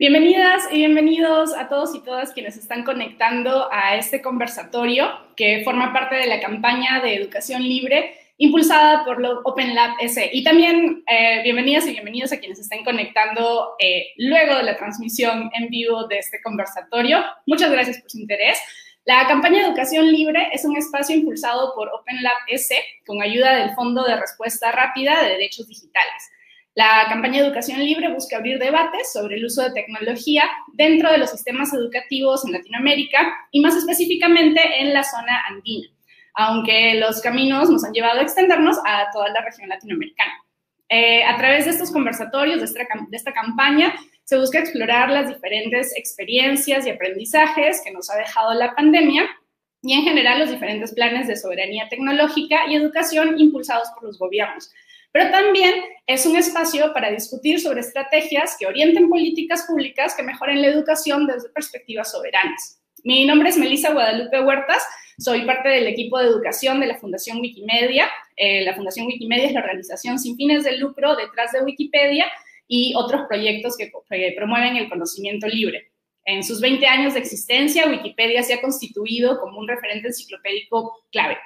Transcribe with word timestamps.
Bienvenidas 0.00 0.62
y 0.70 0.76
bienvenidos 0.76 1.52
a 1.54 1.68
todos 1.68 1.94
y 1.94 2.00
todas 2.00 2.32
quienes 2.32 2.56
están 2.56 2.84
conectando 2.84 3.68
a 3.70 3.96
este 3.96 4.22
conversatorio 4.22 5.10
que 5.36 5.60
forma 5.62 5.92
parte 5.92 6.16
de 6.16 6.26
la 6.26 6.40
campaña 6.40 7.02
de 7.02 7.16
educación 7.16 7.62
libre 7.62 8.14
impulsada 8.38 9.04
por 9.04 9.22
Open 9.44 9.74
Lab 9.74 9.96
S. 10.00 10.30
Y 10.32 10.42
también 10.42 11.04
eh, 11.06 11.42
bienvenidas 11.42 11.86
y 11.86 11.90
bienvenidos 11.90 12.32
a 12.32 12.38
quienes 12.38 12.58
estén 12.58 12.82
conectando 12.82 13.74
eh, 13.78 14.06
luego 14.16 14.56
de 14.56 14.62
la 14.62 14.78
transmisión 14.78 15.50
en 15.52 15.68
vivo 15.68 16.06
de 16.06 16.16
este 16.20 16.40
conversatorio. 16.40 17.22
Muchas 17.44 17.70
gracias 17.70 18.00
por 18.00 18.10
su 18.10 18.20
interés. 18.20 18.58
La 19.04 19.26
campaña 19.28 19.58
de 19.58 19.66
Educación 19.66 20.10
Libre 20.10 20.48
es 20.54 20.64
un 20.64 20.78
espacio 20.78 21.14
impulsado 21.14 21.74
por 21.74 21.90
Open 21.90 22.22
Lab 22.22 22.38
S 22.48 22.74
con 23.04 23.20
ayuda 23.20 23.54
del 23.54 23.74
Fondo 23.74 24.02
de 24.04 24.18
Respuesta 24.18 24.72
Rápida 24.72 25.22
de 25.22 25.28
Derechos 25.28 25.68
Digitales. 25.68 26.30
La 26.80 27.04
campaña 27.10 27.40
Educación 27.40 27.78
Libre 27.84 28.10
busca 28.10 28.38
abrir 28.38 28.58
debates 28.58 29.12
sobre 29.12 29.36
el 29.36 29.44
uso 29.44 29.62
de 29.62 29.72
tecnología 29.72 30.44
dentro 30.72 31.12
de 31.12 31.18
los 31.18 31.30
sistemas 31.30 31.74
educativos 31.74 32.42
en 32.46 32.52
Latinoamérica 32.52 33.34
y 33.50 33.60
más 33.60 33.76
específicamente 33.76 34.62
en 34.80 34.94
la 34.94 35.04
zona 35.04 35.42
andina, 35.46 35.88
aunque 36.32 36.94
los 36.94 37.20
caminos 37.20 37.68
nos 37.68 37.84
han 37.84 37.92
llevado 37.92 38.20
a 38.20 38.22
extendernos 38.22 38.78
a 38.86 39.10
toda 39.12 39.28
la 39.28 39.42
región 39.42 39.68
latinoamericana. 39.68 40.32
Eh, 40.88 41.22
a 41.22 41.36
través 41.36 41.66
de 41.66 41.72
estos 41.72 41.90
conversatorios, 41.90 42.60
de 42.60 43.16
esta 43.16 43.32
campaña, 43.34 43.94
se 44.24 44.38
busca 44.38 44.60
explorar 44.60 45.10
las 45.10 45.28
diferentes 45.28 45.94
experiencias 45.98 46.86
y 46.86 46.90
aprendizajes 46.92 47.82
que 47.84 47.90
nos 47.90 48.08
ha 48.08 48.16
dejado 48.16 48.54
la 48.54 48.74
pandemia 48.74 49.28
y 49.82 49.92
en 49.92 50.04
general 50.04 50.38
los 50.38 50.50
diferentes 50.50 50.94
planes 50.94 51.28
de 51.28 51.36
soberanía 51.36 51.90
tecnológica 51.90 52.60
y 52.70 52.74
educación 52.74 53.38
impulsados 53.38 53.90
por 53.90 54.04
los 54.04 54.18
gobiernos 54.18 54.72
pero 55.12 55.30
también 55.30 55.74
es 56.06 56.26
un 56.26 56.36
espacio 56.36 56.92
para 56.92 57.10
discutir 57.10 57.60
sobre 57.60 57.80
estrategias 57.80 58.56
que 58.58 58.66
orienten 58.66 59.08
políticas 59.08 59.64
públicas 59.66 60.14
que 60.14 60.22
mejoren 60.22 60.62
la 60.62 60.68
educación 60.68 61.26
desde 61.26 61.48
perspectivas 61.50 62.10
soberanas. 62.12 62.80
Mi 63.02 63.24
nombre 63.24 63.48
es 63.48 63.56
Melissa 63.56 63.92
Guadalupe 63.92 64.40
Huertas, 64.42 64.82
soy 65.20 65.44
parte 65.44 65.68
del 65.68 65.86
equipo 65.86 66.18
de 66.18 66.28
educación 66.28 66.80
de 66.80 66.86
la 66.86 66.98
Fundación 66.98 67.40
Wikimedia. 67.40 68.10
Eh, 68.36 68.62
la 68.62 68.74
Fundación 68.74 69.06
Wikimedia 69.06 69.46
es 69.46 69.52
la 69.52 69.60
organización 69.60 70.18
sin 70.18 70.34
fines 70.36 70.64
de 70.64 70.78
lucro 70.78 71.14
detrás 71.14 71.52
de 71.52 71.62
Wikipedia 71.62 72.24
y 72.66 72.94
otros 72.96 73.26
proyectos 73.28 73.76
que, 73.76 73.90
que 74.08 74.32
promueven 74.34 74.76
el 74.76 74.88
conocimiento 74.88 75.46
libre. 75.46 75.92
En 76.24 76.42
sus 76.42 76.60
20 76.60 76.86
años 76.86 77.14
de 77.14 77.20
existencia, 77.20 77.88
Wikipedia 77.88 78.42
se 78.42 78.54
ha 78.54 78.62
constituido 78.62 79.38
como 79.40 79.58
un 79.58 79.68
referente 79.68 80.08
enciclopédico 80.08 81.04
clave. 81.10 81.36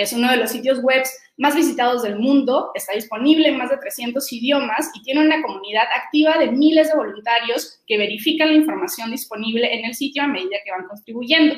Es 0.00 0.14
uno 0.14 0.30
de 0.30 0.38
los 0.38 0.50
sitios 0.50 0.80
web 0.82 1.02
más 1.36 1.54
visitados 1.54 2.02
del 2.02 2.18
mundo, 2.18 2.70
está 2.74 2.94
disponible 2.94 3.48
en 3.48 3.58
más 3.58 3.68
de 3.68 3.76
300 3.76 4.32
idiomas 4.32 4.90
y 4.94 5.02
tiene 5.02 5.20
una 5.20 5.42
comunidad 5.42 5.84
activa 5.94 6.38
de 6.38 6.50
miles 6.50 6.88
de 6.88 6.96
voluntarios 6.96 7.80
que 7.86 7.98
verifican 7.98 8.48
la 8.48 8.54
información 8.54 9.10
disponible 9.10 9.74
en 9.74 9.84
el 9.84 9.94
sitio 9.94 10.22
a 10.22 10.26
medida 10.26 10.56
que 10.64 10.70
van 10.70 10.86
contribuyendo. 10.88 11.54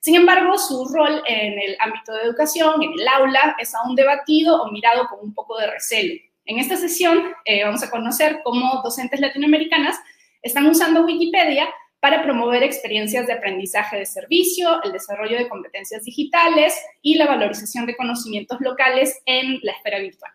Sin 0.00 0.14
embargo, 0.14 0.58
su 0.58 0.86
rol 0.92 1.22
en 1.26 1.58
el 1.58 1.76
ámbito 1.80 2.12
de 2.12 2.22
educación, 2.24 2.82
en 2.82 2.92
el 2.92 3.08
aula, 3.08 3.56
es 3.58 3.74
aún 3.74 3.96
debatido 3.96 4.62
o 4.62 4.70
mirado 4.70 5.06
con 5.08 5.20
un 5.20 5.32
poco 5.32 5.58
de 5.58 5.70
recelo. 5.70 6.14
En 6.44 6.58
esta 6.58 6.76
sesión 6.76 7.32
eh, 7.46 7.64
vamos 7.64 7.82
a 7.82 7.90
conocer 7.90 8.40
cómo 8.44 8.82
docentes 8.84 9.20
latinoamericanas 9.20 9.96
están 10.42 10.66
usando 10.66 11.04
Wikipedia 11.04 11.66
para 12.06 12.22
promover 12.22 12.62
experiencias 12.62 13.26
de 13.26 13.32
aprendizaje 13.32 13.96
de 13.96 14.06
servicio, 14.06 14.80
el 14.84 14.92
desarrollo 14.92 15.38
de 15.38 15.48
competencias 15.48 16.04
digitales 16.04 16.72
y 17.02 17.16
la 17.16 17.26
valorización 17.26 17.84
de 17.84 17.96
conocimientos 17.96 18.58
locales 18.60 19.20
en 19.26 19.58
la 19.64 19.72
esfera 19.72 19.98
virtual. 19.98 20.30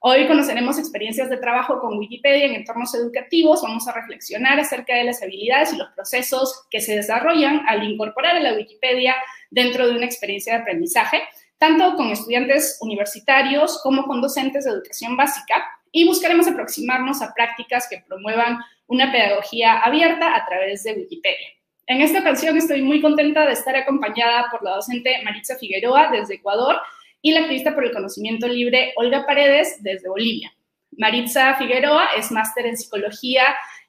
Hoy 0.00 0.26
conoceremos 0.26 0.78
experiencias 0.78 1.28
de 1.28 1.36
trabajo 1.36 1.80
con 1.80 1.98
Wikipedia 1.98 2.46
en 2.46 2.54
entornos 2.54 2.94
educativos. 2.94 3.60
Vamos 3.60 3.86
a 3.88 3.92
reflexionar 3.92 4.58
acerca 4.58 4.96
de 4.96 5.04
las 5.04 5.22
habilidades 5.22 5.74
y 5.74 5.76
los 5.76 5.90
procesos 5.90 6.64
que 6.70 6.80
se 6.80 6.96
desarrollan 6.96 7.60
al 7.68 7.84
incorporar 7.84 8.36
a 8.36 8.40
la 8.40 8.54
Wikipedia 8.54 9.14
dentro 9.50 9.86
de 9.86 9.94
una 9.94 10.06
experiencia 10.06 10.54
de 10.54 10.62
aprendizaje, 10.62 11.20
tanto 11.58 11.94
con 11.94 12.08
estudiantes 12.08 12.78
universitarios 12.80 13.82
como 13.82 14.04
con 14.04 14.22
docentes 14.22 14.64
de 14.64 14.70
educación 14.70 15.18
básica, 15.18 15.62
y 15.94 16.06
buscaremos 16.06 16.48
aproximarnos 16.48 17.20
a 17.20 17.34
prácticas 17.34 17.86
que 17.86 18.02
promuevan 18.08 18.60
una 18.92 19.10
pedagogía 19.10 19.78
abierta 19.78 20.36
a 20.36 20.44
través 20.44 20.84
de 20.84 20.92
Wikipedia. 20.92 21.48
En 21.86 22.02
esta 22.02 22.20
ocasión 22.20 22.58
estoy 22.58 22.82
muy 22.82 23.00
contenta 23.00 23.46
de 23.46 23.54
estar 23.54 23.74
acompañada 23.74 24.48
por 24.50 24.62
la 24.62 24.72
docente 24.72 25.16
Maritza 25.24 25.56
Figueroa 25.56 26.10
desde 26.12 26.34
Ecuador 26.34 26.76
y 27.22 27.32
la 27.32 27.40
activista 27.40 27.74
por 27.74 27.86
el 27.86 27.92
conocimiento 27.92 28.46
libre 28.46 28.92
Olga 28.96 29.24
Paredes 29.24 29.82
desde 29.82 30.10
Bolivia. 30.10 30.52
Maritza 30.98 31.54
Figueroa 31.54 32.10
es 32.18 32.30
máster 32.30 32.66
en 32.66 32.76
psicología 32.76 33.44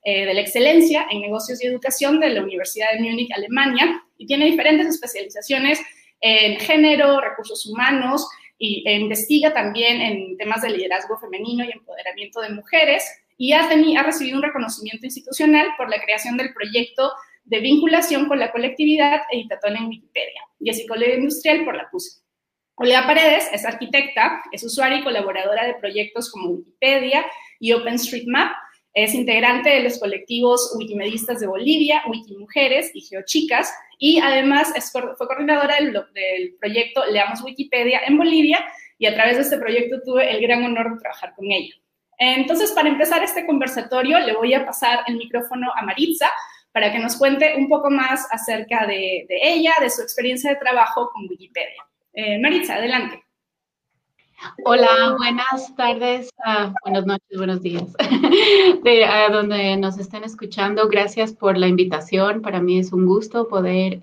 eh, 0.06 0.26
de 0.26 0.34
la 0.34 0.40
excelencia 0.40 1.06
en 1.12 1.20
negocios 1.20 1.62
y 1.62 1.68
educación 1.68 2.22
de 2.22 2.30
la 2.30 2.42
Universidad 2.42 2.94
de 2.94 3.02
Múnich, 3.02 3.32
Alemania, 3.36 4.02
y 4.18 4.26
tiene 4.26 4.46
diferentes 4.46 4.88
especializaciones 4.88 5.82
en 6.22 6.58
género, 6.62 7.20
recursos 7.20 7.66
humanos, 7.66 8.26
y 8.58 8.88
e 8.88 8.94
investiga 8.94 9.54
también 9.54 10.00
en 10.00 10.38
temas 10.38 10.62
de 10.62 10.70
liderazgo 10.70 11.18
femenino 11.18 11.66
y 11.66 11.72
empoderamiento 11.72 12.40
de 12.40 12.52
mujeres 12.52 13.04
y 13.38 13.54
ha, 13.54 13.68
ha 13.68 14.04
recibido 14.04 14.38
un 14.38 14.44
reconocimiento 14.44 15.06
institucional 15.06 15.68
por 15.78 15.90
la 15.90 16.02
creación 16.02 16.38
del 16.38 16.54
proyecto 16.54 17.12
de 17.44 17.60
vinculación 17.60 18.28
con 18.28 18.40
la 18.40 18.52
colectividad 18.52 19.22
editatón 19.32 19.76
en 19.76 19.86
Wikipedia 19.86 20.42
y 20.60 20.70
es 20.70 20.78
psicóloga 20.78 21.14
industrial 21.14 21.66
por 21.66 21.76
la 21.76 21.90
PUSE. 21.90 22.22
Olga 22.76 23.06
Paredes 23.06 23.50
es 23.52 23.66
arquitecta, 23.66 24.42
es 24.52 24.64
usuaria 24.64 25.00
y 25.00 25.04
colaboradora 25.04 25.66
de 25.68 25.76
proyectos 25.76 26.32
como 26.32 26.50
Wikipedia 26.50 27.26
y 27.60 27.74
OpenStreetMap, 27.74 28.52
es 28.94 29.16
integrante 29.16 29.70
de 29.70 29.82
los 29.82 30.00
colectivos 30.00 30.74
Wikimedistas 30.78 31.40
de 31.40 31.48
Bolivia, 31.48 32.04
Wikimujeres 32.08 32.92
y 32.94 33.02
Geochicas, 33.02 33.74
y 33.98 34.20
además 34.20 34.72
fue 34.92 35.28
coordinadora 35.28 35.78
del, 35.78 36.56
proyecto 36.60 37.04
Leamos 37.06 37.42
Wikipedia 37.44 38.02
en 38.06 38.18
Bolivia, 38.18 38.64
y 39.00 39.08
a 39.08 39.14
través 39.16 39.38
de 39.38 39.44
este 39.44 39.58
proyecto 39.58 40.02
tuve 40.06 40.32
el 40.32 40.42
gran 40.42 40.64
honor 40.64 40.94
de 40.94 41.00
trabajar 41.00 41.34
con 41.36 41.52
ella. 41.52 41.74
Entonces, 42.18 42.72
para 42.72 42.90
empezar 42.90 43.24
este 43.24 43.46
conversatorio, 43.46 44.20
le 44.20 44.36
voy 44.36 44.54
a 44.54 44.66
pasar 44.66 45.04
el 45.08 45.18
micrófono 45.18 45.72
a 45.76 45.82
Maritza 45.84 46.30
para 46.72 46.92
que 46.92 47.00
nos 47.00 47.16
cuente 47.16 47.54
un 47.58 47.70
poco 47.70 47.90
más 47.90 48.28
acerca 48.32 48.86
de, 48.88 49.26
ella, 49.30 49.74
de 49.80 49.90
su 49.90 50.02
experiencia 50.02 50.50
de 50.50 50.58
trabajo 50.58 51.10
con 51.14 51.28
Wikipedia. 51.30 51.84
Eh, 52.14 52.40
Maritza, 52.40 52.76
adelante. 52.76 53.24
Hola, 54.66 55.16
buenas 55.18 55.74
tardes, 55.76 56.30
ah, 56.44 56.74
buenas 56.84 57.06
noches, 57.06 57.38
buenos 57.38 57.62
días. 57.62 57.94
De 58.84 59.06
a 59.06 59.30
donde 59.30 59.78
nos 59.78 59.98
estén 59.98 60.24
escuchando, 60.24 60.90
gracias 60.90 61.34
por 61.34 61.58
la 61.58 61.68
invitación. 61.68 62.42
Para 62.42 62.60
mí 62.60 62.80
es 62.80 62.92
un 62.92 63.06
gusto 63.06 63.48
poder 63.48 64.02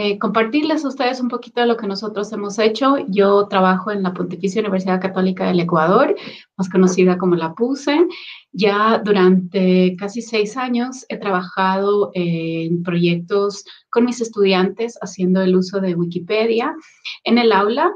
eh, 0.00 0.16
compartirles 0.16 0.84
a 0.84 0.88
ustedes 0.88 1.20
un 1.20 1.26
poquito 1.26 1.60
de 1.60 1.66
lo 1.66 1.76
que 1.76 1.88
nosotros 1.88 2.32
hemos 2.32 2.56
hecho. 2.60 2.98
Yo 3.08 3.48
trabajo 3.48 3.90
en 3.90 4.04
la 4.04 4.14
Pontificia 4.14 4.60
Universidad 4.60 5.00
Católica 5.00 5.48
del 5.48 5.58
Ecuador, 5.58 6.14
más 6.56 6.68
conocida 6.68 7.18
como 7.18 7.34
la 7.34 7.52
PUSE. 7.54 8.06
Ya 8.52 9.02
durante 9.04 9.96
casi 9.98 10.22
seis 10.22 10.56
años 10.56 11.04
he 11.08 11.16
trabajado 11.16 12.12
en 12.14 12.84
proyectos 12.84 13.64
con 13.90 14.04
mis 14.04 14.20
estudiantes 14.20 14.96
haciendo 15.02 15.42
el 15.42 15.56
uso 15.56 15.80
de 15.80 15.96
Wikipedia 15.96 16.76
en 17.24 17.38
el 17.38 17.50
aula 17.50 17.90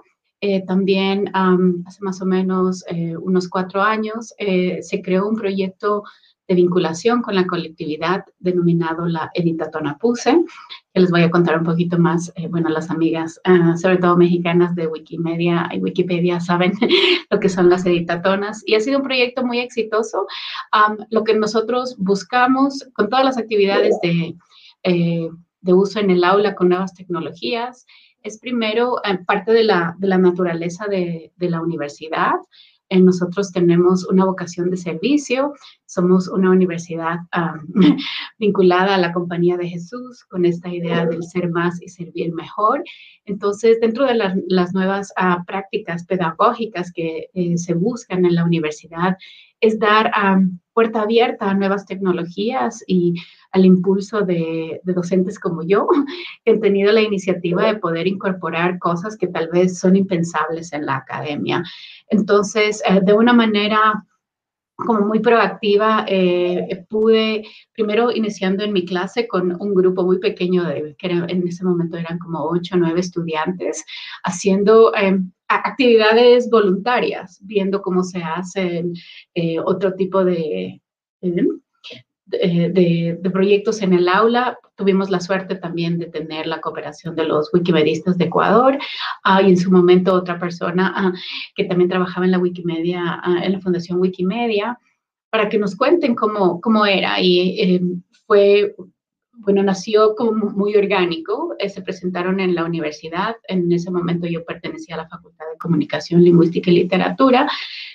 eh, 0.44 0.64
también 0.66 1.30
hace 1.86 2.00
más 2.00 2.20
o 2.20 2.26
menos 2.26 2.84
eh, 2.88 3.16
unos 3.16 3.48
cuatro 3.48 3.80
años 3.80 4.34
eh, 4.38 4.82
se 4.82 5.00
creó 5.00 5.28
un 5.28 5.36
proyecto 5.36 6.02
de 6.52 6.62
vinculación 6.62 7.22
con 7.22 7.34
la 7.34 7.46
colectividad 7.46 8.24
denominado 8.38 9.06
la 9.06 9.30
Editatona 9.34 9.96
Puse, 9.98 10.44
que 10.92 11.00
les 11.00 11.10
voy 11.10 11.22
a 11.22 11.30
contar 11.30 11.58
un 11.58 11.64
poquito 11.64 11.98
más, 11.98 12.32
bueno, 12.50 12.68
las 12.68 12.90
amigas, 12.90 13.40
ah, 13.44 13.76
sobre 13.76 13.96
todo 13.96 14.16
mexicanas 14.16 14.74
de 14.74 14.86
Wikimedia 14.86 15.68
y 15.72 15.78
Wikipedia, 15.78 16.40
saben 16.40 16.72
lo 17.30 17.40
que 17.40 17.48
son 17.48 17.70
las 17.70 17.86
editatonas 17.86 18.62
y 18.66 18.74
ha 18.74 18.80
sido 18.80 18.98
un 18.98 19.04
proyecto 19.04 19.44
muy 19.44 19.60
exitoso. 19.60 20.26
lo 21.10 21.24
que 21.24 21.34
nosotros 21.34 21.96
buscamos 21.98 22.86
con 22.92 23.08
todas 23.08 23.24
las 23.24 23.38
actividades 23.38 23.96
de, 24.02 24.36
de 24.82 25.72
uso 25.72 26.00
en 26.00 26.10
el 26.10 26.24
aula 26.24 26.54
con 26.54 26.68
nuevas 26.68 26.94
tecnologías 26.94 27.86
es 28.22 28.38
primero 28.38 28.98
eh, 29.04 29.18
parte 29.26 29.52
de 29.52 29.64
la, 29.64 29.96
naturaleza 30.00 30.86
de, 30.86 31.32
la 31.38 31.60
universidad. 31.60 32.34
Nosotros 33.00 33.52
tenemos 33.52 34.06
una 34.06 34.24
vocación 34.24 34.70
de 34.70 34.76
servicio, 34.76 35.54
somos 35.86 36.28
una 36.28 36.50
universidad 36.50 37.18
vinculada 38.38 38.94
a 38.94 38.98
la 38.98 39.12
compañía 39.12 39.56
de 39.56 39.68
Jesús 39.68 40.24
con 40.24 40.44
esta 40.44 40.68
idea 40.68 41.06
del 41.06 41.22
ser 41.22 41.50
más 41.50 41.80
y 41.80 41.88
servir 41.88 42.32
mejor. 42.32 42.82
Entonces, 43.24 43.80
dentro 43.80 44.06
de 44.06 44.14
las, 44.14 44.74
nuevas 44.74 45.12
ah, 45.16 45.44
prácticas 45.46 46.04
pedagógicas 46.04 46.92
que 46.92 47.28
eh, 47.34 47.56
se 47.56 47.74
buscan 47.74 48.24
en 48.24 48.34
la 48.34 48.44
universidad, 48.44 49.16
es 49.60 49.78
dar 49.78 50.10
puerta 50.72 51.02
abierta 51.02 51.48
a 51.48 51.54
nuevas 51.54 51.86
tecnologías 51.86 52.82
y 52.86 53.14
al 53.52 53.64
impulso 53.64 54.22
de, 54.22 54.80
docentes 54.84 55.38
como 55.38 55.62
yo, 55.62 55.86
que 56.44 56.52
han 56.52 56.60
tenido 56.60 56.92
la 56.92 57.02
iniciativa 57.02 57.66
de 57.66 57.78
poder 57.78 58.06
incorporar 58.06 58.78
cosas 58.78 59.16
que 59.16 59.28
tal 59.28 59.48
vez 59.48 59.78
son 59.78 59.96
impensables 59.96 60.72
en 60.72 60.86
la 60.86 60.96
academia. 60.96 61.62
Entonces, 62.08 62.82
eh, 62.88 63.00
de 63.02 63.12
una 63.12 63.32
manera 63.32 64.04
como 64.76 65.02
muy 65.02 65.20
proactiva, 65.20 66.04
eh, 66.08 66.84
pude, 66.88 67.44
primero 67.72 68.10
iniciando 68.10 68.64
en 68.64 68.72
mi 68.72 68.84
clase 68.84 69.28
con 69.28 69.56
un 69.60 69.74
grupo 69.74 70.02
muy 70.02 70.18
pequeño, 70.18 70.64
de, 70.64 70.96
que 70.98 71.08
en 71.08 71.46
ese 71.46 71.64
momento 71.64 71.96
eran 71.96 72.18
como 72.18 72.42
ocho 72.44 72.74
o 72.74 72.78
nueve 72.78 73.00
estudiantes, 73.00 73.84
haciendo 74.24 74.94
em, 74.94 75.30
actividades 75.48 76.50
voluntarias, 76.50 77.38
viendo 77.42 77.82
cómo 77.82 78.02
se 78.02 78.22
hacen 78.22 78.94
eh, 79.34 79.58
otro 79.60 79.94
tipo 79.94 80.24
de, 80.24 80.80
de, 82.32 83.30
proyectos 83.32 83.82
en 83.82 83.92
el 83.92 84.08
aula. 84.08 84.58
Tuvimos 84.76 85.10
la 85.10 85.20
suerte 85.20 85.54
también 85.54 85.98
de 85.98 86.06
tener 86.06 86.46
la 86.46 86.60
cooperación 86.60 87.14
de 87.14 87.24
los 87.24 87.52
wikimedistas 87.52 88.18
de 88.18 88.26
Ecuador 88.26 88.78
ah, 89.24 89.42
y 89.42 89.50
en 89.50 89.56
su 89.56 89.70
momento 89.70 90.14
otra 90.14 90.38
persona 90.38 90.92
ah, 90.94 91.12
que 91.54 91.64
también 91.64 91.90
trabajaba 91.90 92.26
en 92.26 92.32
la 92.32 92.38
Wikimedia, 92.38 93.20
ah, 93.22 93.40
en 93.42 93.52
la 93.52 93.60
Fundación 93.60 94.00
Wikimedia, 94.00 94.78
para 95.30 95.48
que 95.48 95.58
nos 95.58 95.76
cuenten 95.76 96.14
cómo, 96.14 96.60
cómo 96.60 96.84
era. 96.86 97.20
Y 97.20 97.60
em, 97.60 98.02
fue, 98.26 98.74
bueno, 99.32 99.62
nació 99.62 100.14
como 100.14 100.50
muy 100.50 100.76
orgánico. 100.76 101.54
Eh, 101.58 101.68
se 101.68 101.82
presentaron 101.82 102.40
en 102.40 102.54
la 102.54 102.64
universidad. 102.64 103.36
En 103.48 103.70
ese 103.72 103.90
momento 103.90 104.26
yo 104.26 104.44
pertenecía 104.44 104.96
a 104.96 104.98
la 104.98 105.08
Facultad 105.08 105.46
de 105.52 105.58
Comunicación, 105.58 106.22
Lingüística 106.22 106.70
y 106.70 106.74
Literatura 106.74 107.48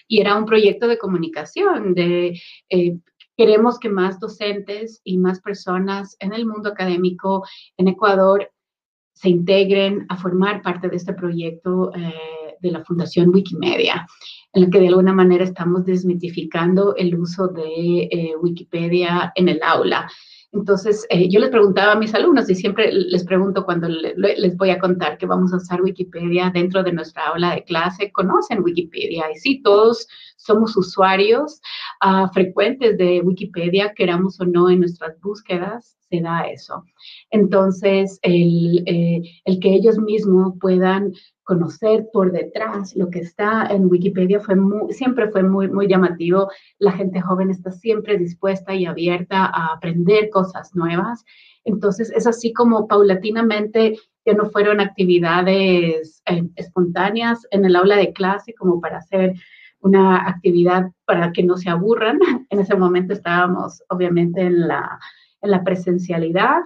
y 0.08 0.22
era 0.22 0.36
un 0.36 0.46
proyecto 0.46 0.88
de 0.88 0.98
comunicación, 0.98 1.94
de 1.94 2.40
eh, 2.70 2.98
Queremos 3.38 3.78
que 3.78 3.90
más 3.90 4.20
docentes 4.20 5.00
y 5.04 5.20
más 5.20 5.40
personas 5.40 6.18
en 6.20 6.34
el 6.34 6.48
mundo 6.48 6.70
académico 6.70 7.46
en 7.78 7.88
Ecuador 7.88 8.52
se 9.14 9.30
integren 9.30 10.06
a 10.10 10.18
formar 10.18 10.62
parte 10.62 10.90
de 10.90 10.96
este 10.96 11.14
proyecto 11.14 11.92
eh, 11.96 12.56
de 12.60 12.72
la 12.72 12.84
Fundación 12.84 13.30
Wikimedia, 13.30 14.08
en 14.54 14.64
el 14.64 14.70
que 14.70 14.80
de 14.80 14.88
alguna 14.88 15.14
manera 15.14 15.44
estamos 15.44 15.86
desmitificando 15.86 16.96
el 16.96 17.16
uso 17.16 17.48
de 17.48 18.10
eh, 18.12 18.34
Wikipedia 18.42 19.32
en 19.36 19.50
el 19.50 19.60
aula. 19.64 20.10
Entonces, 20.54 21.06
eh, 21.10 21.28
yo 21.30 21.40
les 21.40 21.50
preguntaba 21.50 21.92
a 21.92 22.00
mis 22.00 22.14
alumnos 22.16 22.50
y 22.50 22.56
siempre 22.56 22.92
les 22.92 23.26
pregunto 23.26 23.66
cuando 23.66 23.90
les 23.90 24.56
voy 24.56 24.70
a 24.70 24.80
contar 24.80 25.18
que 25.18 25.26
vamos 25.26 25.54
a 25.54 25.58
usar 25.58 25.82
Wikipedia 25.82 26.50
dentro 26.54 26.84
de 26.84 26.94
nuestra 26.94 27.28
aula 27.28 27.56
de 27.56 27.64
clase, 27.66 28.12
¿conocen 28.14 28.64
Wikipedia? 28.64 29.26
Y 29.32 29.36
sí, 29.36 29.62
todos 29.62 30.08
somos 30.38 30.78
usuarios 30.78 31.60
uh, 32.06 32.32
frecuentes 32.34 32.98
de 32.98 33.22
Wikipedia, 33.22 33.94
queramos 33.94 34.40
o 34.40 34.46
no 34.46 34.70
en 34.70 34.80
nuestras 34.80 35.20
búsquedas, 35.20 35.98
se 36.10 36.22
da 36.22 36.48
eso. 36.48 36.84
Entonces, 37.30 38.18
el, 38.22 38.84
eh, 38.86 39.22
el 39.44 39.60
que 39.60 39.74
ellos 39.74 40.00
mismos 40.00 40.54
puedan 40.62 41.12
conocer 41.48 42.10
por 42.12 42.34
detrás 42.34 42.94
lo 42.98 43.10
que 43.10 43.20
está 43.20 43.68
en 43.68 43.86
Wikipedia 43.86 44.42
fue 44.42 44.56
siempre 44.90 45.30
fue 45.30 45.44
muy, 45.44 45.70
muy 45.70 45.88
llamativo. 45.88 46.52
La 46.78 46.92
gente 46.92 47.22
joven 47.22 47.50
está 47.50 47.72
siempre 47.72 48.18
dispuesta 48.18 48.76
y 48.76 48.86
abierta 48.86 49.46
a 49.46 49.74
aprender 49.74 50.30
cosas 50.30 50.76
nuevas. 50.76 51.24
Entonces, 51.64 52.12
es 52.14 52.28
así 52.28 52.52
como 52.52 52.86
paulatinamente 52.88 53.98
ya 54.26 54.34
no 54.34 54.50
fueron 54.50 54.82
actividades 54.82 56.22
eh, 56.26 56.44
espontáneas 56.58 57.48
en 57.52 57.64
el 57.64 57.78
aula 57.78 57.96
de 57.96 58.12
clase 58.12 58.54
como 58.54 58.82
para 58.82 58.98
hacer 58.98 59.34
una 59.80 60.28
actividad 60.28 60.92
para 61.06 61.32
que 61.32 61.44
no 61.44 61.56
se 61.56 61.70
aburran. 61.70 62.20
En 62.50 62.60
ese 62.60 62.76
momento 62.76 63.14
estábamos 63.14 63.82
obviamente 63.88 64.42
en 64.42 64.68
la, 64.68 65.00
en 65.42 65.52
la 65.52 65.64
presencialidad, 65.64 66.60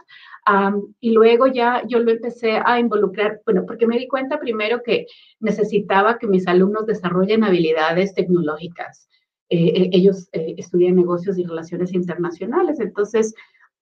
y 0.99 1.11
luego 1.11 1.47
ya 1.47 1.83
yo 1.87 1.99
lo 1.99 2.11
empecé 2.11 2.59
a 2.63 2.79
involucrar, 2.79 3.41
bueno, 3.45 3.65
porque 3.65 3.87
me 3.87 3.97
di 3.97 4.07
cuenta 4.07 4.39
primero 4.39 4.81
que 4.83 5.05
necesitaba 5.39 6.17
que 6.17 6.27
mis 6.27 6.47
alumnos 6.47 6.85
desarrollen 6.85 7.43
habilidades 7.43 8.13
tecnológicas. 8.13 9.07
Eh, 9.49 9.67
eh, 9.67 9.89
ellos 9.91 10.29
eh, 10.31 10.55
estudian 10.57 10.95
negocios 10.95 11.37
y 11.37 11.43
relaciones 11.43 11.93
internacionales, 11.93 12.79
entonces 12.79 13.35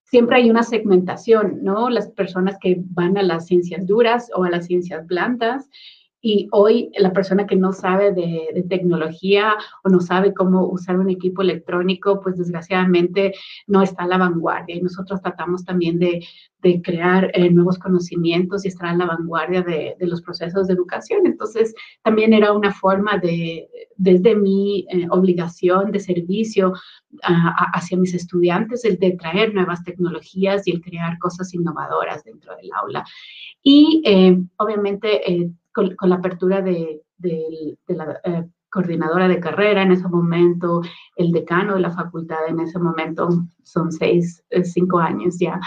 siempre 0.03 0.37
hay 0.37 0.49
una 0.49 0.63
segmentación, 0.63 1.63
¿no? 1.63 1.91
Las 1.91 2.09
personas 2.09 2.57
que 2.59 2.77
van 2.79 3.17
a 3.17 3.23
las 3.23 3.45
ciencias 3.45 3.85
duras 3.85 4.31
o 4.35 4.43
a 4.43 4.49
las 4.49 4.65
ciencias 4.65 5.05
blandas 5.05 5.69
y 6.21 6.49
hoy 6.51 6.91
la 6.97 7.13
persona 7.13 7.47
que 7.47 7.55
no 7.55 7.71
sabe 7.71 8.11
de, 8.11 8.65
tecnología 8.67 9.55
o 9.83 9.89
no 9.89 10.01
sabe 10.01 10.33
cómo 10.33 10.67
usar 10.67 10.99
un 10.99 11.09
equipo 11.09 11.41
electrónico, 11.41 12.19
pues 12.21 12.37
desgraciadamente 12.37 13.33
no 13.67 13.81
está 13.81 14.03
a 14.03 14.07
la 14.07 14.17
vanguardia. 14.17 14.75
Y 14.75 14.81
nosotros 14.81 15.21
tratamos 15.21 15.63
también 15.63 15.97
de, 15.97 16.25
crear 16.83 17.31
eh, 17.33 17.49
nuevos 17.49 17.79
conocimientos 17.79 18.65
y 18.65 18.67
estar 18.67 18.89
a 18.89 18.95
la 18.95 19.05
vanguardia 19.05 19.61
de, 19.61 19.95
los 20.01 20.21
procesos 20.21 20.67
de 20.67 20.73
educación. 20.73 21.25
Entonces, 21.25 21.73
también 22.03 22.33
era 22.33 22.51
una 22.51 22.73
forma 22.73 23.17
de, 23.17 23.69
desde 23.95 24.35
mi 24.35 24.85
eh, 24.91 25.07
obligación 25.09 25.91
de 25.91 26.01
servicio 26.01 26.73
hacia 27.21 27.97
mis 27.97 28.13
estudiantes, 28.13 28.83
el 28.83 28.99
de 28.99 29.11
traer 29.11 29.53
nuevas 29.53 29.83
tecnologías 29.83 30.67
y 30.67 30.71
el 30.71 30.81
crear 30.81 31.17
cosas 31.17 31.53
innovadoras 31.53 32.25
dentro 32.25 32.55
del 32.57 32.69
aula. 32.73 33.05
Y 33.63 34.01
eh, 34.05 34.37
obviamente 34.57 35.51
con, 35.73 35.95
la 36.01 36.15
apertura 36.15 36.61
de, 36.61 37.01
la 37.87 38.19
eh, 38.23 38.45
coordinadora 38.69 39.27
de 39.27 39.39
carrera 39.39 39.81
en 39.81 39.91
ese 39.91 40.07
momento, 40.07 40.81
el 41.15 41.31
decano 41.31 41.75
de 41.75 41.81
la 41.81 41.91
facultad 41.91 42.47
en 42.47 42.59
ese 42.59 42.79
momento, 42.79 43.29
son 43.63 43.91
seis, 43.91 44.43
eh, 44.49 44.63
cinco 44.63 44.99
años 44.99 45.37
ya, 45.39 45.59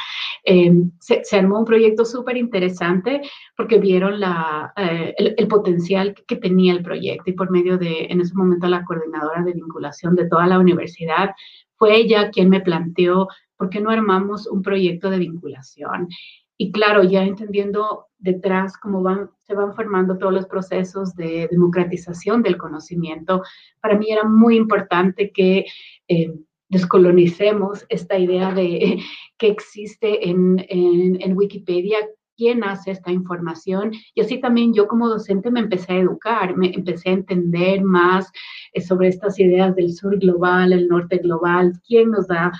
em, 0.44 0.90
se, 1.00 1.22
armó 1.36 1.58
un 1.58 1.64
proyecto 1.64 2.04
súper 2.04 2.36
interesante 2.36 3.22
porque 3.56 3.78
vieron 3.78 4.20
la, 4.20 4.72
eh, 4.76 5.14
el, 5.16 5.48
potencial 5.48 6.14
que 6.26 6.36
tenía 6.36 6.72
el 6.72 6.82
proyecto 6.82 7.30
y 7.30 7.34
por 7.34 7.50
medio 7.50 7.78
de, 7.78 8.06
en 8.06 8.20
ese 8.20 8.34
momento, 8.34 8.66
la 8.68 8.84
coordinadora 8.84 9.42
de 9.42 9.52
vinculación 9.52 10.14
de 10.14 10.28
toda 10.28 10.46
la 10.46 10.58
universidad, 10.58 11.30
fue 11.76 11.96
ella 11.96 12.30
quien 12.30 12.48
me 12.48 12.60
planteó, 12.60 13.26
¿por 13.56 13.68
qué 13.68 13.80
no 13.80 13.90
armamos 13.90 14.46
un 14.46 14.62
proyecto 14.62 15.10
de 15.10 15.18
vinculación? 15.18 16.08
Y 16.56 16.70
claro, 16.72 17.02
ya 17.02 17.24
entendiendo 17.24 18.06
detrás 18.18 18.76
cómo 18.76 19.02
se 19.38 19.54
van 19.54 19.74
formando 19.74 20.16
todos 20.16 20.32
los 20.32 20.46
procesos 20.46 21.14
de 21.16 21.48
democratización 21.50 22.42
del 22.42 22.56
conocimiento, 22.56 23.42
para 23.80 23.98
mí 23.98 24.10
era 24.10 24.24
muy 24.24 24.56
importante 24.56 25.32
que 25.32 25.66
eh, 26.08 26.32
descolonicemos 26.68 27.84
esta 27.88 28.18
idea 28.18 28.52
de 28.52 28.98
que 29.38 29.48
existe 29.48 30.28
en, 30.28 30.64
en, 30.68 31.36
Wikipedia, 31.36 31.98
quién 32.36 32.64
hace 32.64 32.92
esta 32.92 33.10
información. 33.10 33.92
Y 34.14 34.20
así 34.20 34.40
también 34.40 34.72
yo 34.72 34.88
como 34.88 35.08
docente 35.08 35.50
me 35.50 35.60
empecé 35.60 35.92
a 35.92 35.98
educar, 35.98 36.56
me 36.56 36.72
empecé 36.72 37.10
a 37.10 37.14
entender 37.14 37.82
más 37.82 38.30
eh, 38.72 38.80
sobre 38.80 39.08
estas 39.08 39.38
ideas 39.38 39.74
del 39.74 39.92
sur 39.92 40.18
global, 40.18 40.72
el 40.72 40.88
norte 40.88 41.18
global, 41.18 41.72
quién 41.86 42.10
nos 42.10 42.28
da 42.28 42.52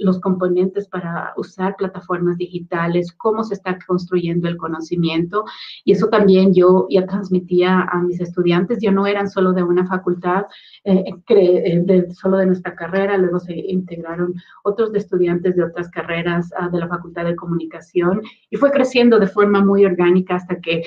los 0.00 0.20
componentes 0.20 0.88
para 0.88 1.32
usar 1.36 1.76
plataformas 1.76 2.36
digitales, 2.36 3.12
cómo 3.12 3.42
se 3.44 3.54
está 3.54 3.78
construyendo 3.86 4.48
el 4.48 4.56
conocimiento. 4.56 5.44
Y 5.84 5.92
eso 5.92 6.08
también 6.08 6.54
yo 6.54 6.86
ya 6.90 7.06
transmitía 7.06 7.82
a 7.82 8.00
mis 8.02 8.20
estudiantes, 8.20 8.78
ya 8.80 8.92
no 8.92 9.06
eran 9.06 9.28
solo 9.28 9.52
de 9.52 9.62
una 9.62 9.86
facultad, 9.86 10.44
eh, 10.84 11.04
eh, 11.28 11.82
de, 11.84 12.14
solo 12.14 12.36
de 12.36 12.46
nuestra 12.46 12.74
carrera, 12.74 13.18
luego 13.18 13.40
se 13.40 13.54
integraron 13.54 14.34
otros 14.62 14.92
de 14.92 14.98
estudiantes 14.98 15.56
de 15.56 15.64
otras 15.64 15.90
carreras 15.90 16.50
ah, 16.58 16.68
de 16.68 16.78
la 16.78 16.88
Facultad 16.88 17.24
de 17.24 17.36
Comunicación 17.36 18.22
y 18.50 18.56
fue 18.56 18.70
creciendo 18.70 19.18
de 19.18 19.26
forma 19.26 19.64
muy 19.64 19.84
orgánica 19.84 20.36
hasta 20.36 20.60
que 20.60 20.82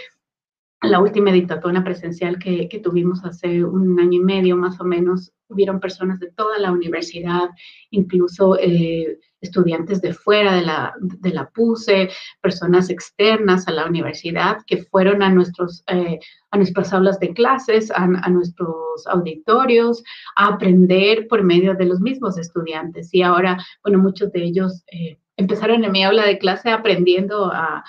la 0.82 1.00
última 1.00 1.32
dictatona 1.32 1.84
presencial 1.84 2.40
que, 2.40 2.70
que, 2.70 2.80
tuvimos 2.80 3.24
hace 3.26 3.64
un 3.64 4.00
año 4.00 4.22
y 4.22 4.24
medio 4.24 4.56
más 4.56 4.80
o 4.80 4.86
menos, 4.86 5.34
hubieron 5.50 5.80
personas 5.80 6.20
de 6.20 6.32
toda 6.32 6.58
la 6.58 6.72
universidad, 6.72 7.50
incluso 7.90 8.58
eh, 8.58 9.20
estudiantes 9.42 10.02
de 10.02 10.14
fuera 10.14 10.54
de 10.56 10.62
la, 10.62 10.94
de 11.00 11.32
la 11.32 11.50
PUSE, 11.50 12.10
personas 12.42 12.90
externas 12.90 13.68
a 13.68 13.72
la 13.72 13.86
universidad 13.86 14.58
que 14.66 14.78
fueron 14.78 15.22
a, 15.24 15.30
nuestros, 15.30 15.84
eh, 15.88 16.20
a 16.52 16.58
nuestras 16.58 16.94
aulas 16.94 17.20
de 17.20 17.34
clases, 17.34 17.92
a, 17.92 18.08
nuestros 18.30 19.06
auditorios, 19.08 20.04
a 20.36 20.48
aprender 20.48 21.28
por 21.28 21.44
medio 21.44 21.74
de 21.74 21.86
los 21.86 22.00
mismos 22.00 22.38
estudiantes. 22.38 23.14
Y 23.14 23.22
ahora, 23.22 23.58
bueno, 23.84 24.00
muchos 24.00 24.32
de 24.32 24.44
ellos 24.44 24.84
eh, 24.92 25.18
empezaron 25.36 25.84
en 25.84 25.92
mi 25.92 26.04
aula 26.04 26.26
de 26.26 26.38
clase 26.38 26.70
aprendiendo 26.70 27.46
a 27.52 27.84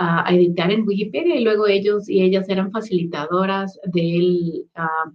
a, 0.00 0.24
editar 0.34 0.70
en 0.70 0.86
Wikipedia 0.86 1.36
y 1.36 1.44
luego 1.44 1.66
ellos 1.66 2.08
y 2.08 2.22
ellas 2.22 2.48
eran 2.48 2.72
facilitadoras 2.72 3.78
del, 3.92 4.66
ah, 4.74 5.12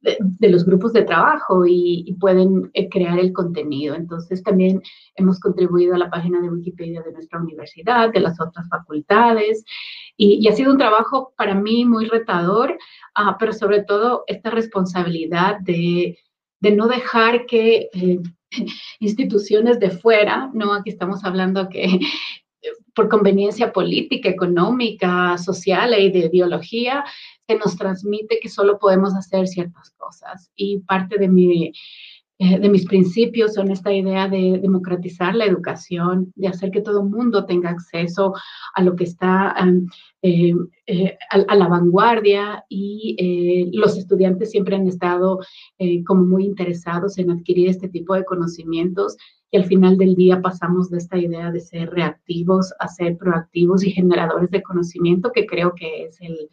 de, 0.00 0.48
los 0.48 0.64
grupos 0.64 0.94
de 0.94 1.02
trabajo 1.02 1.64
y, 1.66 2.16
pueden 2.20 2.70
eh, 2.72 2.88
crear 2.88 3.18
el 3.18 3.32
contenido. 3.32 3.94
Entonces 3.94 4.42
también 4.42 4.82
hemos 5.16 5.40
contribuido 5.40 5.94
a 5.94 5.98
la 5.98 6.10
página 6.10 6.40
de 6.40 6.48
Wikipedia 6.48 7.02
de 7.02 7.12
nuestra 7.12 7.38
universidad, 7.38 8.12
de 8.12 8.20
las 8.20 8.40
otras 8.40 8.66
facultades 8.68 9.64
y, 10.16 10.48
ha 10.48 10.52
sido 10.52 10.72
un 10.72 10.78
trabajo 10.78 11.34
para 11.36 11.54
mí 11.54 11.84
muy 11.84 12.06
retador, 12.06 12.78
ah, 13.14 13.36
pero 13.38 13.52
sobre 13.52 13.82
todo 13.84 14.24
esta 14.26 14.50
responsabilidad 14.50 15.60
de, 15.60 16.18
de 16.60 16.70
no 16.70 16.88
dejar 16.88 17.46
que... 17.46 17.90
Eh, 17.92 18.20
instituciones 19.00 19.80
de 19.80 19.90
fuera, 19.90 20.48
¿no? 20.54 20.74
Aquí 20.74 20.90
estamos 20.90 21.24
hablando 21.24 21.68
que 21.68 21.98
por 22.94 23.08
conveniencia 23.08 23.72
política, 23.72 24.28
económica, 24.28 25.36
social 25.38 25.94
e 25.94 26.10
de 26.10 26.30
ideología, 26.30 27.04
se 27.46 27.56
nos 27.56 27.76
transmite 27.76 28.38
que 28.40 28.48
solo 28.48 28.78
podemos 28.78 29.14
hacer 29.14 29.46
ciertas 29.48 29.90
cosas. 29.90 30.50
Y 30.54 30.78
parte 30.80 31.18
de 31.18 31.28
mi 31.28 31.72
eh, 32.36 32.58
de 32.58 32.68
mis 32.68 32.84
principios 32.84 33.54
son 33.54 33.70
esta 33.70 33.92
idea 33.92 34.28
de 34.28 34.58
democratizar 34.60 35.36
la 35.36 35.44
educación, 35.44 36.32
de 36.34 36.48
hacer 36.48 36.72
que 36.72 36.80
todo 36.80 37.02
el 37.02 37.08
mundo 37.08 37.46
tenga 37.46 37.70
acceso 37.70 38.34
a 38.74 38.82
lo 38.82 38.96
que 38.96 39.04
está 39.04 39.54
eh, 40.20 40.52
eh, 40.86 41.16
a, 41.30 41.54
la 41.54 41.68
vanguardia 41.68 42.64
y 42.68 43.70
los 43.72 43.96
estudiantes 43.96 44.50
siempre 44.50 44.74
han 44.74 44.88
estado 44.88 45.38
como 46.06 46.24
muy 46.24 46.44
interesados 46.44 47.18
en 47.18 47.30
adquirir 47.30 47.68
este 47.68 47.88
tipo 47.88 48.14
de 48.14 48.24
conocimientos 48.24 49.16
y 49.54 49.56
al 49.56 49.66
final 49.66 49.96
del 49.96 50.16
día 50.16 50.42
pasamos 50.42 50.90
de 50.90 50.98
esta 50.98 51.16
idea 51.16 51.52
de 51.52 51.60
ser 51.60 51.88
reactivos 51.90 52.74
a 52.80 52.88
ser 52.88 53.16
proactivos 53.16 53.84
y 53.84 53.92
generadores 53.92 54.50
de 54.50 54.64
conocimiento 54.64 55.30
que 55.30 55.46
creo 55.46 55.76
que 55.76 56.06
es 56.06 56.20
el, 56.20 56.50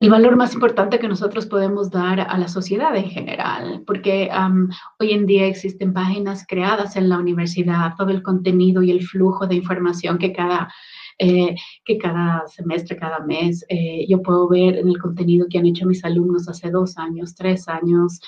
el 0.00 0.08
valor 0.08 0.36
más 0.36 0.54
importante 0.54 0.98
que 0.98 1.06
nosotros 1.06 1.44
podemos 1.44 1.90
dar 1.90 2.18
a 2.18 2.38
la 2.38 2.48
sociedad 2.48 2.96
en 2.96 3.10
general, 3.10 3.82
porque 3.86 4.30
hoy 4.98 5.10
en 5.12 5.26
día 5.26 5.44
existen 5.44 5.92
páginas 5.92 6.46
creadas 6.48 6.96
en 6.96 7.10
la 7.10 7.18
universidad, 7.18 7.92
todo 7.98 8.08
el 8.08 8.22
contenido 8.22 8.82
y 8.82 8.90
el 8.90 9.06
flujo 9.06 9.46
de 9.46 9.56
información 9.56 10.16
que 10.16 10.32
cada, 10.32 10.72
eh, 11.18 11.54
que 11.84 11.98
cada 11.98 12.48
semestre, 12.48 12.96
cada 12.96 13.20
mes, 13.20 13.66
eh, 13.68 14.06
yo 14.08 14.22
puedo 14.22 14.48
ver 14.48 14.78
en 14.78 14.88
el 14.88 14.98
contenido 14.98 15.46
que 15.50 15.58
han 15.58 15.66
hecho 15.66 15.84
mis 15.84 16.02
alumnos 16.06 16.48
hace 16.48 16.70
dos 16.70 16.96
años, 16.96 17.34
tres 17.34 17.68
años. 17.68 18.18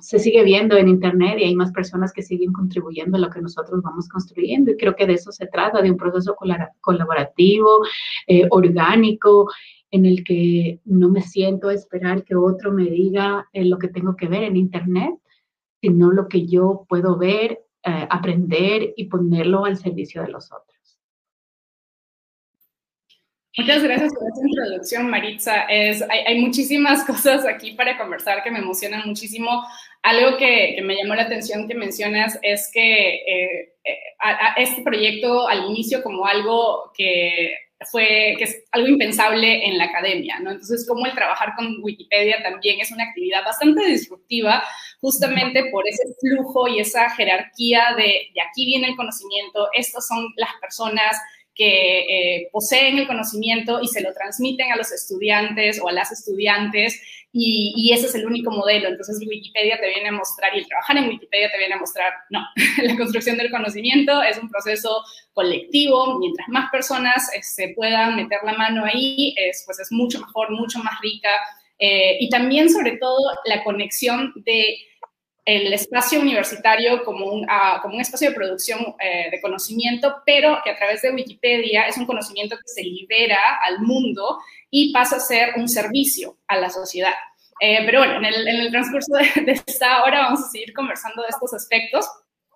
Se 0.00 0.18
sigue 0.18 0.42
viendo 0.44 0.76
en 0.76 0.88
Internet 0.88 1.38
y 1.38 1.44
hay 1.44 1.54
más 1.54 1.72
personas 1.72 2.12
que 2.12 2.22
siguen 2.22 2.52
contribuyendo 2.52 3.16
a 3.16 3.20
lo 3.20 3.30
que 3.30 3.40
nosotros 3.40 3.82
vamos 3.82 4.08
construyendo. 4.08 4.70
Y 4.70 4.76
creo 4.76 4.94
que 4.94 5.06
de 5.06 5.14
eso 5.14 5.32
se 5.32 5.46
trata, 5.46 5.82
de 5.82 5.90
un 5.90 5.96
proceso 5.96 6.36
colaborativo, 6.80 7.80
eh, 8.26 8.46
orgánico 8.50 9.48
en 9.90 10.06
el 10.06 10.24
que 10.24 10.80
no 10.84 11.10
me 11.10 11.20
siento 11.20 11.68
a 11.68 11.74
esperar 11.74 12.24
que 12.24 12.34
otro 12.34 12.72
me 12.72 12.84
diga 12.84 13.48
eh, 13.52 13.64
lo 13.64 13.78
que 13.78 13.88
tengo 13.88 14.16
que 14.16 14.26
ver 14.26 14.44
en 14.44 14.56
Internet, 14.56 15.14
sino 15.80 16.10
lo 16.10 16.28
que 16.28 16.46
yo 16.46 16.86
puedo 16.88 17.18
ver, 17.18 17.60
eh, 17.84 18.06
aprender 18.08 18.94
y 18.96 19.04
ponerlo 19.04 19.64
al 19.64 19.76
servicio 19.76 20.22
de 20.22 20.28
los 20.28 20.50
otros. 20.52 20.71
Muchas 23.58 23.82
gracias 23.82 24.14
por 24.14 24.28
esta 24.28 24.48
introducción, 24.48 25.10
Maritza. 25.10 25.64
Es, 25.64 26.02
hay, 26.08 26.40
muchísimas 26.40 27.04
cosas 27.06 27.44
aquí 27.44 27.72
para 27.72 27.98
conversar 27.98 28.42
que 28.42 28.50
me 28.50 28.60
emocionan 28.60 29.06
muchísimo. 29.06 29.62
Algo 30.02 30.38
que, 30.38 30.80
me 30.82 30.96
llamó 30.96 31.14
la 31.14 31.24
atención 31.24 31.68
que 31.68 31.74
mencionas 31.74 32.38
es 32.42 32.70
que 32.72 33.14
eh, 33.14 33.74
este 34.56 34.82
proyecto 34.82 35.46
al 35.48 35.66
inicio 35.66 36.02
como 36.02 36.26
algo 36.26 36.92
que 36.96 37.54
fue, 37.90 38.36
que 38.38 38.44
es 38.44 38.64
algo 38.70 38.88
impensable 38.88 39.66
en 39.66 39.76
la 39.76 39.84
academia, 39.84 40.38
¿no? 40.38 40.52
Entonces, 40.52 40.86
como 40.88 41.04
el 41.04 41.12
trabajar 41.12 41.54
con 41.56 41.76
Wikipedia 41.82 42.42
también 42.42 42.80
es 42.80 42.90
una 42.90 43.04
actividad 43.04 43.44
bastante 43.44 43.84
disruptiva, 43.84 44.62
justamente 45.00 45.64
por 45.70 45.86
ese 45.86 46.04
flujo 46.20 46.68
y 46.68 46.78
esa 46.80 47.10
jerarquía 47.10 47.94
de, 47.96 48.30
de 48.34 48.40
aquí 48.40 48.64
viene 48.64 48.88
el 48.88 48.96
conocimiento, 48.96 49.68
estas 49.74 50.06
son 50.06 50.26
las 50.36 50.54
personas 50.60 51.16
que 51.54 52.00
eh, 52.00 52.48
poseen 52.50 52.98
el 52.98 53.06
conocimiento 53.06 53.80
y 53.82 53.88
se 53.88 54.00
lo 54.00 54.12
transmiten 54.12 54.72
a 54.72 54.76
los 54.76 54.90
estudiantes 54.92 55.80
o 55.82 55.88
a 55.88 55.92
las 55.92 56.10
estudiantes 56.12 57.00
y, 57.34 57.90
ese 57.92 58.06
es 58.06 58.14
el 58.14 58.26
único 58.26 58.50
modelo. 58.50 58.88
Entonces 58.88 59.18
Wikipedia 59.26 59.78
te 59.80 59.88
viene 59.88 60.10
a 60.10 60.12
mostrar 60.12 60.54
y 60.54 60.58
el 60.58 60.66
trabajar 60.66 60.98
en 60.98 61.08
Wikipedia 61.08 61.50
te 61.50 61.58
viene 61.58 61.74
a 61.74 61.78
mostrar, 61.78 62.12
no, 62.30 62.40
la 62.82 62.96
construcción 62.96 63.38
del 63.38 63.50
conocimiento 63.50 64.22
es 64.22 64.38
un 64.38 64.50
proceso 64.50 65.02
colectivo, 65.32 66.18
mientras 66.18 66.48
más 66.48 66.70
personas 66.70 67.30
se 67.30 67.38
este, 67.38 67.74
puedan 67.74 68.16
meter 68.16 68.38
la 68.44 68.52
mano 68.52 68.84
ahí, 68.84 69.34
es, 69.38 69.62
pues 69.64 69.80
es 69.80 69.90
mucho 69.90 70.20
mejor, 70.20 70.50
mucho 70.50 70.78
más 70.80 71.00
rica. 71.00 71.30
Eh, 71.78 72.18
y 72.20 72.28
también 72.28 72.70
sobre 72.70 72.98
todo 72.98 73.18
la 73.46 73.64
conexión 73.64 74.32
de 74.36 74.76
el 75.44 75.72
espacio 75.72 76.20
universitario 76.20 77.04
como 77.04 77.26
un, 77.26 77.46
ah, 77.48 77.80
como 77.82 77.94
un 77.94 78.00
espacio 78.00 78.28
de 78.28 78.34
producción 78.34 78.94
eh, 79.00 79.28
de 79.30 79.40
conocimiento, 79.40 80.22
pero 80.24 80.60
que 80.62 80.70
a 80.70 80.76
través 80.76 81.02
de 81.02 81.10
Wikipedia 81.10 81.86
es 81.86 81.96
un 81.96 82.06
conocimiento 82.06 82.56
que 82.56 82.68
se 82.68 82.82
libera 82.82 83.58
al 83.62 83.80
mundo 83.80 84.38
y 84.70 84.92
pasa 84.92 85.16
a 85.16 85.20
ser 85.20 85.54
un 85.56 85.68
servicio 85.68 86.38
a 86.46 86.56
la 86.56 86.70
sociedad. 86.70 87.14
Eh, 87.60 87.82
pero 87.84 87.98
bueno, 88.00 88.16
en 88.18 88.24
el, 88.24 88.70
transcurso 88.70 89.12
de, 89.14 89.52
esta 89.52 90.04
hora 90.04 90.20
vamos 90.20 90.40
a 90.40 90.50
seguir 90.50 90.72
conversando 90.72 91.22
de 91.22 91.28
estos 91.28 91.52
aspectos. 91.54 92.06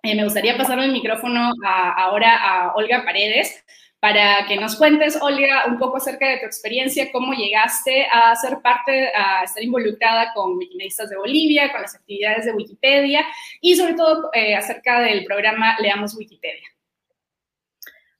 Eh, 0.03 0.15
me 0.15 0.23
gustaría 0.23 0.57
pasar 0.57 0.79
el 0.79 0.91
micrófono 0.91 1.51
ahora 1.65 2.37
a 2.37 2.73
Olga 2.75 3.03
Paredes 3.03 3.63
para 3.99 4.45
que 4.47 4.57
nos 4.57 4.75
cuentes, 4.75 5.17
Olga, 5.21 5.65
un 5.65 5.79
poco 5.79 5.97
acerca 5.97 6.27
de 6.29 6.37
tu 6.37 6.45
experiencia, 6.45 7.11
cómo 7.11 7.33
llegaste 7.33 8.05
a 8.11 8.35
ser 8.35 8.59
parte, 8.61 9.11
a 9.15 9.43
estar 9.43 9.63
involucrada 9.63 10.33
con 10.33 10.57
Wikimedistas 10.57 11.09
de 11.09 11.17
Bolivia, 11.17 11.71
con 11.71 11.81
las 11.81 11.95
actividades 11.95 12.45
de 12.45 12.53
Wikipedia 12.53 13.25
y 13.59 13.75
sobre 13.75 13.95
todo 13.95 14.29
eh, 14.33 14.55
acerca 14.55 15.01
del 15.01 15.25
programa 15.25 15.77
Leamos 15.79 16.15
Wikipedia. 16.15 16.67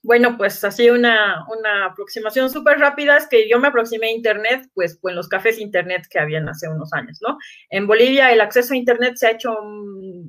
Bueno, 0.08 0.38
pues 0.38 0.64
así 0.64 0.90
una, 0.90 1.46
una 1.50 1.88
aproximación 1.88 2.50
súper 2.50 2.80
rápida 2.80 3.18
es 3.18 3.28
que 3.28 3.50
yo 3.50 3.60
me 3.60 3.68
aproximé 3.68 4.08
a 4.08 4.12
Internet, 4.12 4.70
pues, 4.74 4.98
pues 5.02 5.12
en 5.12 5.18
los 5.18 5.28
cafés 5.28 5.60
Internet 5.60 6.06
que 6.10 6.18
habían 6.18 6.48
hace 6.48 6.70
unos 6.70 6.94
años, 6.94 7.20
¿no? 7.22 7.38
En 7.70 7.88
Bolivia 7.88 8.32
el 8.32 8.40
acceso 8.40 8.74
a 8.74 8.78
Internet 8.78 9.18
se 9.18 9.28
ha 9.28 9.32
hecho 9.32 9.54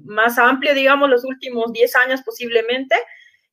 más 0.04 0.36
amplio, 0.36 0.74
digamos, 0.74 1.08
los 1.08 1.24
últimos 1.24 1.72
10 1.72 1.94
años 1.94 2.22
posiblemente, 2.22 2.96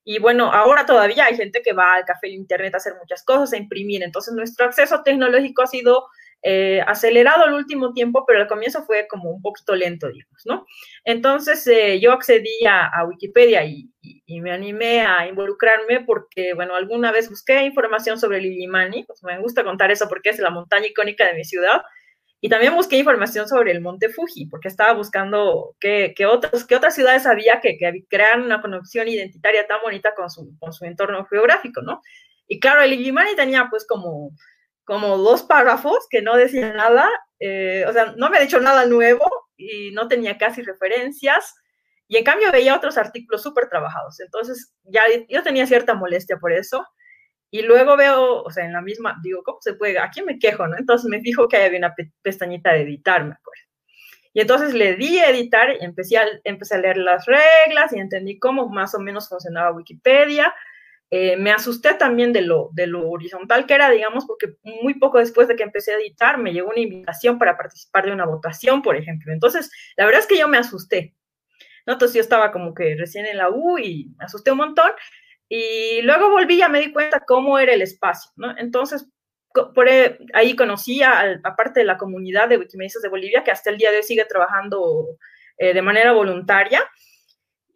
y 0.08 0.20
bueno, 0.20 0.52
ahora 0.52 0.86
todavía 0.86 1.24
hay 1.24 1.36
gente 1.36 1.62
que 1.62 1.72
va 1.72 1.94
al 1.94 2.04
café 2.04 2.28
internet 2.28 2.72
a 2.74 2.76
hacer 2.76 2.94
muchas 2.94 3.24
cosas, 3.24 3.52
a 3.52 3.56
imprimir. 3.56 4.04
Entonces, 4.04 4.32
nuestro 4.34 4.64
acceso 4.64 5.02
tecnológico 5.02 5.62
ha 5.62 5.66
sido 5.66 6.06
eh, 6.42 6.80
acelerado 6.86 7.44
el 7.46 7.54
último 7.54 7.92
tiempo, 7.92 8.24
pero 8.24 8.38
al 8.38 8.46
comienzo 8.46 8.84
fue 8.84 9.08
como 9.08 9.30
un 9.32 9.42
poquito 9.42 9.74
lento, 9.74 10.06
digamos, 10.06 10.42
¿no? 10.44 10.64
Entonces, 11.04 11.66
eh, 11.66 11.98
yo 11.98 12.12
accedí 12.12 12.64
a, 12.68 13.04
Wikipedia 13.04 13.64
y, 13.64 13.90
me 14.40 14.52
animé 14.52 15.00
a 15.00 15.26
involucrarme 15.26 16.04
porque, 16.04 16.54
bueno, 16.54 16.76
alguna 16.76 17.10
vez 17.10 17.28
busqué 17.28 17.64
información 17.64 18.16
sobre 18.20 18.40
Lilimani, 18.40 19.02
pues 19.02 19.24
me 19.24 19.40
gusta 19.40 19.64
contar 19.64 19.90
eso 19.90 20.06
porque 20.08 20.28
es 20.28 20.38
la 20.38 20.50
montaña 20.50 20.86
icónica 20.86 21.26
de 21.26 21.34
mi 21.34 21.44
ciudad, 21.44 21.82
y 22.40 22.48
también 22.48 22.74
busqué 22.74 22.96
información 22.98 23.48
sobre 23.48 23.72
el 23.72 23.80
Monte 23.80 24.08
Fuji, 24.10 24.46
porque 24.46 24.68
estaba 24.68 24.92
buscando 24.92 25.74
qué, 25.80 26.12
qué, 26.16 26.26
otros, 26.26 26.66
qué 26.66 26.76
otras 26.76 26.94
ciudades 26.94 27.26
había 27.26 27.60
que, 27.60 27.78
que 27.78 28.04
crean 28.08 28.42
una 28.42 28.60
conexión 28.60 29.08
identitaria 29.08 29.66
tan 29.66 29.78
bonita 29.82 30.14
con 30.14 30.30
su, 30.30 30.56
con 30.58 30.72
su 30.72 30.84
entorno 30.84 31.24
geográfico, 31.26 31.80
¿no? 31.82 32.02
Y 32.46 32.60
claro, 32.60 32.82
el 32.82 32.92
Illimani 32.92 33.34
tenía 33.34 33.68
pues 33.70 33.86
como, 33.86 34.30
como 34.84 35.16
dos 35.16 35.42
párrafos 35.42 36.06
que 36.10 36.22
no 36.22 36.36
decían 36.36 36.76
nada, 36.76 37.08
eh, 37.40 37.84
o 37.88 37.92
sea, 37.92 38.14
no 38.16 38.30
me 38.30 38.38
ha 38.38 38.42
dicho 38.42 38.60
nada 38.60 38.86
nuevo 38.86 39.24
y 39.56 39.90
no 39.92 40.08
tenía 40.08 40.38
casi 40.38 40.62
referencias. 40.62 41.54
Y 42.08 42.18
en 42.18 42.24
cambio 42.24 42.52
veía 42.52 42.76
otros 42.76 42.96
artículos 42.98 43.42
súper 43.42 43.68
trabajados. 43.68 44.20
Entonces 44.20 44.72
ya 44.84 45.02
yo 45.28 45.42
tenía 45.42 45.66
cierta 45.66 45.94
molestia 45.94 46.36
por 46.36 46.52
eso. 46.52 46.86
Y 47.56 47.62
luego 47.62 47.96
veo, 47.96 48.42
o 48.42 48.50
sea, 48.50 48.66
en 48.66 48.74
la 48.74 48.82
misma, 48.82 49.18
digo, 49.22 49.42
¿cómo 49.42 49.56
se 49.62 49.72
puede? 49.72 49.98
Aquí 49.98 50.20
me 50.20 50.38
quejo, 50.38 50.66
¿no? 50.66 50.76
Entonces 50.76 51.08
me 51.08 51.22
fijo 51.22 51.48
que 51.48 51.56
había 51.56 51.78
una 51.78 51.94
pestañita 52.20 52.74
de 52.74 52.82
editar, 52.82 53.24
me 53.24 53.32
acuerdo. 53.32 53.62
Y 54.34 54.42
entonces 54.42 54.74
le 54.74 54.94
di 54.96 55.18
a 55.20 55.30
editar 55.30 55.70
empecé 55.80 56.18
a, 56.18 56.26
empecé 56.44 56.74
a 56.74 56.78
leer 56.78 56.98
las 56.98 57.24
reglas 57.24 57.94
y 57.94 57.98
entendí 57.98 58.38
cómo 58.38 58.68
más 58.68 58.94
o 58.94 58.98
menos 58.98 59.30
funcionaba 59.30 59.72
Wikipedia. 59.72 60.54
Eh, 61.08 61.38
me 61.38 61.50
asusté 61.50 61.94
también 61.94 62.34
de 62.34 62.42
lo, 62.42 62.68
de 62.74 62.86
lo 62.86 63.08
horizontal 63.08 63.64
que 63.64 63.72
era, 63.72 63.88
digamos, 63.88 64.26
porque 64.26 64.56
muy 64.62 64.98
poco 64.98 65.16
después 65.18 65.48
de 65.48 65.56
que 65.56 65.62
empecé 65.62 65.94
a 65.94 65.96
editar 65.96 66.36
me 66.36 66.52
llegó 66.52 66.68
una 66.68 66.80
invitación 66.80 67.38
para 67.38 67.56
participar 67.56 68.04
de 68.04 68.12
una 68.12 68.26
votación, 68.26 68.82
por 68.82 68.96
ejemplo. 68.96 69.32
Entonces, 69.32 69.70
la 69.96 70.04
verdad 70.04 70.20
es 70.20 70.26
que 70.26 70.38
yo 70.38 70.46
me 70.46 70.58
asusté. 70.58 71.14
¿no? 71.86 71.94
Entonces 71.94 72.16
yo 72.16 72.20
estaba 72.20 72.52
como 72.52 72.74
que 72.74 72.96
recién 72.98 73.24
en 73.24 73.38
la 73.38 73.48
U 73.48 73.78
y 73.78 74.12
me 74.18 74.26
asusté 74.26 74.50
un 74.50 74.58
montón. 74.58 74.90
Y 75.48 76.02
luego 76.02 76.30
volví 76.30 76.62
y 76.62 76.68
me 76.68 76.80
di 76.80 76.92
cuenta 76.92 77.20
cómo 77.20 77.58
era 77.58 77.72
el 77.72 77.82
espacio, 77.82 78.32
¿no? 78.36 78.56
Entonces, 78.58 79.06
por 79.74 79.88
e, 79.88 80.18
ahí 80.34 80.54
conocí 80.56 81.02
a, 81.02 81.40
parte 81.56 81.80
de 81.80 81.86
la 81.86 81.96
comunidad 81.96 82.48
de 82.48 82.58
Wikimedistas 82.58 83.02
de 83.02 83.08
Bolivia, 83.08 83.44
que 83.44 83.50
hasta 83.50 83.70
el 83.70 83.78
día 83.78 83.90
de 83.90 83.98
hoy 83.98 84.02
sigue 84.02 84.24
trabajando 84.24 85.06
eh, 85.58 85.72
de 85.72 85.82
manera 85.82 86.12
voluntaria. 86.12 86.82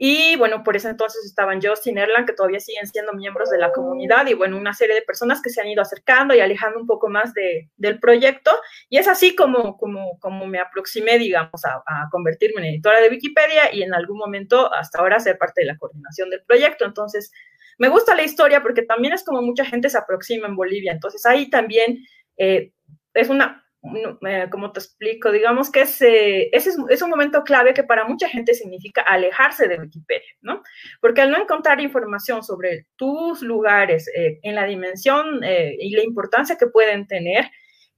Y 0.03 0.35
bueno, 0.37 0.65
por 0.65 0.77
ese 0.77 0.89
entonces 0.89 1.27
estaban 1.27 1.61
Justin 1.61 1.99
Erland, 1.99 2.27
que 2.27 2.33
todavía 2.33 2.59
siguen 2.59 2.87
siendo 2.87 3.13
miembros 3.13 3.51
de 3.51 3.59
la 3.59 3.71
comunidad, 3.71 4.27
y 4.29 4.33
bueno, 4.33 4.57
una 4.57 4.73
serie 4.73 4.95
de 4.95 5.03
personas 5.03 5.43
que 5.43 5.51
se 5.51 5.61
han 5.61 5.69
ido 5.69 5.83
acercando 5.83 6.35
y 6.35 6.41
alejando 6.41 6.81
un 6.81 6.87
poco 6.87 7.11
más 7.11 7.35
de, 7.35 7.69
del 7.77 8.01
proyecto. 8.01 8.51
Y 8.89 8.97
es 8.97 9.07
así 9.07 9.37
como, 9.37 9.77
como, 9.77 10.19
como 10.19 10.47
me 10.47 10.59
aproximé, 10.59 11.19
digamos, 11.19 11.67
a, 11.67 11.83
a, 11.87 12.09
convertirme 12.11 12.63
en 12.63 12.75
editora 12.75 13.01
de 13.03 13.11
Wikipedia 13.11 13.75
y 13.75 13.83
en 13.83 13.93
algún 13.93 14.17
momento, 14.17 14.73
hasta 14.73 15.01
ahora, 15.01 15.21
ser 15.21 15.37
parte 15.37 15.61
de 15.61 15.67
la 15.67 15.77
coordinación 15.77 16.31
del 16.31 16.43
proyecto. 16.45 16.87
Entonces, 16.87 17.31
me 17.81 17.89
gusta 17.89 18.15
la 18.15 18.23
historia 18.23 18.63
porque 18.63 18.83
también 18.83 19.15
es 19.15 19.25
como 19.25 19.41
mucha 19.41 19.65
gente 19.65 19.89
se 19.89 19.97
aproxima 19.99 20.47
en 20.47 20.55
Bolivia. 20.55 20.93
Entonces 20.93 21.25
ahí 21.25 21.49
también 21.49 21.99
eh, 22.37 22.73
es 23.15 23.29
una, 23.31 23.65
eh, 24.27 24.47
como 24.51 24.73
te 24.73 24.81
explico, 24.81 25.33
digamos 25.33 25.73
que 25.73 25.81
es, 25.81 26.03
ese 26.03 26.71
es, 26.91 27.03
un 27.03 27.09
momento 27.09 27.43
clave 27.43 27.73
que 27.73 27.83
para 27.83 28.05
mucha 28.05 28.29
gente 28.29 28.53
significa 28.53 29.01
alejarse 29.01 29.69
de 29.69 29.81
Wikipedia, 29.81 30.31
¿no? 30.43 30.63
Porque 31.01 31.23
al 31.23 31.31
no 31.31 31.41
encontrar 31.41 31.81
información 31.81 32.43
sobre 32.43 32.87
tus 32.97 33.41
lugares 33.41 34.07
eh, 34.15 34.39
en 34.43 34.55
la 34.55 34.67
dimensión 34.67 35.43
eh, 35.43 35.75
y 35.81 35.97
la 35.97 36.03
importancia 36.03 36.59
que 36.59 36.67
pueden 36.67 37.07
tener, 37.07 37.51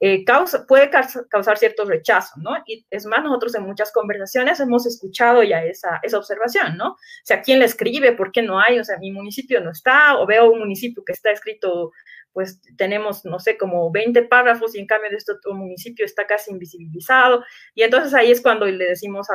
eh, 0.05 0.25
causa, 0.25 0.67
puede 0.67 0.91
causar 1.31 1.59
cierto 1.59 1.85
rechazo, 1.85 2.33
¿no? 2.39 2.57
Y 2.67 2.85
es 2.91 3.07
más, 3.07 3.23
nosotros 3.23 3.55
en 3.55 3.63
muchas 3.63 3.93
conversaciones 3.93 4.59
hemos 4.59 4.85
escuchado 4.85 5.45
ya 5.45 5.63
esa, 5.65 6.01
observación, 6.17 6.77
¿no? 6.77 6.95
O 6.95 6.97
sea, 7.23 7.41
¿quién 7.41 7.61
le 7.61 7.67
escribe? 7.67 8.11
¿Por 8.11 8.33
qué 8.33 8.43
no 8.43 8.59
hay? 8.59 8.81
O 8.81 8.85
sea, 8.85 8.99
mi 8.99 9.13
municipio 9.13 9.61
no 9.61 9.71
está, 9.71 10.19
o 10.19 10.27
veo 10.27 10.51
un 10.51 10.59
municipio 10.59 11.05
que 11.07 11.13
está 11.13 11.31
escrito, 11.31 11.93
pues 12.33 12.61
tenemos, 12.77 13.25
no 13.25 13.39
sé, 13.39 13.57
como 13.57 13.93
20 13.93 14.23
párrafos 14.23 14.75
y 14.75 14.81
en 14.81 14.89
cambio 14.89 15.09
de 15.09 15.19
este 15.19 15.35
otro 15.35 15.55
municipio 15.55 16.05
está 16.05 16.27
casi 16.27 16.51
invisibilizado. 16.51 17.45
Y 17.73 17.85
entonces 17.85 18.13
ahí 18.13 18.33
es 18.33 18.43
cuando 18.43 18.67
le 18.67 18.85
decimos, 18.85 19.29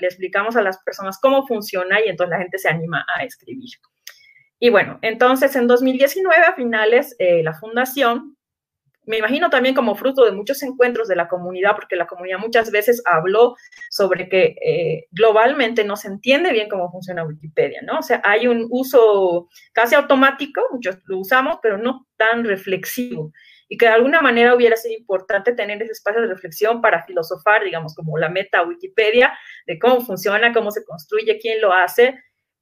le 0.00 0.06
explicamos 0.06 0.56
a 0.56 0.62
las 0.62 0.82
personas 0.84 1.18
cómo 1.20 1.46
funciona 1.46 2.00
y 2.00 2.08
entonces 2.08 2.30
la 2.30 2.38
gente 2.38 2.56
se 2.56 2.70
anima 2.70 3.04
a 3.14 3.24
escribir. 3.24 3.72
Y 4.58 4.70
bueno, 4.70 4.98
entonces 5.02 5.54
en 5.54 5.66
2019 5.66 6.46
a 6.46 6.54
finales, 6.54 7.14
eh, 7.18 7.42
la 7.42 7.52
fundación 7.52 8.38
me 9.06 9.18
imagino 9.18 9.50
también 9.50 9.74
como 9.74 9.94
fruto 9.94 10.24
de 10.24 10.32
muchos 10.32 10.62
encuentros 10.62 11.08
de 11.08 11.16
la 11.16 11.28
comunidad, 11.28 11.74
porque 11.74 11.96
la 11.96 12.06
comunidad 12.06 12.38
muchas 12.38 12.70
veces 12.70 13.02
habló 13.04 13.56
sobre 13.90 14.28
que 14.28 14.56
eh, 14.64 15.06
globalmente 15.10 15.84
no 15.84 15.96
se 15.96 16.08
entiende 16.08 16.52
bien 16.52 16.68
cómo 16.68 16.90
funciona 16.90 17.24
Wikipedia, 17.24 17.80
¿no? 17.82 17.98
O 17.98 18.02
sea, 18.02 18.20
hay 18.24 18.46
un 18.46 18.66
uso 18.70 19.48
casi 19.72 19.94
automático, 19.94 20.62
muchos 20.72 20.98
lo 21.06 21.18
usamos, 21.18 21.58
pero 21.62 21.78
no 21.78 22.06
tan 22.16 22.44
reflexivo. 22.44 23.32
Y 23.68 23.76
que 23.76 23.86
de 23.86 23.92
alguna 23.92 24.20
manera 24.20 24.54
hubiera 24.54 24.76
sido 24.76 24.96
importante 24.98 25.52
tener 25.52 25.82
ese 25.82 25.92
espacio 25.92 26.20
de 26.20 26.28
reflexión 26.28 26.80
para 26.80 27.04
filosofar, 27.04 27.64
digamos, 27.64 27.94
como 27.94 28.18
la 28.18 28.28
meta 28.28 28.62
Wikipedia, 28.62 29.36
de 29.66 29.78
cómo 29.78 30.00
funciona, 30.00 30.52
cómo 30.52 30.70
se 30.70 30.84
construye, 30.84 31.38
quién 31.38 31.60
lo 31.60 31.72
hace, 31.72 32.18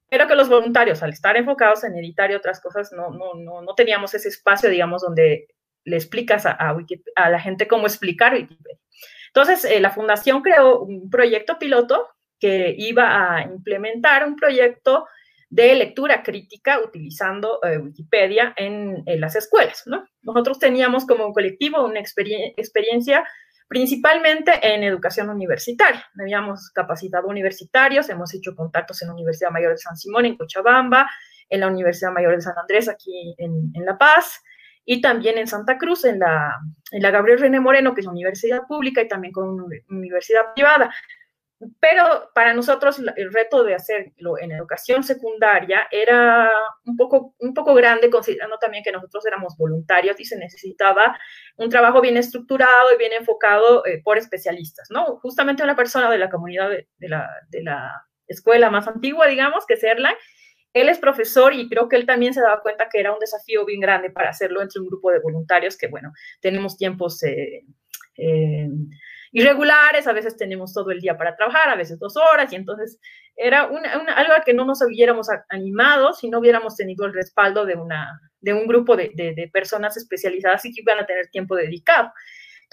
pero 0.09 0.27
que 0.27 0.35
los 0.35 0.47
voluntarios, 0.47 1.01
al 1.01 1.11
estar 1.11 1.35
enfocados 1.37 1.83
en 1.83 1.95
editar 1.97 2.29
y 2.29 2.35
otras 2.35 2.61
cosas, 2.61 2.91
no, 2.91 3.09
no, 3.09 3.33
no, 3.33 3.61
no 3.61 3.73
teníamos 3.75 4.13
ese 4.13 4.29
espacio, 4.29 4.69
digamos, 4.69 5.01
donde 5.01 5.47
le 5.85 5.95
explicas 5.95 6.45
a, 6.45 6.51
a, 6.51 7.29
la 7.29 7.39
gente 7.39 7.67
cómo 7.67 7.87
explicar 7.87 8.33
Wikipedia. 8.33 8.79
Entonces, 9.27 9.65
eh, 9.65 9.79
la 9.79 9.89
fundación 9.89 10.41
creó 10.41 10.81
un 10.81 11.09
proyecto 11.09 11.57
piloto 11.57 12.07
que 12.39 12.75
iba 12.77 13.35
a 13.35 13.41
implementar 13.43 14.27
un 14.27 14.35
proyecto 14.35 15.07
de 15.49 15.75
lectura 15.75 16.23
crítica 16.23 16.79
utilizando 16.79 17.59
eh, 17.63 17.77
Wikipedia 17.77 18.53
en, 18.55 19.03
las 19.19 19.35
escuelas. 19.35 19.83
¿no? 19.85 20.05
Nosotros 20.21 20.59
teníamos 20.59 21.05
como 21.05 21.31
colectivo 21.31 21.83
una 21.83 21.99
experiencia 21.99 23.23
principalmente 23.67 24.51
en 24.61 24.83
educación 24.83 25.29
universitaria. 25.29 26.05
Habíamos 26.19 26.69
capacitado 26.71 27.27
universitarios, 27.27 28.09
hemos 28.09 28.33
hecho 28.33 28.55
contactos 28.55 29.01
en 29.01 29.07
la 29.07 29.13
Universidad 29.15 29.51
Mayor 29.51 29.71
de 29.71 29.77
San 29.77 29.95
Simón, 29.95 30.25
en 30.25 30.37
Cochabamba, 30.37 31.09
en 31.49 31.59
la 31.61 31.67
Universidad 31.67 32.11
Mayor 32.11 32.35
de 32.35 32.41
San 32.41 32.57
Andrés, 32.57 32.87
aquí 32.89 33.35
en 33.37 33.85
La 33.85 33.97
Paz, 33.97 34.41
y 34.85 35.01
también 35.01 35.37
en 35.37 35.47
Santa 35.47 35.77
Cruz, 35.77 36.05
en 36.05 36.19
la, 36.19 36.59
en 36.91 37.01
la 37.01 37.11
Gabriel 37.11 37.39
René 37.39 37.59
Moreno, 37.59 37.93
que 37.93 38.01
es 38.01 38.07
una 38.07 38.13
universidad 38.13 38.63
pública 38.67 39.01
y 39.01 39.07
también 39.07 39.33
con 39.33 39.49
una 39.49 39.65
universidad 39.89 40.53
privada. 40.53 40.93
Pero 41.79 42.29
para 42.35 42.53
nosotros 42.53 43.01
el 43.15 43.31
reto 43.31 43.63
de 43.63 43.75
hacerlo 43.75 44.37
en 44.37 44.51
educación 44.51 45.01
secundaria 45.01 45.87
era 45.91 46.51
un 46.85 46.97
poco, 46.97 47.35
un 47.39 47.53
poco 47.53 47.73
grande, 47.73 48.09
considerando 48.09 48.57
también 48.57 48.83
que 48.83 48.91
nosotros 48.91 49.25
éramos 49.25 49.55
voluntarios 49.57 50.19
y 50.19 50.25
se 50.25 50.37
necesitaba 50.37 51.17
un 51.55 51.69
trabajo 51.69 52.01
bien 52.01 52.17
estructurado 52.17 52.93
y 52.93 52.97
bien 52.97 53.13
enfocado 53.13 53.85
eh, 53.85 54.01
por 54.03 54.17
especialistas, 54.17 54.89
¿no? 54.91 55.19
Justamente 55.21 55.63
una 55.63 55.77
persona 55.77 56.09
de 56.09 56.17
la 56.17 56.29
comunidad 56.29 56.69
de, 56.69 56.89
de, 56.97 57.07
la, 57.07 57.29
de 57.47 57.63
la 57.63 58.07
escuela 58.27 58.69
más 58.69 58.87
antigua, 58.87 59.27
digamos, 59.27 59.65
que 59.65 59.75
es 59.75 59.83
Erlang, 59.83 60.15
él 60.73 60.89
es 60.89 60.99
profesor 60.99 61.53
y 61.53 61.69
creo 61.69 61.87
que 61.87 61.95
él 61.95 62.05
también 62.05 62.33
se 62.33 62.41
daba 62.41 62.61
cuenta 62.61 62.89
que 62.91 62.99
era 62.99 63.13
un 63.13 63.19
desafío 63.19 63.65
bien 63.65 63.79
grande 63.79 64.09
para 64.09 64.29
hacerlo 64.29 64.61
entre 64.61 64.81
un 64.81 64.87
grupo 64.87 65.11
de 65.11 65.19
voluntarios 65.19 65.77
que, 65.77 65.87
bueno, 65.87 66.11
tenemos 66.41 66.77
tiempos 66.77 67.21
eh, 67.23 67.63
eh, 68.17 68.69
irregulares, 69.31 70.07
a 70.07 70.13
veces 70.13 70.35
tenemos 70.35 70.73
todo 70.73 70.91
el 70.91 70.99
día 70.99 71.17
para 71.17 71.35
trabajar, 71.35 71.69
a 71.69 71.75
veces 71.75 71.99
dos 71.99 72.15
horas, 72.17 72.51
y 72.51 72.55
entonces 72.55 72.99
era 73.35 73.67
una, 73.67 73.91
algo 73.91 74.33
a 74.33 74.41
que 74.41 74.53
no 74.53 74.65
nos 74.65 74.81
hubiéramos 74.81 75.27
animado 75.49 76.13
si 76.13 76.29
no 76.29 76.39
hubiéramos 76.39 76.75
tenido 76.75 77.05
el 77.05 77.13
respaldo 77.13 77.65
de, 77.65 77.75
una, 77.75 78.19
de 78.41 78.53
un 78.53 78.67
grupo 78.67 78.95
de, 78.95 79.11
de 79.15 79.49
personas 79.51 79.95
especializadas 79.97 80.65
y 80.65 80.73
que 80.73 80.81
iban 80.81 80.99
a 80.99 81.05
tener 81.05 81.29
tiempo 81.29 81.55
dedicado. 81.55 82.11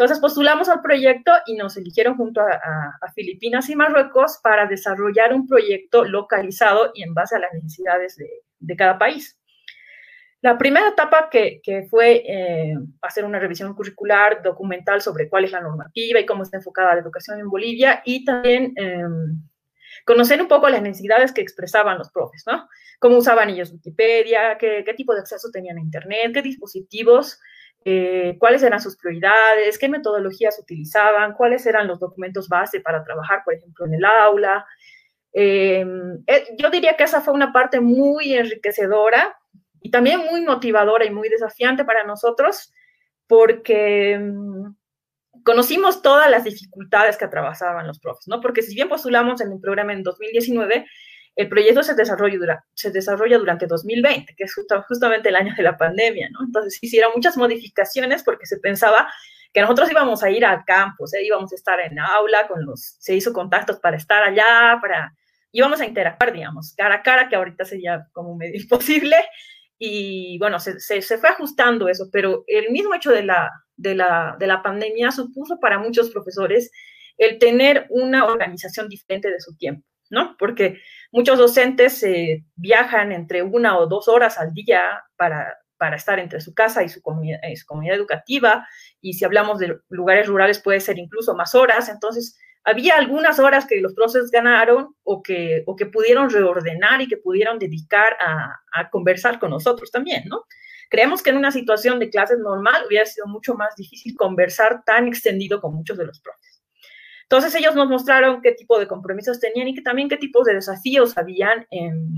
Entonces 0.00 0.18
postulamos 0.18 0.70
al 0.70 0.80
proyecto 0.80 1.30
y 1.44 1.56
nos 1.56 1.76
eligieron 1.76 2.16
junto 2.16 2.40
a, 2.40 3.12
Filipinas 3.14 3.68
y 3.68 3.76
Marruecos 3.76 4.40
para 4.42 4.64
desarrollar 4.64 5.34
un 5.34 5.46
proyecto 5.46 6.06
localizado 6.06 6.90
y 6.94 7.02
en 7.02 7.12
base 7.12 7.36
a 7.36 7.38
las 7.38 7.52
necesidades 7.52 8.16
de, 8.16 8.76
cada 8.76 8.98
país. 8.98 9.38
La 10.40 10.56
primera 10.56 10.88
etapa 10.88 11.28
que, 11.30 11.60
fue 11.90 12.24
eh, 12.26 12.78
hacer 13.02 13.26
una 13.26 13.38
revisión 13.38 13.74
curricular 13.74 14.42
documental 14.42 15.02
sobre 15.02 15.28
cuál 15.28 15.44
es 15.44 15.52
la 15.52 15.60
normativa 15.60 16.18
y 16.18 16.24
cómo 16.24 16.44
está 16.44 16.56
enfocada 16.56 16.94
la 16.94 17.02
educación 17.02 17.38
en 17.38 17.50
Bolivia 17.50 18.00
y 18.06 18.24
también 18.24 18.72
em, 18.76 19.42
conocer 20.06 20.40
un 20.40 20.48
poco 20.48 20.70
las 20.70 20.80
necesidades 20.80 21.30
que 21.30 21.42
expresaban 21.42 21.98
los 21.98 22.10
profes, 22.10 22.44
¿no? 22.46 22.66
Cómo 23.00 23.18
usaban 23.18 23.50
ellos 23.50 23.70
Wikipedia, 23.70 24.56
qué, 24.56 24.82
qué 24.82 24.94
tipo 24.94 25.12
de 25.12 25.20
acceso 25.20 25.50
tenían 25.52 25.76
a 25.76 25.82
Internet, 25.82 26.32
qué 26.32 26.40
dispositivos 26.40 27.38
eh, 27.84 28.36
cuáles 28.38 28.62
eran 28.62 28.80
sus 28.80 28.96
prioridades, 28.96 29.78
qué 29.78 29.88
metodologías 29.88 30.58
utilizaban, 30.58 31.32
cuáles 31.32 31.64
eran 31.66 31.86
los 31.86 31.98
documentos 31.98 32.48
base 32.48 32.80
para 32.80 33.02
trabajar, 33.02 33.42
por 33.44 33.54
ejemplo, 33.54 33.86
en 33.86 33.94
el 33.94 34.04
aula. 34.04 34.66
Eh, 35.32 35.86
eh, 36.26 36.56
yo 36.58 36.70
diría 36.70 36.96
que 36.96 37.04
esa 37.04 37.20
fue 37.20 37.32
una 37.32 37.52
parte 37.52 37.80
muy 37.80 38.34
enriquecedora 38.34 39.36
y 39.80 39.90
también 39.90 40.20
muy 40.20 40.42
motivadora 40.42 41.04
y 41.04 41.10
muy 41.10 41.28
desafiante 41.28 41.84
para 41.84 42.04
nosotros 42.04 42.72
porque 43.26 44.18
mm, 44.18 44.74
conocimos 45.42 46.02
todas 46.02 46.30
las 46.30 46.44
dificultades 46.44 47.16
que 47.16 47.24
atravesaban 47.24 47.86
los 47.86 47.98
profes, 47.98 48.28
¿no? 48.28 48.40
Porque 48.40 48.62
si 48.62 48.74
bien 48.74 48.88
postulamos 48.88 49.40
en 49.40 49.52
el 49.52 49.60
programa 49.60 49.92
en 49.92 50.02
2019, 50.02 50.86
el 51.40 51.48
proyecto 51.48 51.83
se 51.83 51.94
desarrolla, 51.94 52.64
se 52.74 52.90
desarrolla 52.90 53.38
durante 53.38 53.66
2020, 53.66 54.35
que 54.37 54.44
es 54.44 54.55
justamente 54.87 55.31
el 55.31 55.37
año 55.37 55.55
de 55.57 55.62
la 55.62 55.79
pandemia, 55.79 56.29
¿no? 56.31 56.40
Entonces 56.44 56.79
hicieron 56.83 57.12
muchas 57.14 57.37
modificaciones 57.37 58.22
porque 58.22 58.44
se 58.44 58.59
pensaba 58.59 59.11
que 59.53 59.62
nosotros 59.62 59.90
íbamos 59.90 60.22
a 60.22 60.31
ir 60.31 60.44
al 60.44 60.64
campus, 60.66 61.14
¿eh? 61.14 61.24
íbamos 61.24 61.50
a 61.53 61.55
estar 61.55 61.81
en 61.81 61.98
aula, 61.98 62.46
con 62.46 62.64
los, 62.64 62.96
se 62.98 63.14
hizo 63.14 63.33
contactos 63.33 63.79
para 63.79 63.96
estar 63.96 64.22
allá, 64.22 64.79
para, 64.83 65.14
íbamos 65.50 65.81
a 65.81 65.87
interactuar, 65.87 66.33
digamos, 66.33 66.74
cara 66.76 66.96
a 66.96 67.03
cara, 67.03 67.29
que 67.29 67.37
ahorita 67.37 67.64
sería 67.64 68.07
como 68.12 68.37
medio 68.37 68.61
imposible, 68.61 69.16
y 69.79 70.38
bueno, 70.38 70.61
se, 70.61 70.79
se, 70.79 71.00
se, 71.00 71.16
fue 71.16 71.31
ajustando 71.31 71.88
eso, 71.88 72.11
pero 72.12 72.44
el 72.46 72.70
mismo 72.70 72.94
hecho 72.94 73.11
de 73.11 73.22
la, 73.22 73.50
de, 73.76 73.94
la, 73.94 74.37
de 74.38 74.46
la 74.46 74.62
pandemia 74.62 75.11
supuso 75.11 75.59
para 75.59 75.79
muchos 75.79 76.11
profesores 76.11 76.70
el 77.16 77.38
tener 77.38 77.87
una 77.88 78.26
organización 78.26 78.88
diferente 78.88 79.31
de 79.31 79.40
su 79.40 79.57
tiempo. 79.57 79.89
¿No? 80.11 80.37
Porque 80.38 80.81
muchos 81.12 81.38
docentes 81.38 82.03
eh, 82.03 82.44
viajan 82.57 83.12
entre 83.12 83.42
una 83.42 83.79
o 83.79 83.87
dos 83.87 84.09
horas 84.09 84.38
al 84.38 84.53
día 84.53 84.83
para, 85.16 85.57
estar 85.96 86.18
entre 86.18 86.42
su 86.42 86.53
casa 86.53 86.83
y 86.83 86.90
su, 86.90 87.01
comunidad, 87.01 87.38
su 87.57 87.64
comunidad 87.64 87.96
educativa, 87.96 88.66
y 89.01 89.14
si 89.14 89.25
hablamos 89.25 89.59
de 89.59 89.79
lugares 89.88 90.27
rurales 90.27 90.59
puede 90.59 90.81
ser 90.81 90.99
incluso 90.99 91.35
más 91.35 91.55
horas, 91.55 91.88
entonces 91.88 92.38
había 92.64 92.96
algunas 92.96 93.38
horas 93.38 93.66
que 93.66 93.81
los 93.81 93.94
profesores 93.94 94.31
ganaron 94.31 94.94
o 95.05 95.23
que, 95.23 95.62
o 95.66 95.77
que 95.77 95.87
pudieron 95.87 96.29
reordenar 96.29 97.01
y 97.01 97.09
que 97.09 97.16
pudieron 97.16 97.59
dedicar 97.59 98.18
a, 98.20 98.61
a 98.73 98.90
conversar 98.90 99.38
con 99.38 99.51
nosotros 99.51 99.90
también, 99.90 100.25
¿no? 100.27 100.44
Creemos 100.90 101.23
que 101.23 101.31
en 101.31 101.37
una 101.37 101.53
situación 101.53 102.01
de 102.01 102.11
clases 102.11 102.38
normal 102.40 102.83
hubiera 102.87 103.07
sido 103.07 103.27
mucho 103.29 103.55
más 103.55 103.77
difícil 103.77 104.16
conversar 104.16 104.83
tan 104.85 105.07
extendido 105.07 105.61
con 105.61 105.75
muchos 105.75 105.96
de 105.96 106.05
los 106.05 106.20
profes. 106.20 106.60
Entonces 107.30 107.54
ellos 107.54 107.76
nos 107.76 107.88
mostraron 107.88 108.42
qué 108.42 108.50
tipo 108.50 108.76
de 108.76 108.88
compromisos 108.88 109.38
tenían 109.38 109.68
y 109.68 109.74
que 109.76 109.82
también 109.82 110.08
qué 110.08 110.16
tipos 110.16 110.44
de 110.46 110.54
desafíos 110.54 111.16
habían 111.16 111.64
en 111.70 112.08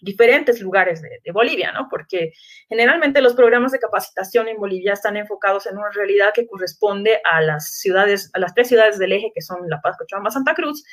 diferentes 0.00 0.60
lugares 0.60 1.02
de, 1.02 1.32
Bolivia, 1.32 1.72
¿no? 1.72 1.88
Porque 1.90 2.32
generalmente 2.68 3.20
los 3.20 3.34
programas 3.34 3.72
de 3.72 3.80
capacitación 3.80 4.46
en 4.46 4.58
Bolivia 4.58 4.92
están 4.92 5.16
enfocados 5.16 5.66
en 5.66 5.76
una 5.76 5.90
realidad 5.92 6.30
que 6.32 6.46
corresponde 6.46 7.20
a 7.24 7.40
las 7.40 7.78
ciudades, 7.80 8.30
a 8.32 8.38
las 8.38 8.54
tres 8.54 8.68
ciudades 8.68 8.96
del 9.00 9.10
eje 9.10 9.32
que 9.34 9.42
son 9.42 9.68
La 9.68 9.80
Paz, 9.80 9.96
Cochabamba, 9.98 10.30
Santa 10.30 10.54
Cruz, 10.54 10.84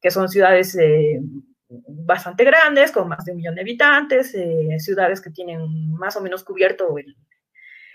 que 0.00 0.10
son 0.10 0.30
ciudades 0.30 0.74
eh, 0.76 1.20
bastante 1.68 2.44
grandes, 2.44 2.92
con 2.92 3.08
más 3.08 3.26
de 3.26 3.32
un 3.32 3.36
millón 3.36 3.56
de 3.56 3.60
habitantes, 3.60 4.34
eh, 4.34 4.78
ciudades 4.78 5.20
que 5.20 5.28
tienen 5.28 5.92
más 5.92 6.16
o 6.16 6.22
menos 6.22 6.44
cubierto 6.44 6.94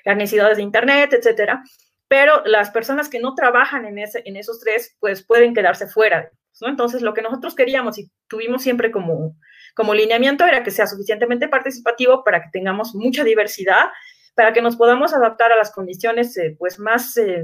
las 0.06 0.16
necesidades 0.16 0.58
de 0.58 0.64
Internet, 0.64 1.12
etcétera 1.14 1.64
pero 2.08 2.44
las 2.46 2.70
personas 2.72 3.10
que 3.10 3.20
no 3.20 3.36
trabajan 3.36 3.86
en, 3.86 3.98
ese, 3.98 4.22
en 4.26 4.36
esos 4.36 4.60
tres, 4.60 4.96
pues 5.00 5.24
pueden 5.26 5.54
quedarse 5.54 5.88
fuera. 5.88 6.30
¿no? 6.62 6.68
Entonces, 6.68 7.02
lo 7.02 7.14
que 7.14 7.22
nosotros 7.22 7.56
queríamos 7.56 7.98
y 7.98 8.12
tuvimos 8.28 8.62
siempre 8.62 8.92
como, 8.92 9.36
como 9.76 9.94
lineamiento 9.94 10.46
era 10.46 10.64
que 10.64 10.72
sea 10.72 10.88
suficientemente 10.88 11.48
participativo 11.48 12.24
para 12.24 12.42
que 12.42 12.50
tengamos 12.52 12.94
mucha 12.94 13.24
diversidad, 13.24 13.88
para 14.36 14.54
que 14.54 14.62
nos 14.62 14.76
podamos 14.76 15.14
adaptar 15.14 15.52
a 15.52 15.58
las 15.58 15.72
condiciones 15.72 16.38
eh, 16.38 16.56
pues 16.58 16.80
más 16.80 17.18
eh, 17.18 17.44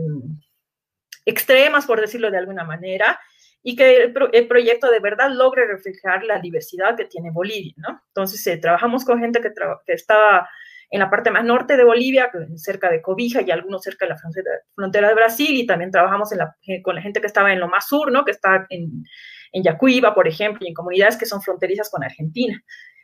extremas, 1.26 1.86
por 1.86 2.02
decirlo 2.02 2.32
de 2.32 2.38
alguna 2.38 2.64
manera, 2.64 3.20
y 3.62 3.76
que 3.76 4.04
el, 4.04 4.48
proyecto 4.48 4.90
de 4.90 5.00
verdad 5.00 5.32
logre 5.32 5.68
reflejar 5.68 6.24
la 6.24 6.40
diversidad 6.40 6.96
que 6.96 7.06
tiene 7.06 7.32
Bolivia, 7.32 7.74
¿no? 7.78 8.02
Entonces, 8.08 8.46
eh, 8.48 8.58
trabajamos 8.58 9.04
con 9.04 9.20
gente 9.20 9.42
que, 9.42 9.52
que 9.86 9.94
estaba 9.94 10.50
en 10.90 11.00
la 11.00 11.10
parte 11.10 11.30
más 11.32 11.44
norte 11.44 11.78
de 11.78 11.84
Bolivia, 11.84 12.32
cerca 12.56 12.90
de 12.90 13.02
Cobija 13.02 13.42
y 13.42 13.52
algunos 13.52 13.84
cerca 13.84 14.06
de 14.06 14.10
la 14.10 14.18
frontera, 14.18 15.08
de 15.08 15.14
Brasil, 15.14 15.56
y 15.56 15.66
también 15.66 15.92
trabajamos 15.92 16.32
eh, 16.32 16.82
con 16.82 16.96
la 16.96 17.02
gente 17.02 17.22
que 17.22 17.28
estaba 17.28 17.54
en 17.54 17.60
lo 17.60 17.68
más 17.68 17.88
sur, 17.88 18.12
¿no? 18.12 18.26
Que 18.26 18.32
está 18.32 18.66
en, 18.70 19.04
en 19.52 19.64
Yacuiba, 19.64 20.16
por 20.16 20.28
ejemplo, 20.28 20.60
y 20.62 20.70
en 20.70 20.74
comunidades 20.74 21.18
que 21.18 21.26
son 21.26 21.42
fronterizas 21.42 21.90
con 21.90 22.04
Argentina. 22.04 22.60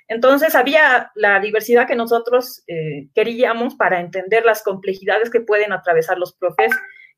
Entonces 0.08 0.56
había 0.56 1.12
la 1.16 1.40
diversidad 1.40 1.88
que 1.88 1.96
nosotros 1.96 2.64
eh, 2.68 3.10
queríamos 3.16 3.76
para 3.76 4.00
entender 4.00 4.46
las 4.46 4.62
complejidades 4.64 5.30
que 5.30 5.42
pueden 5.42 5.74
atravesar 5.74 6.18
los 6.18 6.34
profes 6.34 6.72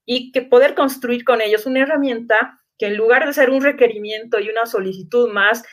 y 0.05 0.31
que 0.31 0.41
poder 0.41 0.73
construir 0.73 1.25
con 1.25 1.41
ellos 1.41 1.65
una 1.65 1.81
herramienta 1.81 2.59
que 2.77 2.87
en 2.87 2.95
lugar 2.95 3.25
de 3.25 3.33
ser 3.33 3.49
un 3.49 3.61
requerimiento 3.61 4.39
y 4.39 4.49
una 4.49 4.65
solicitud 4.65 5.31
más, 5.33 5.63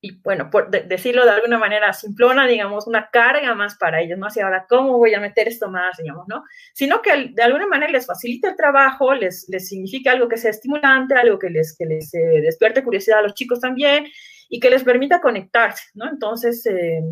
y 0.00 0.20
bueno, 0.20 0.48
por 0.48 0.70
decirlo 0.70 1.24
de 1.24 1.32
alguna 1.32 1.58
manera 1.58 1.92
simplona, 1.92 2.46
digamos, 2.46 2.86
una 2.86 3.10
carga 3.10 3.54
más 3.54 3.76
para 3.76 4.00
ellos, 4.00 4.16
¿no? 4.16 4.26
Así 4.26 4.38
ahora, 4.38 4.64
¿cómo 4.68 4.96
voy 4.96 5.12
a 5.14 5.20
meter 5.20 5.48
esto 5.48 5.68
más, 5.68 5.96
digamos, 5.96 6.26
¿no? 6.28 6.44
Sino 6.72 7.02
que 7.02 7.30
de 7.32 7.42
alguna 7.42 7.66
manera 7.66 7.90
les 7.90 8.06
facilita 8.06 8.50
el 8.50 8.56
trabajo, 8.56 9.12
les, 9.14 9.46
les 9.48 9.68
significa 9.68 10.12
algo 10.12 10.28
que 10.28 10.36
sea 10.36 10.52
estimulante, 10.52 11.14
algo 11.14 11.38
que 11.38 11.50
les, 11.50 11.76
que 11.76 11.84
les 11.84 12.14
eh, 12.14 12.40
despierte 12.42 12.84
curiosidad 12.84 13.18
a 13.18 13.22
los 13.22 13.34
chicos 13.34 13.58
también 13.58 14.06
y 14.48 14.60
que 14.60 14.70
les 14.70 14.84
permita 14.84 15.20
conectarse, 15.20 15.84
¿no? 15.94 16.08
Entonces, 16.08 16.64
eh, 16.66 17.02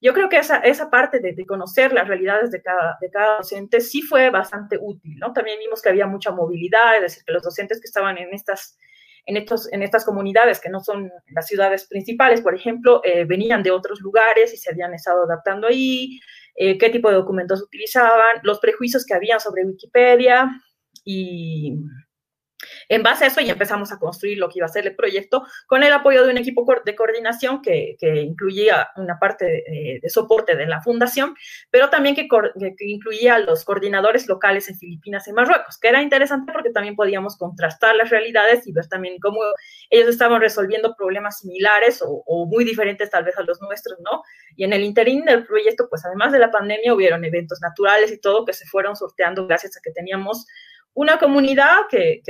yo 0.00 0.14
creo 0.14 0.30
que 0.30 0.38
esa, 0.38 0.58
esa 0.58 0.88
parte 0.88 1.20
de, 1.20 1.44
conocer 1.44 1.92
las 1.92 2.08
realidades 2.08 2.50
de 2.50 2.62
cada, 2.62 2.96
de 3.02 3.10
cada 3.10 3.38
docente 3.38 3.80
sí 3.82 4.00
fue 4.00 4.30
bastante 4.30 4.78
útil, 4.80 5.18
¿no? 5.18 5.34
También 5.34 5.58
vimos 5.58 5.82
que 5.82 5.90
había 5.90 6.06
mucha 6.06 6.30
movilidad, 6.30 6.96
es 6.96 7.02
decir, 7.02 7.24
que 7.24 7.32
los 7.32 7.42
docentes 7.42 7.80
que 7.80 7.86
estaban 7.86 8.16
en 8.16 8.32
estas 8.32 8.78
en, 9.28 9.36
estos, 9.36 9.70
en 9.72 9.82
estas 9.82 10.06
comunidades 10.06 10.58
que 10.58 10.70
no 10.70 10.80
son 10.80 11.12
las 11.28 11.46
ciudades 11.46 11.86
principales, 11.86 12.40
por 12.40 12.54
ejemplo, 12.54 13.02
eh, 13.04 13.26
venían 13.26 13.62
de 13.62 13.70
otros 13.70 14.00
lugares 14.00 14.54
y 14.54 14.56
se 14.56 14.70
habían 14.70 14.94
estado 14.94 15.24
adaptando 15.24 15.66
ahí, 15.68 16.18
eh, 16.56 16.78
qué 16.78 16.88
tipo 16.88 17.10
de 17.10 17.16
documentos 17.16 17.62
utilizaban, 17.62 18.38
los 18.42 18.58
prejuicios 18.58 19.04
que 19.04 19.12
había 19.12 19.38
sobre 19.38 19.66
Wikipedia 19.66 20.50
y, 21.04 21.74
en 22.88 23.02
base 23.02 23.24
a 23.24 23.26
eso 23.28 23.40
ya 23.40 23.52
empezamos 23.52 23.92
a 23.92 23.98
construir 23.98 24.38
lo 24.38 24.48
que 24.48 24.58
iba 24.58 24.66
a 24.66 24.70
ser 24.70 24.86
el 24.86 24.96
proyecto 24.96 25.44
con 25.66 25.82
el 25.82 25.92
apoyo 25.92 26.24
de 26.24 26.30
un 26.30 26.38
equipo 26.38 26.66
de 26.84 26.94
coordinación 26.94 27.62
que, 27.62 27.96
incluía 28.00 28.88
una 28.96 29.18
parte 29.18 29.44
de, 29.44 30.08
soporte 30.08 30.56
de 30.56 30.66
la 30.66 30.80
fundación, 30.80 31.34
pero 31.70 31.90
también 31.90 32.14
que, 32.14 32.28
incluía 32.80 33.36
a 33.36 33.38
los 33.38 33.64
coordinadores 33.64 34.26
locales 34.28 34.68
en 34.68 34.76
Filipinas 34.76 35.28
y 35.28 35.32
Marruecos, 35.32 35.78
que 35.78 35.88
era 35.88 36.02
interesante 36.02 36.52
porque 36.52 36.70
también 36.70 36.96
podíamos 36.96 37.36
contrastar 37.36 37.94
las 37.96 38.10
realidades 38.10 38.66
y 38.66 38.72
ver 38.72 38.86
también 38.88 39.18
cómo 39.20 39.38
ellos 39.90 40.08
estaban 40.08 40.40
resolviendo 40.40 40.94
problemas 40.96 41.38
similares 41.40 42.02
o, 42.02 42.22
o 42.26 42.46
muy 42.46 42.64
diferentes 42.64 43.10
tal 43.10 43.24
vez 43.24 43.36
a 43.38 43.42
los 43.42 43.60
nuestros, 43.60 43.98
¿no? 44.00 44.22
Y 44.56 44.64
en 44.64 44.72
el 44.72 44.82
interín 44.82 45.24
del 45.24 45.46
proyecto, 45.46 45.88
pues 45.88 46.04
además 46.04 46.32
de 46.32 46.38
la 46.38 46.50
pandemia, 46.50 46.94
hubieron 46.94 47.24
eventos 47.24 47.60
naturales 47.60 48.10
y 48.10 48.20
todo 48.20 48.44
que 48.44 48.52
se 48.52 48.66
fueron 48.66 48.96
sorteando 48.96 49.46
gracias 49.46 49.76
a 49.76 49.80
que 49.82 49.92
teníamos 49.92 50.46
una 50.98 51.16
comunidad 51.16 51.86
que, 51.88 52.22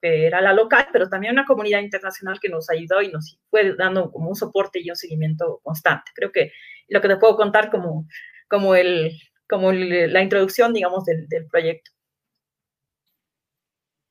era 0.00 0.40
la 0.40 0.54
local, 0.54 0.86
pero 0.90 1.10
también 1.10 1.34
una 1.34 1.44
comunidad 1.44 1.80
internacional 1.80 2.40
que 2.40 2.48
nos 2.48 2.70
ayudó 2.70 3.02
y 3.02 3.08
nos 3.08 3.38
fue 3.50 3.74
dando 3.76 4.10
como 4.10 4.30
un 4.30 4.34
soporte 4.34 4.80
y 4.82 4.88
un 4.88 4.96
seguimiento 4.96 5.60
constante. 5.62 6.10
Creo 6.14 6.32
que 6.32 6.50
lo 6.88 7.02
que 7.02 7.08
te 7.08 7.18
puedo 7.18 7.36
contar 7.36 7.70
como, 7.70 8.08
como, 8.48 8.74
el, 8.74 9.12
como 9.46 9.70
la 9.70 10.22
introducción, 10.22 10.72
digamos, 10.72 11.04
del, 11.04 11.28
del 11.28 11.46
proyecto. 11.46 11.90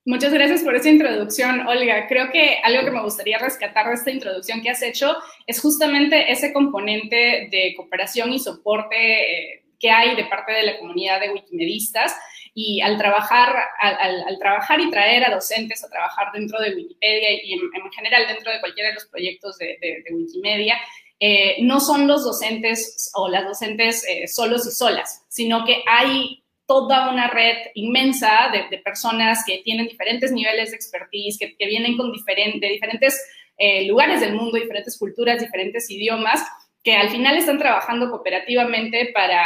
Muchas 0.06 0.32
gracias 0.32 0.62
por 0.62 0.76
esa 0.76 0.90
introducción, 0.90 1.66
Olga. 1.66 2.06
Creo 2.08 2.30
que 2.32 2.60
algo 2.64 2.86
que 2.86 2.92
me 2.92 3.02
gustaría 3.02 3.40
rescatar 3.40 3.88
de 3.88 3.96
esta 3.96 4.12
introducción 4.12 4.62
que 4.62 4.70
has 4.70 4.84
hecho 4.84 5.16
es 5.48 5.60
justamente 5.60 6.32
ese 6.32 6.54
componente 6.54 7.48
de 7.50 7.74
cooperación 7.76 8.34
y 8.34 8.38
soporte 8.38 8.98
eh, 8.98 9.64
que 9.80 9.90
hay 9.90 10.16
de 10.16 10.26
parte 10.26 10.52
de 10.52 10.64
la 10.64 10.78
comunidad 10.78 11.20
de 11.20 11.32
wikimedistas 11.32 12.16
y 12.56 12.82
al 12.82 12.98
trabajar, 12.98 13.56
al, 13.80 14.38
trabajar 14.38 14.80
y 14.80 14.92
traer 14.92 15.24
a 15.24 15.34
docentes 15.34 15.84
a 15.84 15.90
trabajar 15.90 16.28
dentro 16.34 16.60
de 16.60 16.76
Wikipedia 16.76 17.44
y 17.44 17.54
en, 17.54 17.92
general 17.92 18.28
dentro 18.28 18.52
de 18.52 18.60
cualquiera 18.60 18.90
de 18.90 18.96
los 18.96 19.06
proyectos 19.06 19.58
de, 19.58 20.04
Wikimedia, 20.12 20.78
eh, 21.20 21.58
no 21.62 21.80
son 21.80 22.08
los 22.08 22.24
docentes 22.24 23.12
o 23.16 23.28
las 23.28 23.46
docentes 23.46 24.06
eh, 24.08 24.28
solos 24.28 24.68
y 24.68 24.72
solas, 24.72 25.26
sino 25.30 25.66
que 25.66 25.84
hay 25.88 26.44
toda 26.68 27.12
una 27.12 27.28
red 27.28 27.58
inmensa 27.74 28.52
de, 28.52 28.78
personas 28.80 29.44
que 29.46 29.60
tienen 29.64 29.88
diferentes 29.88 30.32
niveles 30.32 30.72
de 30.72 30.76
expertise, 30.76 31.38
que, 31.40 31.56
vienen 31.66 31.98
con 31.98 32.12
de 32.12 32.68
diferentes 32.68 33.20
eh, 33.58 33.86
lugares 33.86 34.22
del 34.22 34.34
mundo, 34.34 34.58
diferentes 34.58 34.98
culturas, 34.98 35.40
diferentes 35.40 35.90
idiomas, 35.90 36.42
que 36.84 36.96
al 36.96 37.10
final 37.10 37.38
están 37.38 37.58
trabajando 37.58 38.10
cooperativamente 38.10 39.12
para 39.14 39.46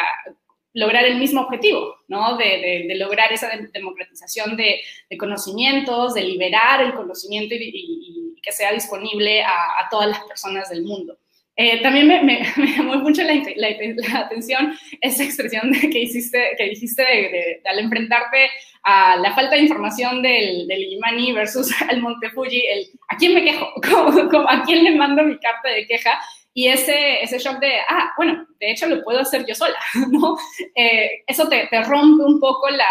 lograr 0.77 1.05
el 1.05 1.17
mismo 1.17 1.41
objetivo, 1.41 1.95
¿no? 2.07 2.37
De, 2.37 2.87
lograr 2.97 3.33
esa 3.33 3.49
democratización 3.73 4.55
de, 4.55 4.79
conocimientos, 5.17 6.13
de 6.13 6.21
liberar 6.21 6.83
el 6.83 6.93
conocimiento 6.93 7.55
y, 7.55 8.35
que 8.43 8.51
sea 8.51 8.71
disponible 8.71 9.43
a, 9.43 9.87
todas 9.89 10.09
las 10.09 10.19
personas 10.25 10.69
del 10.69 10.83
mundo. 10.83 11.17
Eh, 11.55 11.81
también 11.81 12.07
me, 12.07 12.43
llamó 12.77 12.95
mucho 12.97 13.23
la, 13.23 14.19
atención 14.19 14.77
esa 15.01 15.23
expresión 15.23 15.71
que 15.73 15.99
hiciste, 15.99 16.51
que 16.55 16.69
dijiste 16.69 17.59
al 17.65 17.79
enfrentarte 17.79 18.51
a 18.83 19.17
la 19.17 19.33
falta 19.33 19.55
de 19.55 19.63
información 19.63 20.21
del, 20.21 20.67
del 20.67 20.93
Imani 20.93 21.33
versus 21.33 21.71
el 21.89 22.01
Monte 22.01 22.29
Fuji, 22.29 22.63
el 22.67 22.87
¿a 23.09 23.17
quién 23.17 23.33
me 23.33 23.43
quejo? 23.43 23.65
a 24.47 24.63
quién 24.63 24.83
le 24.83 24.91
mando 24.91 25.23
mi 25.23 25.39
carta 25.39 25.69
de 25.69 25.87
queja? 25.87 26.19
Y 26.58 26.70
ese, 26.70 27.22
ese 27.22 27.38
shock 27.38 27.60
de, 27.60 27.72
ah, 27.88 28.13
bueno, 28.17 28.48
de 28.60 28.72
hecho 28.72 28.88
lo 28.88 29.04
puedo 29.04 29.20
hacer 29.20 29.46
yo 29.46 29.54
sola, 29.54 29.78
¿no? 30.10 30.36
Eh, 30.74 31.24
eso 31.28 31.48
te, 31.48 31.67
te, 31.67 31.84
rompe 31.84 32.24
un 32.24 32.39
poco 32.39 32.67
la, 32.72 32.89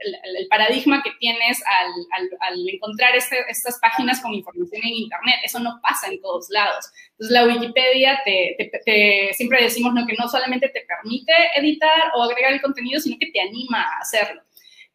el 0.00 0.48
paradigma 0.48 1.00
que 1.00 1.12
tienes 1.20 1.62
al, 1.64 2.26
al, 2.40 2.68
encontrar 2.68 3.14
este, 3.14 3.44
estas 3.48 3.78
páginas 3.78 4.20
con 4.20 4.34
información 4.34 4.82
en 4.82 5.04
Internet. 5.04 5.36
Eso 5.44 5.60
no 5.60 5.78
pasa 5.80 6.08
en 6.08 6.20
todos 6.20 6.50
lados. 6.50 6.90
Entonces, 7.12 7.32
la 7.32 7.44
Wikipedia, 7.44 8.22
te, 8.24 8.56
te, 8.84 9.34
siempre 9.34 9.62
decimos 9.62 9.94
¿no? 9.94 10.04
que 10.04 10.16
no 10.18 10.28
solamente 10.28 10.68
te 10.70 10.80
permite 10.80 11.32
editar 11.54 12.10
o 12.16 12.24
agregar 12.24 12.54
el 12.54 12.60
contenido, 12.60 12.98
sino 12.98 13.18
que 13.20 13.30
te 13.30 13.40
anima 13.40 13.82
a 13.82 13.98
hacerlo. 14.00 14.42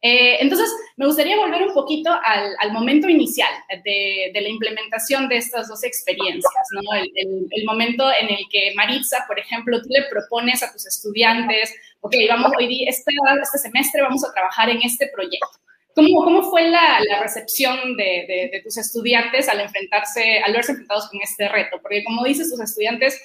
Eh, 0.01 0.37
entonces, 0.39 0.69
me 0.97 1.07
gustaría 1.07 1.37
volver 1.37 1.63
un 1.63 1.73
poquito 1.73 2.11
al, 2.23 2.71
momento 2.71 3.09
inicial 3.09 3.51
de, 3.83 4.31
la 4.33 4.49
implementación 4.49 5.27
de 5.27 5.37
estas 5.37 5.67
dos 5.67 5.83
experiencias, 5.83 6.67
¿no? 6.71 6.81
El, 6.93 7.65
momento 7.65 8.05
en 8.19 8.29
el 8.29 8.45
que 8.51 8.73
Maritza, 8.75 9.25
por 9.27 9.39
ejemplo, 9.39 9.81
tú 9.81 9.89
le 9.89 10.03
propones 10.03 10.61
a 10.61 10.71
tus 10.71 10.85
estudiantes, 10.85 11.73
ok, 12.01 12.13
vamos 12.29 12.51
hoy 12.57 12.87
este, 12.87 13.11
este 13.41 13.57
semestre 13.57 14.01
vamos 14.03 14.23
a 14.23 14.31
trabajar 14.31 14.69
en 14.69 14.81
este 14.83 15.07
proyecto. 15.07 15.59
¿Cómo, 15.95 16.25
cómo 16.25 16.43
fue 16.51 16.69
la, 16.69 16.99
recepción 17.21 17.95
de, 17.95 18.61
tus 18.63 18.77
estudiantes 18.77 19.47
al 19.47 19.61
enfrentarse, 19.61 20.39
al 20.45 20.53
verse 20.53 20.73
enfrentados 20.73 21.09
con 21.09 21.21
este 21.21 21.47
reto? 21.47 21.79
Porque 21.81 22.03
como 22.03 22.25
dices, 22.25 22.51
tus 22.51 22.59
estudiantes 22.59 23.19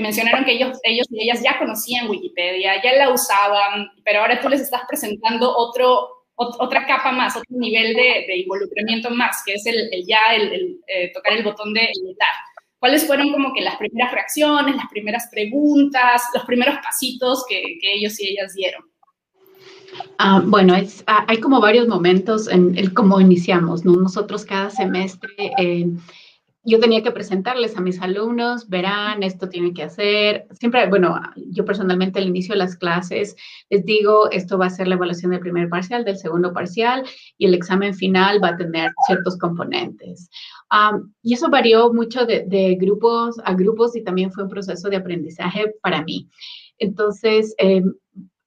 mencionaron 0.00 0.44
que 0.44 0.52
ellos, 0.52 0.78
ellos 0.82 1.06
y 1.10 1.22
ellas 1.22 1.42
ya 1.42 1.58
conocían 1.58 2.08
Wikipedia, 2.08 2.82
ya 2.82 2.94
la 2.94 3.10
usaban, 3.10 3.90
pero 4.04 4.20
ahora 4.20 4.40
tú 4.40 4.48
les 4.48 4.60
estás 4.60 4.82
presentando 4.88 5.54
otro, 5.56 6.08
otra 6.36 6.86
capa 6.86 7.12
más, 7.12 7.36
otro 7.36 7.56
nivel 7.56 7.94
de, 7.94 8.36
involucramiento 8.38 9.10
más, 9.10 9.42
que 9.46 9.54
es 9.54 9.66
el, 9.66 9.90
ya 10.06 10.18
el, 10.34 10.80
eh, 10.86 11.12
tocar 11.12 11.32
el 11.32 11.44
botón 11.44 11.72
de 11.72 11.82
editar. 11.82 12.34
¿Cuáles 12.78 13.06
fueron 13.06 13.32
como 13.32 13.54
que 13.54 13.62
las 13.62 13.76
primeras 13.76 14.12
reacciones, 14.12 14.76
las 14.76 14.90
primeras 14.90 15.28
preguntas, 15.30 16.22
los 16.34 16.44
primeros 16.44 16.76
pasitos 16.82 17.44
que, 17.48 17.78
ellos 17.80 18.20
y 18.20 18.28
ellas 18.28 18.52
dieron? 18.54 18.82
Ah, 20.18 20.42
bueno, 20.44 20.74
es, 20.74 21.04
ah, 21.06 21.24
hay 21.28 21.38
como 21.38 21.60
varios 21.60 21.86
momentos 21.86 22.48
en 22.48 22.76
el 22.76 22.92
cómo 22.92 23.20
iniciamos, 23.20 23.84
¿no? 23.84 23.92
Nosotros 23.92 24.44
cada 24.44 24.68
semestre 24.70 25.30
eh, 25.56 25.86
yo 26.64 26.80
tenía 26.80 27.02
que 27.02 27.10
presentarles 27.10 27.76
a 27.76 27.80
mis 27.80 28.00
alumnos, 28.00 28.68
verán, 28.68 29.22
esto 29.22 29.48
tienen 29.48 29.74
que 29.74 29.82
hacer. 29.82 30.46
Siempre, 30.58 30.88
bueno, 30.88 31.20
yo 31.50 31.64
personalmente 31.64 32.18
al 32.18 32.26
inicio 32.26 32.54
de 32.54 32.58
las 32.58 32.76
clases 32.76 33.36
les 33.68 33.84
digo, 33.84 34.30
esto 34.30 34.56
va 34.56 34.66
a 34.66 34.70
ser 34.70 34.88
la 34.88 34.94
evaluación 34.94 35.32
del 35.32 35.40
primer 35.40 35.68
parcial, 35.68 36.04
del 36.04 36.16
segundo 36.16 36.52
parcial 36.52 37.04
y 37.36 37.46
el 37.46 37.54
examen 37.54 37.94
final 37.94 38.42
va 38.42 38.48
a 38.48 38.56
tener 38.56 38.92
ciertos 39.06 39.36
componentes. 39.38 40.30
y 41.22 41.34
eso 41.34 41.50
varió 41.50 41.92
mucho 41.92 42.24
de, 42.24 42.76
grupos 42.80 43.36
a 43.44 43.54
grupos 43.54 43.94
y 43.96 44.02
también 44.02 44.32
fue 44.32 44.44
un 44.44 44.50
proceso 44.50 44.88
de 44.88 44.96
aprendizaje 44.96 45.74
para 45.82 46.02
mí. 46.02 46.28
Entonces, 46.78 47.54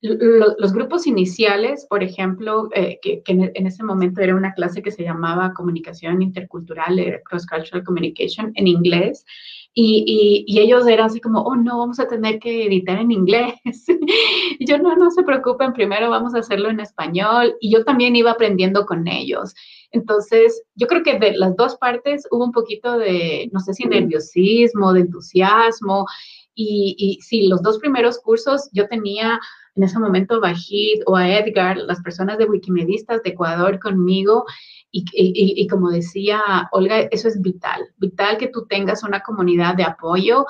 los 0.02 0.74
grupos 0.74 1.08
iniciales, 1.08 1.88
por 1.90 2.04
ejemplo, 2.04 2.70
eh, 2.74 3.00
que, 3.02 3.24
en, 3.26 3.66
ese 3.66 3.84
momento 3.84 4.22
era 4.22 4.36
una 4.36 4.54
clase 4.54 4.84
que 4.84 4.92
se 4.92 5.04
llamaba 5.04 5.54
Comunicación 5.56 6.22
Intercultural, 6.22 7.00
eh, 7.00 7.22
Cross 7.28 7.48
Cultural 7.48 7.84
Communication 7.84 8.52
en 8.56 8.68
inglés, 8.68 9.26
y, 9.74 10.44
y, 10.48 10.60
ellos 10.60 10.88
eran 10.88 11.06
así 11.06 11.20
como, 11.20 11.42
oh 11.42 11.56
no, 11.56 11.78
vamos 11.78 12.00
a 12.00 12.08
tener 12.08 12.40
que 12.40 12.66
editar 12.66 12.98
en 12.98 13.12
inglés. 13.12 13.54
y 14.60 14.66
yo, 14.66 14.80
no, 14.80 14.96
no 14.96 15.12
se 15.12 15.22
preocupen, 15.22 15.74
primero 15.74 16.10
vamos 16.10 16.34
a 16.34 16.40
hacerlo 16.40 16.72
en 16.72 16.80
español. 16.80 17.56
Y 17.60 17.72
yo 17.72 17.84
también 17.84 18.16
iba 18.16 18.32
aprendiendo 18.32 18.88
con 18.88 19.08
ellos. 19.08 19.54
Entonces, 19.92 20.64
yo 20.74 20.88
creo 20.88 21.04
que 21.04 21.20
de 21.20 21.38
las 21.38 21.56
dos 21.56 21.76
partes 21.78 22.28
hubo 22.32 22.46
un 22.46 22.52
poquito 22.52 22.98
de, 22.98 23.52
no 23.54 23.60
sé 23.60 23.76
si 23.76 23.86
nerviosismo, 23.86 24.94
de 24.94 25.02
entusiasmo, 25.02 26.08
y, 26.56 26.96
y 26.98 27.22
sí, 27.22 27.48
los 27.48 27.62
dos 27.62 27.78
primeros 27.78 28.18
cursos 28.18 28.70
yo 28.74 28.88
tenía 28.88 29.40
en 29.78 29.84
ese 29.84 30.00
momento 30.00 30.42
Bajid 30.42 31.02
o 31.06 31.16
a 31.16 31.30
Edgar, 31.30 31.78
las 31.78 32.02
personas 32.02 32.38
de 32.40 32.46
Wikimedistas 32.46 33.22
de 33.22 33.30
Ecuador 33.30 33.80
conmigo, 33.80 34.46
y, 34.92 35.68
como 35.68 35.90
decía 35.92 36.42
Olga, 36.72 37.02
eso 37.12 37.28
es 37.28 37.40
vital, 37.42 37.82
vital 37.98 38.38
que 38.38 38.48
tú 38.48 38.66
tengas 38.68 39.04
una 39.04 39.20
comunidad 39.20 39.76
de 39.76 39.84
apoyo, 39.84 40.48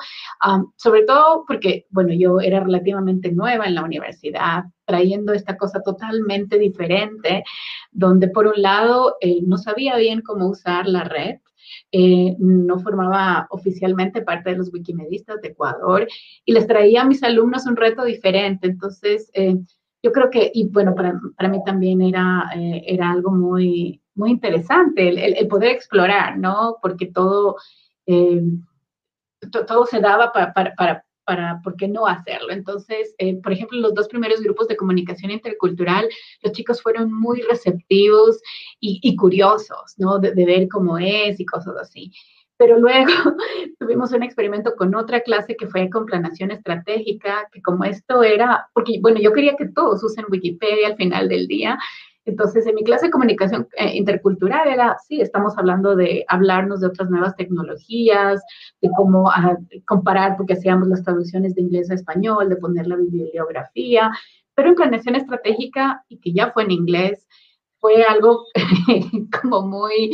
sobre 0.76 1.02
todo 1.02 1.44
porque, 1.46 1.86
bueno, 1.90 2.14
yo 2.14 2.40
era 2.40 2.60
relativamente 2.60 3.30
nueva 3.30 3.66
en 3.66 3.74
la 3.74 3.84
universidad, 3.84 4.64
trayendo 4.86 5.34
esta 5.34 5.58
cosa 5.58 5.82
totalmente 5.82 6.58
diferente, 6.58 7.44
donde 7.90 8.28
por 8.28 8.46
un 8.46 8.62
lado 8.62 9.16
eh, 9.20 9.40
no 9.42 9.58
sabía 9.58 9.96
bien 9.96 10.22
cómo 10.22 10.48
usar 10.48 10.86
la 10.86 11.04
red, 11.04 11.36
eh, 11.92 12.36
no 12.38 12.78
formaba 12.80 13.46
oficialmente 13.50 14.22
parte 14.22 14.50
de 14.50 14.56
los 14.56 14.72
wikimedistas 14.72 15.40
de 15.40 15.48
Ecuador 15.48 16.06
y 16.44 16.52
les 16.52 16.66
traía 16.66 17.02
a 17.02 17.06
mis 17.06 17.22
alumnos 17.22 17.66
un 17.66 17.76
reto 17.76 18.04
diferente. 18.04 18.66
Entonces, 18.66 19.30
eh, 19.34 19.56
yo 20.02 20.12
creo 20.12 20.30
que, 20.30 20.50
y 20.54 20.68
bueno, 20.68 20.94
para, 20.94 21.18
para 21.36 21.48
mí 21.48 21.62
también 21.64 22.02
era, 22.02 22.50
era 22.54 23.10
algo 23.10 23.30
muy, 23.30 24.00
muy 24.18 24.30
interesante 24.32 25.08
el, 25.08 25.48
poder 25.48 25.70
explorar, 25.70 26.38
¿no? 26.38 26.76
Porque 26.82 27.06
todo, 27.06 27.56
eh, 28.06 28.42
todo 29.66 29.86
se 29.86 30.00
daba 30.00 30.32
para, 30.32 30.52
para, 30.52 30.74
para, 30.74 31.04
¿por 31.62 31.76
qué 31.76 31.88
no 31.88 32.06
hacerlo? 32.06 32.50
Entonces, 32.50 33.14
eh, 33.18 33.36
por 33.42 33.52
ejemplo, 33.52 33.78
los 33.78 33.94
dos 33.94 34.08
primeros 34.08 34.40
grupos 34.40 34.68
de 34.68 34.76
comunicación 34.76 35.30
intercultural, 35.30 36.08
los 36.42 36.52
chicos 36.52 36.82
fueron 36.82 37.12
muy 37.12 37.42
receptivos 37.42 38.40
y, 38.80 39.16
curiosos, 39.16 39.94
¿no? 39.98 40.18
De, 40.18 40.32
ver 40.32 40.68
cómo 40.68 40.98
es 40.98 41.38
y 41.40 41.44
cosas 41.44 41.76
así. 41.76 42.12
Pero 42.56 42.78
luego 42.78 43.12
tuvimos 43.78 44.12
un 44.12 44.22
experimento 44.22 44.74
con 44.76 44.94
otra 44.94 45.20
clase 45.20 45.56
que 45.56 45.68
fue 45.68 45.90
con 45.90 46.06
planación 46.06 46.50
estratégica, 46.50 47.48
que 47.52 47.60
como 47.62 47.84
esto 47.84 48.22
era, 48.22 48.68
porque 48.72 48.98
bueno, 49.00 49.20
yo 49.20 49.32
quería 49.32 49.56
que 49.56 49.68
todos 49.68 50.02
usen 50.02 50.26
Wikipedia 50.30 50.88
al 50.88 50.96
final 50.96 51.28
del 51.28 51.46
día, 51.46 51.78
entonces, 52.28 52.66
en 52.66 52.74
mi 52.74 52.84
clase 52.84 53.06
de 53.06 53.10
comunicación 53.10 53.68
eh, 53.78 53.96
intercultural 53.96 54.68
era, 54.68 54.96
sí, 55.06 55.22
estamos 55.22 55.56
hablando 55.56 55.96
de 55.96 56.26
hablarnos 56.28 56.80
de 56.80 56.88
otras 56.88 57.08
nuevas 57.08 57.34
tecnologías, 57.36 58.42
de 58.82 58.90
cómo 58.96 59.30
ah, 59.30 59.56
comparar, 59.86 60.36
porque 60.36 60.52
hacíamos 60.52 60.88
las 60.88 61.02
traducciones 61.02 61.54
de 61.54 61.62
inglés 61.62 61.90
a 61.90 61.94
español, 61.94 62.50
de 62.50 62.56
poner 62.56 62.86
la 62.86 62.96
bibliografía, 62.96 64.10
pero 64.54 64.68
en 64.68 64.74
planeación 64.74 65.16
estratégica, 65.16 66.04
y 66.08 66.18
que 66.18 66.32
ya 66.32 66.50
fue 66.52 66.64
en 66.64 66.72
inglés, 66.72 67.26
fue 67.78 68.02
algo 68.02 68.44
como 69.40 69.62
muy... 69.62 70.10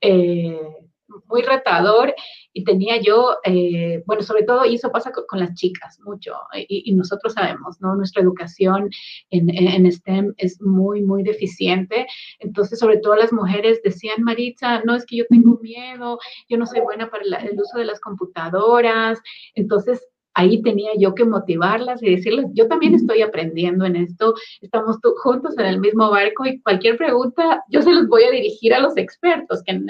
Eh, 0.00 0.83
muy 1.26 1.42
retador 1.42 2.14
y 2.52 2.64
tenía 2.64 3.00
yo, 3.00 3.36
eh, 3.44 4.02
bueno, 4.06 4.22
sobre 4.22 4.44
todo, 4.44 4.64
y 4.64 4.76
eso 4.76 4.90
pasa 4.90 5.12
con, 5.12 5.40
las 5.40 5.54
chicas 5.54 5.98
mucho, 6.04 6.34
y, 6.68 6.92
nosotros 6.94 7.32
sabemos, 7.32 7.80
¿no? 7.80 7.96
Nuestra 7.96 8.22
educación 8.22 8.88
en, 9.30 9.50
en, 9.50 9.90
STEM 9.90 10.34
es 10.36 10.60
muy, 10.62 11.02
muy 11.02 11.24
deficiente, 11.24 12.06
entonces, 12.38 12.78
sobre 12.78 12.98
todo 12.98 13.16
las 13.16 13.32
mujeres 13.32 13.80
decían, 13.82 14.22
Maritza, 14.22 14.82
no, 14.84 14.94
es 14.94 15.04
que 15.04 15.16
yo 15.16 15.24
tengo 15.28 15.58
miedo, 15.60 16.18
yo 16.48 16.56
no 16.56 16.66
soy 16.66 16.80
buena 16.80 17.10
para 17.10 17.24
el 17.24 17.60
uso 17.60 17.78
de 17.78 17.86
las 17.86 18.00
computadoras, 18.00 19.18
entonces 19.54 20.06
ahí 20.34 20.60
tenía 20.62 20.90
yo 20.98 21.14
que 21.14 21.24
motivarlas 21.24 22.02
y 22.02 22.10
decirles, 22.10 22.46
yo 22.52 22.68
también 22.68 22.94
estoy 22.94 23.22
aprendiendo 23.22 23.84
en 23.84 23.96
esto, 23.96 24.34
estamos 24.60 24.98
juntos 25.22 25.56
en 25.58 25.66
el 25.66 25.80
mismo 25.80 26.10
barco 26.10 26.44
y 26.44 26.60
cualquier 26.60 26.96
pregunta 26.96 27.64
yo 27.68 27.82
se 27.82 27.92
los 27.92 28.08
voy 28.08 28.24
a 28.24 28.30
dirigir 28.30 28.74
a 28.74 28.80
los 28.80 28.96
expertos, 28.96 29.62
que, 29.62 29.80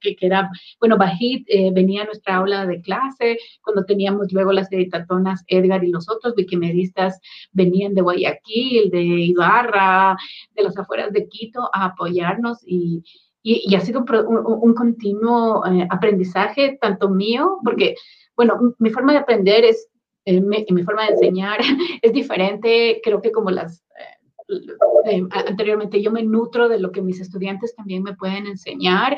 que, 0.00 0.16
que 0.16 0.26
era, 0.26 0.50
bueno, 0.80 0.96
Bajit 0.96 1.46
eh, 1.48 1.70
venía 1.72 2.02
a 2.02 2.06
nuestra 2.06 2.36
aula 2.36 2.66
de 2.66 2.80
clase, 2.80 3.38
cuando 3.62 3.84
teníamos 3.84 4.32
luego 4.32 4.52
las 4.52 4.70
editatonas, 4.72 5.44
Edgar 5.46 5.84
y 5.84 5.90
los 5.90 6.08
otros 6.10 6.34
wikimedistas 6.36 7.20
venían 7.52 7.94
de 7.94 8.02
Guayaquil, 8.02 8.90
de 8.90 9.02
Ibarra, 9.02 10.16
de 10.54 10.62
las 10.62 10.76
afueras 10.76 11.12
de 11.12 11.28
Quito 11.28 11.70
a 11.72 11.86
apoyarnos 11.86 12.58
y, 12.66 13.04
y, 13.42 13.74
ha 13.74 13.80
sido 13.80 14.04
un, 14.26 14.74
continuo 14.74 15.64
eh, 15.66 15.86
aprendizaje, 15.90 16.78
tanto 16.80 17.08
mío, 17.08 17.58
porque 17.64 17.94
bueno, 18.36 18.74
mi 18.78 18.90
forma 18.90 19.12
de 19.12 19.18
aprender 19.18 19.64
es 19.64 19.88
mi, 20.26 20.82
forma 20.84 21.06
de 21.06 21.12
enseñar 21.12 21.60
es 22.02 22.12
diferente, 22.12 23.00
creo 23.02 23.20
que 23.20 23.32
como 23.32 23.50
las... 23.50 23.84
Eh, 23.98 24.58
eh, 25.06 25.22
anteriormente 25.30 26.02
yo 26.02 26.10
me 26.10 26.22
nutro 26.22 26.68
de 26.68 26.78
lo 26.78 26.92
que 26.92 27.00
mis 27.00 27.20
estudiantes 27.20 27.74
también 27.74 28.02
me 28.02 28.14
pueden 28.14 28.46
enseñar 28.46 29.16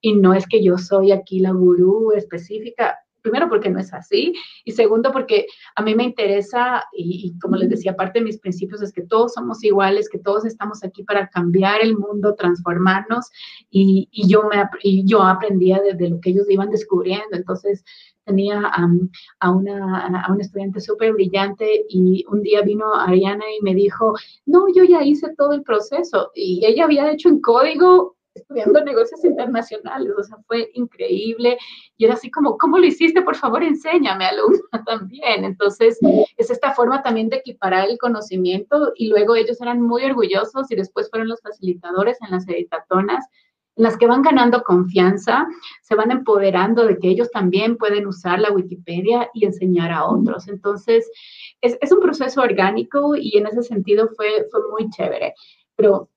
y 0.00 0.14
no 0.14 0.34
es 0.34 0.46
que 0.46 0.62
yo 0.62 0.78
soy 0.78 1.12
aquí 1.12 1.40
la 1.40 1.50
gurú 1.50 2.12
específica, 2.12 2.98
primero 3.26 3.48
porque 3.48 3.70
no 3.70 3.80
es 3.80 3.92
así 3.92 4.32
y 4.64 4.70
segundo 4.70 5.10
porque 5.10 5.46
a 5.74 5.82
mí 5.82 5.96
me 5.96 6.04
interesa 6.04 6.84
y, 6.92 7.36
como 7.40 7.56
les 7.56 7.68
decía, 7.68 7.96
parte 7.96 8.20
de 8.20 8.24
mis 8.24 8.38
principios 8.38 8.82
es 8.82 8.92
que 8.92 9.02
todos 9.02 9.34
somos 9.34 9.64
iguales, 9.64 10.08
que 10.08 10.20
todos 10.20 10.44
estamos 10.44 10.84
aquí 10.84 11.02
para 11.02 11.28
cambiar 11.28 11.82
el 11.82 11.96
mundo, 11.96 12.36
transformarnos 12.36 13.26
y, 13.68 14.08
yo, 14.28 14.44
me, 14.44 14.62
y 14.82 15.04
yo 15.04 15.22
aprendía 15.22 15.80
de, 15.80 16.08
lo 16.08 16.20
que 16.20 16.30
ellos 16.30 16.46
iban 16.48 16.70
descubriendo. 16.70 17.32
Entonces, 17.32 17.84
tenía 18.24 18.60
a, 19.40 19.50
una, 19.50 20.06
a 20.06 20.36
estudiante 20.38 20.80
súper 20.80 21.12
brillante 21.12 21.84
y 21.88 22.24
un 22.28 22.42
día 22.42 22.62
vino 22.62 22.94
Ariana 22.94 23.44
y 23.58 23.62
me 23.62 23.74
dijo, 23.74 24.14
no, 24.46 24.66
yo 24.74 24.84
ya 24.84 25.02
hice 25.02 25.34
todo 25.36 25.52
el 25.52 25.62
proceso 25.62 26.30
y 26.34 26.64
ella 26.64 26.84
había 26.84 27.10
hecho 27.10 27.28
en 27.28 27.40
código 27.40 28.15
estudiando 28.36 28.82
negocios 28.84 29.24
internacionales, 29.24 30.12
o 30.16 30.22
sea, 30.22 30.36
fue 30.46 30.70
increíble. 30.74 31.58
Y 31.96 32.04
era 32.04 32.14
así 32.14 32.30
como, 32.30 32.56
¿cómo 32.56 32.78
lo 32.78 32.86
hiciste? 32.86 33.22
Por 33.22 33.36
favor, 33.36 33.62
enséñame, 33.62 34.26
alumna, 34.26 34.58
también. 34.86 35.44
Entonces, 35.44 35.98
es 36.36 36.50
esta 36.50 36.72
forma 36.72 37.02
también 37.02 37.28
de 37.28 37.36
equiparar 37.36 37.88
el 37.88 37.98
conocimiento 37.98 38.92
y 38.96 39.08
luego 39.08 39.34
ellos 39.34 39.60
eran 39.60 39.80
muy 39.80 40.04
orgullosos 40.04 40.70
y 40.70 40.76
después 40.76 41.10
fueron 41.10 41.28
los 41.28 41.40
facilitadores 41.40 42.18
en 42.22 42.30
las 42.30 42.48
editatonas 42.48 43.24
en 43.76 43.82
las 43.82 43.96
que 43.98 44.06
van 44.06 44.22
ganando 44.22 44.62
confianza, 44.62 45.46
se 45.82 45.94
van 45.94 46.10
empoderando 46.10 46.86
de 46.86 46.98
que 46.98 47.08
ellos 47.08 47.30
también 47.30 47.76
pueden 47.76 48.06
usar 48.06 48.40
la 48.40 48.50
Wikipedia 48.50 49.28
y 49.34 49.44
enseñar 49.44 49.92
a 49.92 50.06
otros. 50.06 50.48
Entonces, 50.48 51.10
es, 51.60 51.76
es 51.80 51.92
un 51.92 52.00
proceso 52.00 52.40
orgánico 52.40 53.14
y 53.16 53.36
en 53.36 53.46
ese 53.46 53.62
sentido 53.62 54.08
fue, 54.16 54.46
fue 54.50 54.60
muy 54.70 54.88
chévere. 54.90 55.34
Pero 55.76 56.08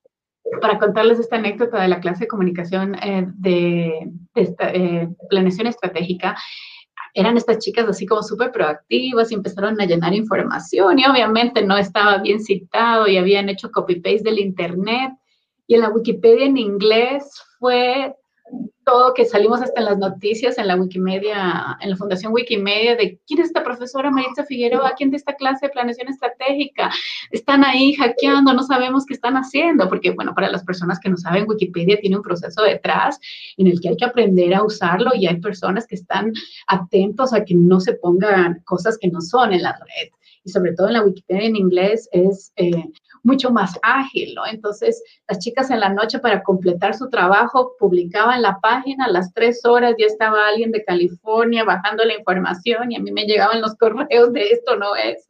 para 0.61 0.79
contarles 0.79 1.19
esta 1.19 1.37
anécdota 1.37 1.81
de 1.81 1.87
la 1.87 1.99
clase 1.99 2.21
de 2.21 2.27
comunicación 2.27 2.95
eh, 2.95 3.25
de, 3.35 4.09
eh, 4.35 5.07
planeación 5.29 5.67
estratégica, 5.67 6.35
eran 7.13 7.37
estas 7.37 7.59
chicas 7.59 7.87
así 7.87 8.05
como 8.05 8.23
súper 8.23 8.51
proactivas 8.51 9.31
y 9.31 9.35
empezaron 9.35 9.79
a 9.81 9.85
llenar 9.85 10.13
información 10.13 10.99
y 10.99 11.05
obviamente 11.05 11.63
no 11.63 11.77
estaba 11.77 12.17
bien 12.19 12.39
citado 12.39 13.07
y 13.07 13.17
habían 13.17 13.49
hecho 13.49 13.71
copy-paste 13.71 14.23
del 14.23 14.39
internet. 14.39 15.11
Y 15.67 15.75
en 15.75 15.81
la 15.81 15.89
Wikipedia 15.89 16.45
en 16.45 16.57
inglés 16.57 17.43
fue 17.59 18.15
todo 18.89 19.13
que 19.13 19.25
salimos 19.25 19.61
hasta 19.61 19.81
en 19.81 19.85
las 19.85 19.99
noticias 19.99 20.57
en 20.57 20.67
la 20.67 20.75
Wikimedia, 20.75 21.77
en 21.79 21.91
la 21.91 21.95
Fundación 21.95 22.33
Wikimedia, 22.33 22.95
de 22.95 23.19
quién 23.27 23.39
es 23.39 23.47
esta 23.47 23.63
profesora 23.63 24.09
Maritza 24.09 24.43
Figueroa, 24.45 24.95
quién 24.97 25.11
de 25.11 25.17
esta 25.17 25.35
clase 25.35 25.67
de 25.67 25.71
planeación 25.71 26.07
estratégica, 26.07 26.89
están 27.29 27.63
ahí 27.63 27.93
hackeando, 27.93 28.51
no 28.51 28.63
sabemos 28.63 29.05
qué 29.05 29.13
están 29.13 29.35
haciendo, 29.35 29.87
porque 29.89 30.09
bueno, 30.11 30.33
para 30.33 30.49
las 30.49 30.63
personas 30.63 30.99
que 30.99 31.09
no 31.09 31.17
saben, 31.17 31.45
Wikipedia 31.47 31.99
tiene 31.99 32.17
un 32.17 32.23
proceso 32.23 32.63
detrás 32.63 33.19
en 33.57 33.67
el 33.67 33.79
que 33.79 33.89
hay 33.89 33.97
que 33.97 34.05
aprender 34.05 34.55
a 34.55 34.63
usarlo 34.63 35.11
y 35.13 35.27
hay 35.27 35.39
personas 35.39 35.85
que 35.85 35.95
están 35.95 36.33
atentos 36.65 37.31
a 37.31 37.45
que 37.45 37.53
no 37.53 37.79
se 37.79 37.93
pongan 37.93 38.63
cosas 38.65 38.97
que 38.99 39.09
no 39.09 39.21
son 39.21 39.53
en 39.53 39.61
la 39.61 39.73
red. 39.73 40.09
Y 40.43 40.49
sobre 40.49 40.73
todo 40.73 40.87
en 40.87 40.93
la 40.93 41.03
Wikipedia 41.03 41.47
en 41.47 41.57
inglés 41.57 42.09
es 42.11 42.51
eh, 42.55 42.85
mucho 43.23 43.51
más 43.51 43.79
ágil, 43.81 44.33
¿no? 44.35 44.43
Entonces, 44.45 45.03
las 45.27 45.39
chicas 45.39 45.69
en 45.71 45.79
la 45.79 45.89
noche 45.89 46.19
para 46.19 46.43
completar 46.43 46.95
su 46.95 47.09
trabajo 47.09 47.73
publicaban 47.79 48.41
la 48.41 48.59
página, 48.59 49.05
a 49.05 49.11
las 49.11 49.33
tres 49.33 49.65
horas 49.65 49.95
ya 49.97 50.05
estaba 50.05 50.47
alguien 50.47 50.71
de 50.71 50.83
California 50.83 51.63
bajando 51.63 52.03
la 52.05 52.15
información 52.15 52.91
y 52.91 52.95
a 52.95 52.99
mí 52.99 53.11
me 53.11 53.25
llegaban 53.25 53.61
los 53.61 53.75
correos 53.79 54.33
de 54.33 54.49
esto 54.49 54.75
no 54.75 54.95
es. 54.95 55.27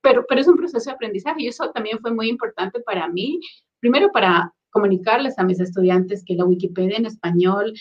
Pero, 0.00 0.24
pero 0.28 0.40
es 0.40 0.48
un 0.48 0.56
proceso 0.56 0.90
de 0.90 0.94
aprendizaje 0.94 1.42
y 1.42 1.48
eso 1.48 1.70
también 1.70 1.98
fue 2.00 2.12
muy 2.12 2.28
importante 2.28 2.80
para 2.80 3.08
mí, 3.08 3.40
primero 3.80 4.10
para 4.12 4.52
comunicarles 4.70 5.38
a 5.38 5.44
mis 5.44 5.58
estudiantes 5.58 6.22
que 6.24 6.34
la 6.34 6.44
Wikipedia 6.44 6.98
en 6.98 7.06
español, 7.06 7.72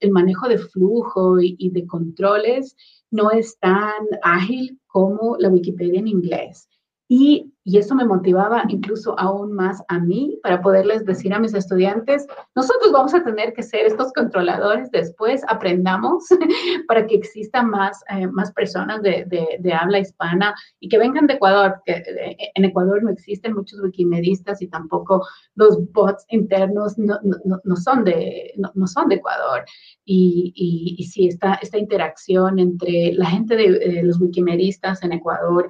el 0.00 0.10
manejo 0.10 0.48
de 0.48 0.58
flujo 0.58 1.40
y, 1.40 1.56
y 1.58 1.70
de 1.70 1.86
controles 1.86 2.76
no 3.10 3.30
es 3.30 3.58
tan 3.58 4.04
ágil 4.22 4.78
como 4.86 5.36
la 5.38 5.48
Wikipedia 5.48 6.00
en 6.00 6.08
inglés. 6.08 6.68
Y, 7.08 7.54
y 7.68 7.76
eso 7.76 7.94
me 7.94 8.06
motivaba 8.06 8.62
incluso 8.68 9.14
aún 9.18 9.52
más 9.52 9.82
a 9.88 9.98
mí 9.98 10.40
para 10.42 10.62
poderles 10.62 11.04
decir 11.04 11.34
a 11.34 11.38
mis 11.38 11.52
estudiantes, 11.52 12.26
nosotros 12.54 12.90
vamos 12.92 13.12
a 13.12 13.22
tener 13.22 13.52
que 13.52 13.62
ser 13.62 13.84
estos 13.84 14.10
controladores 14.14 14.90
después, 14.90 15.42
aprendamos 15.48 16.24
para 16.88 17.06
que 17.06 17.16
existan 17.16 17.68
más, 17.68 18.02
eh, 18.08 18.26
más 18.28 18.52
personas 18.52 19.02
de, 19.02 19.26
de, 19.28 19.72
habla 19.74 19.98
hispana 19.98 20.54
y 20.80 20.88
que 20.88 20.96
vengan 20.96 21.26
de 21.26 21.34
Ecuador, 21.34 21.82
que 21.84 21.92
eh, 21.92 22.36
en 22.54 22.64
Ecuador 22.64 23.02
no 23.02 23.10
existen 23.10 23.52
muchos 23.52 23.82
wikimedistas 23.82 24.62
y 24.62 24.68
tampoco 24.68 25.26
los 25.54 25.76
bots 25.92 26.24
internos 26.30 26.96
no, 26.96 27.18
no, 27.22 27.60
no 27.62 27.76
son, 27.76 28.02
de, 28.02 28.54
no, 28.56 28.86
son 28.86 29.10
de 29.10 29.16
Ecuador. 29.16 29.66
Y, 30.06 30.54
y, 30.56 30.96
y, 31.02 31.04
sí, 31.04 31.28
esta, 31.28 31.58
esta 31.60 31.76
interacción 31.76 32.58
entre 32.58 33.12
la 33.12 33.26
gente 33.26 33.56
de, 33.56 34.02
los 34.02 34.18
wikimedistas 34.18 35.02
en 35.02 35.12
Ecuador, 35.12 35.68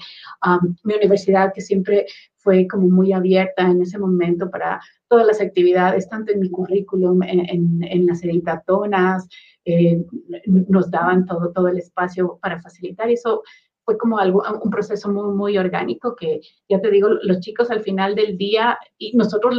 mi 0.85 0.95
universidad 0.95 1.53
que 1.53 1.61
siempre 1.61 1.88
fue 2.37 2.67
como 2.67 2.89
muy 2.89 3.13
abierta 3.13 3.63
en 3.63 3.83
ese 3.83 3.99
momento 3.99 4.51
para 4.51 4.81
todas 5.09 5.27
las 5.27 5.41
actividades, 5.41 6.09
tanto 6.09 6.33
en 6.33 6.41
mi 6.41 6.51
currículum, 6.51 7.23
en, 7.23 8.07
las 8.07 8.23
editatonas, 8.23 9.29
eh, 9.65 10.05
nos 10.47 10.91
daban 10.91 11.27
todo, 11.27 11.53
todo 11.53 11.69
el 11.69 11.79
espacio 11.79 12.39
para 12.41 12.61
facilitar 12.61 13.11
eso. 13.11 13.43
Fue 13.85 13.97
como 13.97 14.19
algo, 14.19 14.43
un 14.63 14.71
proceso 14.71 15.11
muy, 15.11 15.35
muy 15.35 15.59
orgánico 15.59 16.15
que, 16.15 16.41
ya 16.69 16.81
te 16.81 16.91
digo, 16.91 17.09
los 17.23 17.41
chicos 17.41 17.71
al 17.71 17.81
final 17.81 18.15
del 18.15 18.37
día, 18.37 18.79
y 18.99 19.17
nosotros 19.17 19.57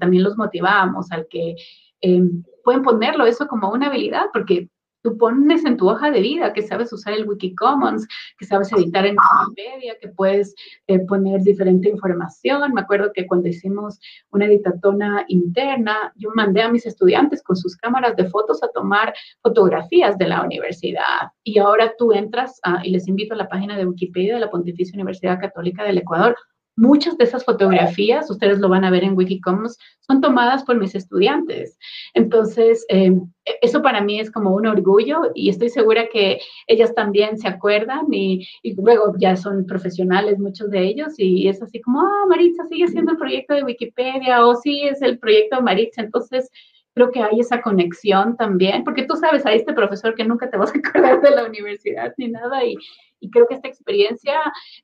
también 0.00 0.24
los 0.24 0.36
motivábamos 0.36 1.10
al 1.12 1.26
que 1.28 1.54
eh, 2.00 2.22
pueden 2.64 2.82
ponerlo 2.82 3.26
eso 3.26 3.46
como 3.46 3.70
una 3.70 3.86
habilidad, 3.86 4.26
porque 4.32 4.68
tú 5.02 5.16
pones 5.16 5.64
en 5.64 5.76
tu 5.76 5.88
hoja 5.88 6.10
de 6.10 6.20
vida 6.20 6.52
que 6.52 6.62
sabes 6.62 6.92
usar 6.92 7.14
el 7.14 7.28
Wikicommons, 7.28 8.06
que 8.38 8.46
sabes 8.46 8.72
editar 8.72 9.06
en 9.06 9.16
Wikipedia, 9.16 9.96
que 10.00 10.08
puedes 10.08 10.54
eh, 10.86 10.98
poner 11.00 11.40
diferente 11.42 11.88
información. 11.88 12.72
Me 12.72 12.80
acuerdo 12.80 13.12
que 13.12 13.26
cuando 13.26 13.48
hicimos 13.48 13.98
una 14.30 14.46
editatona 14.46 15.24
interna, 15.28 16.12
yo 16.16 16.30
mandé 16.34 16.62
a 16.62 16.70
mis 16.70 16.86
estudiantes 16.86 17.42
con 17.42 17.56
sus 17.56 17.76
cámaras 17.76 18.16
de 18.16 18.28
fotos 18.28 18.62
a 18.62 18.68
tomar 18.68 19.14
fotografías 19.42 20.18
de 20.18 20.28
la 20.28 20.42
universidad. 20.42 21.32
Y 21.44 21.58
ahora 21.58 21.94
tú 21.98 22.12
entras 22.12 22.60
y 22.82 22.90
les 22.90 23.08
invito 23.08 23.34
a 23.34 23.38
la 23.38 23.48
página 23.48 23.76
de 23.76 23.86
Wikipedia 23.86 24.34
de 24.34 24.40
la 24.40 24.50
Pontificia 24.50 24.94
Universidad 24.94 25.40
Católica 25.40 25.84
del 25.84 25.98
Ecuador 25.98 26.36
Muchas 26.78 27.18
de 27.18 27.24
esas 27.24 27.44
fotografías, 27.44 28.30
ustedes 28.30 28.60
lo 28.60 28.68
van 28.68 28.84
a 28.84 28.90
ver 28.90 29.02
en 29.02 29.16
Wikicommons, 29.16 29.76
son 29.98 30.20
tomadas 30.20 30.62
por 30.62 30.78
mis 30.78 30.94
estudiantes. 30.94 31.76
Entonces, 32.14 32.86
em, 32.88 33.28
e, 33.44 33.58
eso 33.62 33.82
para 33.82 34.00
mí 34.00 34.20
es 34.20 34.30
como 34.30 34.54
un 34.54 34.64
orgullo 34.64 35.22
y 35.34 35.48
estoy 35.50 35.70
segura 35.70 36.08
que 36.08 36.38
ellas 36.68 36.94
también 36.94 37.36
se 37.36 37.48
acuerdan 37.48 38.06
y, 38.12 38.46
luego 38.76 39.12
ya 39.18 39.34
son 39.36 39.66
profesionales 39.66 40.38
muchos 40.38 40.70
de 40.70 40.84
ellos 40.84 41.14
y 41.18 41.48
es 41.48 41.60
así 41.60 41.80
como, 41.80 42.00
ah, 42.00 42.26
Maritza 42.28 42.64
sigue 42.66 42.86
siendo 42.86 43.10
el 43.10 43.18
proyecto 43.18 43.54
de 43.54 43.64
Wikipedia 43.64 44.46
o 44.46 44.54
sí 44.54 44.82
es 44.82 45.02
el 45.02 45.18
proyecto 45.18 45.56
de 45.56 45.62
Maritza. 45.62 46.02
Entonces, 46.02 46.48
creo 46.98 47.12
que 47.12 47.22
hay 47.22 47.38
esa 47.38 47.62
conexión 47.62 48.36
también, 48.36 48.82
porque 48.82 49.04
tú 49.04 49.14
sabes 49.14 49.46
a 49.46 49.52
este 49.52 49.72
profesor 49.72 50.16
que 50.16 50.24
nunca 50.24 50.50
te 50.50 50.56
vas 50.56 50.74
a 50.74 50.78
acordar 50.78 51.20
de 51.20 51.30
la 51.30 51.44
universidad 51.44 52.12
ni 52.18 52.26
nada 52.26 52.64
y, 52.64 52.74
y 53.20 53.30
creo 53.30 53.46
que 53.46 53.54
esta 53.54 53.68
experiencia, 53.68 54.40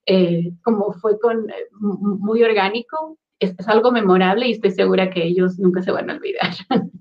eh, 0.06 0.52
como 0.62 0.92
fue 0.92 1.18
con, 1.18 1.50
eh, 1.50 1.54
muy 1.80 2.44
orgánico, 2.44 3.18
es, 3.40 3.54
algo 3.66 3.90
memorable 3.90 4.46
y 4.46 4.52
estoy 4.52 4.70
segura 4.70 5.10
que 5.10 5.24
ellos 5.24 5.58
nunca 5.58 5.82
se 5.82 5.90
van 5.90 6.08
a 6.08 6.14
olvidar. 6.14 6.52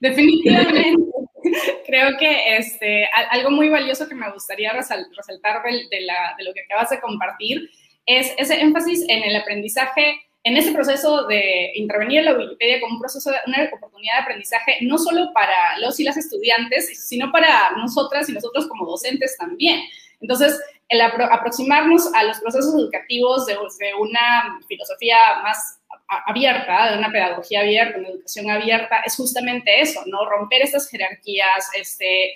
Definitivamente. 0.00 1.02
Creo 1.86 2.16
que 2.18 2.56
este, 2.56 3.08
algo 3.30 3.50
muy 3.50 3.68
valioso 3.68 4.08
que 4.08 4.14
me 4.14 4.30
gustaría 4.30 4.72
resaltar 4.72 5.62
de, 5.62 6.00
la, 6.02 6.34
de 6.38 6.44
lo 6.44 6.54
que 6.54 6.62
acabas 6.62 6.90
de 6.90 7.00
compartir 7.00 7.68
es 8.06 8.32
ese 8.38 8.60
énfasis 8.60 9.04
en 9.08 9.24
el 9.24 9.36
aprendizaje 9.36 10.20
en 10.44 10.58
ese 10.58 10.72
proceso 10.72 11.26
de 11.26 11.72
intervenir 11.74 12.18
en 12.20 12.26
la 12.26 12.34
Wikipedia 12.34 12.78
como 12.80 12.94
un 12.94 13.00
proceso, 13.00 13.30
de, 13.30 13.38
una 13.46 13.64
oportunidad 13.72 14.16
de 14.18 14.22
aprendizaje, 14.22 14.76
no 14.82 14.98
solo 14.98 15.32
para 15.32 15.78
los 15.78 15.98
y 15.98 16.04
las 16.04 16.18
estudiantes, 16.18 17.08
sino 17.08 17.32
para 17.32 17.70
nosotras 17.78 18.28
y 18.28 18.32
nosotros 18.32 18.68
como 18.68 18.84
docentes 18.86 19.36
también. 19.38 19.80
Entonces, 20.20 20.60
el 20.90 21.00
aproximarnos 21.00 22.12
a 22.14 22.24
los 22.24 22.38
procesos 22.40 22.74
educativos 22.74 23.46
de, 23.46 23.54
de 23.54 23.94
una 23.94 24.60
filosofía 24.68 25.16
más 25.42 25.80
abierta, 26.26 26.92
de 26.92 26.98
una 26.98 27.10
pedagogía 27.10 27.60
abierta, 27.60 27.98
una 27.98 28.10
educación 28.10 28.50
abierta, 28.50 29.00
es 29.00 29.16
justamente 29.16 29.80
eso, 29.80 30.02
¿no? 30.06 30.28
Romper 30.28 30.60
estas 30.60 30.90
jerarquías, 30.90 31.70
este, 31.74 32.34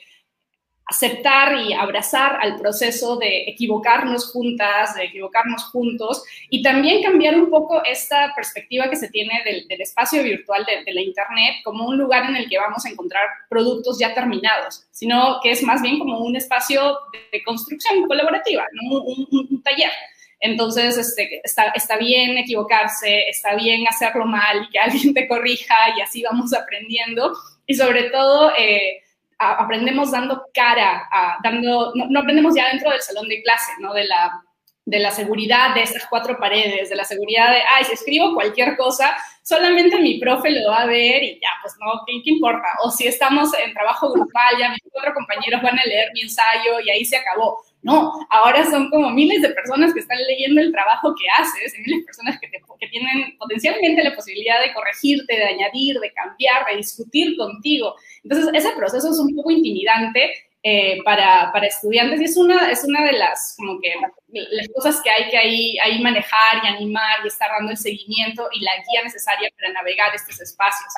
aceptar 0.89 1.55
y 1.61 1.75
abrazar 1.75 2.39
al 2.41 2.57
proceso 2.57 3.17
de 3.17 3.45
equivocarnos 3.47 4.33
juntas, 4.33 4.95
de 4.95 5.05
equivocarnos 5.05 5.65
juntos 5.65 6.25
y 6.49 6.63
también 6.63 7.03
cambiar 7.03 7.39
un 7.39 7.51
poco 7.51 7.85
esta 7.85 8.33
perspectiva 8.35 8.89
que 8.89 8.97
se 8.97 9.11
tiene 9.11 9.43
del, 9.45 9.67
espacio 9.81 10.23
virtual 10.23 10.65
de, 10.65 10.91
la 10.93 11.03
Internet 11.03 11.57
como 11.63 11.87
un 11.87 11.99
lugar 11.99 12.31
en 12.31 12.37
el 12.37 12.49
que 12.49 12.59
vamos 12.59 12.87
a 12.87 12.89
encontrar 12.89 13.27
productos 13.51 13.99
ya 13.99 14.15
terminados, 14.15 14.87
sino 14.91 15.39
que 15.43 15.51
es 15.51 15.63
más 15.63 15.83
bien 15.83 15.99
como 15.99 16.21
un 16.21 16.35
espacio 16.37 16.99
de, 17.33 17.43
construcción 17.45 18.07
colaborativa, 18.09 18.65
un, 18.91 19.63
taller. 19.63 19.91
Entonces, 20.41 20.97
este, 20.97 21.43
está, 21.45 21.99
bien 21.99 22.39
equivocarse, 22.39 23.29
está 23.29 23.55
bien 23.57 23.87
hacerlo 23.87 24.25
mal 24.25 24.69
que 24.73 24.79
alguien 24.79 25.13
te 25.13 25.29
corrija 25.29 25.75
y 25.97 26.01
así 26.01 26.23
vamos 26.23 26.55
aprendiendo. 26.55 27.35
Y 27.67 27.75
sobre 27.75 28.05
todo, 28.05 28.53
eh, 28.57 29.03
aprendemos 29.39 30.11
dando 30.11 30.43
cara, 30.53 31.09
dando, 31.43 31.93
no, 31.95 32.21
aprendemos 32.21 32.55
ya 32.55 32.69
dentro 32.69 32.91
del 32.91 33.01
salón 33.01 33.29
de 33.29 33.43
clase, 33.43 33.73
¿no? 33.79 33.95
De 33.95 34.05
la, 34.05 34.43
de 34.85 34.99
la 34.99 35.11
seguridad 35.11 35.75
de 35.75 35.83
estas 35.83 36.07
cuatro 36.09 36.39
paredes, 36.39 36.89
de 36.89 36.97
la 36.97 37.05
seguridad 37.05 37.51
de, 37.51 37.61
ay, 37.75 37.85
si 37.85 37.93
escribo 37.93 38.35
cualquier 38.35 38.77
cosa, 38.77 39.17
solamente 39.43 40.01
mi 40.01 40.19
profe 40.19 40.51
lo 40.51 40.71
va 40.71 40.83
a 40.83 40.87
ver 40.87 41.23
y 41.23 41.39
ya, 41.41 41.51
pues 41.63 41.75
no, 41.79 42.03
¿qué, 42.07 42.21
qué 42.25 42.31
importa? 42.31 42.67
O 42.83 42.91
si 42.91 43.07
estamos 43.07 43.51
en 43.59 43.73
trabajo 43.73 44.11
grupal, 44.11 44.59
ya 44.59 44.71
mis 44.71 44.81
cuatro 44.91 45.15
compañeros 45.15 45.63
van 45.63 45.79
a 45.79 45.85
leer 45.85 46.11
mi 46.15 46.23
ensayo 46.23 46.81
y 46.85 46.91
ahí 46.91 47.05
se 47.05 47.17
acabó. 47.17 47.63
No, 47.83 48.13
ahora 48.31 48.65
son 48.65 48.91
como 48.91 49.11
miles 49.11 49.41
de 49.41 49.51
personas 49.51 49.95
que 49.95 50.01
están 50.01 50.19
leyendo 50.27 50.61
el 50.61 50.73
trabajo 50.73 51.15
que 51.15 51.29
haces, 51.31 51.79
y 51.79 51.83
miles 51.83 52.01
de 52.01 52.07
personas 52.07 52.39
que, 52.41 52.51
que 52.51 52.89
tienen 52.89 53.37
potencialmente 53.39 54.03
la 54.03 54.15
posibilidad 54.15 54.61
de 54.61 54.75
corregirte, 54.75 55.37
de 55.37 55.45
añadir, 55.45 55.99
de 56.01 56.13
cambiar, 56.13 56.67
de 56.67 56.77
discutir 56.77 57.37
contigo. 57.37 57.95
Entonces, 58.25 58.51
ese 58.53 58.77
proceso 58.77 59.11
es 59.11 59.19
un 59.19 59.35
poco 59.35 59.51
intimidante 59.51 60.33
eh, 60.65 60.99
para, 61.05 61.53
para, 61.53 61.69
estudiantes 61.69 62.21
y 62.21 62.25
es 62.25 62.37
una, 62.37 62.69
es 62.69 62.83
una 62.83 63.05
de 63.05 63.13
las, 63.13 63.55
como 63.57 63.81
que, 63.81 63.95
las 64.29 64.69
cosas 64.75 65.01
que 65.03 65.09
hay 65.09 65.31
que 65.31 65.39
ahí, 65.39 65.79
ahí 65.79 66.03
manejar 66.03 66.65
y 66.65 66.67
animar 66.67 67.21
y 67.25 67.29
estar 67.29 67.49
dando 67.51 67.71
el 67.71 67.77
seguimiento 67.77 68.49
y 68.53 68.61
la 68.61 68.73
guía 68.73 69.05
necesaria 69.05 69.49
para 69.57 69.73
navegar 69.73 70.13
estos 70.17 70.41
espacios. 70.41 70.93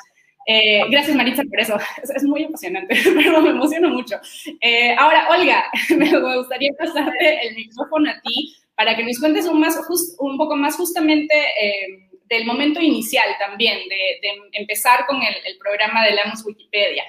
Eh, 0.53 0.83
gracias, 0.89 1.15
Maritza, 1.15 1.43
por 1.43 1.59
eso. 1.59 1.77
Es, 2.15 2.23
muy 2.23 2.43
apasionante, 2.43 2.95
pero 3.15 3.41
me 3.41 3.51
emociono 3.51 3.89
mucho. 3.89 4.15
Eh, 4.59 4.93
ahora, 4.97 5.27
Olga, 5.29 5.65
me 5.97 6.35
gustaría 6.37 6.71
pasarte 6.77 7.47
el 7.47 7.55
micrófono 7.55 8.09
a 8.09 8.21
ti 8.21 8.55
para 8.75 8.95
que 8.95 9.03
nos 9.03 9.19
cuentes 9.19 9.45
un, 9.45 9.59
más, 9.59 9.79
un 10.19 10.37
poco 10.37 10.55
más 10.55 10.75
justamente 10.75 11.35
eh, 11.35 12.09
del 12.25 12.45
momento 12.45 12.81
inicial 12.81 13.27
también, 13.39 13.77
de, 13.87 14.19
empezar 14.53 15.05
con 15.05 15.21
el, 15.21 15.57
programa 15.57 16.05
de 16.05 16.15
Leamos 16.15 16.45
Wikipedia. 16.45 17.03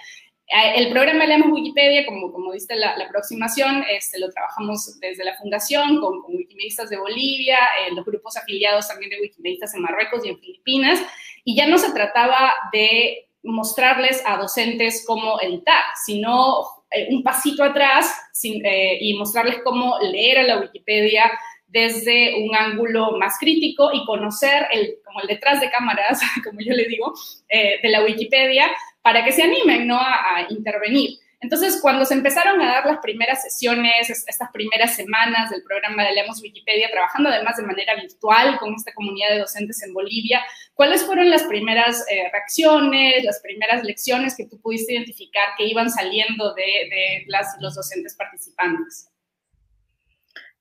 El 0.76 0.90
programa 0.90 1.20
de 1.20 1.28
Leamos 1.28 1.50
Wikipedia, 1.50 2.04
como, 2.04 2.30
como 2.30 2.52
diste 2.52 2.76
la, 2.76 2.96
la 2.98 3.04
aproximación, 3.04 3.84
este, 3.88 4.18
lo 4.18 4.30
trabajamos 4.30 5.00
desde 5.00 5.24
la 5.24 5.34
fundación 5.38 5.98
con, 6.00 6.20
con 6.22 6.36
wikimedistas 6.36 6.90
de 6.90 6.98
Bolivia, 6.98 7.58
los 7.94 8.04
grupos 8.04 8.36
afiliados 8.36 8.88
también 8.88 9.10
de 9.10 9.20
wikimedistas 9.20 9.74
en 9.74 9.82
Marruecos 9.82 10.26
y 10.26 10.28
en 10.28 10.38
Filipinas, 10.38 11.00
y 11.44 11.56
ya 11.56 11.66
no 11.66 11.78
se 11.78 11.92
trataba 11.92 12.52
de 12.72 13.28
mostrarles 13.42 14.22
a 14.26 14.36
docentes 14.36 15.04
cómo 15.06 15.40
editar, 15.40 15.82
sino 16.04 16.64
eh, 16.90 17.08
un 17.10 17.22
pasito 17.22 17.64
atrás 17.64 18.14
eh, 18.44 18.98
y 19.00 19.14
mostrarles 19.14 19.58
cómo 19.64 19.98
leer 20.00 20.38
a 20.38 20.42
la 20.42 20.60
Wikipedia 20.60 21.30
desde 21.66 22.44
un 22.44 22.54
ángulo 22.54 23.12
más 23.12 23.38
crítico 23.38 23.90
y 23.92 24.04
conocer 24.04 24.66
el, 24.72 24.96
como 25.04 25.20
el 25.22 25.26
detrás 25.26 25.60
de 25.60 25.70
cámaras, 25.70 26.20
como 26.44 26.60
yo 26.60 26.74
le 26.74 26.86
digo, 26.86 27.12
eh, 27.48 27.80
de 27.82 27.88
la 27.88 28.04
Wikipedia 28.04 28.70
para 29.00 29.24
que 29.24 29.32
se 29.32 29.42
animen 29.42 29.86
¿no? 29.86 29.98
a 29.98 30.46
intervenir. 30.50 31.18
Entonces, 31.42 31.80
cuando 31.82 32.04
se 32.04 32.14
empezaron 32.14 32.62
a 32.62 32.66
dar 32.66 32.86
las 32.86 32.98
primeras 32.98 33.42
sesiones, 33.42 34.08
estas 34.08 34.50
primeras 34.52 34.94
semanas 34.94 35.50
del 35.50 35.64
programa 35.64 36.04
de 36.04 36.12
Leamos 36.12 36.40
Wikipedia, 36.40 36.88
trabajando 36.88 37.30
además 37.30 37.56
de 37.56 37.64
manera 37.64 37.96
virtual 37.96 38.58
con 38.60 38.72
esta 38.74 38.94
comunidad 38.94 39.30
de 39.30 39.40
docentes 39.40 39.82
en 39.82 39.92
Bolivia, 39.92 40.40
¿cuáles 40.74 41.02
fueron 41.04 41.28
las 41.30 41.42
primeras 41.42 42.06
eh, 42.08 42.30
reacciones, 42.30 43.24
las 43.24 43.40
primeras 43.40 43.82
lecciones 43.82 44.36
que 44.36 44.46
tú 44.46 44.60
pudiste 44.60 44.92
identificar 44.92 45.48
que 45.58 45.66
iban 45.66 45.90
saliendo 45.90 46.54
de, 46.54 47.24
las, 47.26 47.56
los 47.60 47.74
docentes 47.74 48.14
participantes? 48.14 49.08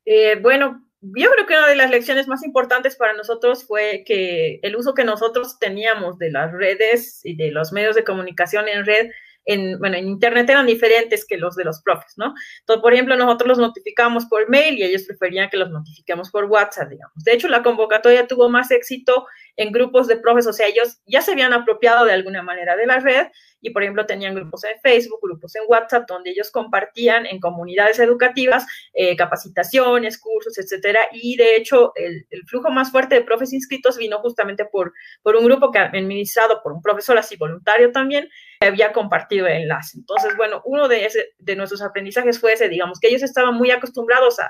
Eh, 0.03 0.39
bueno, 0.41 0.83
yo 1.01 1.29
creo 1.29 1.45
que 1.45 1.57
una 1.57 1.67
de 1.67 1.75
las 1.75 1.91
lecciones 1.91 2.27
más 2.27 2.43
importantes 2.43 2.95
para 2.95 3.13
nosotros 3.13 3.65
fue 3.65 4.03
que 4.03 4.59
el 4.63 4.75
uso 4.75 4.95
que 4.95 5.03
nosotros 5.03 5.59
teníamos 5.59 6.17
de 6.17 6.31
las 6.31 6.51
redes 6.51 7.21
y 7.23 7.35
de 7.35 7.51
los 7.51 7.71
medios 7.71 7.95
de 7.95 8.03
comunicación 8.03 8.67
en 8.67 8.83
red 8.83 9.11
en, 9.45 9.79
bueno, 9.79 9.97
en 9.97 10.07
Internet 10.07 10.49
eran 10.49 10.67
diferentes 10.67 11.25
que 11.25 11.37
los 11.37 11.55
de 11.55 11.63
los 11.63 11.81
profes, 11.81 12.13
¿no? 12.17 12.33
Entonces, 12.59 12.81
por 12.81 12.93
ejemplo, 12.93 13.15
nosotros 13.15 13.47
los 13.49 13.57
notificamos 13.57 14.25
por 14.25 14.49
mail 14.49 14.77
y 14.77 14.83
ellos 14.83 15.03
preferían 15.03 15.49
que 15.49 15.57
los 15.57 15.69
notifiquemos 15.69 16.29
por 16.29 16.45
WhatsApp, 16.45 16.89
digamos. 16.89 17.23
De 17.23 17.33
hecho, 17.33 17.47
la 17.47 17.63
convocatoria 17.63 18.27
tuvo 18.27 18.49
más 18.49 18.71
éxito 18.71 19.25
en 19.57 19.71
grupos 19.71 20.07
de 20.07 20.17
profes, 20.17 20.47
o 20.47 20.53
sea, 20.53 20.67
ellos 20.67 21.01
ya 21.05 21.21
se 21.21 21.31
habían 21.31 21.53
apropiado 21.53 22.05
de 22.05 22.13
alguna 22.13 22.41
manera 22.41 22.75
de 22.75 22.85
la 22.85 22.99
red 22.99 23.27
y, 23.61 23.69
por 23.69 23.83
ejemplo, 23.83 24.05
tenían 24.05 24.33
grupos 24.33 24.63
en 24.63 24.79
Facebook, 24.81 25.19
grupos 25.21 25.55
en 25.55 25.63
WhatsApp, 25.67 26.07
donde 26.07 26.31
ellos 26.31 26.49
compartían 26.51 27.25
en 27.27 27.39
comunidades 27.39 27.99
educativas 27.99 28.65
eh, 28.93 29.15
capacitaciones, 29.15 30.19
cursos, 30.19 30.57
etcétera. 30.57 31.01
Y, 31.11 31.37
de 31.37 31.55
hecho, 31.55 31.93
el, 31.95 32.25
flujo 32.47 32.71
más 32.71 32.91
fuerte 32.91 33.15
de 33.15 33.21
profes 33.21 33.53
inscritos 33.53 33.97
vino 33.97 34.19
justamente 34.19 34.65
por, 34.65 34.93
por 35.21 35.35
un 35.35 35.45
grupo 35.45 35.71
que 35.71 35.79
administrado 35.79 36.61
por 36.63 36.73
un 36.73 36.81
profesor 36.81 37.17
así 37.17 37.35
voluntario 37.37 37.91
también, 37.91 38.27
que 38.59 38.67
había 38.67 38.91
compartido 38.91 39.45
el 39.45 39.63
enlace. 39.63 39.97
Entonces, 39.99 40.35
bueno, 40.35 40.61
uno 40.65 40.87
de, 40.87 41.05
ese, 41.05 41.33
de 41.37 41.55
nuestros 41.55 41.81
aprendizajes 41.81 42.39
fue 42.39 42.53
ese, 42.53 42.67
digamos, 42.67 42.99
que 42.99 43.09
ellos 43.09 43.21
estaban 43.21 43.55
muy 43.55 43.69
acostumbrados 43.71 44.39
a, 44.39 44.49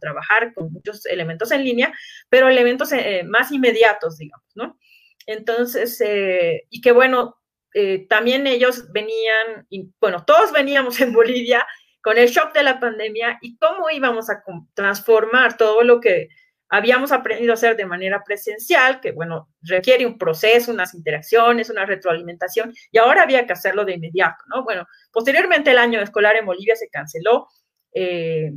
trabajar 0.00 0.54
con 0.54 0.72
muchos 0.72 1.04
elementos 1.06 1.50
en 1.50 1.64
línea, 1.64 1.92
pero 2.28 2.48
elementos 2.48 2.92
eh, 2.92 3.24
más 3.26 3.50
inmediatos, 3.50 4.18
digamos, 4.18 4.37
¿no? 4.54 4.78
Entonces, 5.26 6.00
eh, 6.00 6.66
y 6.70 6.80
que 6.80 6.92
bueno, 6.92 7.38
eh, 7.74 8.06
también 8.08 8.46
ellos 8.46 8.90
venían, 8.92 9.66
y, 9.68 9.90
bueno, 10.00 10.24
todos 10.24 10.52
veníamos 10.52 11.00
en 11.00 11.12
Bolivia 11.12 11.66
con 12.02 12.16
el 12.16 12.28
shock 12.28 12.54
de 12.54 12.62
la 12.62 12.80
pandemia 12.80 13.38
y 13.42 13.56
cómo 13.58 13.90
íbamos 13.90 14.30
a 14.30 14.42
transformar 14.74 15.56
todo 15.56 15.82
lo 15.82 16.00
que 16.00 16.28
habíamos 16.70 17.12
aprendido 17.12 17.52
a 17.52 17.54
hacer 17.54 17.76
de 17.76 17.86
manera 17.86 18.22
presencial, 18.24 19.00
que 19.00 19.12
bueno, 19.12 19.48
requiere 19.62 20.06
un 20.06 20.18
proceso, 20.18 20.72
unas 20.72 20.94
interacciones, 20.94 21.70
una 21.70 21.86
retroalimentación, 21.86 22.74
y 22.90 22.98
ahora 22.98 23.22
había 23.22 23.46
que 23.46 23.52
hacerlo 23.52 23.84
de 23.84 23.94
inmediato, 23.94 24.44
¿no? 24.48 24.64
Bueno, 24.64 24.86
posteriormente 25.12 25.70
el 25.70 25.78
año 25.78 26.00
escolar 26.00 26.36
en 26.36 26.46
Bolivia 26.46 26.76
se 26.76 26.88
canceló, 26.88 27.48
eh, 27.94 28.52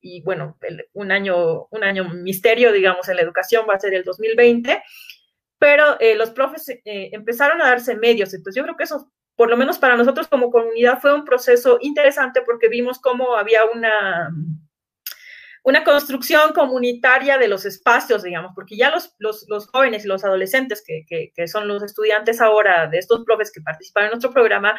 y 0.00 0.22
bueno, 0.22 0.58
un, 0.94 1.12
año, 1.12 1.66
un 1.70 1.84
año 1.84 2.08
misterio, 2.08 2.72
digamos, 2.72 3.08
en 3.08 3.16
la 3.16 3.22
educación 3.22 3.64
va 3.68 3.74
a 3.74 3.80
ser 3.80 3.94
el 3.94 4.02
2020, 4.02 4.82
pero 5.62 5.96
eh, 6.00 6.16
los 6.16 6.30
profes 6.30 6.68
eh, 6.70 6.80
empezaron 7.12 7.62
a 7.62 7.68
darse 7.68 7.94
medios. 7.94 8.34
Entonces 8.34 8.58
yo 8.58 8.64
creo 8.64 8.76
que 8.76 8.82
eso, 8.82 9.12
por 9.36 9.48
lo 9.48 9.56
menos 9.56 9.78
para 9.78 9.94
nosotros 9.96 10.26
como 10.26 10.50
comunidad, 10.50 10.98
fue 11.00 11.14
un 11.14 11.24
proceso 11.24 11.78
interesante 11.80 12.42
porque 12.44 12.68
vimos 12.68 12.98
cómo 12.98 13.36
había 13.36 13.60
una, 13.72 14.28
una 15.62 15.84
construcción 15.84 16.52
comunitaria 16.52 17.38
de 17.38 17.46
los 17.46 17.64
espacios, 17.64 18.24
digamos, 18.24 18.50
porque 18.56 18.76
ya 18.76 18.90
los, 18.90 19.14
los, 19.20 19.44
los 19.48 19.68
jóvenes 19.68 20.04
y 20.04 20.08
los 20.08 20.24
adolescentes, 20.24 20.82
que, 20.84 21.04
que, 21.06 21.30
que, 21.32 21.46
son 21.46 21.68
los 21.68 21.84
estudiantes 21.84 22.40
ahora 22.40 22.88
de 22.88 22.98
estos 22.98 23.24
profes 23.24 23.52
que 23.52 23.60
participan 23.60 24.06
en 24.06 24.10
nuestro 24.10 24.32
programa, 24.32 24.74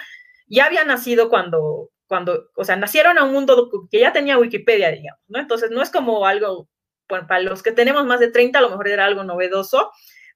ya 0.47 0.65
habían 0.65 0.87
nacido 0.87 1.29
cuando, 1.29 1.91
cuando, 2.07 2.49
o 2.57 2.65
sea, 2.65 2.75
nacieron 2.75 3.17
a 3.17 3.23
un 3.23 3.31
mundo 3.31 3.69
que 3.89 4.01
ya 4.01 4.11
tenía 4.11 4.37
Wikipedia, 4.37 4.91
digamos, 4.91 5.21
¿no? 5.29 5.39
Entonces 5.39 5.71
no 5.71 5.81
es 5.81 5.89
como 5.89 6.27
algo, 6.27 6.67
bueno, 7.07 7.25
para 7.25 7.39
los 7.39 7.63
que 7.63 7.71
tenemos 7.71 8.05
más 8.05 8.19
de 8.19 8.31
30 8.31 8.59
a 8.59 8.61
lo 8.61 8.71
mejor 8.71 8.89
era 8.89 9.05
algo 9.05 9.23
novedoso, 9.23 9.89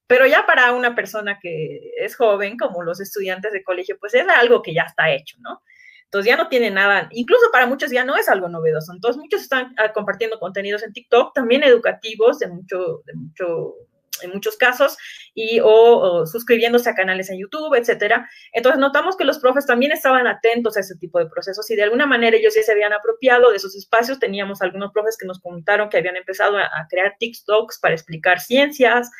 pero 0.08 0.26
ya 0.26 0.46
para 0.46 0.72
una 0.72 0.96
persona 0.96 1.38
que 1.40 1.92
es 1.98 2.16
joven, 2.16 2.58
como 2.58 2.82
los 2.82 3.02
estudiantes 3.02 3.52
de 3.52 3.64
colegio, 3.64 3.98
pues 4.00 4.14
es 4.14 4.28
algo 4.28 4.62
que 4.62 4.74
ya 4.74 4.84
está 4.84 5.12
hecho, 5.12 5.38
¿no? 5.42 5.62
Entonces 6.06 6.32
ya 6.32 6.38
no 6.38 6.48
tiene 6.48 6.72
nada, 6.72 7.10
incluso 7.12 7.48
para 7.52 7.68
muchos 7.68 7.92
ya 7.92 8.06
no 8.06 8.16
es 8.16 8.30
algo 8.30 8.48
novedoso. 8.48 8.94
Entonces 8.94 9.22
muchos 9.22 9.42
están 9.42 9.76
ah, 9.78 9.92
compartiendo 9.92 10.40
contenidos 10.40 10.82
en 10.84 10.94
TikTok, 10.94 11.34
también 11.34 11.64
educativos, 11.64 12.40
de 12.40 12.48
mucho, 12.48 13.02
de 13.06 13.14
mucho, 13.14 13.76
en 14.22 14.32
muchos 14.32 14.56
casos, 14.56 14.96
y 15.34 15.60
o, 15.62 16.26
suscribiéndose 16.26 16.90
a 16.90 16.96
canales 16.96 17.30
en 17.30 17.40
YouTube, 17.40 17.76
etcétera. 17.76 18.30
Entonces 18.54 18.80
notamos 18.80 19.18
que 19.18 19.26
los 19.26 19.40
profes 19.40 19.66
también 19.66 19.92
estaban 19.92 20.28
atentos 20.28 20.78
a 20.78 20.80
ese 20.80 20.96
tipo 20.96 21.20
de 21.20 21.28
procesos 21.28 21.70
y 21.70 21.76
de 21.76 21.84
alguna 21.84 22.06
manera 22.06 22.38
ellos 22.38 22.56
ya 22.56 22.64
se 22.64 22.72
habían 22.72 22.94
apropiado 22.94 23.52
de 23.52 23.58
esos 23.58 23.76
espacios. 23.76 24.18
Teníamos 24.18 24.62
algunos 24.62 24.94
profes 24.94 25.18
que 25.18 25.28
nos 25.28 25.42
comentaron 25.42 25.90
que 25.90 25.98
habían 25.98 26.16
empezado 26.16 26.58
a 26.58 26.88
crear 26.90 27.18
TikToks 27.20 27.80
para 27.80 27.96
explicar 27.96 28.40
ciencias, 28.40 29.12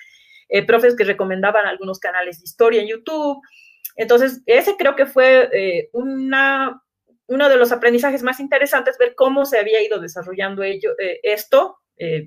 eh, 0.50 0.66
profes 0.66 0.96
que 0.96 1.04
recomendaban 1.04 1.66
algunos 1.66 2.00
canales 2.00 2.40
de 2.40 2.46
historia 2.46 2.82
en 2.82 2.88
YouTube. 2.88 3.42
Entonces, 3.96 4.42
ese 4.46 4.76
creo 4.78 4.96
que 4.96 5.06
fue 5.06 5.50
eh, 5.52 5.90
una, 5.94 6.82
uno 7.28 7.50
de 7.50 7.58
los 7.58 7.72
aprendizajes 7.72 8.24
más 8.24 8.40
interesantes, 8.40 8.98
ver 8.98 9.16
cómo 9.16 9.46
se 9.46 9.60
había 9.60 9.84
ido 9.84 10.00
desarrollando 10.00 10.64
ello, 10.64 10.92
eh, 11.00 11.20
esto, 11.24 11.78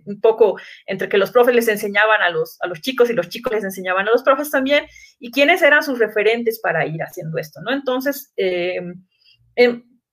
un 0.05 0.21
poco 0.21 0.59
entre 0.85 1.09
que 1.09 1.17
los 1.17 1.31
profes 1.31 1.55
les 1.55 1.69
enseñaban 1.69 2.23
a 2.23 2.31
los, 2.31 2.61
a 2.61 2.67
los 2.67 2.81
chicos 2.81 3.09
y 3.09 3.13
los 3.13 3.29
chicos 3.29 3.53
les 3.53 3.63
enseñaban 3.63 4.09
a 4.09 4.11
los 4.11 4.25
profes 4.25 4.51
también, 4.51 4.85
y 5.21 5.31
quiénes 5.31 5.63
eran 5.63 5.85
sus 5.85 6.01
referentes 6.01 6.59
para 6.59 6.85
ir 6.87 7.01
haciendo 7.05 7.39
esto, 7.39 7.61
¿no? 7.63 7.71
Entonces, 7.71 8.33
em, 8.35 9.05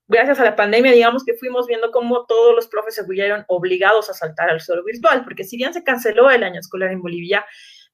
gracias 0.08 0.40
a 0.40 0.44
la 0.44 0.56
pandemia, 0.56 0.92
digamos 0.92 1.24
que 1.26 1.34
fuimos 1.34 1.66
viendo 1.66 1.90
cómo 1.92 2.26
todos 2.28 2.56
los 2.56 2.68
profes 2.68 2.96
se 2.96 3.08
vieron 3.08 3.46
obligados 3.48 4.12
a 4.12 4.14
saltar 4.14 4.50
al 4.52 4.62
suelo 4.62 4.84
virtual, 4.84 5.24
porque 5.24 5.44
si 5.44 5.58
bien 5.58 5.74
se 5.74 5.84
canceló 5.84 6.30
el 6.30 6.44
año 6.44 6.60
escolar 6.60 6.92
en 6.92 7.02
Bolivia, 7.02 7.44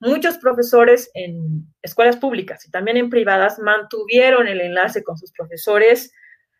Muchos 0.06 0.38
profesores 0.38 1.10
en 1.14 1.66
escuelas 1.82 2.18
públicas 2.18 2.68
y 2.68 2.72
también 2.72 2.97
en 2.97 3.10
privadas 3.10 3.58
mantuvieron 3.58 4.49
el 4.49 4.60
enlace 4.60 5.01
con 5.01 5.18
sus 5.18 5.32
profesores 5.32 6.12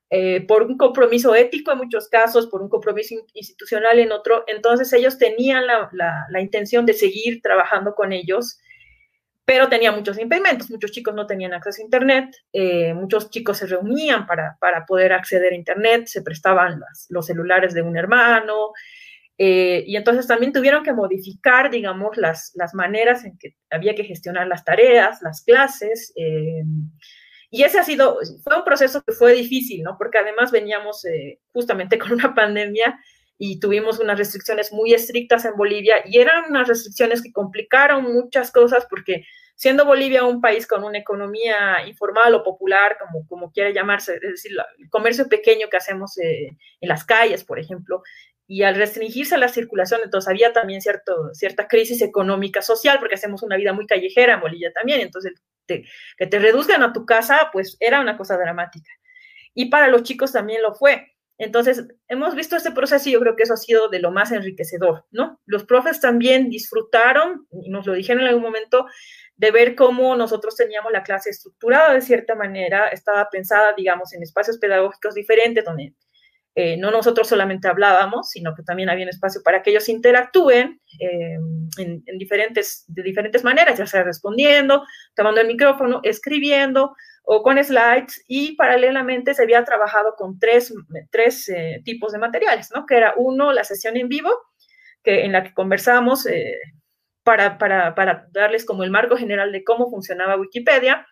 eh, 0.10 0.46
por 0.48 0.64
un 0.64 0.78
compromiso 0.78 1.36
ético 1.36 1.74
en 1.74 1.80
muchos 1.80 2.08
casos, 2.08 2.48
por 2.48 2.62
un 2.62 2.70
compromiso 2.70 3.16
institucional 3.34 4.00
en 4.00 4.14
otro. 4.14 4.46
Entonces 4.48 4.94
ellos 4.94 5.18
tenían 5.18 5.66
la, 5.68 6.39
intención 6.41 6.86
de 6.86 6.94
seguir 6.94 7.41
trabajando 7.41 7.94
con 7.96 8.14
ellos, 8.14 8.60
pero 9.44 9.68
tenía 9.68 9.91
muchos 9.91 10.18
impedimentos. 10.18 10.72
Muchos 10.72 10.91
chicos 10.91 11.14
no 11.14 11.28
tenían 11.28 11.52
acceso 11.52 11.82
a 11.82 11.84
Internet, 11.84 12.34
eh, 12.54 12.94
muchos 12.94 13.30
chicos 13.30 13.58
se 13.58 13.68
reunían 13.68 14.26
para, 14.26 14.56
poder 14.88 15.12
acceder 15.12 15.52
a 15.52 15.56
Internet, 15.58 16.06
se 16.06 16.22
prestaban 16.22 16.80
los 17.10 17.26
celulares 17.26 17.74
de 17.74 17.82
un 17.82 17.98
hermano, 17.98 18.72
eh, 19.38 19.84
y 19.88 19.96
entonces 19.96 20.28
también 20.28 20.54
tuvieron 20.54 20.84
que 20.84 20.94
modificar, 20.94 21.72
digamos, 21.72 22.18
las, 22.18 22.52
las, 22.56 22.74
maneras 22.74 23.26
en 23.26 23.38
que 23.38 23.56
había 23.72 23.96
que 23.96 24.04
gestionar 24.04 24.48
las 24.48 24.64
tareas, 24.64 25.22
las 25.22 25.44
clases. 25.44 26.14
Eh, 26.16 26.64
y 27.50 27.64
ese 27.64 27.80
ha 27.80 27.84
sido, 27.84 28.20
fue 28.44 28.58
un 28.58 28.64
proceso 28.64 29.02
que 29.02 29.14
fue 29.14 29.34
difícil, 29.34 29.84
¿no? 29.84 29.98
Porque 29.98 30.20
además 30.20 30.52
veníamos 30.52 31.04
eh, 31.06 31.40
justamente 31.52 31.98
con 32.00 32.14
una 32.14 32.36
pandemia 32.36 33.00
y 33.38 33.60
tuvimos 33.60 34.00
unas 34.00 34.20
restricciones 34.20 34.72
muy 34.72 34.94
estrictas 34.94 35.46
en 35.46 35.58
Bolivia 35.58 35.96
y 36.06 36.20
eran 36.20 36.46
unas 36.50 36.68
restricciones 36.68 37.22
que 37.24 37.32
complicaron 37.32 38.04
muchas 38.04 38.52
cosas 38.52 38.86
porque 38.88 39.26
siendo 39.56 39.86
Bolivia 39.86 40.24
un 40.24 40.42
país 40.42 40.68
con 40.68 40.84
una 40.84 41.00
economía 41.00 41.88
informal 41.88 42.36
o 42.36 42.44
popular, 42.44 42.98
como, 43.00 43.28
como 43.28 43.52
quiera 43.52 43.72
llamarse, 43.72 44.16
es 44.16 44.22
decir, 44.22 44.52
el 44.78 44.90
comercio 44.90 45.28
pequeño 45.28 45.68
que 45.70 45.78
hacemos 45.78 46.18
en 46.18 46.58
las 46.82 47.06
calles, 47.06 47.44
por 47.44 47.60
ejemplo, 47.60 48.02
y 48.54 48.62
al 48.62 48.76
restringirse 48.76 49.36
la 49.39 49.47
circulación, 49.47 50.01
entonces 50.04 50.30
había 50.30 50.54
también 50.54 50.80
cierto, 50.80 51.34
cierta 51.34 51.68
crisis 51.68 52.04
económica 52.04 52.62
social, 52.62 52.99
porque 52.99 53.16
hacemos 53.16 53.41
una 53.41 53.58
vida 53.58 53.74
muy 53.74 53.88
callejera 53.88 54.36
en 54.36 54.41
Bolivia 54.41 54.72
también, 54.72 55.01
entonces 55.01 55.34
que 55.66 56.28
te 56.28 56.38
reduzcan 56.38 56.84
a 56.84 56.93
tu 56.93 57.04
casa, 57.04 57.49
pues 57.51 57.78
era 57.80 57.99
una 57.99 58.16
cosa 58.16 58.38
dramática. 58.38 58.91
Y 59.56 59.72
para 59.72 59.88
los 59.88 60.04
chicos 60.04 60.34
también 60.34 60.62
lo 60.62 60.76
fue. 60.76 61.16
Entonces, 61.39 61.88
hemos 62.08 62.36
visto 62.36 62.56
este 62.56 62.72
proceso 62.72 63.10
y 63.10 63.14
yo 63.14 63.20
creo 63.22 63.36
que 63.36 63.41
eso 63.41 63.56
ha 63.56 63.58
sido 63.58 63.89
de 63.89 63.99
lo 63.99 64.12
más 64.12 64.32
enriquecedor, 64.32 65.06
¿no? 65.10 65.41
Los 65.47 65.64
profes 65.64 65.99
también 65.99 66.49
disfrutaron, 66.51 67.47
y 67.64 67.72
nos 67.72 67.88
lo 67.88 67.93
dijeron 67.93 68.22
en 68.22 68.28
algún 68.28 68.43
momento, 68.43 68.86
de 69.36 69.49
ver 69.49 69.74
cómo 69.74 70.16
nosotros 70.16 70.56
teníamos 70.56 70.91
la 70.91 71.01
clase 71.01 71.32
estructurada 71.32 71.91
de 71.91 72.01
cierta 72.01 72.36
manera, 72.36 72.89
estaba 72.89 73.28
pensada, 73.32 73.74
digamos, 73.76 74.14
en 74.14 74.22
espacios 74.22 74.60
pedagógicos 74.60 75.16
diferentes, 75.16 75.66
donde 75.66 75.95
eh, 76.56 76.78
no 76.78 76.91
nosotros 76.91 77.28
solamente 77.28 77.68
hablábamos, 77.68 78.30
sino 78.30 78.54
que 78.54 78.62
también 78.62 78.89
había 78.89 79.06
un 79.06 79.10
espacio 79.10 79.41
para 79.43 79.64
que 79.64 79.72
ellos 79.72 79.89
interactúen 79.89 80.80
eh, 80.99 81.38
en, 81.80 82.04
diferentes, 82.20 82.86
de 82.88 83.01
diferentes 83.01 83.43
maneras, 83.43 83.80
ya 83.80 83.88
sea 83.88 84.04
respondiendo, 84.04 84.86
tomando 85.16 85.41
el 85.41 85.47
micrófono, 85.47 85.99
escribiendo 86.04 86.95
o 87.24 87.41
con 87.41 87.64
slides 87.64 88.24
y 88.28 88.56
paralelamente 88.56 89.34
se 89.34 89.41
había 89.41 89.64
trabajado 89.64 90.14
con 90.16 90.38
tres, 90.38 90.72
tres 91.10 91.49
eh, 91.49 91.82
tipos 91.84 92.12
de 92.12 92.20
materiales, 92.20 92.70
¿no? 92.76 92.86
Que 92.86 92.97
era 92.97 93.16
uno, 93.18 93.51
la 93.51 93.64
sesión 93.64 93.97
en 93.97 94.08
vivo, 94.08 94.30
que, 95.01 95.26
en 95.26 95.32
la 95.32 95.43
que 95.43 95.54
conversamos 95.56 96.28
para, 97.24 97.58
para, 97.58 97.95
para, 97.95 98.28
darles 98.32 98.64
como 98.64 98.84
el 98.84 98.91
marco 98.91 99.18
general 99.18 99.51
de 99.51 99.64
cómo 99.64 99.89
funcionaba 99.89 100.36
Wikipedia. 100.36 101.08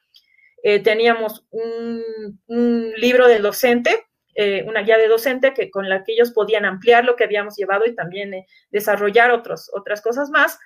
teníamos 0.83 1.47
un, 1.49 2.03
un 2.47 2.91
libro 2.97 3.27
del 3.27 3.41
docente 3.41 4.05
eh, 4.43 4.63
una 4.67 4.81
guía 4.81 4.97
de 4.97 5.07
docente 5.07 5.53
que, 5.53 5.69
con 5.69 5.87
la 5.87 6.03
que 6.03 6.13
ellos 6.13 6.31
podían 6.31 6.65
ampliar 6.65 7.05
lo 7.05 7.15
que 7.15 7.25
habíamos 7.25 7.55
llevado 7.55 7.85
y 7.85 7.93
también 7.93 8.33
eh, 8.33 8.47
desarrollar 8.71 9.29
otros, 9.29 9.69
otras 9.71 10.01
cosas 10.01 10.31
más. 10.31 10.57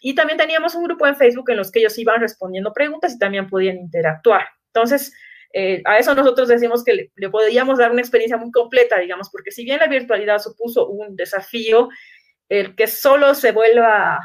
Y 0.00 0.14
también 0.14 0.38
teníamos 0.38 0.74
un 0.74 0.84
grupo 0.84 1.06
en 1.06 1.16
Facebook 1.16 1.50
en 1.50 1.58
los 1.58 1.70
que 1.70 1.80
ellos 1.80 1.98
iban 1.98 2.22
respondiendo 2.22 2.72
preguntas 2.72 3.12
y 3.12 3.18
también 3.18 3.46
podían 3.46 3.76
interactuar. 3.76 4.46
Entonces, 4.68 5.12
eh, 5.52 5.82
a 5.84 5.98
eso 5.98 6.14
nosotros 6.14 6.48
decimos 6.48 6.82
que 6.82 7.10
le, 7.14 7.28
podíamos 7.28 7.76
dar 7.76 7.92
una 7.92 8.00
experiencia 8.00 8.38
muy 8.38 8.50
completa, 8.52 8.98
digamos, 8.98 9.28
porque 9.30 9.50
si 9.50 9.64
bien 9.64 9.80
la 9.80 9.86
virtualidad 9.86 10.38
supuso 10.38 10.88
un 10.88 11.14
desafío, 11.14 11.90
el 12.48 12.74
que 12.74 12.86
solo 12.86 13.34
se 13.34 13.52
vuelva, 13.52 14.18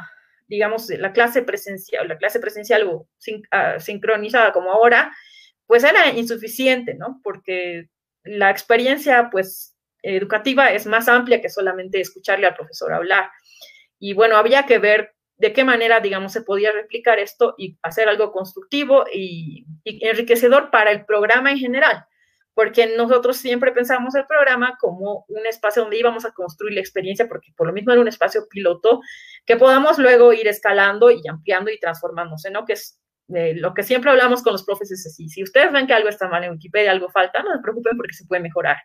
digamos, 0.46 0.88
la 0.88 1.12
clase 1.12 1.42
presencial, 1.42 2.08
la 2.08 2.16
clase 2.16 2.40
presencial 2.40 2.88
o 2.88 3.08
ah, 3.50 3.78
sincronizada 3.78 4.52
como 4.52 4.70
ahora, 4.70 5.12
pues 5.66 5.84
era 5.84 6.14
insuficiente, 6.14 6.94
¿no? 6.94 7.20
Porque 7.22 7.90
la 8.26 8.50
experiencia, 8.50 9.28
pues, 9.30 9.76
educativa 10.02 10.70
es 10.72 10.86
más 10.86 11.08
amplia 11.08 11.40
que 11.40 11.48
solamente 11.48 12.00
escucharle 12.00 12.46
al 12.46 12.54
profesor 12.54 12.92
hablar. 12.92 13.30
Y 13.98 14.14
bueno, 14.14 14.36
había 14.36 14.66
que 14.66 14.78
ver 14.78 15.14
de 15.38 15.52
qué 15.52 15.64
manera, 15.64 16.00
digamos, 16.00 16.32
se 16.32 16.42
podía 16.42 16.72
replicar 16.72 17.18
esto 17.18 17.54
y 17.58 17.78
hacer 17.82 18.08
algo 18.08 18.32
constructivo 18.32 19.04
y, 19.12 19.66
enriquecedor 19.84 20.70
para 20.70 20.90
el 20.90 21.04
programa 21.04 21.50
en 21.50 21.58
general, 21.58 22.04
porque 22.54 22.96
nosotros 22.96 23.36
siempre 23.36 23.72
pensamos 23.72 24.14
el 24.14 24.26
programa 24.26 24.76
como 24.80 25.26
un 25.28 25.46
espacio 25.46 25.82
donde 25.82 25.98
íbamos 25.98 26.24
a 26.24 26.32
construir 26.32 26.74
la 26.74 26.80
experiencia, 26.80 27.28
porque 27.28 27.52
por 27.56 27.66
lo 27.66 27.72
mismo 27.72 27.92
era 27.92 28.00
un 28.00 28.08
espacio 28.08 28.46
piloto 28.48 29.00
que 29.44 29.56
podamos 29.56 29.98
luego 29.98 30.32
ir 30.32 30.48
escalando 30.48 31.10
y 31.10 31.20
ampliando 31.28 31.70
y 31.70 31.78
transformándose, 31.78 32.50
¿no? 32.50 32.64
Que 32.64 32.74
es 32.74 32.98
lo 33.28 33.74
que 33.74 33.82
siempre 33.82 34.10
hablamos 34.10 34.42
con 34.42 34.52
los 34.52 34.64
profes 34.64 34.90
es 34.92 35.06
así, 35.06 35.28
si 35.28 35.42
ustedes 35.42 35.72
ven 35.72 35.86
que 35.86 35.94
algo 35.94 36.08
está 36.08 36.28
mal 36.28 36.44
en 36.44 36.52
Wikipedia, 36.52 36.92
algo 36.92 37.08
falta, 37.10 37.42
no 37.42 37.52
se 37.52 37.62
preocupen 37.62 37.96
porque 37.96 38.14
se 38.14 38.24
puede 38.26 38.42
mejorar. 38.42 38.76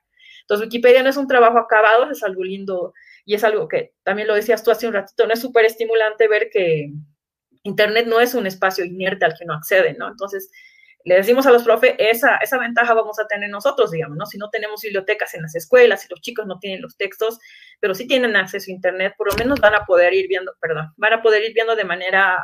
Entonces, 0.41 0.65
Wikipedia 0.65 1.03
no 1.03 1.09
es 1.09 1.17
un 1.17 1.27
trabajo 1.27 1.59
acabado, 1.59 2.09
es 2.09 2.23
algo 2.23 2.43
lindo 2.43 2.93
y 3.25 3.35
es 3.35 3.43
algo 3.43 3.67
que 3.67 3.93
también 4.03 4.27
lo 4.27 4.35
decías 4.35 4.63
tú 4.63 4.71
hace 4.71 4.87
un 4.87 4.93
ratito, 4.93 5.27
no 5.27 5.33
es 5.33 5.39
súper 5.39 5.65
estimulante 5.65 6.27
ver 6.27 6.49
que 6.51 6.91
Internet 7.63 8.07
no 8.07 8.19
es 8.19 8.33
un 8.33 8.47
espacio 8.47 8.83
inerte 8.83 9.25
al 9.25 9.35
que 9.37 9.45
no 9.45 9.53
accede, 9.53 9.93
¿no? 9.93 10.07
Entonces, 10.07 10.49
le 11.03 11.15
decimos 11.15 11.45
a 11.45 11.51
los 11.51 11.63
profes, 11.63 11.95
esa, 11.97 12.37
esa 12.37 12.57
ventaja 12.57 12.93
vamos 12.93 13.19
a 13.19 13.27
tener 13.27 13.49
nosotros, 13.49 13.91
digamos, 13.91 14.17
¿no? 14.17 14.25
Si 14.25 14.37
no 14.37 14.49
tenemos 14.49 14.81
bibliotecas 14.81 15.33
en 15.33 15.43
las 15.43 15.55
escuelas, 15.55 16.01
si 16.01 16.07
los 16.09 16.21
chicos 16.21 16.45
no 16.45 16.59
tienen 16.59 16.81
los 16.81 16.97
textos, 16.97 17.39
pero 17.79 17.95
sí 17.95 18.07
tienen 18.07 18.35
acceso 18.35 18.69
a 18.69 18.73
Internet, 18.73 19.13
por 19.17 19.31
lo 19.31 19.37
menos 19.37 19.59
van 19.59 19.75
a 19.75 19.85
poder 19.85 20.13
ir 20.13 20.27
viendo, 20.27 20.53
perdón, 20.59 20.91
van 20.97 21.13
a 21.13 21.21
poder 21.21 21.43
ir 21.43 21.53
viendo 21.53 21.75
de 21.75 21.85
manera 21.85 22.39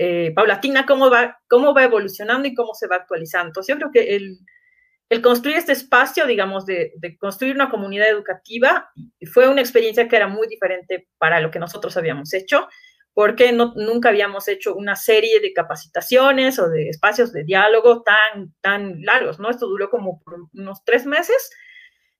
eh, 0.00 0.32
paulatina 0.32 0.86
cómo 0.86 1.10
va, 1.10 1.40
cómo 1.48 1.74
va 1.74 1.82
evolucionando 1.82 2.46
y 2.46 2.54
cómo 2.54 2.72
se 2.72 2.86
va 2.86 2.96
actualizando. 2.96 3.48
Entonces, 3.48 3.74
yo 3.74 3.78
creo 3.78 3.90
que 3.90 4.14
el, 4.14 5.22
construir 5.22 5.56
este 5.56 5.72
espacio, 5.72 6.24
digamos, 6.24 6.66
de, 6.66 6.92
construir 7.18 7.56
una 7.56 7.68
comunidad 7.68 8.08
educativa, 8.08 8.90
fue 9.32 9.48
una 9.48 9.60
experiencia 9.60 10.06
que 10.06 10.14
era 10.14 10.28
muy 10.28 10.46
diferente 10.46 11.08
para 11.18 11.40
lo 11.40 11.50
que 11.50 11.58
nosotros 11.58 11.96
habíamos 11.96 12.32
hecho, 12.32 12.68
porque 13.12 13.50
nunca 13.52 14.10
habíamos 14.10 14.46
hecho 14.46 14.76
una 14.76 14.94
serie 14.94 15.40
de 15.40 15.52
capacitaciones 15.52 16.60
o 16.60 16.68
de 16.68 16.90
espacios 16.90 17.32
de 17.32 17.42
diálogo 17.42 18.04
tan, 18.04 18.54
tan 18.60 19.02
largos, 19.02 19.40
¿no? 19.40 19.50
Esto 19.50 19.66
duró 19.66 19.90
como 19.90 20.22
unos 20.52 20.84
tres 20.84 21.06
meses, 21.06 21.50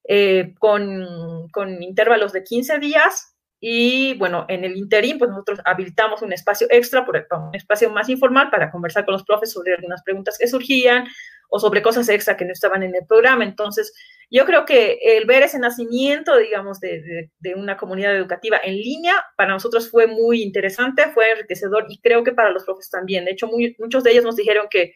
eh, 0.03 0.53
con, 0.59 1.47
con 1.53 1.81
intervalos 1.81 2.33
de 2.33 2.43
15 2.43 2.79
días, 2.79 3.37
y 3.59 4.13
bueno, 4.17 4.45
en 4.47 4.63
el 4.63 4.77
interín, 4.77 5.17
pues 5.17 5.29
nosotros 5.29 5.59
habilitamos 5.65 6.21
un 6.21 6.31
espacio 6.31 6.67
extra, 6.69 7.05
un 7.31 7.55
espacio 7.55 7.89
más 7.89 8.07
informal 8.07 8.49
para 8.49 8.71
conversar 8.71 9.05
con 9.05 9.13
los 9.13 9.23
profes 9.23 9.51
sobre 9.51 9.73
algunas 9.73 10.01
preguntas 10.01 10.37
que 10.37 10.47
surgían 10.47 11.05
o 11.49 11.59
sobre 11.59 11.81
cosas 11.81 12.07
extra 12.07 12.37
que 12.37 12.45
no 12.45 12.53
estaban 12.53 12.83
en 12.83 12.95
el 12.95 13.05
programa. 13.05 13.43
Entonces, 13.43 13.93
yo 14.29 14.45
creo 14.45 14.65
que 14.65 14.99
el 15.01 15.25
ver 15.25 15.43
ese 15.43 15.59
nacimiento, 15.59 16.37
digamos, 16.37 16.79
de, 16.79 17.31
de, 17.39 17.55
una 17.55 17.75
comunidad 17.75 18.15
educativa 18.15 18.57
en 18.63 18.75
línea, 18.75 19.15
para 19.35 19.51
nosotros 19.51 19.89
fue 19.89 20.07
muy 20.07 20.41
interesante, 20.43 21.11
fue 21.13 21.31
enriquecedor 21.31 21.87
y 21.89 21.99
creo 21.99 22.23
que 22.23 22.31
para 22.31 22.51
los 22.51 22.63
profes 22.63 22.89
también. 22.89 23.25
De 23.25 23.31
hecho, 23.31 23.49
muchos 23.79 24.03
de 24.03 24.11
ellos 24.11 24.23
nos 24.23 24.35
dijeron 24.35 24.67
que 24.69 24.93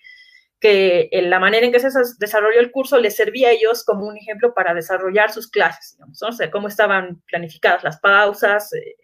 que 0.63 1.09
la 1.11 1.41
manera 1.41 1.65
en 1.65 1.73
que 1.73 1.79
se 1.81 1.89
desarrolló 2.19 2.61
el 2.61 2.71
curso 2.71 2.97
les 2.97 3.17
servía 3.17 3.49
a 3.49 3.51
ellos 3.51 3.83
como 3.83 4.07
un 4.07 4.15
ejemplo 4.15 4.53
para 4.53 4.73
desarrollar 4.73 5.29
sus 5.29 5.49
clases, 5.49 5.91
digamos, 5.97 6.17
¿no? 6.21 6.29
o 6.29 6.31
sea, 6.31 6.49
cómo 6.49 6.69
estaban 6.69 7.21
planificadas 7.27 7.83
las 7.83 7.99
pausas, 7.99 8.71
eh, 8.71 8.95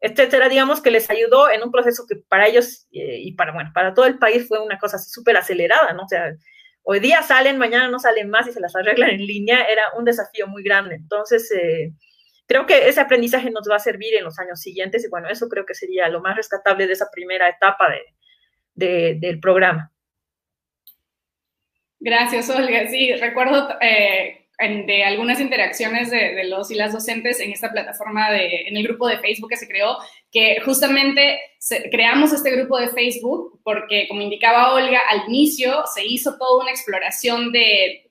etcétera, 0.00 0.50
digamos, 0.50 0.82
que 0.82 0.90
les 0.90 1.08
ayudó 1.08 1.50
en 1.50 1.62
un 1.62 1.72
proceso 1.72 2.04
que 2.06 2.16
para 2.28 2.46
ellos 2.46 2.86
eh, 2.92 3.20
y 3.20 3.32
para, 3.32 3.54
bueno, 3.54 3.70
para 3.72 3.94
todo 3.94 4.04
el 4.04 4.18
país 4.18 4.46
fue 4.46 4.62
una 4.62 4.78
cosa 4.78 4.98
súper 4.98 5.38
acelerada, 5.38 5.94
¿no? 5.94 6.02
O 6.02 6.08
sea, 6.08 6.34
hoy 6.82 7.00
día 7.00 7.22
salen, 7.22 7.56
mañana 7.56 7.88
no 7.88 7.98
salen 7.98 8.28
más 8.28 8.46
y 8.46 8.52
se 8.52 8.60
las 8.60 8.76
arreglan 8.76 9.08
en 9.08 9.26
línea, 9.26 9.64
era 9.64 9.84
un 9.96 10.04
desafío 10.04 10.46
muy 10.46 10.62
grande. 10.62 10.96
Entonces, 10.96 11.50
eh, 11.52 11.94
creo 12.46 12.66
que 12.66 12.86
ese 12.86 13.00
aprendizaje 13.00 13.50
nos 13.50 13.66
va 13.66 13.76
a 13.76 13.78
servir 13.78 14.14
en 14.14 14.24
los 14.24 14.38
años 14.38 14.60
siguientes 14.60 15.06
y 15.06 15.08
bueno, 15.08 15.30
eso 15.30 15.48
creo 15.48 15.64
que 15.64 15.74
sería 15.74 16.10
lo 16.10 16.20
más 16.20 16.36
rescatable 16.36 16.86
de 16.86 16.92
esa 16.92 17.08
primera 17.10 17.48
etapa 17.48 17.88
de, 18.74 19.16
del 19.18 19.40
programa. 19.40 19.90
Gracias, 22.00 22.48
Olga. 22.50 22.88
Sí, 22.88 23.12
recuerdo 23.14 23.68
eh, 23.80 24.46
de 24.58 25.04
algunas 25.04 25.40
interacciones 25.40 26.10
de, 26.10 26.44
los 26.44 26.70
y 26.70 26.74
las 26.74 26.92
docentes 26.92 27.40
en 27.40 27.52
esta 27.52 27.70
plataforma, 27.70 28.30
de, 28.30 28.68
en 28.68 28.76
el 28.76 28.84
grupo 28.84 29.06
de 29.06 29.18
Facebook 29.18 29.50
que 29.50 29.56
se 29.56 29.68
creó, 29.68 29.96
que 30.32 30.60
justamente 30.64 31.40
creamos 31.90 32.32
este 32.32 32.50
grupo 32.50 32.78
de 32.78 32.88
Facebook 32.88 33.60
porque, 33.62 34.06
como 34.08 34.22
indicaba 34.22 34.74
Olga, 34.74 35.00
al 35.08 35.28
inicio 35.28 35.84
se 35.92 36.04
hizo 36.04 36.36
toda 36.38 36.62
una 36.62 36.70
exploración 36.70 37.52
de 37.52 38.07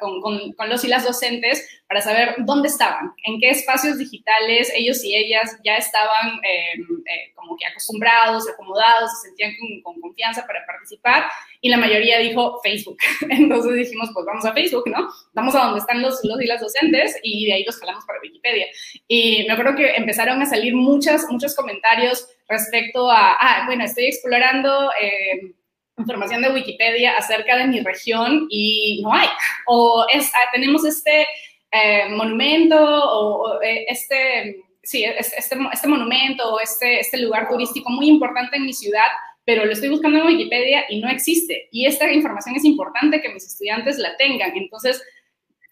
con, 0.00 0.20
con, 0.52 0.68
los 0.68 0.84
y 0.84 0.88
las 0.88 1.04
docentes 1.04 1.82
para 1.88 2.00
saber 2.00 2.34
dónde 2.38 2.68
estaban, 2.68 3.12
en 3.24 3.38
qué 3.40 3.50
espacios 3.50 3.98
digitales 3.98 4.72
ellos 4.74 5.04
y 5.04 5.14
ellas 5.14 5.58
ya 5.64 5.76
estaban 5.76 6.40
em, 6.42 7.02
eh, 7.06 7.32
como 7.34 7.56
que 7.56 7.66
acostumbrados, 7.66 8.48
acomodados, 8.48 9.10
se 9.20 9.28
sentían 9.28 9.52
con, 9.82 10.00
confianza 10.00 10.46
para 10.46 10.64
participar 10.66 11.26
y 11.60 11.68
la 11.68 11.76
mayoría 11.76 12.18
dijo 12.18 12.60
Facebook. 12.62 12.98
Entonces 13.30 13.74
dijimos, 13.74 14.10
pues 14.12 14.26
vamos 14.26 14.44
a 14.44 14.52
Facebook, 14.52 14.84
¿no? 14.86 15.08
Vamos 15.32 15.54
a 15.54 15.64
donde 15.64 15.80
están 15.80 16.02
los, 16.02 16.20
los 16.24 16.40
y 16.40 16.46
las 16.46 16.60
docentes 16.60 17.18
y 17.22 17.46
de 17.46 17.54
ahí 17.54 17.64
los 17.64 17.78
jalamos 17.78 18.04
para 18.04 18.20
Wikipedia. 18.20 18.66
Y 19.08 19.44
me 19.46 19.52
acuerdo 19.52 19.76
que 19.76 19.94
empezaron 19.94 20.40
a 20.42 20.46
salir 20.46 20.74
muchas, 20.74 21.26
muchos 21.30 21.54
comentarios 21.54 22.28
respecto 22.48 23.10
a, 23.10 23.36
ah, 23.38 23.62
bueno, 23.66 23.84
estoy 23.84 24.06
explorando... 24.06 24.90
Eh, 25.00 25.54
información 25.98 26.42
de 26.42 26.52
Wikipedia 26.52 27.16
acerca 27.16 27.56
de 27.56 27.66
mi 27.66 27.80
región 27.80 28.46
y 28.50 29.00
no 29.02 29.12
hay. 29.12 29.28
O 29.66 30.06
es, 30.12 30.30
ah, 30.34 30.48
tenemos 30.52 30.84
este 30.84 31.26
eh, 31.70 32.08
monumento 32.10 32.76
o, 32.78 33.60
eh, 33.62 33.86
este, 33.88 34.62
sí, 34.82 35.04
este, 35.04 35.56
este, 35.72 35.88
monumento 35.88 36.54
o 36.54 36.60
este, 36.60 37.00
este 37.00 37.18
lugar 37.18 37.48
turístico 37.48 37.90
muy 37.90 38.08
importante 38.08 38.56
en 38.56 38.66
mi 38.66 38.72
ciudad, 38.72 39.08
pero 39.44 39.64
lo 39.64 39.72
estoy 39.72 39.88
buscando 39.90 40.18
en 40.18 40.26
Wikipedia 40.26 40.84
y 40.88 41.00
no 41.00 41.08
existe. 41.08 41.68
Y 41.70 41.86
esta 41.86 42.10
información 42.12 42.56
es 42.56 42.64
importante 42.64 43.20
que 43.20 43.28
mis 43.28 43.46
estudiantes 43.46 43.98
la 43.98 44.16
tengan. 44.16 44.56
Entonces, 44.56 45.02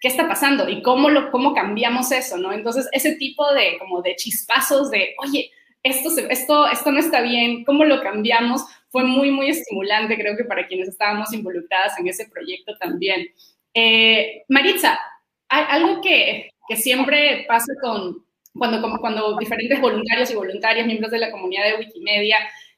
¿qué 0.00 0.08
está 0.08 0.28
pasando? 0.28 0.68
¿Y 0.68 0.82
cómo, 0.82 1.08
lo, 1.08 1.30
cómo 1.30 1.54
cambiamos 1.54 2.12
eso? 2.12 2.36
¿no? 2.36 2.52
Entonces, 2.52 2.88
ese 2.92 3.14
tipo 3.16 3.52
de, 3.54 3.78
como 3.78 4.02
de 4.02 4.16
chispazos 4.16 4.90
de, 4.90 5.14
oye, 5.18 5.50
esto, 5.82 6.10
esto, 6.28 6.68
esto 6.68 6.92
no 6.92 7.00
está 7.00 7.22
bien, 7.22 7.64
¿cómo 7.64 7.84
lo 7.84 8.02
cambiamos? 8.02 8.62
Fue 8.92 9.04
muy, 9.04 9.30
muy 9.30 9.48
estimulante, 9.48 10.18
creo 10.18 10.36
que 10.36 10.44
para 10.44 10.66
quienes 10.68 10.88
estábamos 10.88 11.32
involucradas 11.32 11.98
en 11.98 12.06
ese 12.06 12.28
proyecto 12.28 12.76
también. 12.78 13.26
Eh, 13.72 14.42
Maritza, 14.48 15.00
hay 15.48 15.64
algo 15.68 16.02
que, 16.02 16.50
que 16.68 16.76
siempre 16.76 17.46
pasa 17.48 17.72
con, 17.80 18.24
cuando, 18.52 18.98
cuando 19.00 19.38
diferentes 19.38 19.80
voluntarios 19.80 20.30
y 20.30 20.34
voluntarias, 20.34 20.86
miembros 20.86 21.10
de 21.10 21.20
la 21.20 21.30
comunidad 21.30 21.64
de 21.64 21.78
Wikimedia, 21.78 22.36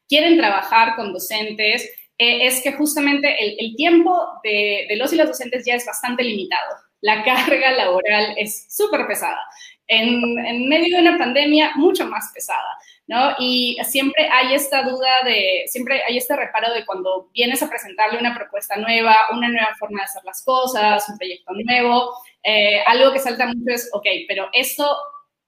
quieren 0.08 0.38
trabajar 0.38 0.94
con 0.94 1.12
docentes, 1.12 1.90
eh, 2.16 2.46
es 2.46 2.62
que 2.62 2.72
justamente 2.72 3.34
el, 3.44 3.56
el 3.58 3.74
tiempo 3.74 4.16
de, 4.44 4.86
de, 4.88 4.96
los 4.96 5.12
y 5.12 5.16
las 5.16 5.26
docentes 5.26 5.64
ya 5.66 5.74
es 5.74 5.84
bastante 5.84 6.22
limitado. 6.22 6.76
La 7.00 7.24
carga 7.24 7.72
laboral 7.72 8.34
es 8.38 8.72
súper 8.72 9.08
pesada. 9.08 9.40
En, 9.88 10.38
en 10.38 10.68
medio 10.68 10.96
de 10.96 11.02
una 11.02 11.18
pandemia, 11.18 11.72
mucho 11.74 12.06
más 12.06 12.30
pesada. 12.32 12.78
¿No? 13.06 13.34
Y 13.38 13.76
siempre 13.84 14.28
hay 14.30 14.54
esta 14.54 14.82
duda 14.82 15.22
de, 15.24 15.64
siempre 15.66 16.02
hay 16.06 16.16
este 16.16 16.36
reparo 16.36 16.72
de 16.72 16.86
cuando 16.86 17.28
vienes 17.34 17.62
a 17.62 17.68
presentarle 17.68 18.18
una 18.18 18.34
propuesta 18.34 18.76
nueva, 18.76 19.16
una 19.32 19.48
nueva 19.48 19.74
forma 19.78 20.00
de 20.00 20.04
hacer 20.04 20.22
las 20.24 20.42
cosas, 20.42 21.08
un 21.08 21.18
proyecto 21.18 21.52
nuevo, 21.52 22.14
eh, 22.42 22.80
algo 22.86 23.12
que 23.12 23.18
salta 23.18 23.46
mucho 23.46 23.60
es, 23.66 23.90
ok, 23.92 24.06
pero 24.26 24.48
esto, 24.52 24.96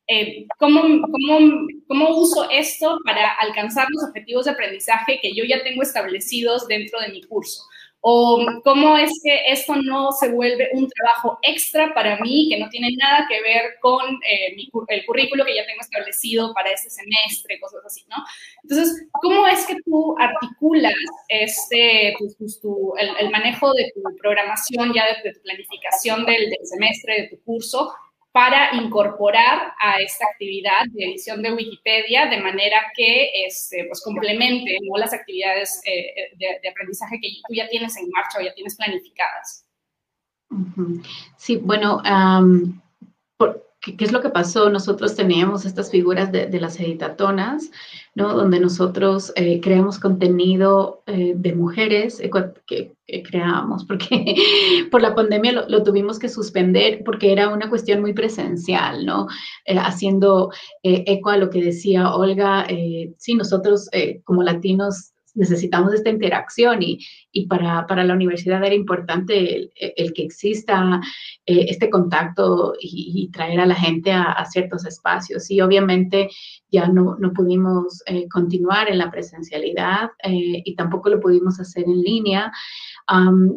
eh, 0.06 0.46
¿cómo, 0.58 0.82
cómo, 0.82 1.66
cómo 1.88 2.16
uso 2.16 2.48
esto 2.50 2.98
para 3.04 3.32
alcanzar 3.34 3.86
los 3.90 4.04
objetivos 4.08 4.44
de 4.44 4.52
aprendizaje 4.52 5.18
que 5.20 5.34
yo 5.34 5.44
ya 5.44 5.62
tengo 5.62 5.82
establecidos 5.82 6.68
dentro 6.68 7.00
de 7.00 7.08
mi 7.08 7.22
curso? 7.22 7.62
¿O 8.00 8.44
cómo 8.62 8.96
es 8.96 9.10
que 9.24 9.50
esto 9.50 9.74
no 9.74 10.12
se 10.12 10.30
vuelve 10.30 10.70
un 10.74 10.88
trabajo 10.88 11.38
extra 11.42 11.92
para 11.92 12.18
mí 12.20 12.48
que 12.48 12.58
no 12.58 12.68
tiene 12.68 12.90
nada 12.96 13.26
que 13.28 13.40
ver 13.42 13.76
con 13.80 14.14
eh, 14.22 14.54
el 14.88 15.04
currículo 15.06 15.44
que 15.44 15.56
ya 15.56 15.66
tengo 15.66 15.80
establecido 15.80 16.54
para 16.54 16.70
este 16.70 16.88
semestre, 16.88 17.58
cosas 17.58 17.84
así, 17.84 18.04
¿no? 18.08 18.16
Entonces, 18.62 19.08
¿cómo 19.20 19.46
es 19.48 19.66
que 19.66 19.76
tú 19.84 20.14
articulas 20.18 20.94
este, 21.28 22.10
el, 22.10 23.30
manejo 23.30 23.72
de 23.74 23.92
tu 23.94 24.02
programación, 24.18 24.92
ya 24.94 25.04
de, 25.06 25.32
tu 25.32 25.40
planificación 25.42 26.24
del, 26.26 26.50
del 26.50 26.66
semestre, 26.66 27.22
de 27.22 27.28
tu 27.28 27.42
curso, 27.42 27.92
para 28.36 28.74
incorporar 28.74 29.72
a 29.80 29.98
esta 29.98 30.26
actividad 30.30 30.84
de 30.92 31.06
edición 31.06 31.40
de 31.40 31.54
Wikipedia 31.54 32.26
de 32.26 32.38
manera 32.38 32.92
que 32.94 33.30
este, 33.46 33.86
pues, 33.88 34.02
complemente 34.04 34.76
las 34.98 35.14
actividades 35.14 35.80
eh, 35.86 36.36
de, 36.36 36.68
aprendizaje 36.68 37.18
que 37.18 37.28
tú 37.48 37.54
ya 37.54 37.66
tienes 37.66 37.96
en 37.96 38.10
marcha 38.10 38.38
o 38.38 38.42
ya 38.42 38.52
tienes 38.52 38.76
planificadas. 38.76 39.64
Sí, 41.38 41.56
bueno, 41.56 42.02
¿qué, 43.94 44.04
es 44.04 44.12
lo 44.12 44.20
que 44.20 44.30
pasó? 44.30 44.70
Nosotros 44.70 45.14
teníamos 45.14 45.64
estas 45.64 45.90
figuras 45.90 46.32
de, 46.32 46.48
las 46.60 46.80
editatonas, 46.80 47.70
¿no? 48.14 48.34
Donde 48.34 48.58
nosotros 48.58 49.32
eh, 49.36 49.60
creamos 49.60 49.98
contenido 49.98 51.02
eh, 51.06 51.34
de 51.36 51.54
mujeres 51.54 52.20
eh, 52.20 52.30
que, 52.66 52.92
creábamos, 53.22 53.84
porque 53.84 54.34
por 54.90 55.02
la 55.02 55.14
pandemia 55.14 55.52
lo, 55.68 55.82
tuvimos 55.84 56.18
que 56.18 56.28
suspender 56.28 57.02
porque 57.04 57.30
era 57.30 57.50
una 57.50 57.68
cuestión 57.68 58.00
muy 58.00 58.12
presencial, 58.14 59.06
¿no? 59.06 59.28
haciendo 59.66 60.50
eco 60.82 61.30
a 61.30 61.36
lo 61.36 61.50
que 61.50 61.62
decía 61.62 62.12
Olga, 62.12 62.66
sí, 63.16 63.34
nosotros 63.34 63.88
como 64.24 64.42
latinos 64.42 65.12
necesitamos 65.36 65.94
esta 65.94 66.10
interacción 66.10 66.82
y, 66.82 66.98
y 67.30 67.46
para, 67.46 67.86
para, 67.86 68.04
la 68.04 68.14
universidad 68.14 68.64
era 68.64 68.74
importante 68.74 69.70
el, 69.76 70.12
que 70.12 70.22
exista 70.22 71.00
eh, 71.44 71.66
este 71.68 71.90
contacto 71.90 72.74
y, 72.80 73.30
traer 73.32 73.60
a 73.60 73.66
la 73.66 73.74
gente 73.74 74.12
a, 74.12 74.44
ciertos 74.46 74.86
espacios. 74.86 75.50
Y 75.50 75.60
obviamente 75.60 76.28
ya 76.70 76.88
no, 76.88 77.16
no 77.18 77.32
pudimos 77.32 78.02
eh, 78.06 78.26
continuar 78.28 78.88
en 78.88 78.98
la 78.98 79.10
presencialidad 79.10 80.10
eh, 80.22 80.62
y 80.64 80.74
tampoco 80.74 81.10
lo 81.10 81.20
pudimos 81.20 81.60
hacer 81.60 81.84
en 81.84 82.00
línea 82.00 82.50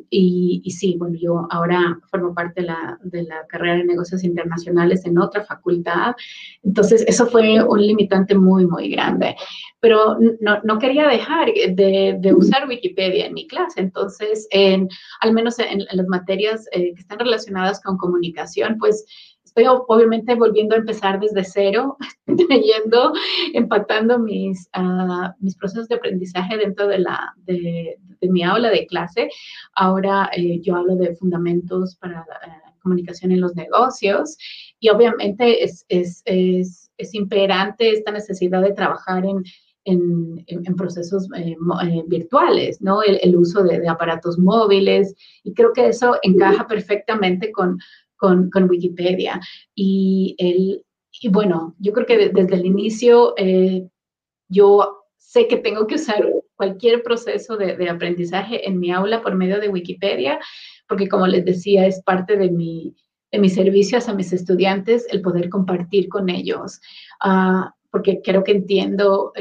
y, 0.09 0.69
sí, 0.69 0.95
bueno, 0.97 1.17
yo 1.19 1.47
ahora 1.49 1.99
formo 2.11 2.33
parte 2.33 2.61
de 2.61 2.67
la, 2.67 2.99
de 3.03 3.23
la, 3.23 3.47
carrera 3.47 3.77
de 3.77 3.85
negocios 3.85 4.23
internacionales 4.23 5.05
en 5.05 5.17
otra 5.17 5.43
facultad, 5.43 6.15
entonces 6.63 7.03
eso 7.07 7.25
fue 7.25 7.63
un 7.63 7.81
limitante 7.81 8.35
muy, 8.35 8.67
muy 8.67 8.89
grande. 8.89 9.35
Pero 9.79 10.17
no, 10.41 10.59
no 10.63 10.77
quería 10.77 11.07
dejar 11.07 11.47
de, 11.47 12.17
de, 12.19 12.33
usar 12.33 12.67
Wikipedia 12.67 13.25
en 13.25 13.33
mi 13.33 13.47
clase, 13.47 13.79
entonces, 13.79 14.47
en, 14.51 14.89
al 15.21 15.33
menos 15.33 15.57
en, 15.57 15.85
las 15.91 16.07
materias 16.07 16.67
eh, 16.71 16.93
que 16.93 17.01
están 17.01 17.19
relacionadas 17.19 17.81
con 17.81 17.97
comunicación, 17.97 18.77
pues 18.77 19.05
obviamente 19.67 20.35
volviendo 20.35 20.75
a 20.75 20.79
empezar 20.79 21.19
desde 21.19 21.43
cero, 21.43 21.97
leyendo, 22.49 23.13
empatando 23.53 24.19
mis, 24.19 24.69
uh, 24.77 25.29
mis 25.39 25.55
procesos 25.55 25.87
de 25.87 25.95
aprendizaje 25.95 26.57
dentro 26.57 26.87
de, 26.87 26.99
la, 26.99 27.33
de, 27.45 27.97
de 28.21 28.29
mi 28.29 28.43
aula 28.43 28.69
de 28.69 28.85
clase. 28.87 29.29
Ahora 29.75 30.29
eh, 30.35 30.59
yo 30.61 30.75
hablo 30.75 30.95
de 30.95 31.15
fundamentos 31.15 31.95
para 31.95 32.21
uh, 32.21 32.79
comunicación 32.81 33.31
en 33.31 33.41
los 33.41 33.55
negocios 33.55 34.37
y 34.79 34.89
obviamente 34.89 35.63
es, 35.63 35.85
es, 35.89 36.21
es, 36.25 36.91
es 36.97 37.13
imperante 37.13 37.91
esta 37.91 38.11
necesidad 38.11 38.61
de 38.61 38.73
trabajar 38.73 39.25
en, 39.25 39.43
en, 39.85 40.43
en, 40.47 40.75
procesos 40.75 41.27
eh, 41.35 41.55
eh, 41.83 42.03
virtuales, 42.07 42.81
¿no? 42.81 43.01
El, 43.03 43.19
el 43.21 43.35
uso 43.35 43.63
de, 43.63 43.79
de, 43.79 43.89
aparatos 43.89 44.37
móviles, 44.37 45.15
y 45.43 45.53
creo 45.53 45.73
que 45.73 45.87
eso 45.87 46.17
encaja 46.21 46.67
perfectamente 46.67 47.51
con, 47.51 47.79
con, 48.19 48.51
con 48.51 48.69
Wikipedia. 48.69 49.39
Y, 49.73 50.35
el, 50.37 50.85
y 51.21 51.29
bueno, 51.29 51.75
yo 51.79 51.93
creo 51.93 52.05
que 52.05 52.29
desde 52.29 52.55
el 52.55 52.65
inicio 52.65 53.33
eh, 53.37 53.87
yo 54.47 55.05
sé 55.17 55.47
que 55.47 55.57
tengo 55.57 55.87
que 55.87 55.95
usar 55.95 56.27
cualquier 56.55 57.01
proceso 57.01 57.55
de, 57.57 57.77
de, 57.77 57.89
aprendizaje 57.89 58.67
en 58.67 58.79
mi 58.79 58.91
aula 58.91 59.21
por 59.21 59.35
medio 59.35 59.59
de 59.59 59.69
Wikipedia, 59.69 60.39
porque 60.87 61.07
como 61.07 61.25
les 61.25 61.45
decía, 61.45 61.87
es 61.87 62.03
parte 62.03 62.35
de 62.35 62.49
mi, 62.49 62.95
de 63.31 63.39
mis 63.39 63.53
servicios 63.53 64.09
a 64.09 64.13
mis 64.13 64.33
estudiantes 64.33 65.07
el 65.09 65.21
poder 65.21 65.49
compartir 65.49 66.09
con 66.09 66.29
ellos. 66.29 66.81
Uh, 67.23 67.69
porque 67.91 68.21
creo 68.23 68.43
que 68.43 68.51
entiendo 68.51 69.33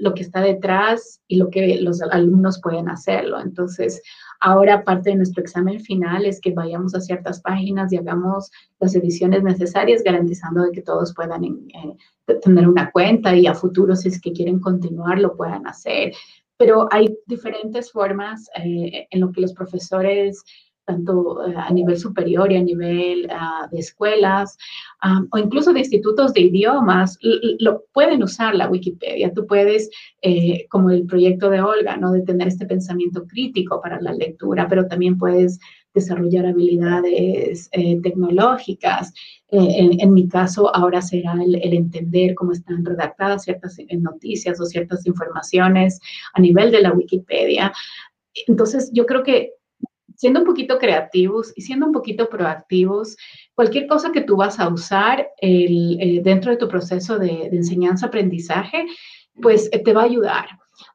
lo 0.00 0.14
que 0.14 0.22
está 0.22 0.40
detrás 0.40 1.20
y 1.28 1.36
lo 1.36 1.48
que 1.50 1.80
los 1.80 2.02
alumnos 2.02 2.60
pueden 2.60 2.88
hacerlo. 2.88 3.40
Entonces, 3.40 4.02
ahora 4.40 4.84
parte 4.84 5.10
de 5.10 5.16
nuestro 5.16 5.42
examen 5.42 5.80
final 5.80 6.26
es 6.26 6.40
que 6.40 6.52
vayamos 6.52 6.94
a 6.94 7.00
ciertas 7.00 7.40
páginas 7.40 7.92
y 7.92 7.98
hagamos 7.98 8.50
las 8.80 8.94
ediciones 8.96 9.42
necesarias, 9.42 10.02
garantizando 10.02 10.62
de 10.62 10.72
que 10.72 10.82
todos 10.82 11.14
puedan 11.14 11.44
eh, 11.44 11.96
tener 12.42 12.68
una 12.68 12.90
cuenta 12.90 13.34
y 13.34 13.46
a 13.46 13.54
futuro, 13.54 13.94
si 13.94 14.08
es 14.08 14.20
que 14.20 14.32
quieren 14.32 14.58
continuar, 14.58 15.20
lo 15.20 15.36
puedan 15.36 15.66
hacer. 15.66 16.12
Pero 16.58 16.88
hay 16.90 17.16
diferentes 17.26 17.92
formas 17.92 18.48
eh, 18.56 19.06
en 19.10 19.20
lo 19.20 19.30
que 19.30 19.42
los 19.42 19.52
profesores 19.52 20.42
tanto 20.86 21.46
eh, 21.46 21.54
a 21.56 21.70
nivel 21.70 21.98
superior 21.98 22.50
y 22.50 22.56
a 22.56 22.62
nivel 22.62 23.26
uh, 23.26 23.68
de 23.70 23.80
escuelas 23.80 24.56
um, 25.04 25.26
o 25.32 25.38
incluso 25.38 25.72
de 25.72 25.80
institutos 25.80 26.32
de 26.32 26.42
idiomas, 26.42 27.18
lo 27.58 27.84
pueden 27.92 28.22
usar 28.22 28.54
la 28.54 28.68
Wikipedia. 28.68 29.32
Tú 29.34 29.46
puedes, 29.46 29.90
eh, 30.22 30.66
como 30.70 30.90
el 30.90 31.04
proyecto 31.04 31.50
de 31.50 31.60
Olga, 31.60 31.96
¿no? 31.96 32.12
de 32.12 32.22
tener 32.22 32.48
este 32.48 32.66
pensamiento 32.66 33.26
crítico 33.26 33.80
para 33.82 34.00
la 34.00 34.12
lectura, 34.12 34.68
pero 34.68 34.86
también 34.86 35.18
puedes 35.18 35.58
desarrollar 35.92 36.46
habilidades 36.46 37.68
eh, 37.72 38.00
tecnológicas. 38.02 39.12
En, 39.48 40.00
en, 40.00 40.12
mi 40.12 40.28
caso, 40.28 40.74
ahora 40.74 41.00
será 41.00 41.34
el, 41.34 41.54
entender 41.72 42.34
cómo 42.34 42.52
están 42.52 42.84
redactadas 42.84 43.44
ciertas 43.44 43.76
noticias 43.90 44.60
o 44.60 44.66
ciertas 44.66 45.06
informaciones 45.06 46.00
a 46.34 46.40
nivel 46.40 46.72
de 46.72 46.82
la 46.82 46.92
Wikipedia. 46.92 47.72
Entonces, 48.48 48.90
yo 48.92 49.06
creo 49.06 49.22
que 49.22 49.52
siendo 50.16 50.40
un 50.40 50.46
poquito 50.46 50.78
creativos 50.78 51.52
y 51.56 51.62
siendo 51.62 51.86
un 51.86 51.92
poquito 51.92 52.28
proactivos, 52.28 53.16
cualquier 53.54 53.86
cosa 53.86 54.12
que 54.12 54.22
tú 54.22 54.36
vas 54.36 54.58
a 54.58 54.68
usar 54.68 55.28
el, 55.38 55.98
eh, 56.00 56.20
dentro 56.22 56.50
de 56.50 56.56
tu 56.56 56.68
proceso 56.68 57.18
de, 57.18 57.46
enseñanza-aprendizaje, 57.52 58.86
pues 59.40 59.68
eh, 59.72 59.78
te 59.78 59.92
va 59.92 60.02
a 60.02 60.06
ayudar. 60.06 60.46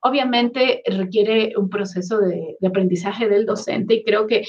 Obviamente 0.02 0.84
requiere 0.86 1.54
un 1.58 1.70
proceso 1.70 2.20
de, 2.20 2.58
aprendizaje 2.66 3.30
del 3.30 3.46
docente 3.46 3.96
y 3.96 4.04
creo 4.04 4.28
que 4.28 4.44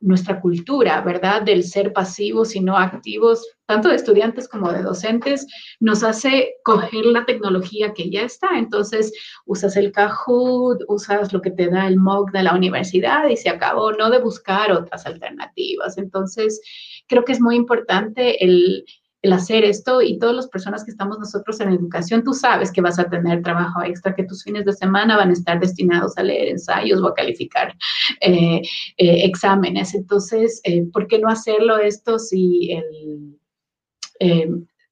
nuestra 0.00 0.40
cultura, 0.40 1.00
¿verdad? 1.02 1.42
Del 1.42 1.64
ser 1.64 1.92
pasivos 1.92 2.56
y 2.56 2.60
no 2.60 2.76
activos, 2.76 3.46
tanto 3.66 3.88
de 3.88 3.96
estudiantes 3.96 4.48
como 4.48 4.72
de 4.72 4.82
docentes, 4.82 5.46
nos 5.80 6.02
hace 6.02 6.54
coger 6.64 7.04
la 7.06 7.24
tecnología 7.24 7.92
que 7.92 8.10
ya 8.10 8.22
está. 8.22 8.58
Entonces, 8.58 9.12
usas 9.44 9.76
el 9.76 9.92
Kahoot, 9.92 10.82
usas 10.88 11.32
lo 11.32 11.42
que 11.42 11.50
te 11.50 11.68
da 11.68 11.86
el 11.86 11.98
MOOC 11.98 12.32
de 12.32 12.42
la 12.42 12.54
universidad 12.54 13.28
y 13.28 13.36
se 13.36 13.50
acabó, 13.50 13.92
no 13.92 14.10
de 14.10 14.20
buscar 14.20 14.72
otras 14.72 15.06
alternativas. 15.06 15.98
Entonces, 15.98 16.60
creo 17.06 17.24
que 17.24 17.32
es 17.32 17.40
muy 17.40 17.56
importante 17.56 18.42
el, 18.44 18.84
el 19.22 19.32
hacer 19.32 19.64
esto 19.64 20.02
y 20.02 20.18
todas 20.18 20.34
las 20.34 20.48
personas 20.48 20.84
que 20.84 20.90
estamos 20.90 21.18
nosotros 21.18 21.60
en 21.60 21.70
educación, 21.70 22.24
tú 22.24 22.34
sabes 22.34 22.72
que 22.72 22.80
vas 22.80 22.98
a 22.98 23.08
tener 23.08 23.40
trabajo 23.42 23.82
extra, 23.82 24.14
que 24.14 24.24
tus 24.24 24.42
fines 24.42 24.64
de 24.64 24.72
semana 24.72 25.16
van 25.16 25.30
a 25.30 25.32
estar 25.32 25.60
destinados 25.60 26.18
a 26.18 26.24
leer 26.24 26.48
ensayos 26.48 27.00
o 27.00 27.06
a 27.06 27.14
calificar 27.14 27.74
eh, 28.20 28.60
eh, 28.96 29.24
exámenes. 29.24 29.94
Entonces, 29.94 30.60
eh, 30.64 30.82
¿por 30.92 31.06
qué 31.06 31.20
no 31.20 31.28
hacerlo 31.28 31.78
esto 31.78 32.18
si, 32.18 32.72
el, 32.72 33.38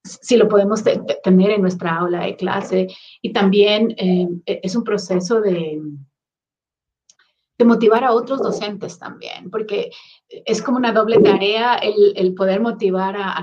si 0.04 0.36
lo 0.36 0.48
podemos 0.48 0.84
tener 1.24 1.50
en 1.50 1.62
nuestra 1.62 1.96
aula 1.96 2.24
de 2.24 2.36
clase? 2.36 2.86
Y 3.22 3.32
también 3.32 3.94
eh, 3.98 4.28
es 4.46 4.76
un 4.76 4.84
proceso 4.84 5.40
de 5.40 5.80
de 7.60 7.66
motivar 7.66 8.04
a 8.04 8.12
otros 8.12 8.40
docentes 8.40 8.98
también, 8.98 9.50
porque 9.50 9.90
es 10.30 10.62
como 10.62 10.78
una 10.78 10.92
doble 10.92 11.18
tarea 11.18 11.74
el, 11.74 12.14
el 12.16 12.32
poder 12.32 12.58
motivar 12.58 13.14
a, 13.18 13.34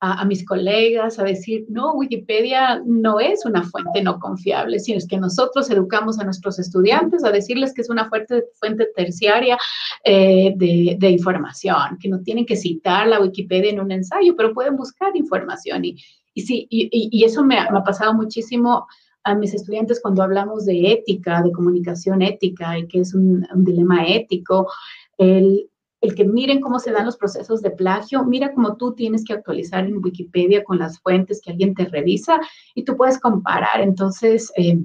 a, 0.00 0.20
a, 0.20 0.24
mis 0.26 0.44
colegas 0.44 1.18
a 1.18 1.24
decir, 1.24 1.64
no, 1.70 1.94
Wikipedia 1.94 2.82
no 2.84 3.18
es 3.18 3.46
una 3.46 3.62
fuente 3.62 4.02
no 4.02 4.18
confiable, 4.18 4.78
sino 4.78 4.98
es 4.98 5.06
que 5.06 5.16
nosotros 5.16 5.70
educamos 5.70 6.18
a 6.18 6.24
nuestros 6.24 6.58
estudiantes 6.58 7.24
a 7.24 7.32
decirles 7.32 7.72
que 7.72 7.80
es 7.80 7.88
una 7.88 8.10
fuente, 8.10 8.44
fuente 8.60 8.88
terciaria 8.94 9.56
eh, 10.04 10.52
de, 10.54 10.96
de, 10.98 11.10
información, 11.10 11.96
que 11.98 12.10
no 12.10 12.20
tienen 12.20 12.44
que 12.44 12.56
citar 12.56 13.06
la 13.06 13.20
Wikipedia 13.20 13.70
en 13.70 13.80
un 13.80 13.90
ensayo, 13.90 14.36
pero 14.36 14.52
pueden 14.52 14.76
buscar 14.76 15.16
información. 15.16 15.82
Y, 15.86 15.96
y 16.34 16.42
sí, 16.42 16.66
y, 16.68 17.08
y 17.10 17.24
eso 17.24 17.42
me 17.42 17.56
me 17.56 17.78
ha 17.78 17.82
pasado 17.82 18.12
muchísimo 18.12 18.86
a 19.26 19.34
mis 19.34 19.52
estudiantes 19.52 20.00
cuando 20.00 20.22
hablamos 20.22 20.64
de 20.66 20.92
ética, 20.92 21.42
de 21.42 21.50
comunicación 21.50 22.22
ética 22.22 22.78
y 22.78 22.86
que 22.86 23.00
es 23.00 23.12
un, 23.12 23.44
dilema 23.56 24.06
ético, 24.06 24.70
el, 25.18 25.68
el, 26.00 26.14
que 26.14 26.24
miren 26.24 26.60
cómo 26.60 26.78
se 26.78 26.92
dan 26.92 27.06
los 27.06 27.16
procesos 27.16 27.60
de 27.60 27.72
plagio, 27.72 28.24
mira 28.24 28.54
cómo 28.54 28.76
tú 28.76 28.94
tienes 28.94 29.24
que 29.24 29.32
actualizar 29.32 29.84
en 29.84 29.98
Wikipedia 29.98 30.62
con 30.62 30.78
las 30.78 31.00
fuentes 31.00 31.40
que 31.42 31.50
alguien 31.50 31.74
te 31.74 31.86
revisa 31.86 32.38
y 32.76 32.84
tú 32.84 32.96
puedes 32.96 33.18
comparar. 33.18 33.80
Entonces, 33.80 34.52
eh, 34.56 34.78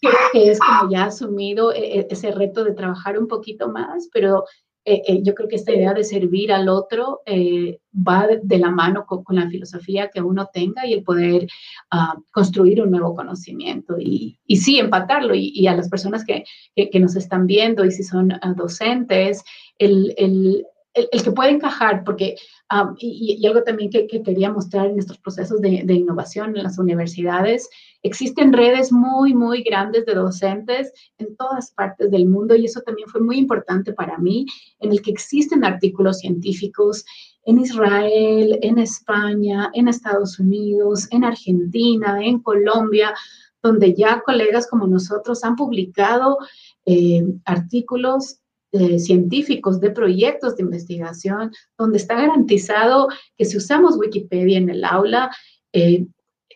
creo 0.00 0.14
que 0.32 0.50
es 0.50 0.58
como 0.58 0.90
ya 0.90 1.04
asumido 1.04 1.74
eh, 1.74 2.06
ese 2.08 2.30
reto 2.30 2.64
de 2.64 2.72
trabajar 2.72 3.18
un 3.18 3.28
poquito 3.28 3.68
más, 3.68 4.08
pero 4.10 4.44
eh, 4.84 5.02
eh, 5.06 5.20
yo 5.22 5.34
creo 5.34 5.48
que 5.48 5.56
esta 5.56 5.72
idea 5.72 5.92
de 5.92 6.02
servir 6.02 6.50
al 6.50 6.68
otro 6.68 7.20
eh, 7.26 7.78
va 7.94 8.26
de, 8.42 8.58
la 8.58 8.70
mano 8.70 9.04
con, 9.06 9.36
la 9.36 9.48
filosofía 9.48 10.08
que 10.08 10.22
uno 10.22 10.48
tenga 10.52 10.86
y 10.86 10.94
el 10.94 11.02
poder 11.02 11.46
uh, 11.92 12.22
construir 12.30 12.80
un 12.80 12.90
nuevo 12.90 13.14
conocimiento 13.14 13.96
y, 13.98 14.38
y 14.46 14.56
sí, 14.56 14.78
empatarlo. 14.78 15.34
Y, 15.34 15.66
a 15.66 15.76
las 15.76 15.88
personas 15.88 16.24
que, 16.24 16.44
que, 16.74 17.00
nos 17.00 17.16
están 17.16 17.46
viendo 17.46 17.84
y 17.84 17.90
si 17.90 18.02
son 18.02 18.32
uh, 18.32 18.54
docentes, 18.56 19.44
el, 19.78 20.14
el, 20.16 20.64
el, 20.94 21.22
que 21.22 21.32
puede 21.32 21.50
encajar, 21.50 22.02
porque, 22.04 22.36
um, 22.72 22.94
y, 22.98 23.46
algo 23.46 23.62
también 23.62 23.90
que, 23.90 24.06
que, 24.06 24.22
quería 24.22 24.50
mostrar 24.50 24.86
en 24.86 24.98
estos 24.98 25.18
procesos 25.18 25.60
de, 25.60 25.82
de 25.84 25.94
innovación 25.94 26.56
en 26.56 26.64
las 26.64 26.78
universidades, 26.78 27.68
Existen 28.02 28.52
redes 28.52 28.92
muy, 28.92 29.34
muy 29.34 29.62
grandes 29.62 30.06
de 30.06 30.14
docentes 30.14 30.92
en 31.18 31.36
todas 31.36 31.72
partes 31.72 32.10
del 32.12 32.26
mundo 32.26 32.54
y 32.54 32.64
eso 32.64 32.80
también 32.82 33.08
fue 33.08 33.20
muy 33.20 33.38
importante 33.38 33.92
para 33.92 34.18
mí, 34.18 34.46
en 34.78 34.92
el 34.92 35.02
que 35.02 35.10
existen 35.10 35.64
artículos 35.64 36.18
científicos 36.18 37.04
en 37.44 37.58
Israel, 37.58 38.58
en 38.62 38.78
España, 38.78 39.70
en 39.74 39.88
Estados 39.88 40.38
Unidos, 40.38 41.08
en 41.10 41.24
Argentina, 41.24 42.24
en 42.24 42.38
Colombia, 42.40 43.12
donde 43.62 43.94
ya 43.94 44.22
colegas 44.24 44.68
como 44.68 44.86
nosotros 44.86 45.42
han 45.42 45.56
publicado 45.56 46.38
eh, 46.86 47.24
artículos 47.44 48.38
eh, 48.72 48.98
científicos 48.98 49.80
de 49.80 49.90
proyectos 49.90 50.56
de 50.56 50.62
investigación, 50.62 51.52
donde 51.78 51.98
está 51.98 52.16
garantizado 52.16 53.08
que 53.36 53.44
si 53.44 53.56
usamos 53.56 53.96
Wikipedia 53.96 54.58
en 54.58 54.68
el 54.68 54.84
aula, 54.84 55.30
eh, 55.72 56.06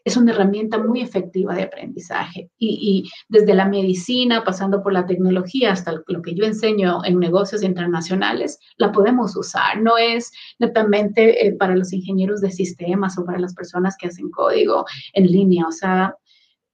es 0.04 0.16
una 0.16 0.32
herramienta 0.32 0.78
muy 0.78 1.00
efectiva 1.00 1.54
de 1.54 1.62
aprendizaje. 1.62 2.50
Y, 2.58 3.08
desde 3.28 3.54
la 3.54 3.66
medicina, 3.66 4.44
pasando 4.44 4.82
por 4.82 4.92
la 4.92 5.06
tecnología, 5.06 5.72
hasta 5.72 6.02
lo 6.06 6.22
que 6.22 6.34
yo 6.34 6.44
enseño 6.44 7.04
en 7.04 7.18
negocios 7.18 7.62
internacionales, 7.62 8.58
la 8.76 8.90
podemos 8.92 9.36
usar. 9.36 9.80
No 9.80 9.96
es 9.96 10.32
netamente 10.58 11.46
eh, 11.46 11.52
para 11.52 11.76
los 11.76 11.92
ingenieros 11.92 12.40
de 12.40 12.50
sistemas 12.50 13.16
o 13.18 13.24
para 13.24 13.38
las 13.38 13.54
personas 13.54 13.96
que 13.96 14.08
hacen 14.08 14.30
código 14.30 14.84
en 15.12 15.26
línea. 15.26 15.66
O 15.66 15.72
sea, 15.72 16.16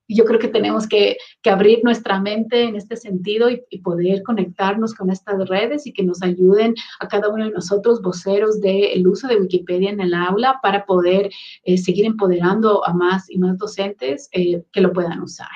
yo 0.08 0.24
creo 0.24 0.40
que 0.40 0.48
tenemos 0.48 0.88
que, 0.88 1.16
abrir 1.44 1.80
nuestra 1.82 2.20
mente 2.20 2.64
en 2.64 2.76
este 2.76 2.96
sentido 2.96 3.48
y, 3.50 3.78
poder 3.78 4.22
conectarnos 4.22 4.94
con 4.94 5.10
estas 5.10 5.48
redes 5.48 5.86
y 5.86 5.92
que 5.92 6.02
nos 6.02 6.22
ayuden 6.22 6.74
a 7.00 7.08
cada 7.08 7.28
uno 7.28 7.44
de 7.44 7.52
nosotros, 7.52 8.02
voceros 8.02 8.60
del 8.60 9.06
uso 9.06 9.28
de 9.28 9.36
Wikipedia 9.36 9.90
en 9.90 10.00
el 10.00 10.12
aula, 10.12 10.60
para 10.62 10.84
poder 10.84 11.30
eh, 11.64 11.78
seguir 11.78 12.04
empoderando 12.04 12.86
a 12.86 12.92
más 12.92 13.30
y 13.30 13.38
más 13.38 13.56
docentes 13.56 14.28
eh, 14.32 14.62
que 14.72 14.80
lo 14.80 14.92
puedan 14.92 15.22
usar. 15.22 15.48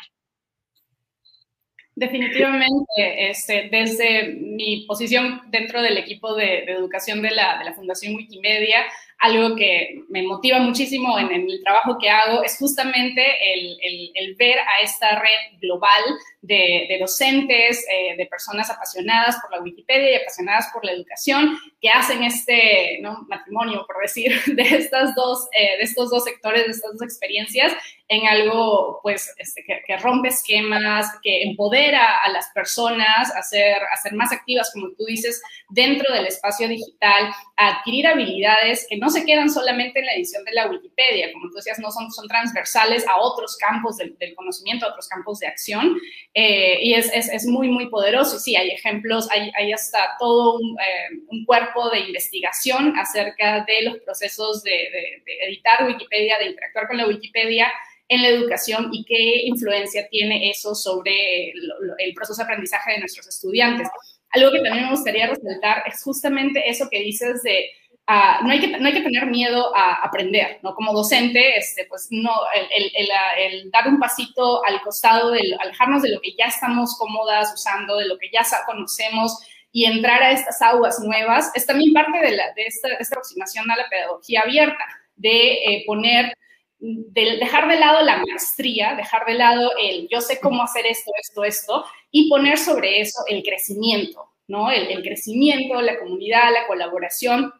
Definitivamente, 1.95 3.31
este, 3.31 3.69
desde 3.71 4.35
mi 4.35 4.87
posición 4.87 5.43
dentro 5.51 5.83
del 5.83 5.99
equipo 5.99 6.35
de, 6.35 6.65
educación 6.65 7.21
de 7.21 7.33
la 7.33 7.75
Fundación 7.77 8.15
Wikimedia, 8.15 8.79
algo 9.23 9.55
que 9.55 10.03
me 10.09 10.25
motiva 10.25 10.59
muchísimo 10.59 11.17
en, 11.17 11.31
el 11.31 11.63
trabajo 11.63 11.97
que 11.97 12.11
hago 12.11 12.43
es 12.43 12.59
justamente 12.59 13.25
el, 13.55 14.35
ver 14.37 14.59
a 14.59 14.83
esta 14.83 15.21
red 15.21 15.59
global 15.61 16.03
de, 16.41 16.97
docentes, 16.99 17.87
eh, 17.89 18.17
de 18.17 18.27
personas 18.27 18.69
apasionadas 18.69 19.37
por 19.41 19.53
la 19.53 19.63
Wikipedia 19.63 20.11
y 20.11 20.15
apasionadas 20.17 20.69
por 20.73 20.85
la 20.85 20.91
educación, 20.93 21.57
que 21.81 21.89
hacen 21.89 22.25
este 22.25 23.01
matrimonio, 23.29 23.85
por 23.87 24.03
decir, 24.03 24.33
de, 24.47 24.63
estas 24.63 25.15
dos, 25.15 25.47
eh, 25.53 25.77
de 25.79 25.85
estos 25.85 26.11
dos 26.11 26.25
sectores, 26.25 26.65
de 26.65 26.73
estas 26.73 26.93
dos 26.93 27.03
experiencias, 27.03 27.73
en 28.09 28.27
algo 28.27 29.01
pues, 29.03 29.33
este, 29.39 29.65
que, 29.65 29.97
rompe 29.99 30.29
esquemas, 30.29 31.07
que 31.23 31.45
empodera 31.45 32.19
a 32.19 32.29
las 32.31 32.49
personas 32.51 33.35
a 33.35 33.43
ser, 33.43 33.79
a 33.91 33.97
ser 33.97 34.13
más 34.15 34.33
activas, 34.33 34.71
como 34.73 34.89
tú 34.91 35.05
dices, 35.07 35.41
dentro 35.71 36.13
del 36.13 36.27
espacio 36.27 36.69
digital, 36.69 37.33
a 37.57 37.69
adquirir 37.69 38.07
habilidades 38.07 38.87
que 38.91 38.99
no 38.99 39.09
se 39.13 39.25
quedan 39.25 39.51
solamente 39.51 40.01
en 40.01 40.07
la 40.07 40.15
edición 40.15 40.45
de 40.45 40.53
la 40.53 40.69
Wikipedia, 40.69 41.33
como 41.33 41.49
tú 41.51 41.57
decías, 41.57 41.79
no 41.79 41.91
son, 41.91 42.11
son 42.11 42.27
transversales 42.27 43.07
a 43.07 43.19
otros 43.21 43.57
campos 43.57 43.99
del, 43.99 44.17
conocimiento, 44.35 44.87
a 44.87 44.91
otros 44.91 45.09
campos 45.09 45.39
de 45.39 45.47
acción, 45.47 45.97
eh, 46.35 46.79
y 46.83 46.95
es, 46.95 47.11
es, 47.15 47.29
es, 47.29 47.47
muy, 47.47 47.69
muy 47.69 47.89
poderoso. 47.89 48.37
Y 48.37 48.41
sí, 48.41 48.57
hay 48.57 48.71
ejemplos, 48.71 49.31
hay, 49.31 49.51
hay 49.57 49.73
hasta 49.73 50.17
todo 50.19 50.59
un, 50.59 50.77
eh, 50.81 51.21
un, 51.29 51.45
cuerpo 51.45 51.91
de 51.91 52.01
investigación 52.01 52.95
acerca 52.99 53.65
de 53.65 53.83
los 53.83 53.99
procesos 53.99 54.63
de, 54.63 54.71
de, 54.71 55.23
de 55.25 55.47
editar 55.49 55.87
Wikipedia, 55.87 56.39
de 56.39 56.47
interactuar 56.47 56.89
con 56.89 56.97
la 56.97 57.07
Wikipedia, 57.07 57.71
en 58.13 58.23
la 58.23 58.29
educación 58.29 58.91
y 58.93 59.05
qué 59.05 59.47
influencia 59.47 60.07
tiene 60.09 60.51
eso 60.51 60.75
sobre 60.75 61.51
el 61.51 62.15
proceso 62.15 62.39
de 62.39 62.45
aprendizaje 62.45 62.93
de 62.93 62.99
nuestros 62.99 63.27
estudiantes. 63.27 63.89
Algo 64.31 64.51
que 64.51 64.61
también 64.61 64.85
me 64.85 64.91
gustaría 64.91 65.29
resaltar 65.29 65.83
es 65.87 66.03
justamente 66.03 66.69
eso 66.69 66.89
que 66.91 67.01
dices 67.01 67.43
de 67.43 67.71
no, 68.09 68.51
hay 68.51 68.61
que, 68.61 68.69
no 68.79 68.87
hay 68.87 68.93
que 68.93 69.01
tener 69.01 69.27
miedo 69.27 69.75
a 69.77 70.05
aprender, 70.05 70.59
¿no? 70.63 70.75
Como 70.75 70.93
docente, 70.93 71.57
este, 71.57 71.87
pues 71.87 72.09
no, 72.11 72.33
el, 72.55 72.91
el, 72.95 73.09
el, 73.39 73.71
dar 73.71 73.89
un 73.89 73.99
pasito 73.99 74.65
al 74.65 74.81
costado, 74.83 75.31
del, 75.31 75.57
alejarnos 75.61 76.03
de 76.03 76.11
lo 76.11 76.21
que 76.21 76.35
ya 76.37 76.47
estamos 76.47 76.97
cómodas 76.99 77.53
usando, 77.55 77.97
de 77.97 78.07
lo 78.07 78.19
que 78.19 78.31
ya 78.33 78.43
conocemos 78.67 79.39
y 79.71 79.87
entrar 79.87 80.23
a 80.23 80.33
estas 80.33 80.61
aguas 80.61 81.01
nuevas, 81.01 81.51
es 81.55 81.67
también 81.67 81.93
parte 81.93 82.19
de, 82.19 82.33
la, 82.33 82.53
de, 82.53 82.65
esta, 82.65 82.89
esta, 82.95 83.15
aproximación 83.15 83.71
a 83.71 83.77
la 83.77 83.89
pedagogía 83.89 84.43
abierta, 84.43 84.85
de 85.17 85.53
eh, 85.55 85.85
poner 85.87 86.35
de 86.83 87.37
dejar 87.39 87.69
de 87.69 87.79
lado 87.79 88.03
la 88.03 88.17
maestría, 88.17 88.95
dejar 88.97 89.25
de 89.25 89.35
lado 89.35 89.71
el 89.81 90.09
yo 90.11 90.21
sé 90.21 90.41
cómo 90.41 90.65
hacer 90.65 90.85
esto, 90.85 91.13
esto, 91.21 91.45
esto, 91.45 91.85
y 92.11 92.29
poner 92.29 92.59
sobre 92.59 93.01
eso 93.01 93.23
el 93.29 93.45
crecimiento, 93.45 94.33
¿no? 94.49 94.69
El, 94.69 95.01
crecimiento, 95.03 95.81
la 95.81 95.99
comunidad, 96.01 96.53
la 96.53 96.67
colaboración, 96.67 97.53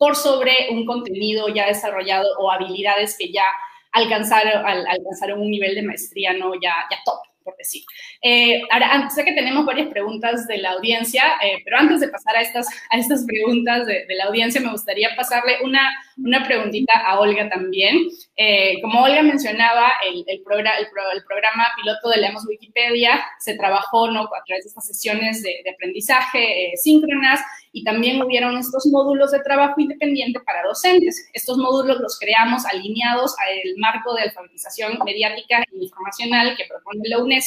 por 0.00 0.16
sobre 0.16 0.52
un 0.70 0.86
contenido 0.86 1.50
ya 1.50 1.66
desarrollado 1.66 2.26
o 2.38 2.50
habilidades 2.50 3.18
que 3.18 3.30
ya 3.30 3.44
alcanzaron, 3.92 4.64
alcanzaron 4.64 5.42
un 5.42 5.50
nivel 5.50 5.74
de 5.74 5.82
maestría, 5.82 6.32
¿no? 6.32 6.54
Ya, 6.54 6.74
ya 6.90 6.96
top 7.04 7.29
por 7.50 7.56
decir. 7.56 7.82
Eh, 8.22 8.62
ahora, 8.70 9.10
sé 9.10 9.24
que 9.24 9.32
tenemos 9.32 9.66
varias 9.66 9.88
preguntas 9.88 10.46
de 10.46 10.58
la 10.58 10.70
audiencia, 10.72 11.24
eh, 11.42 11.60
pero 11.64 11.78
antes 11.78 12.00
de 12.00 12.08
pasar 12.08 12.36
a 12.36 12.42
estas, 12.42 12.68
a 12.90 12.98
estas 12.98 13.24
preguntas 13.26 13.86
de, 13.86 14.06
la 14.16 14.24
audiencia, 14.24 14.60
me 14.60 14.70
gustaría 14.70 15.08
pasarle 15.16 15.58
una, 15.64 15.88
una 16.18 16.44
preguntita 16.44 16.92
a 17.04 17.18
Olga 17.18 17.48
también. 17.48 17.96
Eh, 18.36 18.80
como 18.82 19.02
Olga 19.02 19.22
mencionaba, 19.22 19.92
el, 20.06 20.24
el, 20.26 20.42
programa, 20.42 20.78
el, 20.78 20.88
programa 21.24 21.68
piloto 21.76 22.10
de 22.10 22.18
Leemos 22.18 22.46
Wikipedia 22.46 23.22
se 23.38 23.54
trabajó 23.56 24.10
¿no? 24.10 24.22
a 24.22 24.44
través 24.46 24.64
de 24.64 24.68
estas 24.68 24.86
sesiones 24.86 25.42
de, 25.42 25.60
de 25.64 25.70
aprendizaje 25.70 26.72
síncronas 26.76 27.40
y 27.72 27.84
también 27.84 28.20
hubieron 28.22 28.56
estos 28.58 28.86
módulos 28.86 29.30
de 29.30 29.40
trabajo 29.40 29.80
independiente 29.80 30.40
para 30.40 30.64
docentes. 30.64 31.28
Estos 31.32 31.56
módulos 31.56 32.00
los 32.00 32.18
creamos 32.18 32.66
alineados 32.66 33.34
al 33.38 33.76
marco 33.78 34.14
de 34.14 34.22
alfabetización 34.22 34.98
mediática 35.04 35.60
e 35.60 35.76
informacional 35.80 36.56
que 36.56 36.64
propone 36.68 37.08
la 37.08 37.18
UNESCO 37.18 37.39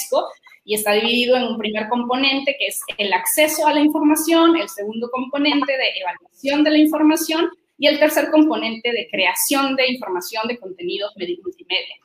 y 0.66 0.76
está 0.76 0.94
dividido 0.94 1.36
en 1.36 1.44
un 1.44 1.58
primer 1.58 1.90
componente 1.90 2.56
que 2.58 2.68
es 2.68 2.80
el 2.98 3.12
acceso 3.14 3.68
a 3.68 3.74
la 3.74 3.82
información, 3.82 4.56
el 4.56 4.70
segundo 4.70 5.10
componente 5.12 5.74
de 5.74 6.00
evaluación 6.00 6.64
de 6.64 6.72
la 6.72 6.78
información 6.78 7.50
y 7.78 7.88
el 7.88 8.00
tercer 8.00 8.32
componente 8.32 8.92
de 8.92 9.08
creación 9.12 9.76
de 9.76 9.92
información 9.92 10.48
de 10.48 10.58
contenidos 10.58 11.12
multimedia. 11.18 11.96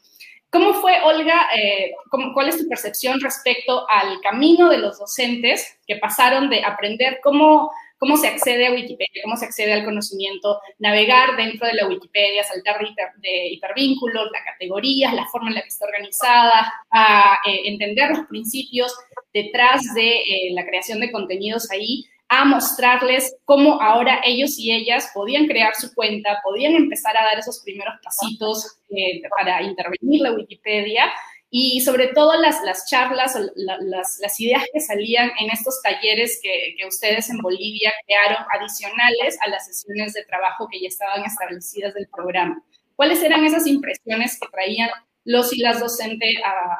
¿Cómo 0.51 0.73
fue, 0.75 0.95
Olga, 1.05 1.47
eh, 1.57 1.93
cuál 2.33 2.49
es 2.49 2.57
tu 2.57 2.67
percepción 2.69 3.21
respecto 3.21 3.87
al 3.91 4.19
camino 4.23 4.71
de 4.71 4.79
los 4.79 4.99
docentes 4.99 5.79
que 5.87 5.97
pasaron 5.97 6.49
de 6.49 6.65
aprender 6.65 7.21
cómo 7.23 7.71
cómo 7.99 8.17
se 8.17 8.29
accede 8.29 8.67
a 8.67 8.73
Wikipedia, 8.73 9.23
cómo 9.25 9.37
se 9.37 9.47
accede 9.47 9.73
al 9.73 9.85
conocimiento, 9.85 10.61
navegar 10.79 11.37
dentro 11.37 11.67
de 11.67 11.75
la 11.75 11.89
Wikipedia, 11.89 12.45
saltar 12.45 12.79
de, 13.19 13.49
hipervínculos, 13.49 14.31
las 14.33 14.45
categorías, 14.45 15.13
la 15.13 15.27
forma 15.27 15.49
en 15.49 15.57
la 15.57 15.63
que 15.63 15.69
está 15.69 15.87
organizada, 15.87 16.73
a 16.91 17.39
eh, 17.47 17.61
entender 17.65 18.11
los 18.11 18.27
principios 18.27 18.95
detrás 19.33 19.83
de 19.95 20.17
eh, 20.17 20.53
la 20.53 20.65
creación 20.65 21.01
de 21.01 21.13
contenidos 21.13 21.71
ahí, 21.71 22.05
a 22.31 22.45
mostrarles 22.45 23.37
cómo 23.45 23.81
ahora 23.81 24.21
ellos 24.23 24.59
y 24.59 24.73
ellas 24.73 25.11
podían 25.15 25.47
crear 25.47 25.75
su 25.75 25.95
cuenta, 25.95 26.41
podían 26.45 26.75
empezar 26.75 27.17
a 27.17 27.25
dar 27.25 27.39
esos 27.39 27.63
primeros 27.65 27.95
pasitos 28.03 28.81
eh, 28.91 29.23
para 29.37 29.63
intervenir 29.63 30.21
la 30.21 30.33
Wikipedia 30.33 31.11
y 31.51 31.81
sobre 31.81 32.09
todo 32.09 32.39
las, 32.41 32.63
las 32.63 32.87
charlas, 32.87 33.35
las, 33.55 34.19
las, 34.21 34.41
ideas 34.41 34.65
que 34.73 34.81
salían 34.81 35.31
en 35.41 35.51
estos 35.51 35.81
talleres 35.83 36.39
que, 36.43 36.77
ustedes 36.87 37.31
en 37.31 37.39
Bolivia 37.39 37.93
crearon 38.07 38.45
adicionales 38.55 39.39
a 39.41 39.49
las 39.49 39.67
sesiones 39.67 40.13
de 40.13 40.25
trabajo 40.25 40.69
que 40.71 40.81
ya 40.81 40.89
estaban 40.89 41.25
establecidas 41.25 41.95
del 41.95 42.07
programa. 42.09 42.63
¿Cuáles 42.97 43.23
eran 43.23 43.45
esas 43.45 43.67
impresiones 43.67 44.39
que 44.39 44.49
traían 44.49 44.91
los 45.25 45.53
y 45.53 45.61
las, 45.61 45.81
docentes 45.81 46.37
a, 46.45 46.79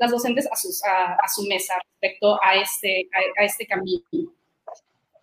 las 0.00 0.10
docentes 0.10 0.48
a, 0.50 0.56
su 1.28 1.42
mesa 1.48 1.74
respecto 1.92 2.38
a 2.42 2.56
este, 2.56 3.08
a, 3.38 3.44
este 3.44 3.66
camino? 3.66 4.02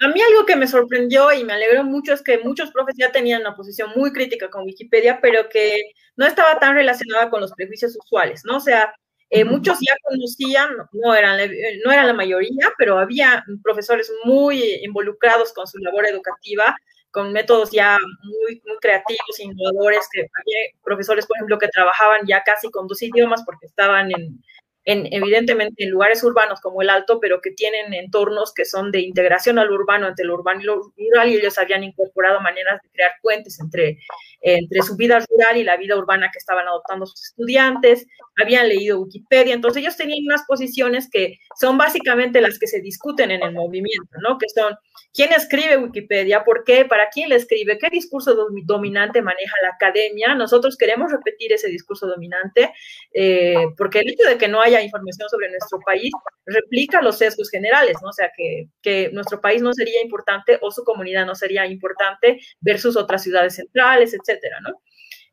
A 0.02 0.08
mí 0.10 0.22
algo 0.22 0.46
que 0.46 0.56
me 0.56 0.68
sorprendió 0.68 1.32
y 1.32 1.44
me 1.44 1.54
alegró 1.54 1.84
mucho 1.84 2.14
es 2.14 2.22
que 2.22 2.40
muchos 2.40 2.72
profes 2.72 2.96
ya 2.98 3.12
tenían 3.12 3.42
una 3.42 3.56
posición 3.56 3.92
muy 3.96 4.12
crítica 4.12 4.50
con 4.50 4.66
Wikipedia, 4.66 5.20
pero 5.22 5.48
que 5.50 5.94
no 6.16 6.26
estaba 6.26 6.60
tan 6.60 6.76
relacionada 6.76 7.30
con 7.30 7.42
los 7.42 7.54
prejuicios 7.54 7.98
usuales, 7.98 8.44
¿no? 8.46 8.58
O 8.58 8.60
sea, 8.60 8.94
eh, 9.30 9.44
muchos 9.46 9.80
ya 9.82 9.96
conocían, 10.04 10.70
no 10.92 11.16
eran, 11.16 11.40
eh, 11.40 11.80
no 11.84 11.92
eran 11.92 12.08
la 12.08 12.14
mayoría, 12.14 12.72
pero 12.78 13.00
había 13.00 13.44
profesores 13.64 14.12
muy 14.24 14.62
involucrados 14.84 15.54
con 15.54 15.68
su 15.68 15.78
labor 15.80 16.06
educativa, 16.08 16.76
con 17.12 17.32
métodos 17.32 17.72
ya 17.72 17.98
muy, 18.24 18.62
muy 18.66 18.78
creativos, 18.82 19.40
innovadores, 19.40 20.08
que 20.12 20.20
había 20.22 20.58
profesores, 20.84 21.26
por 21.26 21.38
ejemplo, 21.38 21.58
que 21.58 21.70
trabajaban 21.70 22.22
ya 22.28 22.44
casi 22.44 22.70
con 22.70 22.88
dos 22.88 23.02
idiomas 23.02 23.44
porque 23.46 23.66
estaban 23.66 24.12
en, 24.12 24.44
evidentemente 24.86 25.84
en 25.84 25.90
lugares 25.90 26.24
urbanos 26.24 26.62
como 26.62 26.82
el 26.82 26.90
Alto, 26.90 27.20
pero 27.20 27.42
que 27.42 27.52
tienen 27.52 27.94
entornos 27.94 28.54
que 28.54 28.66
son 28.66 28.92
de 28.92 29.02
integración 29.02 29.58
al 29.58 29.72
urbano, 29.72 30.08
entre 30.08 30.26
lo 30.26 30.36
urbano 30.36 30.62
y 30.62 30.64
lo 30.64 30.76
rural, 30.76 31.30
y 31.30 31.36
ellos 31.36 31.58
habían 31.58 31.84
incorporado 31.84 32.40
maneras 32.42 32.82
de 32.84 32.90
crear 32.92 33.12
puentes 33.22 33.60
entre, 33.60 33.98
entre 34.42 34.82
su 34.84 34.96
vida 34.96 35.20
rural 35.20 35.58
y 35.58 35.64
la 35.64 35.78
vida 35.78 35.98
urbana 35.98 36.30
que 36.32 36.38
estaban 36.38 36.68
adoptando 36.68 37.06
sus 37.06 37.24
estudiantes, 37.24 38.06
habían 38.42 38.70
leído 38.70 39.02
Wikipedia, 39.02 39.54
entonces 39.54 39.82
ellos 39.82 39.98
tenían 39.98 40.26
unas 40.26 40.44
posiciones 40.48 41.10
que 41.10 41.40
son 41.60 41.78
básicamente 41.78 42.42
las 42.42 42.60
que 42.60 42.68
se 42.68 42.82
discuten 42.82 43.32
en 43.32 43.42
el 43.42 43.54
movimiento, 43.54 44.12
¿no? 44.22 44.38
Que 44.38 44.48
son 44.50 44.76
quién 45.16 45.32
escribe 45.32 45.78
Wikipedia, 45.78 46.44
por 46.44 46.66
qué, 46.66 46.84
para 46.84 47.10
quién 47.10 47.30
le 47.30 47.36
escribe, 47.36 47.78
qué 47.78 47.90
discurso 47.90 48.36
dominante 48.66 49.22
maneja 49.22 49.56
la 49.64 49.70
academia. 49.70 50.36
Nosotros 50.36 50.76
queremos 50.76 51.10
repetir 51.10 51.54
ese 51.54 51.70
discurso 51.70 52.06
dominante 52.06 52.74
eh, 53.14 53.56
porque 53.78 54.00
el 54.00 54.10
hecho 54.10 54.28
de 54.28 54.38
que 54.38 54.50
no 54.50 54.62
haya 54.62 54.82
información 54.82 55.30
sobre 55.30 55.50
nuestro 55.50 55.80
país 55.80 56.12
replica 56.46 57.02
los 57.02 57.18
sesgos 57.18 57.50
generales, 57.50 57.96
¿no? 58.04 58.10
O 58.10 58.14
sea, 58.14 58.30
que, 58.36 59.10
nuestro 59.14 59.40
país 59.40 59.62
no 59.62 59.74
sería 59.74 60.02
importante 60.04 60.60
o 60.62 60.70
su 60.70 60.84
comunidad 60.84 61.26
no 61.26 61.36
sería 61.36 61.66
importante 61.66 62.40
versus 62.60 62.98
otras 62.98 63.24
ciudades 63.24 63.56
centrales, 63.56 64.14
etcétera, 64.14 64.60
¿no? 64.62 64.82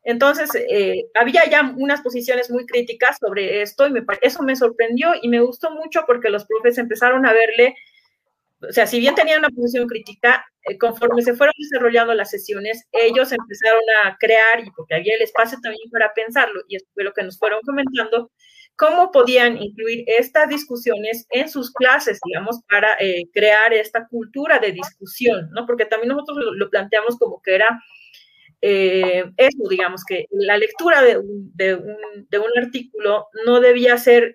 Entonces, 0.05 0.49
eh, 0.69 1.05
había 1.13 1.49
ya 1.49 1.73
unas 1.77 2.01
posiciones 2.01 2.49
muy 2.49 2.65
críticas 2.65 3.17
sobre 3.19 3.61
esto 3.61 3.87
y 3.87 3.91
me, 3.91 4.03
eso 4.21 4.43
me 4.43 4.55
sorprendió 4.55 5.13
y 5.21 5.27
me 5.29 5.41
gustó 5.41 5.71
mucho 5.71 6.03
porque 6.05 6.29
los 6.29 6.45
profes 6.45 6.77
empezaron 6.77 7.25
a 7.25 7.33
verle, 7.33 7.75
o 8.67 8.71
sea, 8.71 8.87
si 8.87 8.99
bien 8.99 9.15
tenían 9.15 9.39
una 9.39 9.49
posición 9.49 9.87
crítica, 9.87 10.45
eh, 10.69 10.77
conforme 10.77 11.21
se 11.21 11.35
fueron 11.35 11.53
desarrollando 11.57 12.13
las 12.13 12.29
sesiones, 12.29 12.85
ellos 12.91 13.31
empezaron 13.31 13.81
a 14.05 14.17
crear, 14.19 14.59
y 14.65 14.71
porque 14.71 14.95
había 14.95 15.15
el 15.15 15.21
espacio 15.21 15.57
también 15.61 15.89
para 15.91 16.13
pensarlo, 16.13 16.61
y 16.67 16.77
fue 16.93 17.03
lo 17.03 17.13
que 17.13 17.23
nos 17.23 17.37
fueron 17.37 17.59
comentando, 17.65 18.31
cómo 18.75 19.11
podían 19.11 19.61
incluir 19.61 20.03
estas 20.07 20.49
discusiones 20.49 21.27
en 21.29 21.49
sus 21.49 21.71
clases, 21.71 22.19
digamos, 22.25 22.59
para 22.69 22.95
eh, 22.99 23.23
crear 23.33 23.73
esta 23.73 24.07
cultura 24.07 24.59
de 24.59 24.71
discusión, 24.71 25.49
¿no? 25.51 25.65
Porque 25.65 25.85
también 25.85 26.09
nosotros 26.09 26.37
lo 26.55 26.69
planteamos 26.69 27.17
como 27.17 27.41
que 27.41 27.55
era 27.55 27.79
eh, 28.65 29.25
eso, 29.35 29.67
digamos, 29.69 30.05
que 30.05 30.25
la 30.31 30.55
lectura 30.57 31.01
de 31.01 31.17
un, 31.17 31.51
de, 31.53 31.75
un, 31.75 32.57
artículo 32.57 33.27
no 33.45 33.59
debía 33.59 33.97
ser, 33.97 34.33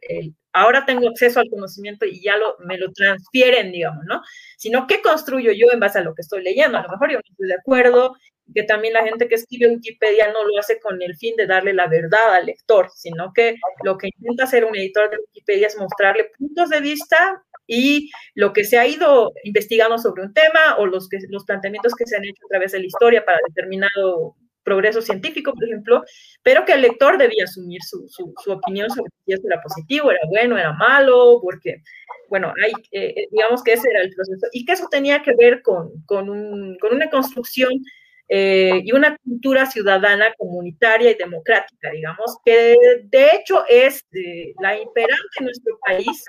ahora 0.52 0.84
tengo 0.84 1.08
acceso 1.08 1.40
al 1.40 1.48
conocimiento 1.48 2.04
y 2.04 2.20
ya 2.20 2.36
lo, 2.36 2.56
me 2.58 2.76
lo 2.76 2.92
transfieren, 2.92 3.72
digamos, 3.72 4.04
¿no? 4.04 4.20
Sino 4.58 4.86
qué 4.86 5.00
construyo 5.00 5.52
yo 5.52 5.68
en 5.72 5.80
base 5.80 6.00
a 6.00 6.02
lo 6.02 6.14
que 6.14 6.20
estoy 6.20 6.42
leyendo. 6.42 6.76
A 6.76 6.82
lo 6.82 6.90
mejor 6.90 7.10
yo 7.10 7.16
no 7.16 7.22
estoy 7.24 7.48
de 7.48 7.54
acuerdo, 7.54 8.16
que 8.54 8.62
también 8.62 8.94
la 8.94 9.04
gente 9.04 9.28
que 9.28 9.34
escribe 9.34 9.68
Wikipedia 9.68 10.32
no 10.32 10.44
lo 10.44 10.58
hace 10.58 10.80
con 10.80 11.00
el 11.02 11.16
fin 11.16 11.36
de 11.36 11.46
darle 11.46 11.74
la 11.74 11.86
verdad 11.86 12.34
al 12.34 12.46
lector, 12.46 12.88
sino 12.94 13.32
que 13.32 13.56
lo 13.84 13.98
que 13.98 14.08
intenta 14.08 14.44
hacer 14.44 14.64
un 14.64 14.76
editor 14.76 15.10
de 15.10 15.18
Wikipedia 15.18 15.66
es 15.66 15.76
mostrarle 15.76 16.30
puntos 16.38 16.70
de 16.70 16.80
vista 16.80 17.42
y 17.66 18.10
lo 18.34 18.52
que 18.52 18.64
se 18.64 18.78
ha 18.78 18.86
ido 18.86 19.32
investigando 19.44 19.98
sobre 19.98 20.22
un 20.22 20.32
tema 20.32 20.76
o 20.78 20.86
los, 20.86 21.08
que, 21.08 21.18
los 21.28 21.44
planteamientos 21.44 21.94
que 21.94 22.06
se 22.06 22.16
han 22.16 22.24
hecho 22.24 22.44
a 22.46 22.48
través 22.48 22.72
de 22.72 22.80
la 22.80 22.86
historia 22.86 23.24
para 23.24 23.38
determinado 23.46 24.36
progreso 24.68 25.00
científico, 25.00 25.54
por 25.54 25.64
ejemplo, 25.64 26.02
pero 26.42 26.64
que 26.64 26.72
el 26.72 26.82
lector 26.82 27.16
debía 27.16 27.44
asumir 27.44 27.80
su, 27.82 28.06
su, 28.08 28.34
su 28.44 28.52
opinión 28.52 28.90
sobre 28.90 29.10
si 29.24 29.32
esto 29.32 29.46
era 29.48 29.62
positivo, 29.62 30.10
era 30.10 30.20
bueno, 30.28 30.58
era 30.58 30.72
malo, 30.74 31.40
porque, 31.42 31.82
bueno, 32.28 32.52
hay, 32.62 32.72
eh, 32.92 33.14
eh, 33.16 33.28
digamos 33.30 33.62
que 33.62 33.72
ese 33.72 33.88
era 33.88 34.02
el 34.02 34.10
proceso, 34.14 34.46
y 34.52 34.66
que 34.66 34.72
eso 34.72 34.86
tenía 34.90 35.22
que 35.22 35.34
ver 35.34 35.62
con, 35.62 35.90
con, 36.04 36.28
un, 36.28 36.76
con 36.80 36.94
una 36.94 37.08
construcción 37.08 37.70
eh, 38.28 38.82
y 38.84 38.92
una 38.92 39.16
cultura 39.16 39.64
ciudadana, 39.66 40.34
comunitaria 40.36 41.10
y 41.10 41.14
democrática, 41.14 41.90
digamos, 41.90 42.36
que 42.44 42.76
de 43.04 43.30
hecho 43.34 43.64
es 43.66 44.04
eh, 44.12 44.52
la 44.60 44.78
imperante 44.78 45.28
en 45.38 45.46
nuestro 45.46 45.78
país 45.84 46.24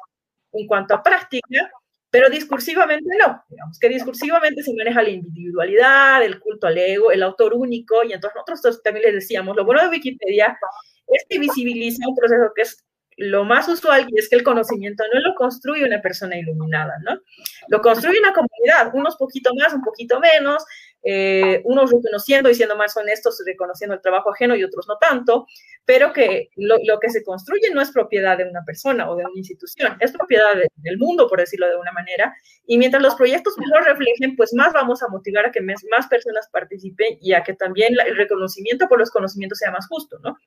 en 0.53 0.65
cuanto 0.65 0.95
a 0.95 1.03
práctica, 1.03 1.69
pero 2.09 2.29
discursivamente 2.29 3.09
no. 3.19 3.43
Digamos 3.49 3.77
que 3.79 3.89
discursivamente 3.89 4.63
se 4.63 4.73
maneja 4.73 5.03
la 5.03 5.09
individualidad, 5.09 6.23
el 6.23 6.39
culto 6.39 6.67
al 6.67 6.77
ego, 6.77 7.11
el 7.11 7.21
autor 7.21 7.53
único, 7.53 8.03
y 8.03 8.13
entonces 8.13 8.41
nosotros 8.47 8.81
también 8.81 9.05
les 9.05 9.15
decíamos, 9.15 9.55
lo 9.55 9.65
bueno 9.65 9.81
de 9.81 9.89
Wikipedia 9.89 10.57
es 11.07 11.25
que 11.27 11.39
visibiliza 11.39 12.07
un 12.07 12.15
proceso 12.15 12.51
que 12.55 12.61
es 12.61 12.83
lo 13.19 13.43
más 13.43 13.67
usual 13.67 14.07
y 14.09 14.17
es 14.17 14.29
que 14.29 14.37
el 14.37 14.43
conocimiento 14.43 15.03
no 15.13 15.19
lo 15.19 15.35
construye 15.35 15.83
una 15.83 16.01
persona 16.01 16.37
iluminada, 16.37 16.93
¿no? 17.01 17.19
Lo 17.67 17.81
construye 17.81 18.17
una 18.17 18.31
comunidad, 18.31 18.91
unos 18.93 19.17
poquito 19.17 19.51
más, 19.55 19.73
un 19.73 19.81
poquito 19.81 20.21
menos, 20.21 20.63
eh, 21.03 21.61
unos 21.65 21.91
reconociendo 21.91 22.49
y 22.49 22.55
siendo 22.55 22.77
más 22.77 22.95
honestos, 22.95 23.43
reconociendo 23.45 23.93
el 23.93 24.01
trabajo 24.01 24.31
ajeno 24.31 24.55
y 24.55 24.63
otros 24.63 24.87
no 24.87 24.97
tanto, 24.97 25.47
pero 25.83 26.13
que 26.13 26.51
lo, 26.55 26.77
que 27.01 27.09
se 27.09 27.21
construye 27.21 27.69
no 27.73 27.81
es 27.81 27.91
propiedad 27.91 28.37
de 28.37 28.45
una 28.45 28.63
persona 28.63 29.09
o 29.09 29.17
de 29.17 29.25
una 29.25 29.37
institución, 29.37 29.97
es 29.99 30.13
propiedad 30.13 30.55
de, 30.55 30.69
del 30.77 30.97
mundo, 30.97 31.27
por 31.27 31.39
decirlo 31.39 31.67
de 31.67 31.75
una 31.75 31.91
manera, 31.91 32.33
y 32.65 32.77
mientras 32.77 33.03
los 33.03 33.15
proyectos 33.15 33.57
mejor 33.57 33.83
reflejen, 33.83 34.37
pues 34.37 34.53
más 34.53 34.71
vamos 34.71 35.03
a 35.03 35.09
motivar 35.09 35.45
a 35.45 35.51
que 35.51 35.59
más 35.61 36.07
personas 36.09 36.47
participen 36.53 37.17
y 37.19 37.33
a 37.33 37.43
que 37.43 37.53
también 37.53 37.95
el 37.99 38.15
reconocimiento 38.15 38.87
por 38.87 38.97
los 38.97 39.11
conocimientos 39.11 39.59
sea 39.59 39.71
más 39.71 39.87
justo, 39.87 40.19
¿no? 40.23 40.37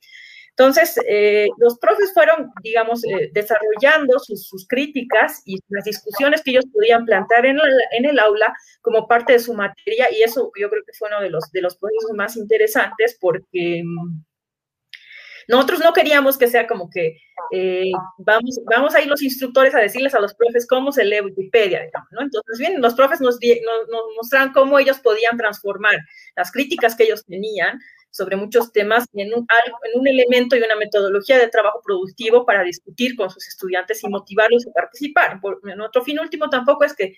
Entonces, 0.57 0.99
eh, 1.09 1.49
los 1.57 1.79
profes 1.79 2.13
fueron, 2.13 2.51
digamos, 2.63 3.03
eh, 3.05 3.31
desarrollando 3.33 4.19
sus, 4.19 4.47
sus, 4.47 4.67
críticas 4.69 5.43
y 5.47 5.59
las 5.69 5.85
discusiones 5.85 6.43
que 6.43 6.51
ellos 6.51 6.67
podían 6.71 7.07
plantear 7.07 7.47
en 7.47 7.57
el, 7.57 7.73
en 7.93 8.05
el, 8.05 8.19
aula 8.19 8.55
como 8.83 9.09
parte 9.09 9.33
de 9.33 9.39
su 9.39 9.55
materia 9.55 10.09
y 10.13 10.23
eso 10.23 10.53
yo 10.61 10.69
creo 10.69 10.83
que 10.85 10.93
fue 10.93 11.09
uno 11.09 11.23
de 11.23 11.31
los, 11.31 11.51
de 11.53 11.63
los 11.63 11.77
procesos 11.79 12.13
más 12.15 12.37
interesantes 12.37 13.17
porque 13.19 13.83
mm, 13.83 14.23
nosotros 15.49 15.81
no 15.81 15.93
queríamos 15.95 16.37
que 16.37 16.49
sea 16.49 16.67
como 16.67 16.91
que 16.91 17.17
eh, 17.53 17.91
vamos, 18.19 18.61
vamos 18.71 18.95
a 18.95 19.01
ir 19.01 19.09
los 19.09 19.23
instructores 19.23 19.75
a 19.75 19.81
decirles 19.81 20.15
a 20.15 20.21
los 20.21 20.35
profes 20.35 20.67
cómo 20.67 20.93
se 20.93 21.05
lee 21.05 21.21
Wikipedia, 21.21 21.83
digamos, 21.83 22.09
¿no? 22.13 22.23
Entonces, 22.23 22.59
bien, 22.59 22.81
los 22.81 22.95
profes 22.95 23.21
nos, 23.21 23.37
nos, 23.37 23.89
nos 23.89 24.03
mostraron 24.17 24.53
cómo 24.53 24.79
ellos 24.79 24.99
podían 25.01 25.37
transformar 25.37 25.97
las 26.37 26.53
críticas 26.53 26.95
que 26.95 27.05
ellos 27.05 27.25
tenían 27.27 27.79
sobre 28.13 28.37
muchos 28.37 28.73
temas 28.73 29.07
en 29.15 29.35
un, 29.35 29.47
en 29.85 30.01
un 30.01 30.07
elemento 30.07 30.55
y 30.55 30.61
una 30.61 30.77
metodología 30.77 31.39
de 31.39 31.49
trabajo 31.49 31.81
productivo 31.83 32.45
para 32.45 32.63
discutir 32.63 33.17
con 33.17 33.31
sus 33.31 33.49
estudiantes 33.49 34.05
y 34.05 34.09
motivarlos 34.09 34.67
a 34.67 34.73
participar. 34.73 35.41
Nuestro 35.77 36.05
fin 36.05 36.21
último 36.21 36.49
tampoco 36.51 36.85
es 36.85 36.95
que 36.95 37.15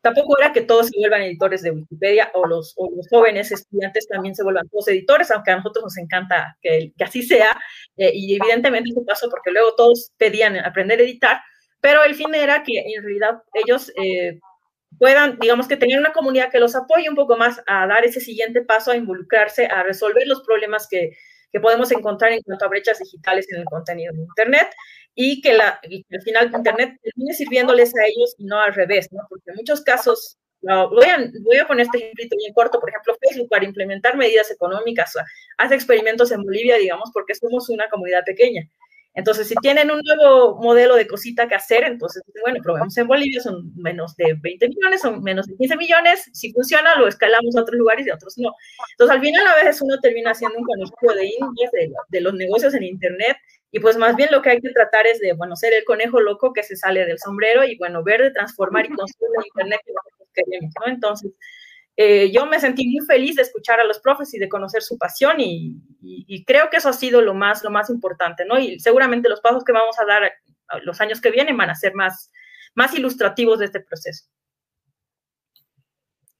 tampoco 0.00 0.38
era 0.38 0.52
que 0.52 0.62
todos 0.62 0.86
se 0.86 0.98
vuelvan 0.98 1.22
editores 1.22 1.62
de 1.62 1.72
Wikipedia 1.72 2.30
o 2.34 2.46
los, 2.46 2.72
o 2.76 2.88
los 2.94 3.08
jóvenes 3.08 3.50
estudiantes 3.50 4.06
también 4.06 4.34
se 4.34 4.44
vuelvan 4.44 4.68
todos 4.68 4.88
editores, 4.88 5.30
aunque 5.32 5.50
a 5.50 5.56
nosotros 5.56 5.84
nos 5.84 5.98
encanta 5.98 6.56
que, 6.62 6.92
que 6.96 7.04
así 7.04 7.22
sea, 7.22 7.58
eh, 7.96 8.12
y 8.14 8.36
evidentemente 8.36 8.90
eso 8.90 9.04
pasó 9.04 9.28
porque 9.28 9.50
luego 9.50 9.74
todos 9.76 10.12
pedían 10.16 10.56
aprender 10.56 11.00
a 11.00 11.02
editar, 11.02 11.40
pero 11.80 12.04
el 12.04 12.14
fin 12.14 12.32
era 12.34 12.62
que 12.62 12.78
en 12.78 13.02
realidad 13.02 13.42
ellos 13.54 13.92
eh, 14.02 14.38
puedan, 14.98 15.38
digamos 15.38 15.68
que 15.68 15.76
tener 15.76 15.98
una 15.98 16.12
comunidad 16.12 16.50
que 16.50 16.60
los 16.60 16.74
apoye 16.74 17.08
un 17.08 17.14
poco 17.14 17.36
más 17.36 17.60
a 17.66 17.86
dar 17.86 18.04
ese 18.04 18.20
siguiente 18.20 18.62
paso, 18.62 18.90
a 18.90 18.96
involucrarse, 18.96 19.66
a 19.66 19.82
resolver 19.82 20.26
los 20.26 20.42
problemas 20.42 20.88
que, 20.88 21.16
que 21.52 21.60
podemos 21.60 21.90
encontrar 21.92 22.32
en 22.32 22.42
cuanto 22.42 22.64
a 22.64 22.68
brechas 22.68 22.98
digitales 22.98 23.46
en 23.50 23.60
el 23.60 23.64
contenido 23.64 24.12
de 24.12 24.20
Internet 24.20 24.68
y 25.14 25.40
que, 25.40 25.54
la, 25.54 25.80
y 25.82 26.04
al 26.12 26.22
final 26.22 26.50
Internet 26.54 26.98
termine 27.02 27.34
sirviéndoles 27.34 27.92
a 27.96 28.06
ellos 28.06 28.34
y 28.38 28.44
no 28.44 28.60
al 28.60 28.74
revés, 28.74 29.08
¿no? 29.12 29.22
Porque 29.28 29.50
en 29.50 29.56
muchos 29.56 29.80
casos, 29.82 30.38
voy, 30.60 31.06
a, 31.06 31.30
voy 31.42 31.56
a 31.56 31.66
poner 31.66 31.86
este 31.86 31.98
ejemplo 31.98 32.36
bien 32.38 32.52
corto, 32.52 32.78
por 32.80 32.90
ejemplo, 32.90 33.16
Facebook 33.28 33.48
para 33.48 33.64
implementar 33.64 34.16
medidas 34.16 34.50
económicas 34.50 35.14
hace 35.56 35.74
experimentos 35.74 36.30
en 36.32 36.42
Bolivia, 36.42 36.76
digamos, 36.76 37.10
porque 37.12 37.34
somos 37.34 37.68
una 37.68 37.88
comunidad 37.88 38.24
pequeña. 38.24 38.62
Entonces, 39.14 39.48
si 39.48 39.54
tienen 39.56 39.90
un 39.90 40.00
nuevo 40.00 40.56
modelo 40.60 40.94
de 40.94 41.06
cosita 41.06 41.48
que 41.48 41.56
hacer, 41.56 41.84
entonces, 41.84 42.22
bueno, 42.42 42.60
probemos 42.62 42.96
en 42.96 43.08
Bolivia, 43.08 43.40
son 43.40 43.72
menos 43.74 44.14
de 44.16 44.34
20 44.40 44.68
millones, 44.68 45.00
son 45.00 45.22
menos 45.22 45.46
de 45.46 45.56
15 45.56 45.76
millones, 45.76 46.30
si 46.32 46.52
funciona, 46.52 46.94
lo 46.96 47.08
escalamos 47.08 47.56
a 47.56 47.62
otros 47.62 47.78
lugares 47.78 48.06
y 48.06 48.10
a 48.10 48.14
otros 48.14 48.38
no. 48.38 48.54
Entonces, 48.92 49.16
al 49.16 49.20
final, 49.20 49.46
a 49.46 49.56
veces 49.56 49.82
uno 49.82 49.98
termina 50.00 50.30
haciendo 50.30 50.58
un 50.58 50.64
conocido 50.64 51.14
de 51.14 51.26
indias, 51.26 51.70
de, 51.72 51.90
de, 52.08 52.20
los 52.20 52.34
negocios 52.34 52.74
en 52.74 52.84
Internet, 52.84 53.36
y 53.70 53.80
pues 53.80 53.96
más 53.96 54.14
bien 54.16 54.28
lo 54.30 54.40
que 54.40 54.50
hay 54.50 54.60
que 54.60 54.70
tratar 54.70 55.06
es 55.06 55.18
de, 55.18 55.32
bueno, 55.32 55.56
ser 55.56 55.74
el 55.74 55.84
conejo 55.84 56.20
loco 56.20 56.52
que 56.52 56.62
se 56.62 56.76
sale 56.76 57.04
del 57.04 57.18
sombrero 57.18 57.64
y, 57.64 57.76
bueno, 57.76 58.02
ver 58.04 58.22
de 58.22 58.30
transformar 58.30 58.86
y 58.86 58.94
construir 58.94 59.30
el 59.38 59.46
Internet 59.46 59.80
que 59.84 59.92
nosotros 59.92 60.28
queremos, 60.32 60.72
¿no? 60.80 60.92
Entonces, 60.92 61.32
eh, 62.00 62.30
yo 62.30 62.46
me 62.46 62.60
sentí 62.60 62.86
muy 62.86 63.04
feliz 63.04 63.34
de 63.34 63.42
escuchar 63.42 63.80
a 63.80 63.84
los 63.84 63.98
profes 63.98 64.32
y 64.32 64.38
de 64.38 64.48
conocer 64.48 64.82
su 64.82 64.96
pasión 64.96 65.40
y, 65.40 65.74
y, 66.00 66.24
y, 66.28 66.44
creo 66.44 66.70
que 66.70 66.76
eso 66.76 66.88
ha 66.88 66.92
sido 66.92 67.20
lo 67.20 67.34
más, 67.34 67.64
lo 67.64 67.72
más 67.72 67.90
importante, 67.90 68.44
¿no? 68.44 68.56
Y 68.56 68.78
seguramente 68.78 69.28
los 69.28 69.40
pasos 69.40 69.64
que 69.64 69.72
vamos 69.72 69.98
a 69.98 70.04
dar 70.04 70.32
los 70.84 71.00
años 71.00 71.20
que 71.20 71.32
vienen 71.32 71.56
van 71.56 71.70
a 71.70 71.74
ser 71.74 71.94
más, 71.94 72.30
más 72.76 72.96
ilustrativos 72.96 73.58
de 73.58 73.64
este 73.64 73.80
proceso. 73.80 74.26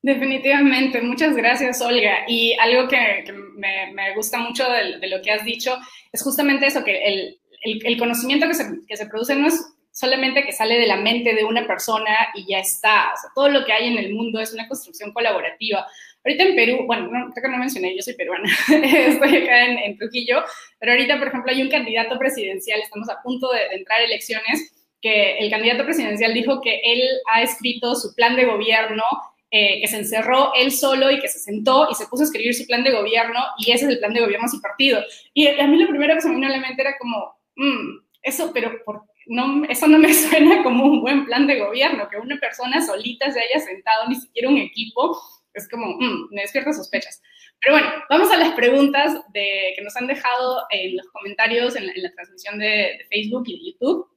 Definitivamente, 0.00 1.02
muchas 1.02 1.34
gracias 1.34 1.80
Olga. 1.80 2.18
Y 2.28 2.56
algo 2.60 2.86
que, 2.86 3.24
que 3.26 3.32
me, 3.32 3.92
me, 3.94 4.14
gusta 4.14 4.38
mucho 4.38 4.62
de, 4.70 5.00
de, 5.00 5.08
lo 5.08 5.20
que 5.22 5.32
has 5.32 5.44
dicho 5.44 5.76
es 6.12 6.22
justamente 6.22 6.66
eso, 6.66 6.84
que 6.84 7.04
el, 7.04 7.40
el, 7.64 7.84
el 7.84 7.98
conocimiento 7.98 8.46
que 8.46 8.54
se, 8.54 8.64
que 8.86 8.96
se 8.96 9.06
produce 9.06 9.34
no 9.34 9.48
es 9.48 9.74
solamente 9.98 10.44
que 10.44 10.52
sale 10.52 10.78
de 10.78 10.86
la 10.86 10.96
mente 10.96 11.34
de 11.34 11.44
una 11.44 11.66
persona 11.66 12.28
y 12.34 12.46
ya 12.46 12.60
está. 12.60 13.12
O 13.14 13.16
sea, 13.16 13.30
todo 13.34 13.48
lo 13.48 13.64
que 13.64 13.72
hay 13.72 13.88
en 13.88 13.98
el 13.98 14.14
mundo 14.14 14.40
es 14.40 14.52
una 14.52 14.68
construcción 14.68 15.12
colaborativa. 15.12 15.86
Ahorita 16.24 16.44
en 16.44 16.56
Perú, 16.56 16.84
bueno, 16.86 17.08
no, 17.08 17.30
creo 17.32 17.42
que 17.42 17.50
no 17.50 17.58
mencioné, 17.58 17.96
yo 17.96 18.02
soy 18.02 18.14
peruana, 18.14 18.48
estoy 18.68 19.36
acá 19.36 19.64
en, 19.64 19.78
en, 19.78 19.96
Trujillo, 19.96 20.44
pero 20.78 20.92
ahorita, 20.92 21.18
por 21.18 21.28
ejemplo, 21.28 21.50
hay 21.50 21.62
un 21.62 21.70
candidato 21.70 22.18
presidencial, 22.18 22.80
estamos 22.80 23.08
a 23.08 23.22
punto 23.22 23.50
de, 23.50 23.60
de 23.68 23.76
entrar 23.76 24.00
a 24.00 24.04
elecciones, 24.04 24.72
que 25.00 25.38
el 25.38 25.50
candidato 25.50 25.84
presidencial 25.84 26.34
dijo 26.34 26.60
que 26.60 26.80
él 26.84 27.02
ha 27.32 27.42
escrito 27.42 27.94
su 27.94 28.14
plan 28.14 28.36
de 28.36 28.44
gobierno 28.44 29.04
eh, 29.50 29.80
que 29.80 29.88
se 29.88 29.96
encerró 29.96 30.52
él 30.54 30.70
solo 30.70 31.10
y 31.10 31.20
que 31.20 31.28
se 31.28 31.38
sentó 31.38 31.88
y 31.90 31.94
se 31.94 32.06
puso 32.06 32.22
a 32.22 32.26
escribir 32.26 32.54
su 32.54 32.66
plan 32.66 32.84
de 32.84 32.92
gobierno 32.92 33.40
y 33.56 33.72
ese 33.72 33.86
es 33.86 33.92
el 33.92 33.98
plan 33.98 34.12
de 34.12 34.20
gobierno 34.20 34.44
de 34.44 34.50
su 34.50 34.60
partido. 34.60 35.02
Y 35.32 35.48
a 35.48 35.66
mí 35.66 35.78
lo 35.78 35.88
primero 35.88 36.14
que 36.14 36.20
se 36.20 36.28
me 36.28 36.34
vino 36.34 36.48
a 36.48 36.50
la 36.50 36.60
mente 36.60 36.82
era 36.82 36.98
como, 36.98 37.34
mmm, 37.56 37.98
eso, 38.20 38.50
pero 38.52 38.84
¿por 38.84 39.04
no, 39.28 39.64
eso 39.68 39.86
no 39.86 39.98
me 39.98 40.12
suena 40.14 40.62
como 40.62 40.84
un 40.84 41.00
buen 41.00 41.24
plan 41.24 41.46
de 41.46 41.60
gobierno, 41.60 42.08
que 42.08 42.16
una 42.16 42.38
persona 42.38 42.84
solita 42.84 43.30
se 43.30 43.40
haya 43.40 43.64
sentado, 43.64 44.08
ni 44.08 44.16
siquiera 44.16 44.48
un 44.48 44.58
equipo, 44.58 45.16
es 45.54 45.68
como, 45.68 45.96
mm, 45.98 46.28
me 46.30 46.42
despierta 46.42 46.72
sospechas. 46.72 47.22
Pero 47.60 47.74
bueno, 47.74 47.90
vamos 48.08 48.30
a 48.30 48.36
las 48.36 48.52
preguntas 48.52 49.20
que 49.34 49.80
nos 49.82 49.96
han 49.96 50.06
dejado 50.06 50.62
en 50.70 50.96
los 50.96 51.06
comentarios 51.08 51.74
en 51.74 51.86
la, 51.86 52.12
transmisión 52.12 52.58
de, 52.58 52.66
de, 52.66 53.06
Facebook 53.10 53.44
y 53.46 53.52
de 53.52 53.72
YouTube. 53.72 54.08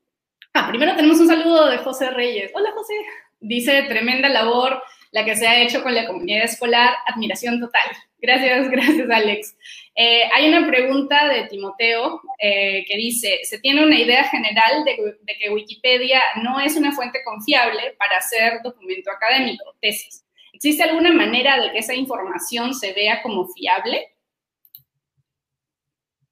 Ah, 0.53 0.67
primero 0.69 0.95
tenemos 0.95 1.19
un 1.19 1.27
saludo 1.27 1.69
de 1.69 1.77
José 1.79 2.11
Reyes. 2.11 2.51
Hola 2.53 2.71
José. 2.73 2.93
Dice, 3.39 3.83
tremenda 3.83 4.29
labor 4.29 4.83
la 5.11 5.25
que 5.25 5.35
se 5.35 5.47
ha 5.47 5.61
hecho 5.61 5.83
con 5.83 5.93
la 5.93 6.07
comunidad 6.07 6.45
escolar, 6.45 6.93
admiración 7.05 7.59
total. 7.59 7.83
Gracias, 8.19 8.69
gracias 8.71 9.09
Alex. 9.09 9.55
Eh, 10.03 10.23
hay 10.33 10.49
una 10.49 10.65
pregunta 10.65 11.27
de 11.29 11.43
Timoteo 11.43 12.21
eh, 12.39 12.83
que 12.87 12.97
dice, 12.97 13.41
¿se 13.43 13.59
tiene 13.59 13.85
una 13.85 13.99
idea 13.99 14.23
general 14.23 14.83
de, 14.83 14.95
de, 15.21 15.37
que 15.37 15.51
Wikipedia 15.51 16.19
no 16.41 16.59
es 16.59 16.75
una 16.75 16.91
fuente 16.91 17.19
confiable 17.23 17.95
para 17.99 18.17
hacer 18.17 18.61
documento 18.63 19.11
académico, 19.11 19.75
tesis? 19.79 20.25
¿Existe 20.53 20.81
alguna 20.81 21.13
manera 21.13 21.61
de 21.61 21.71
que 21.71 21.77
esa 21.77 21.93
información 21.93 22.73
se 22.73 22.93
vea 22.93 23.21
como 23.21 23.47
fiable? 23.49 24.07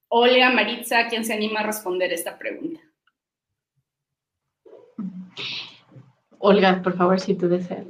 Olga, 0.08 0.50
Maritza, 0.50 1.08
¿quién 1.08 1.24
se 1.24 1.36
anima 1.36 1.60
a 1.60 1.68
responder 1.68 2.12
esta 2.12 2.40
pregunta? 2.40 2.82
Olga, 6.40 6.82
por 6.82 6.98
favor, 6.98 7.20
si 7.20 7.36
tú 7.36 7.48
deseas. 7.48 7.86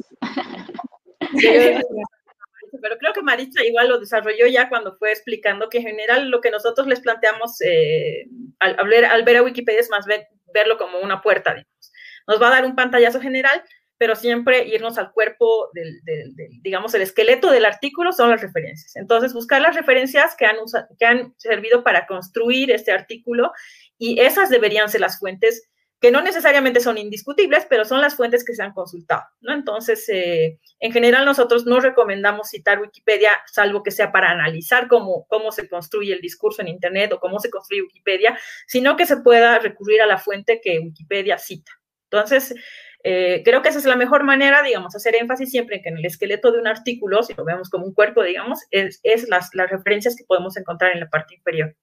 Pero 2.81 2.97
creo 2.97 3.13
que 3.13 3.21
Maritza 3.21 3.63
igual 3.63 3.89
lo 3.89 3.99
desarrolló 3.99 4.47
ya 4.47 4.69
cuando 4.69 4.97
fue 4.97 5.11
explicando 5.11 5.69
que 5.69 5.79
en 5.79 5.85
general 5.85 6.29
lo 6.29 6.41
que 6.41 6.51
nosotros 6.51 6.87
les 6.87 6.99
planteamos 6.99 7.61
eh, 7.61 8.27
al, 8.59 8.75
ver, 8.87 9.05
al, 9.05 9.23
ver, 9.23 9.37
a 9.37 9.43
Wikipedia 9.43 9.79
es 9.79 9.89
más 9.89 10.05
verlo 10.53 10.77
como 10.77 10.99
una 10.99 11.21
puerta, 11.21 11.51
digamos. 11.51 11.91
Nos 12.27 12.41
va 12.41 12.47
a 12.47 12.51
dar 12.51 12.65
un 12.65 12.75
pantallazo 12.75 13.19
general, 13.19 13.63
pero 13.97 14.15
siempre 14.15 14.67
irnos 14.67 14.97
al 14.97 15.11
cuerpo 15.11 15.69
del, 15.73 15.99
del, 16.03 16.33
digamos, 16.61 16.93
el 16.93 17.01
esqueleto 17.01 17.51
del 17.51 17.65
artículo 17.65 18.13
son 18.13 18.29
las 18.29 18.41
referencias. 18.41 18.95
Entonces, 18.95 19.33
buscar 19.33 19.61
las 19.61 19.75
referencias 19.75 20.35
que 20.35 20.45
han, 20.45 20.57
que 20.97 21.05
han 21.05 21.33
servido 21.37 21.83
para 21.83 22.05
construir 22.07 22.71
este 22.71 22.91
artículo 22.91 23.51
y 23.97 24.19
esas 24.21 24.49
deberían 24.49 24.89
ser 24.89 25.01
las 25.01 25.19
fuentes 25.19 25.69
que 25.99 26.11
no 26.11 26.21
necesariamente 26.21 26.79
son 26.79 26.97
indiscutibles, 26.97 27.65
pero 27.69 27.83
son 27.83 28.01
las 28.01 28.15
fuentes 28.15 28.45
que 28.45 28.55
se 28.55 28.63
han 28.63 28.73
consultado, 28.73 29.23
¿no? 29.41 29.53
Entonces, 29.53 30.07
eh, 30.09 30.59
en 30.79 30.91
general 30.93 31.25
nosotros 31.25 31.65
no 31.65 31.79
recomendamos 31.81 32.49
citar 32.49 32.79
Wikipedia, 32.79 33.31
salvo 33.47 33.83
que 33.83 33.91
sea 33.91 34.11
para 34.11 34.31
analizar 34.31 34.87
cómo, 34.87 35.25
cómo 35.27 35.51
se 35.51 35.67
construye 35.67 36.13
el 36.13 36.21
discurso 36.21 36.61
en 36.61 36.69
Internet 36.69 37.11
o 37.11 37.19
cómo 37.19 37.39
se 37.39 37.49
construye 37.49 37.81
Wikipedia, 37.81 38.39
sino 38.65 38.95
que 38.95 39.05
se 39.05 39.17
pueda 39.17 39.59
recurrir 39.59 40.01
a 40.01 40.05
la 40.05 40.17
fuente 40.17 40.61
que 40.61 40.79
Wikipedia 40.79 41.37
cita. 41.37 41.71
Entonces, 42.05 42.55
eh, 43.03 43.41
creo 43.43 43.61
que 43.61 43.69
esa 43.69 43.79
es 43.79 43.85
la 43.85 43.97
mejor 43.97 44.23
manera, 44.23 44.63
digamos, 44.63 44.95
hacer 44.95 45.15
énfasis 45.15 45.51
siempre 45.51 45.77
en 45.77 45.83
que 45.83 45.89
en 45.89 45.97
el 45.97 46.05
esqueleto 46.05 46.51
de 46.51 46.59
un 46.59 46.67
artículo, 46.67 47.23
si 47.23 47.33
lo 47.33 47.43
vemos 47.43 47.69
como 47.69 47.85
un 47.85 47.93
cuerpo, 47.93 48.23
digamos, 48.23 48.59
es, 48.71 49.01
es 49.03 49.27
las, 49.27 49.49
las 49.53 49.69
referencias 49.69 50.15
que 50.15 50.23
podemos 50.25 50.55
encontrar 50.55 50.93
en 50.93 51.01
la 51.01 51.09
parte 51.09 51.35
inferior. 51.35 51.75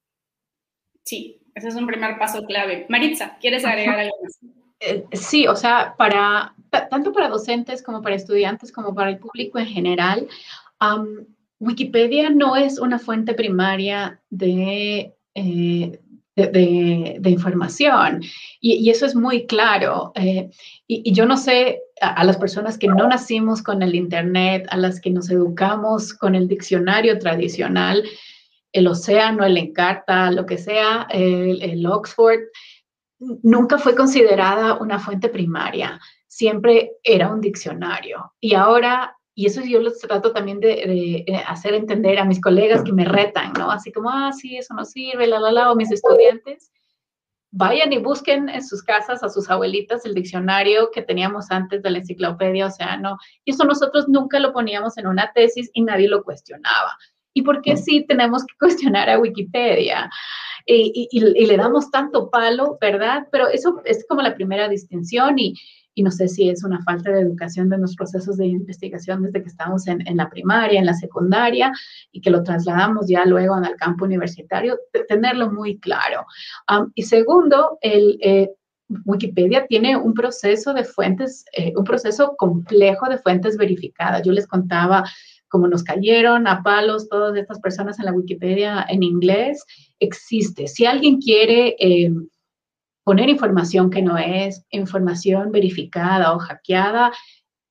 Sí, 1.05 1.46
ese 1.57 1.69
es 1.69 1.75
un 1.75 1.87
primer 1.87 2.19
paso 2.19 2.45
clave. 2.45 2.87
Maritza, 2.91 3.37
¿quieres 3.41 3.65
agregar 3.65 3.99
algo 3.99 4.15
más? 4.23 4.39
Eh, 4.81 5.05
sí, 5.13 5.49
o 5.49 5.57
sea, 5.57 5.95
para 5.97 6.55
tanto 6.91 7.13
para 7.13 7.29
docentes 7.29 7.83
como 7.83 8.03
para 8.03 8.15
estudiantes 8.15 8.71
como 8.71 8.95
para 8.95 9.09
el 9.09 9.19
público 9.19 9.59
en 9.59 9.67
general, 9.67 10.29
Wikipedia 11.59 12.29
no 12.29 12.57
es 12.57 12.79
una 12.79 12.99
fuente 12.99 13.33
primaria 13.33 14.21
de, 14.29 15.15
eh, 15.35 15.99
de, 16.37 17.31
información 17.31 18.23
y, 18.61 18.91
eso 18.91 19.07
es 19.07 19.15
muy 19.15 19.47
claro. 19.47 20.13
Eh, 20.15 20.51
y, 20.87 21.11
yo 21.15 21.25
no 21.25 21.39
sé 21.39 21.81
a, 22.03 22.23
las 22.25 22.37
personas 22.37 22.77
que 22.77 22.89
no 22.89 23.09
nacimos 23.09 23.63
con 23.63 23.83
el 23.83 23.95
Internet, 23.95 24.67
a 24.69 24.77
las 24.77 25.01
que 25.01 25.09
nos 25.09 25.31
educamos 25.31 26.13
con 26.13 26.35
el 26.35 26.49
diccionario 26.49 27.19
tradicional, 27.19 28.05
el 28.73 28.87
Océano, 28.89 29.45
el 29.45 29.57
Encarta, 29.57 30.31
lo 30.31 30.47
que 30.47 30.59
sea, 30.59 31.07
el, 31.11 31.87
Oxford, 31.87 32.41
nunca 33.19 33.79
fue 33.79 33.95
considerada 33.95 34.75
una 34.75 34.99
fuente 34.99 35.29
primaria, 35.29 35.99
siempre 36.27 36.93
era 37.03 37.33
un 37.33 37.41
diccionario. 37.41 38.33
Y 38.41 38.55
ahora, 38.55 39.17
y 39.35 39.47
eso 39.47 39.63
yo 39.63 39.81
los 39.81 39.99
trato 39.99 40.33
también 40.33 40.61
de, 40.61 41.25
hacer 41.47 41.75
entender 41.75 42.19
a 42.19 42.25
mis 42.25 42.41
colegas 42.41 42.83
que 42.83 42.93
me 42.93 43.05
retan, 43.05 43.53
¿no? 43.55 43.71
Así 43.71 43.93
como, 43.93 44.11
ah, 44.11 44.33
sí, 44.33 44.57
eso 44.57 44.75
no 44.75 44.85
sirve, 44.85 45.27
la, 45.27 45.41
la, 45.41 45.53
la, 45.53 45.73
o 45.73 45.77
mis 45.77 45.91
estudiantes. 45.91 46.71
Vayan 47.53 47.93
y 47.95 47.99
busquen 47.99 48.51
en 48.51 48.63
sus 48.63 48.83
casas 48.83 49.23
a 49.23 49.31
sus 49.31 49.49
abuelitas 49.49 50.05
el 50.05 50.13
diccionario 50.13 50.91
que 50.91 51.01
teníamos 51.01 51.51
antes 51.51 51.83
de 51.83 51.91
la 51.91 51.99
enciclopedia 51.99 52.67
Océano. 52.67 53.17
Y 53.45 53.53
eso 53.53 53.65
nosotros 53.65 54.09
nunca 54.09 54.39
lo 54.41 54.53
poníamos 54.53 54.99
en 54.99 55.07
una 55.07 55.33
tesis 55.33 55.71
y 55.73 55.81
nadie 55.81 56.09
lo 56.09 56.23
cuestionaba 56.23 56.99
y 57.37 57.43
por 57.43 57.61
qué 57.61 57.77
sí 57.77 58.05
tenemos 58.09 58.45
que 58.47 58.55
cuestionar 58.59 59.11
a 59.11 59.19
Wikipedia. 59.19 60.11
Y, 60.69 61.21
le 61.21 61.57
damos 61.57 61.91
tanto 61.93 62.29
palo, 62.29 62.77
¿verdad? 62.81 63.29
Pero 63.31 63.47
eso 63.47 63.83
es 63.85 64.05
como 64.09 64.21
la 64.21 64.35
primera 64.35 64.69
distinción 64.69 65.39
y, 65.39 65.55
no 65.99 66.11
sé 66.11 66.29
si 66.29 66.49
es 66.49 66.65
una 66.65 66.83
falta 66.83 67.13
de 67.13 67.21
educación 67.21 67.69
de 67.69 67.79
los 67.79 67.95
procesos 67.95 68.37
de 68.39 68.47
investigación 68.47 69.23
desde 69.23 69.43
que 69.43 69.49
estamos 69.49 69.87
en, 69.87 70.03
la 70.17 70.29
primaria, 70.29 70.81
en 70.81 70.87
la 70.87 70.95
secundaria 70.95 71.73
y 72.11 72.21
que 72.21 72.31
lo 72.31 72.43
trasladamos 72.43 73.07
ya 73.07 73.25
luego 73.27 73.55
al 73.55 73.77
campo 73.77 74.07
universitario, 74.07 74.79
tenerlo 75.07 75.53
muy 75.53 75.79
claro. 75.79 76.25
y 76.95 77.03
segundo, 77.03 77.79
el... 77.83 78.19
Eh, 78.23 78.51
Wikipedia 79.05 79.67
tiene 79.67 79.97
un 79.97 80.15
proceso 80.15 80.73
de 80.73 80.85
fuentes, 80.85 81.45
eh, 81.53 81.73
un 81.77 81.83
proceso 81.83 82.37
complejo 82.37 83.09
de 83.09 83.19
fuentes 83.19 83.57
verificadas. 83.57 84.23
Yo 84.23 84.31
les 84.31 84.47
contaba 84.47 85.03
como 85.57 85.69
nos 85.69 85.85
cayeron 85.85 86.47
a 86.47 86.63
palos 86.63 87.09
todas 87.09 87.35
estas 87.35 87.59
personas 87.61 87.99
en 87.99 88.05
la 88.05 88.13
Wikipedia 88.13 88.85
en 88.91 89.03
inglés, 89.03 89.65
existe. 89.99 90.69
Si 90.69 90.85
alguien 90.85 91.19
quiere 91.19 91.75
eh, 91.79 92.13
poner 93.05 93.31
información 93.31 93.89
que 93.89 94.03
no 94.03 94.19
es 94.19 94.67
información 94.69 95.53
verificada 95.53 96.35
o 96.35 96.39
hackeada, 96.39 97.11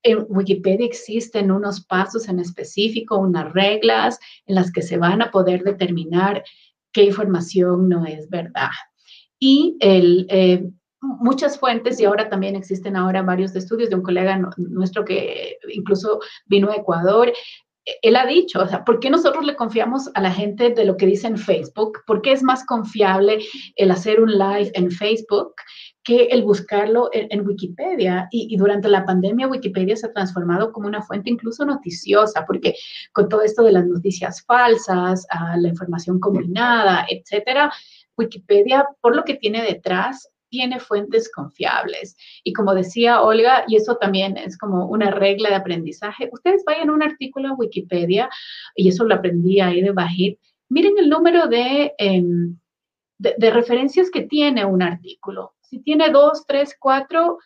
en 0.01 0.25
Wikipedia 0.29 0.87
existen 0.87 1.51
unos 1.51 1.85
pasos 1.85 2.27
en 2.27 2.39
específico, 2.39 3.19
unas 3.19 3.53
reglas 3.53 4.17
en 4.47 4.55
las 4.55 4.71
que 4.71 4.81
se 4.81 4.97
van 4.97 5.21
a 5.21 5.29
poder 5.29 5.61
determinar 5.61 6.43
qué 6.91 7.03
información 7.03 7.87
no 7.87 8.03
es 8.07 8.27
verdad. 8.31 8.71
Y 9.37 9.77
el, 9.79 10.25
eh, 10.31 10.67
muchas 11.05 11.59
fuentes 11.59 11.99
y 11.99 12.05
ahora 12.05 12.29
también 12.29 12.55
existen 12.55 12.95
ahora 12.95 13.21
varios 13.21 13.55
estudios 13.55 13.89
de 13.89 13.95
un 13.95 14.01
colega 14.01 14.39
nuestro 14.57 15.05
que 15.05 15.57
incluso 15.71 16.19
vino 16.45 16.69
a 16.71 16.75
Ecuador, 16.75 17.31
él 18.01 18.15
ha 18.15 18.25
dicho, 18.25 18.61
o 18.61 18.67
sea, 18.67 18.83
¿por 18.83 18.99
qué 18.99 19.09
nosotros 19.09 19.45
le 19.45 19.55
confiamos 19.55 20.09
a 20.15 20.21
la 20.21 20.31
gente 20.31 20.71
de 20.71 20.85
lo 20.85 20.97
que 20.97 21.05
dice 21.05 21.27
en 21.27 21.37
Facebook? 21.37 21.99
¿Por 22.07 22.21
qué 22.21 22.31
es 22.31 22.41
más 22.41 22.65
confiable 22.65 23.39
el 23.75 23.91
hacer 23.91 24.19
un 24.21 24.31
live 24.31 24.71
en 24.73 24.89
Facebook 24.89 25.53
que 26.03 26.25
el 26.25 26.43
buscarlo 26.43 27.09
en, 27.13 27.45
Wikipedia? 27.45 28.27
Y, 28.31 28.55
durante 28.57 28.89
la 28.89 29.05
pandemia 29.05 29.47
Wikipedia 29.47 29.95
se 29.95 30.07
ha 30.07 30.13
transformado 30.13 30.71
como 30.71 30.87
una 30.87 31.03
fuente 31.03 31.29
incluso 31.29 31.63
noticiosa, 31.63 32.45
porque 32.45 32.75
con 33.11 33.29
todo 33.29 33.41
esto 33.41 33.63
de 33.63 33.73
las 33.73 33.85
noticias 33.85 34.43
falsas, 34.43 35.27
la 35.57 35.67
información 35.67 36.19
combinada, 36.19 37.05
etcétera, 37.07 37.71
Wikipedia, 38.17 38.87
por 39.01 39.15
lo 39.15 39.23
que 39.23 39.35
tiene 39.35 39.61
detrás, 39.61 40.31
tiene 40.55 40.79
fuentes 40.79 41.29
confiables. 41.29 42.15
Y 42.45 42.53
como 42.53 42.73
decía 42.73 43.21
Olga, 43.21 43.65
y 43.67 43.75
eso 43.75 43.97
también 43.97 44.37
es 44.37 44.57
como 44.57 44.85
una 44.87 45.11
regla 45.11 45.49
de 45.49 45.55
aprendizaje, 45.55 46.29
ustedes 46.31 46.63
vayan 46.65 46.89
a 46.89 46.93
un 46.93 47.03
artículo 47.03 47.49
en 47.49 47.55
Wikipedia, 47.57 48.29
y 48.73 48.87
eso 48.87 49.03
lo 49.03 49.15
aprendí 49.15 49.59
ahí 49.59 49.81
de 49.81 49.91
Bajit, 49.91 50.39
miren 50.69 50.93
el 50.97 51.09
número 51.09 51.47
de, 51.47 51.93
em, 51.97 52.57
de, 53.17 53.49
referencias 53.49 54.09
que 54.09 54.21
tiene 54.21 54.63
un 54.63 54.81
artículo. 54.81 55.55
Si 55.61 55.79
tiene 55.79 56.09
dos, 56.09 56.45
tres, 56.47 56.73
cuatro, 56.79 57.39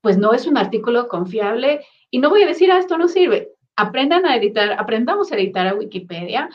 pues 0.00 0.16
no 0.16 0.32
es 0.32 0.46
un 0.46 0.56
artículo 0.56 1.08
confiable. 1.08 1.84
Y 2.10 2.20
no 2.20 2.30
voy 2.30 2.42
a 2.42 2.46
decir, 2.46 2.72
ah, 2.72 2.78
esto 2.78 2.96
no 2.96 3.08
sirve. 3.08 3.52
Aprendan 3.76 4.24
a 4.24 4.36
editar, 4.36 4.72
aprendamos 4.72 5.30
a 5.30 5.36
editar 5.36 5.66
a 5.66 5.74
Wikipedia 5.74 6.48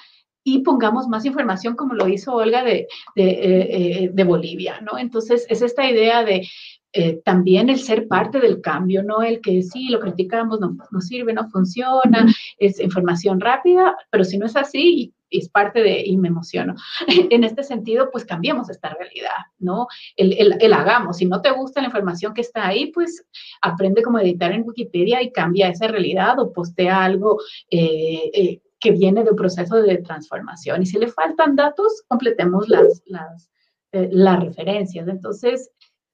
y 0.55 0.59
pongamos 0.59 1.07
más 1.07 1.25
información 1.25 1.75
como 1.75 1.93
lo 1.93 2.07
hizo 2.07 2.33
Olga 2.33 2.63
de, 2.63 2.87
de, 3.15 3.29
eh, 3.29 4.11
eh, 4.15 4.23
Bolivia, 4.23 4.81
¿no? 4.81 4.97
Entonces, 4.97 5.45
es 5.49 5.61
esta 5.61 5.89
idea 5.89 6.23
de 6.23 6.47
eh, 6.91 7.21
también 7.23 7.69
el 7.69 7.79
ser 7.79 8.07
parte 8.07 8.39
del 8.39 8.61
cambio, 8.61 9.03
no 9.03 9.21
el 9.21 9.41
que 9.41 9.61
sí, 9.61 9.89
lo 9.89 9.99
criticamos, 9.99 10.59
no, 10.59 10.75
no 10.89 11.01
sirve, 11.01 11.33
no 11.33 11.47
funciona, 11.49 12.25
es 12.57 12.79
información 12.79 13.39
rápida, 13.39 13.95
pero 14.09 14.23
si 14.23 14.39
no 14.39 14.47
es 14.47 14.55
así, 14.55 15.13
es 15.29 15.49
parte 15.49 15.83
de, 15.83 16.03
y 16.03 16.17
me 16.17 16.29
emociono, 16.29 16.73
en 17.29 17.43
este 17.43 17.61
sentido, 17.63 18.09
pues 18.11 18.25
cambiemos 18.25 18.71
esta 18.71 18.89
realidad, 18.89 19.37
¿no? 19.59 19.87
El, 20.15 20.33
el, 20.33 20.55
el, 20.59 20.73
hagamos, 20.73 21.17
si 21.17 21.25
no 21.25 21.41
te 21.41 21.51
gusta 21.51 21.81
la 21.81 21.87
información 21.87 22.33
que 22.33 22.41
está 22.41 22.67
ahí, 22.67 22.87
pues 22.91 23.23
aprende 23.61 24.01
cómo 24.01 24.17
editar 24.17 24.51
en 24.51 24.63
Wikipedia 24.65 25.21
y 25.21 25.31
cambia 25.31 25.69
esa 25.69 25.87
realidad 25.87 26.39
o 26.39 26.51
postea 26.51 27.03
algo 27.03 27.39
eh, 27.69 28.61
que 28.79 28.91
viene 28.91 29.23
de 29.23 29.31
un 29.31 29.35
proceso 29.35 29.81
de 29.81 29.97
transformación. 29.97 30.81
Y 30.81 30.85
si 30.85 30.97
le 30.97 31.07
faltan 31.07 31.55
datos, 31.55 32.03
completemos 32.07 32.69
las, 32.69 33.01
las, 33.05 33.51
eh, 33.91 34.09
las 34.11 34.39
referencias. 34.39 35.07
Entonces, 35.07 35.71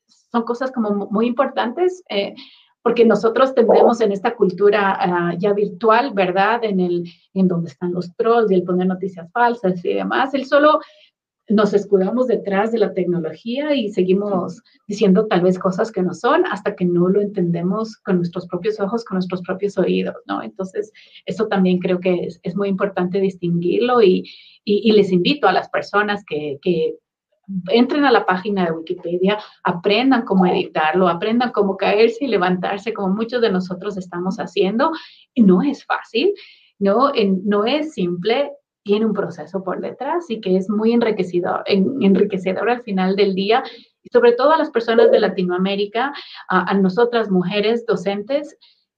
son 0.07 0.43
cosas 0.43 0.71
como 0.71 1.07
muy 1.11 1.27
importantes. 1.27 2.03
Eh, 2.09 2.35
porque 2.85 3.03
nosotros 3.03 3.55
tendemos 3.55 3.99
en 3.99 4.11
esta 4.11 4.35
cultura 4.35 4.95
ah, 4.99 5.33
ya 5.39 5.53
virtual, 5.53 6.11
¿verdad? 6.13 6.63
En, 6.63 6.79
el, 6.79 7.11
en 7.33 7.47
donde 7.47 7.71
están 7.71 7.91
los 7.91 8.15
trolls 8.15 8.51
y 8.51 8.53
el 8.53 8.63
poner 8.63 8.85
noticias 8.85 9.27
falsas 9.31 9.83
y 9.83 9.95
demás, 9.95 10.35
el 10.35 10.45
solo 10.45 10.81
nos 11.47 11.73
escudamos 11.73 12.27
detrás 12.27 12.71
de 12.71 12.79
la 12.79 12.93
tecnología 12.93 13.75
y 13.75 13.89
seguimos 13.89 14.63
diciendo 14.87 15.27
tal 15.27 15.41
vez 15.41 15.59
cosas 15.59 15.91
que 15.91 16.01
no 16.01 16.13
son 16.13 16.43
hasta 16.47 16.75
que 16.75 16.85
no 16.85 17.07
lo 17.07 17.21
entendemos 17.21 17.97
con 17.97 18.17
nuestros 18.17 18.47
propios 18.47 18.79
ojos, 18.79 19.05
con 19.05 19.15
nuestros 19.15 19.41
propios 19.43 19.77
oídos, 19.77 20.15
¿no? 20.27 20.41
Entonces, 20.41 20.91
eso 21.25 21.47
también 21.47 21.77
creo 21.79 21.99
que 21.99 22.25
es, 22.25 22.39
es 22.41 22.55
muy 22.55 22.67
importante 22.67 23.19
distinguirlo 23.19 24.01
y, 24.01 24.23
y, 24.63 24.89
y, 24.89 24.91
les 24.93 25.11
invito 25.11 25.47
a 25.47 25.53
las 25.53 25.69
personas 25.69 26.23
que, 26.25 26.57
que 26.63 26.95
entren 27.67 28.05
a 28.05 28.11
la 28.11 28.25
página 28.25 28.65
de 28.65 28.71
Wikipedia, 28.71 29.37
aprendan 29.63 30.25
cómo 30.25 30.45
editarlo, 30.45 31.07
aprendan 31.07 31.51
cómo 31.51 31.77
caerse 31.77 32.25
y 32.25 32.27
levantarse, 32.27 32.93
como 32.93 33.13
muchos 33.13 33.41
de 33.41 33.51
nosotros 33.51 33.97
estamos 33.97 34.37
haciendo. 34.37 34.91
Y 35.33 35.43
no 35.43 35.61
es 35.61 35.85
fácil, 35.85 36.33
¿no? 36.79 37.11
no 37.43 37.65
es 37.65 37.93
simple, 37.93 38.51
tiene 38.85 39.05
un 39.07 39.13
proceso 39.13 39.63
por 39.63 39.81
detrás 39.81 40.29
y 40.29 40.39
que 40.39 40.55
es 40.57 40.69
muy 40.69 40.93
enriquecedor, 40.93 41.63
enriquecedor 41.65 42.69
al 42.69 42.83
final 42.83 43.15
del 43.15 43.33
día. 43.33 43.63
Y 44.03 44.09
sobre 44.09 44.33
todo 44.33 44.51
a 44.51 44.59
las 44.59 44.69
personas 44.69 45.09
de 45.09 45.19
Latinoamérica, 45.19 46.13
a, 46.47 46.73
nosotras 46.75 47.31
mujeres 47.31 47.83
docentes, 47.87 48.55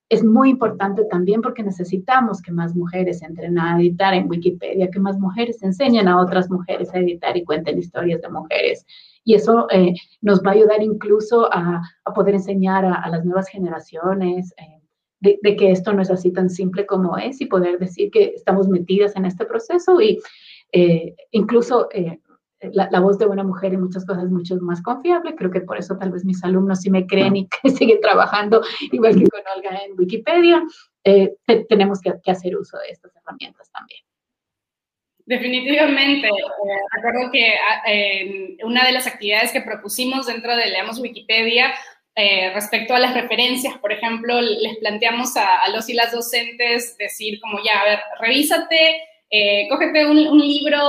es 0.09 0.25
muy 0.25 0.49
importante 0.49 1.05
también 1.05 1.41
porque 1.41 1.63
necesitamos 1.63 2.41
que 2.41 2.51
más 2.51 2.75
mujeres 2.75 3.21
entren 3.21 3.57
a 3.57 3.79
editar 3.79 4.13
en 4.13 4.29
Wikipedia, 4.29 4.91
que 4.91 4.99
más 4.99 5.17
mujeres 5.19 5.63
enseñen 5.63 6.09
a 6.09 6.19
otras 6.19 6.49
mujeres 6.49 6.93
a 6.93 6.99
editar 6.99 7.38
y 7.38 7.45
cuenten 7.45 7.79
historias 7.79 8.21
de 8.21 8.29
mujeres. 8.29 8.85
Y 9.23 9.35
eso 9.35 9.67
eh, 9.71 9.93
nos 10.21 10.41
va 10.41 10.51
a 10.51 10.55
ayudar 10.55 10.83
incluso 10.83 11.47
a, 11.53 11.81
a 12.03 12.13
poder 12.13 12.35
enseñar 12.35 12.83
a, 12.83 12.95
a, 12.95 13.09
las 13.09 13.23
nuevas 13.23 13.47
generaciones 13.47 14.53
eh, 14.57 14.76
de, 15.20 15.55
que 15.55 15.72
esto 15.72 15.93
no 15.93 16.01
es 16.01 16.11
así 16.11 16.32
tan 16.32 16.49
simple 16.49 16.86
como 16.86 17.18
es 17.18 17.41
y 17.41 17.45
poder 17.45 17.80
decir 17.80 18.11
que 18.11 18.34
estamos 18.36 18.68
metidas 18.68 19.15
en 19.15 19.26
este 19.26 19.45
proceso 19.45 19.99
y 19.99 20.20
eh, 20.72 21.15
incluso 21.32 21.89
eh, 21.91 22.20
la, 22.59 22.99
voz 22.99 23.20
de 23.20 23.26
una 23.26 23.43
mujer 23.43 23.74
en 23.74 23.82
muchas 23.82 24.05
cosas 24.05 24.26
es 24.26 24.32
mucho 24.32 24.55
más 24.57 24.82
confiable. 24.82 25.36
Creo 25.36 25.51
que 25.51 25.61
por 25.61 25.78
eso 25.78 25.97
tal 25.97 26.11
vez 26.11 26.26
mis 26.26 26.43
alumnos 26.43 26.82
sí 26.82 26.89
me 26.89 27.05
creen 27.05 27.36
y 27.36 27.47
que 27.47 27.70
siguen 27.70 28.01
trabajando 28.01 28.61
igual 28.91 29.15
que 29.15 29.28
con 29.28 29.41
Olga 29.55 29.78
en 29.86 29.97
Wikipedia. 29.97 30.63
Eh, 31.03 31.36
te, 31.45 31.65
tenemos 31.65 32.01
que, 32.01 32.13
hacer 32.30 32.57
uso 32.57 32.78
de 32.80 32.89
estas 32.89 33.15
herramientas 33.15 33.72
también. 33.72 34.01
Definitivamente. 35.26 36.28
Eh, 36.28 36.32
recuerdo 36.95 37.32
que 37.32 37.53
eh, 37.88 38.57
una 38.63 38.86
de 38.86 38.93
las 38.93 39.07
actividades 39.07 39.51
que 39.51 39.61
propusimos 39.61 40.28
dentro 40.28 40.55
de 40.55 40.68
Leamos 40.68 40.99
Wikipedia 40.99 41.74
eh, 42.18 42.51
respecto 42.53 42.93
a 42.93 42.99
las 42.99 43.13
referencias, 43.13 43.78
por 43.78 43.93
ejemplo, 43.93 44.41
les 44.41 44.78
planteamos 44.78 45.38
a, 45.38 45.57
a 45.57 45.70
los 45.70 45.88
y 45.88 45.93
las 45.93 46.11
docentes 46.11 46.97
decir 46.97 47.39
como 47.39 47.59
ya, 47.63 47.80
a 47.80 47.86
ver, 47.86 47.99
revísate 48.20 49.01
eh, 49.30 49.68
cógete 49.70 50.05
un, 50.05 50.18
un, 50.20 50.39
libro 50.39 50.80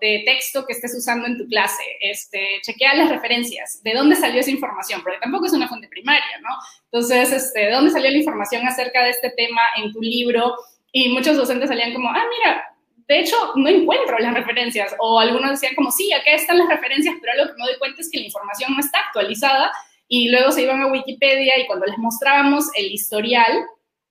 de 0.00 0.22
texto 0.24 0.64
que 0.64 0.72
estés 0.72 0.94
usando 0.96 1.26
en 1.26 1.36
tu 1.36 1.48
clase, 1.48 1.82
este, 2.00 2.60
chequea 2.62 2.94
las 2.94 3.08
referencias, 3.08 3.82
de 3.82 3.92
dónde 3.92 4.14
salió 4.14 4.40
esa 4.40 4.52
información, 4.52 5.02
porque 5.02 5.18
tampoco 5.18 5.46
es 5.46 5.52
una 5.52 5.66
fuente 5.66 5.88
primaria, 5.88 6.38
¿no? 6.40 6.50
Entonces, 6.84 7.32
este, 7.32 7.58
¿de 7.66 7.72
dónde 7.72 7.90
salió 7.90 8.08
la 8.08 8.18
información 8.18 8.64
acerca 8.68 9.02
de 9.02 9.10
este 9.10 9.30
tema 9.30 9.62
en 9.78 9.92
tu 9.92 10.00
libro? 10.00 10.54
Y 10.92 11.08
muchos 11.08 11.36
docentes 11.36 11.68
salían 11.68 11.92
como, 11.92 12.08
ah, 12.08 12.24
mira, 12.38 12.64
de 13.08 13.18
hecho, 13.18 13.36
no 13.56 13.68
encuentro 13.68 14.16
las 14.20 14.32
referencias, 14.32 14.94
o 15.00 15.18
algunos 15.18 15.50
decían 15.50 15.74
como, 15.74 15.90
sí, 15.90 16.12
acá 16.12 16.30
están 16.30 16.58
las 16.58 16.68
referencias, 16.68 17.16
pero 17.20 17.36
lo 17.36 17.50
que 17.50 17.58
me 17.58 17.66
doy 17.66 17.78
cuenta 17.80 18.00
es 18.00 18.10
que 18.12 18.20
la 18.20 18.26
información 18.26 18.74
no 18.74 18.80
está 18.80 19.00
actualizada, 19.00 19.72
y 20.08 20.30
luego 20.30 20.50
se 20.50 20.62
iban 20.62 20.80
a 20.80 20.90
Wikipedia 20.90 21.58
y 21.58 21.66
cuando 21.66 21.86
les 21.86 21.98
mostrábamos 21.98 22.64
el 22.74 22.90
historial, 22.90 23.52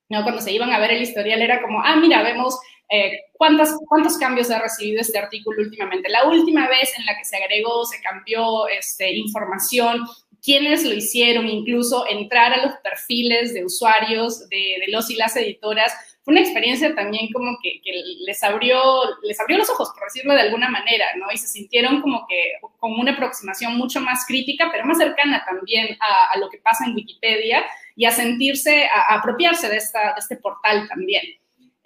¿no? 0.09 0.23
Cuando 0.23 0.41
se 0.41 0.53
iban 0.53 0.71
a 0.71 0.79
ver 0.79 0.91
el 0.91 1.01
historial 1.01 1.41
era 1.41 1.61
como, 1.61 1.81
ah, 1.83 1.95
mira, 1.97 2.23
vemos 2.23 2.57
eh, 2.89 3.11
¿cuántos, 3.33 3.69
¿cuántos 3.87 4.17
cambios 4.17 4.49
ha 4.49 4.61
recibido 4.61 5.01
este 5.01 5.17
artículo 5.17 5.61
últimamente? 5.61 6.09
La 6.09 6.25
última 6.25 6.67
vez 6.69 6.93
en 6.97 7.05
la 7.05 7.17
que 7.17 7.25
se 7.25 7.37
agregó, 7.37 7.85
se 7.85 8.01
cambió 8.01 8.67
este, 8.69 9.13
información, 9.15 10.07
quiénes 10.41 10.85
lo 10.85 10.93
hicieron, 10.93 11.47
incluso 11.47 12.07
entrar 12.07 12.53
a 12.53 12.65
los 12.65 12.75
perfiles 12.77 13.53
de 13.53 13.65
usuarios 13.65 14.47
de 14.47 14.83
los 14.87 15.09
y 15.09 15.15
las 15.15 15.35
editoras, 15.35 15.91
una 16.27 16.41
experiencia 16.41 16.93
también 16.93 17.31
como 17.31 17.57
que, 17.63 17.81
les, 18.25 18.43
abrió, 18.43 18.79
les 19.23 19.39
abrió 19.39 19.57
los 19.57 19.69
ojos, 19.69 19.91
por 19.97 20.03
decirlo 20.03 20.33
de 20.33 20.41
alguna 20.41 20.69
manera, 20.69 21.05
¿no? 21.15 21.31
Y 21.33 21.37
se 21.37 21.47
sintieron 21.47 22.01
como 22.01 22.27
que 22.27 22.53
con 22.79 22.99
una 22.99 23.13
aproximación 23.13 23.77
mucho 23.77 24.01
más 24.01 24.25
crítica, 24.27 24.69
pero 24.71 24.85
más 24.85 24.97
cercana 24.97 25.43
también 25.45 25.97
a, 25.99 26.37
lo 26.37 26.49
que 26.49 26.57
pasa 26.57 26.85
en 26.85 26.95
Wikipedia 26.95 27.65
y 27.95 28.05
a 28.05 28.11
sentirse, 28.11 28.85
a, 28.85 29.13
a 29.13 29.19
apropiarse 29.19 29.69
de, 29.69 29.77
esta, 29.77 30.13
de 30.13 30.19
este 30.19 30.35
portal 30.35 30.87
también. 30.89 31.23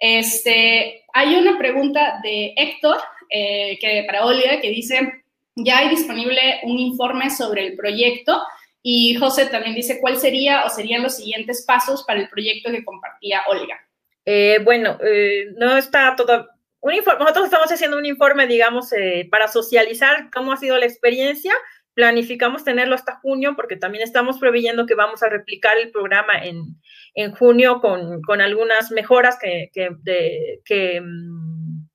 Este, 0.00 1.04
hay 1.12 1.36
una 1.36 1.56
pregunta 1.56 2.18
de 2.24 2.52
Héctor, 2.56 2.98
eh, 3.30 3.78
que 3.80 4.02
para 4.04 4.26
Olga, 4.26 4.60
que 4.60 4.70
dice, 4.70 5.22
ya 5.54 5.78
hay 5.78 5.88
disponible 5.90 6.58
un 6.64 6.80
informe 6.80 7.30
sobre 7.30 7.64
el 7.64 7.76
proyecto 7.76 8.42
y 8.82 9.14
José 9.14 9.46
también 9.46 9.76
dice, 9.76 10.00
¿cuál 10.00 10.16
sería 10.18 10.64
o 10.64 10.68
serían 10.68 11.04
los 11.04 11.14
siguientes 11.14 11.64
pasos 11.64 12.02
para 12.02 12.18
el 12.18 12.28
proyecto 12.28 12.72
que 12.72 12.84
compartía 12.84 13.42
Olga? 13.48 13.78
Eh, 14.24 14.60
bueno, 14.64 14.98
eh, 15.02 15.48
no 15.56 15.76
está 15.76 16.14
todo... 16.16 16.48
Un 16.80 16.94
informe, 16.94 17.20
nosotros 17.20 17.44
estamos 17.44 17.70
haciendo 17.70 17.96
un 17.96 18.06
informe, 18.06 18.48
digamos, 18.48 18.92
eh, 18.92 19.28
para 19.30 19.46
socializar 19.46 20.30
cómo 20.32 20.52
ha 20.52 20.56
sido 20.56 20.76
la 20.78 20.86
experiencia, 20.86 21.54
planificamos 21.94 22.64
tenerlo 22.64 22.94
hasta 22.94 23.20
junio 23.20 23.54
porque 23.54 23.76
también 23.76 24.02
estamos 24.02 24.38
preveyendo 24.38 24.86
que 24.86 24.94
vamos 24.94 25.22
a 25.22 25.28
replicar 25.28 25.76
el 25.78 25.90
programa 25.90 26.38
en, 26.42 26.76
en 27.14 27.32
junio 27.32 27.80
con, 27.80 28.22
con, 28.22 28.40
algunas 28.40 28.90
mejoras 28.90 29.38
que, 29.38 29.70
que, 29.72 31.00
mm, 31.00 31.86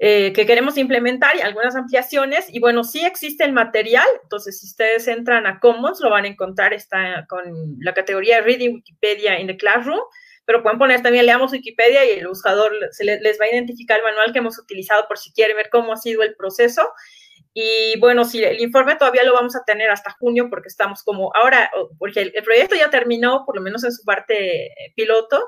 eh, 0.00 0.32
que, 0.32 0.46
queremos 0.46 0.78
implementar 0.78 1.36
y 1.36 1.40
algunas 1.40 1.76
ampliaciones. 1.76 2.46
Y 2.48 2.58
bueno, 2.58 2.84
sí 2.84 3.04
existe 3.04 3.44
el 3.44 3.52
material, 3.52 4.06
entonces 4.22 4.58
si 4.58 4.66
ustedes 4.66 5.06
entran 5.08 5.46
a 5.46 5.60
Commons 5.60 6.00
lo 6.00 6.10
van 6.10 6.24
a 6.24 6.28
encontrar, 6.28 6.72
está 6.72 7.26
con 7.28 7.76
la 7.78 7.92
categoría 7.92 8.40
Reading 8.40 8.76
Wikipedia 8.76 9.38
in 9.38 9.46
the 9.46 9.56
Classroom 9.56 10.00
pero 10.50 10.64
pueden 10.64 10.80
poner 10.80 11.00
también 11.00 11.26
leamos 11.26 11.52
Wikipedia 11.52 12.04
y 12.04 12.18
el 12.18 12.26
buscador 12.26 12.72
se 12.90 13.04
les, 13.04 13.20
les 13.20 13.40
va 13.40 13.44
a 13.44 13.54
identificar 13.54 13.98
el 13.98 14.04
manual 14.04 14.32
que 14.32 14.40
hemos 14.40 14.58
utilizado 14.58 15.06
por 15.06 15.16
si 15.16 15.32
quieren 15.32 15.56
ver 15.56 15.70
cómo 15.70 15.92
ha 15.92 15.96
sido 15.96 16.24
el 16.24 16.34
proceso. 16.34 16.90
Y 17.54 17.96
bueno, 18.00 18.24
sí, 18.24 18.42
el 18.42 18.60
informe 18.60 18.96
todavía 18.96 19.22
lo 19.22 19.32
vamos 19.32 19.54
a 19.54 19.62
tener 19.64 19.90
hasta 19.90 20.10
junio 20.18 20.48
porque 20.50 20.66
estamos 20.66 21.04
como 21.04 21.30
ahora, 21.36 21.70
porque 22.00 22.22
el, 22.22 22.32
el 22.34 22.42
proyecto 22.42 22.74
ya 22.74 22.90
terminó, 22.90 23.44
por 23.46 23.54
lo 23.54 23.62
menos 23.62 23.84
en 23.84 23.92
su 23.92 24.02
parte 24.02 24.66
eh, 24.66 24.92
piloto, 24.96 25.40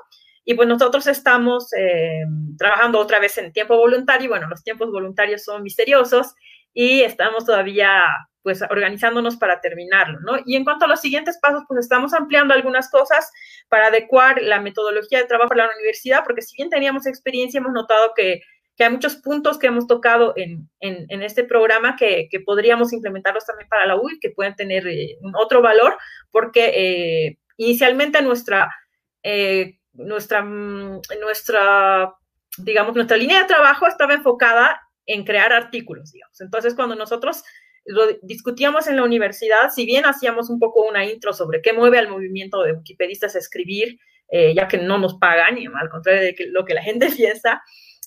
y 0.45 0.53
pues 0.53 0.69
nosotros 0.69 1.05
estamos 1.07 1.73
eh, 1.73 2.23
trabajando 2.57 2.97
otra 2.97 3.19
vez 3.19 3.37
en 3.37 3.51
tiempo 3.51 3.75
voluntario. 3.75 4.29
Bueno, 4.29 4.47
los 4.47 4.63
tiempos 4.63 4.89
voluntarios 4.89 5.43
son 5.43 5.63
misteriosos 5.63 6.33
y 6.73 7.01
estamos 7.01 7.43
todavía 7.45 8.05
pues 8.43 8.61
organizándonos 8.61 9.37
para 9.37 9.61
terminarlo, 9.61 10.19
¿no? 10.19 10.37
Y 10.45 10.55
en 10.55 10.65
cuanto 10.65 10.85
a 10.85 10.87
los 10.87 11.01
siguientes 11.01 11.39
pasos, 11.41 11.63
pues 11.67 11.79
estamos 11.79 12.13
ampliando 12.13 12.53
algunas 12.53 12.89
cosas 12.91 13.31
para 13.69 13.87
adecuar 13.87 14.41
la 14.41 14.59
metodología 14.59 15.19
de 15.19 15.25
trabajo 15.25 15.53
a 15.53 15.57
la 15.57 15.71
universidad, 15.73 16.23
porque 16.23 16.41
si 16.41 16.57
bien 16.57 16.69
teníamos 16.69 17.07
experiencia, 17.07 17.59
hemos 17.59 17.73
notado 17.73 18.11
que 18.15 18.41
que 18.75 18.83
hay 18.83 18.89
muchos 18.89 19.15
puntos 19.17 19.59
que 19.59 19.67
hemos 19.67 19.87
tocado 19.87 20.33
en, 20.35 20.69
en, 20.79 21.21
este 21.21 21.43
programa 21.43 21.95
que, 21.95 22.27
que, 22.29 22.39
podríamos 22.39 22.91
implementarlos 22.91 23.45
también 23.45 23.69
para 23.69 23.85
la 23.85 23.95
UI, 23.95 24.19
que 24.19 24.31
pueden 24.31 24.55
tener 24.55 24.87
eh, 24.87 25.17
otro 25.35 25.61
valor, 25.61 25.97
porque 26.31 26.71
eh, 26.75 27.37
inicialmente 27.57 28.21
nuestra, 28.21 28.73
eh, 29.21 29.77
nuestra, 29.93 30.41
nuestra, 30.41 32.15
digamos, 32.57 32.95
nuestra 32.95 33.17
línea 33.17 33.41
de 33.41 33.47
trabajo 33.47 33.85
estaba 33.85 34.15
enfocada 34.15 34.81
en 35.05 35.23
crear 35.23 35.53
artículos, 35.53 36.11
digamos. 36.11 36.41
Entonces, 36.41 36.73
cuando 36.73 36.95
nosotros 36.95 37.43
lo 37.85 38.07
discutíamos 38.21 38.87
en 38.87 38.95
la 38.95 39.03
universidad, 39.03 39.69
si 39.71 39.85
bien 39.85 40.05
hacíamos 40.05 40.49
un 40.49 40.59
poco 40.59 40.83
una 40.87 41.05
intro 41.05 41.33
sobre 41.33 41.61
qué 41.61 41.73
mueve 41.73 41.99
al 41.99 42.09
movimiento 42.09 42.61
de 42.63 42.73
wikipedistas 42.73 43.35
a 43.35 43.39
escribir, 43.39 43.99
eh, 44.29 44.53
ya 44.55 44.67
que 44.67 44.77
no 44.77 44.97
nos 44.97 45.15
pagan, 45.15 45.57
y 45.57 45.65
al 45.67 45.89
contrario 45.89 46.21
de 46.21 46.35
lo 46.47 46.65
que 46.65 46.73
la 46.73 46.81
gente 46.81 47.09
piensa, 47.15 47.61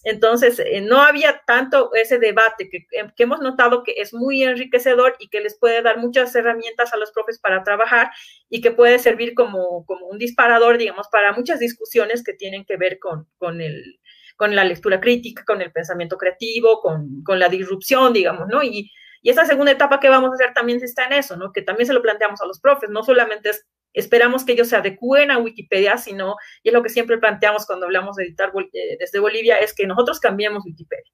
entonces, 0.07 0.61
eh, 0.61 0.81
no 0.83 1.01
había 1.01 1.43
tanto 1.49 1.93
ese 1.95 2.21
debate 2.21 2.69
que, 2.71 2.87
que, 2.89 3.23
hemos 3.25 3.41
notado 3.41 3.83
que 3.83 3.95
es 3.97 4.15
muy 4.15 4.45
enriquecedor 4.45 5.17
y 5.19 5.29
que 5.29 5.41
les 5.41 5.59
puede 5.59 5.83
dar 5.83 5.99
muchas 5.99 6.33
herramientas 6.37 6.93
a 6.93 6.97
los 6.97 7.11
profes 7.11 7.41
para 7.41 7.65
trabajar 7.65 8.13
y 8.49 8.61
que 8.61 8.71
puede 8.71 9.01
servir 9.01 9.35
como, 9.35 9.85
como 9.85 10.07
un 10.07 10.19
disparador, 10.19 10.79
digamos, 10.79 11.09
para 11.11 11.33
muchas 11.33 11.59
discusiones 11.59 12.23
que 12.23 12.35
tienen 12.35 12.65
que 12.65 12.77
ver 12.77 13.01
con, 13.01 13.27
con, 13.39 13.61
el, 13.61 13.99
con 14.37 14.55
la 14.55 14.63
lectura 14.63 15.01
crítica, 15.01 15.43
con 15.45 15.61
el 15.61 15.73
pensamiento 15.73 16.17
creativo, 16.17 16.81
con, 16.81 17.25
con 17.25 17.41
la 17.41 17.49
disrupción, 17.49 18.13
digamos, 18.13 18.47
¿no? 18.47 18.63
Y, 18.63 18.93
y 19.23 19.31
esa 19.31 19.45
segunda 19.47 19.73
etapa 19.73 20.01
que 20.01 20.09
vamos 20.09 20.31
a 20.31 20.35
hacer 20.35 20.55
también 20.55 20.83
está 20.83 21.05
en 21.07 21.15
eso, 21.15 21.37
¿no? 21.37 21.53
Que 21.53 21.63
también 21.63 21.87
se 21.87 21.95
lo 21.95 22.03
planteamos 22.03 22.41
a 22.41 22.47
los 22.47 22.61
profes, 22.61 22.91
no 22.91 23.03
solamente 23.03 23.51
es 23.51 23.67
esperamos 23.97 24.45
que 24.45 24.53
ellos 24.53 24.69
se 24.69 24.77
adecúen 24.77 25.31
a 25.31 25.39
Wikipedia, 25.39 25.97
sino, 25.97 26.37
y 26.63 26.69
es 26.69 26.75
lo 26.75 26.83
que 26.83 26.91
siempre 26.91 27.17
planteamos 27.17 27.67
cuando 27.67 27.87
hablamos 27.87 28.17
de 28.17 28.25
editar 28.25 28.53
eh, 28.73 28.97
desde 29.01 29.19
Bolivia, 29.19 29.57
es 29.57 29.75
que 29.75 29.87
nosotros 29.87 30.21
cambiemos 30.21 30.65
Wikipedia. 30.67 31.11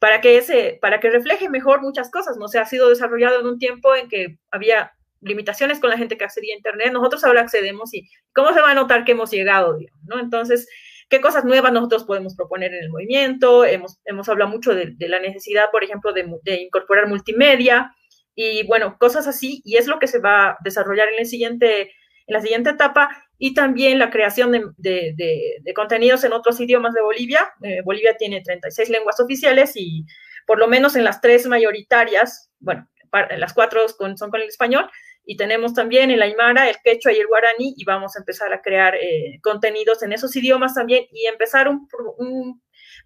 Para 0.00 0.20
que, 0.20 0.36
ese, 0.36 0.78
para 0.82 0.98
que 0.98 1.10
refleje 1.10 1.48
mejor 1.48 1.80
muchas 1.80 2.10
cosas, 2.10 2.36
¿no? 2.36 2.48
Se 2.48 2.58
ha 2.58 2.66
sido 2.66 2.88
desarrollado 2.88 3.38
en 3.38 3.46
un 3.46 3.58
tiempo 3.60 3.94
en 3.94 4.08
que 4.08 4.36
había 4.50 4.92
limitaciones 5.20 5.78
con 5.78 5.90
la 5.90 5.96
gente 5.96 6.18
que 6.18 6.24
accedía 6.24 6.54
a 6.54 6.56
Internet, 6.56 6.92
nosotros 6.92 7.22
ahora 7.22 7.42
accedemos 7.42 7.94
y 7.94 8.08
cómo 8.34 8.52
se 8.52 8.60
va 8.60 8.72
a 8.72 8.74
notar 8.74 9.04
que 9.04 9.12
hemos 9.12 9.30
llegado, 9.30 9.78
¿no? 10.02 10.18
Entonces, 10.18 10.68
¿qué 11.12 11.20
cosas 11.20 11.44
nuevas 11.44 11.74
nosotros 11.74 12.04
podemos 12.04 12.34
proponer 12.34 12.72
en 12.72 12.84
el 12.84 12.88
movimiento? 12.88 13.66
Hemos, 13.66 13.98
hemos 14.06 14.26
hablado 14.30 14.50
mucho 14.50 14.74
de, 14.74 14.96
la 14.98 15.20
necesidad, 15.20 15.66
por 15.70 15.84
ejemplo, 15.84 16.10
de, 16.14 16.54
incorporar 16.54 17.06
multimedia 17.06 17.94
y, 18.34 18.66
bueno, 18.66 18.96
cosas 18.98 19.26
así, 19.26 19.60
y 19.62 19.76
es 19.76 19.86
lo 19.86 19.98
que 19.98 20.06
se 20.06 20.20
va 20.20 20.46
a 20.46 20.56
desarrollar 20.64 21.08
en, 21.10 21.18
el 21.18 21.26
siguiente, 21.26 21.82
en 21.82 22.32
la 22.32 22.40
siguiente 22.40 22.70
etapa, 22.70 23.10
y 23.36 23.52
también 23.52 23.98
la 23.98 24.08
creación 24.08 24.52
de, 24.52 24.62
de 24.78 25.74
contenidos 25.74 26.24
en 26.24 26.32
otros 26.32 26.58
idiomas 26.60 26.94
de 26.94 27.02
Bolivia. 27.02 27.52
Eh, 27.62 27.82
Bolivia 27.84 28.16
tiene 28.16 28.40
36 28.40 28.88
lenguas 28.88 29.20
oficiales 29.20 29.72
y 29.76 30.06
por 30.46 30.58
lo 30.58 30.66
menos 30.66 30.96
en 30.96 31.04
las 31.04 31.20
tres 31.20 31.46
mayoritarias, 31.46 32.50
bueno, 32.58 32.88
las 33.36 33.52
cuatro 33.52 33.86
son 33.88 34.30
con 34.30 34.40
el 34.40 34.48
español, 34.48 34.88
y 35.24 35.36
tenemos 35.36 35.74
también 35.74 36.10
el 36.10 36.22
aymara, 36.22 36.68
el 36.68 36.76
quechua 36.82 37.12
y 37.12 37.18
el 37.18 37.26
guaraní, 37.26 37.74
y 37.76 37.84
vamos 37.84 38.16
a 38.16 38.20
empezar 38.20 38.52
a 38.52 38.60
crear 38.60 38.94
eh, 38.96 39.38
contenidos 39.42 40.02
en 40.02 40.12
esos 40.12 40.34
idiomas 40.36 40.74
también 40.74 41.06
y 41.12 41.26
empezar 41.26 41.68
un, 41.68 41.88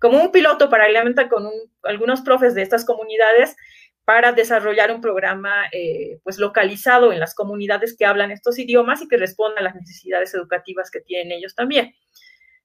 como 0.01 0.23
un 0.23 0.33
piloto 0.33 0.71
paralelamente 0.71 1.29
con 1.29 1.49
algunos 1.83 2.23
profes 2.23 2.55
de 2.55 2.63
estas 2.63 2.85
comunidades 2.85 3.57
para 4.05 4.33
desarrollar 4.33 4.93
un 4.93 5.01
programa 5.01 5.67
eh, 5.73 6.21
pues 6.23 6.39
localizado 6.39 7.13
en 7.13 7.19
las 7.19 7.35
comunidades 7.35 7.97
que 7.97 8.07
hablan 8.07 8.31
estos 8.31 8.59
idiomas 8.59 9.03
y 9.03 9.09
que 9.09 9.17
responda 9.17 9.61
a 9.61 9.65
las 9.65 9.75
necesidades 9.75 10.33
educativas 10.33 10.91
que 10.91 11.01
tienen 11.01 11.33
ellos 11.33 11.55
también. 11.55 11.93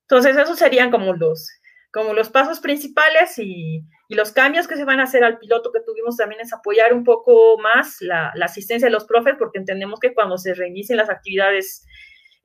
Entonces, 0.01 0.37
esos 0.37 0.59
serían 0.59 0.91
como 0.91 1.13
los, 1.13 1.49
como 1.91 2.13
los 2.13 2.29
pasos 2.29 2.59
principales 2.59 3.37
y, 3.37 3.83
y, 4.07 4.15
los 4.15 4.31
cambios 4.31 4.67
que 4.67 4.77
se 4.77 4.85
van 4.85 4.99
a 4.99 5.03
hacer 5.03 5.23
al 5.23 5.39
piloto 5.39 5.71
que 5.71 5.81
tuvimos 5.81 6.17
también 6.17 6.41
es 6.41 6.53
apoyar 6.53 6.93
un 6.93 7.03
poco 7.03 7.57
más 7.57 7.97
la, 7.99 8.31
la 8.35 8.45
asistencia 8.45 8.87
de 8.87 8.93
los 8.93 9.05
profes, 9.05 9.35
porque 9.37 9.59
entendemos 9.59 9.99
que 9.99 10.13
cuando 10.13 10.37
se 10.37 10.53
reinicien 10.53 10.97
las 10.97 11.09
actividades 11.09 11.85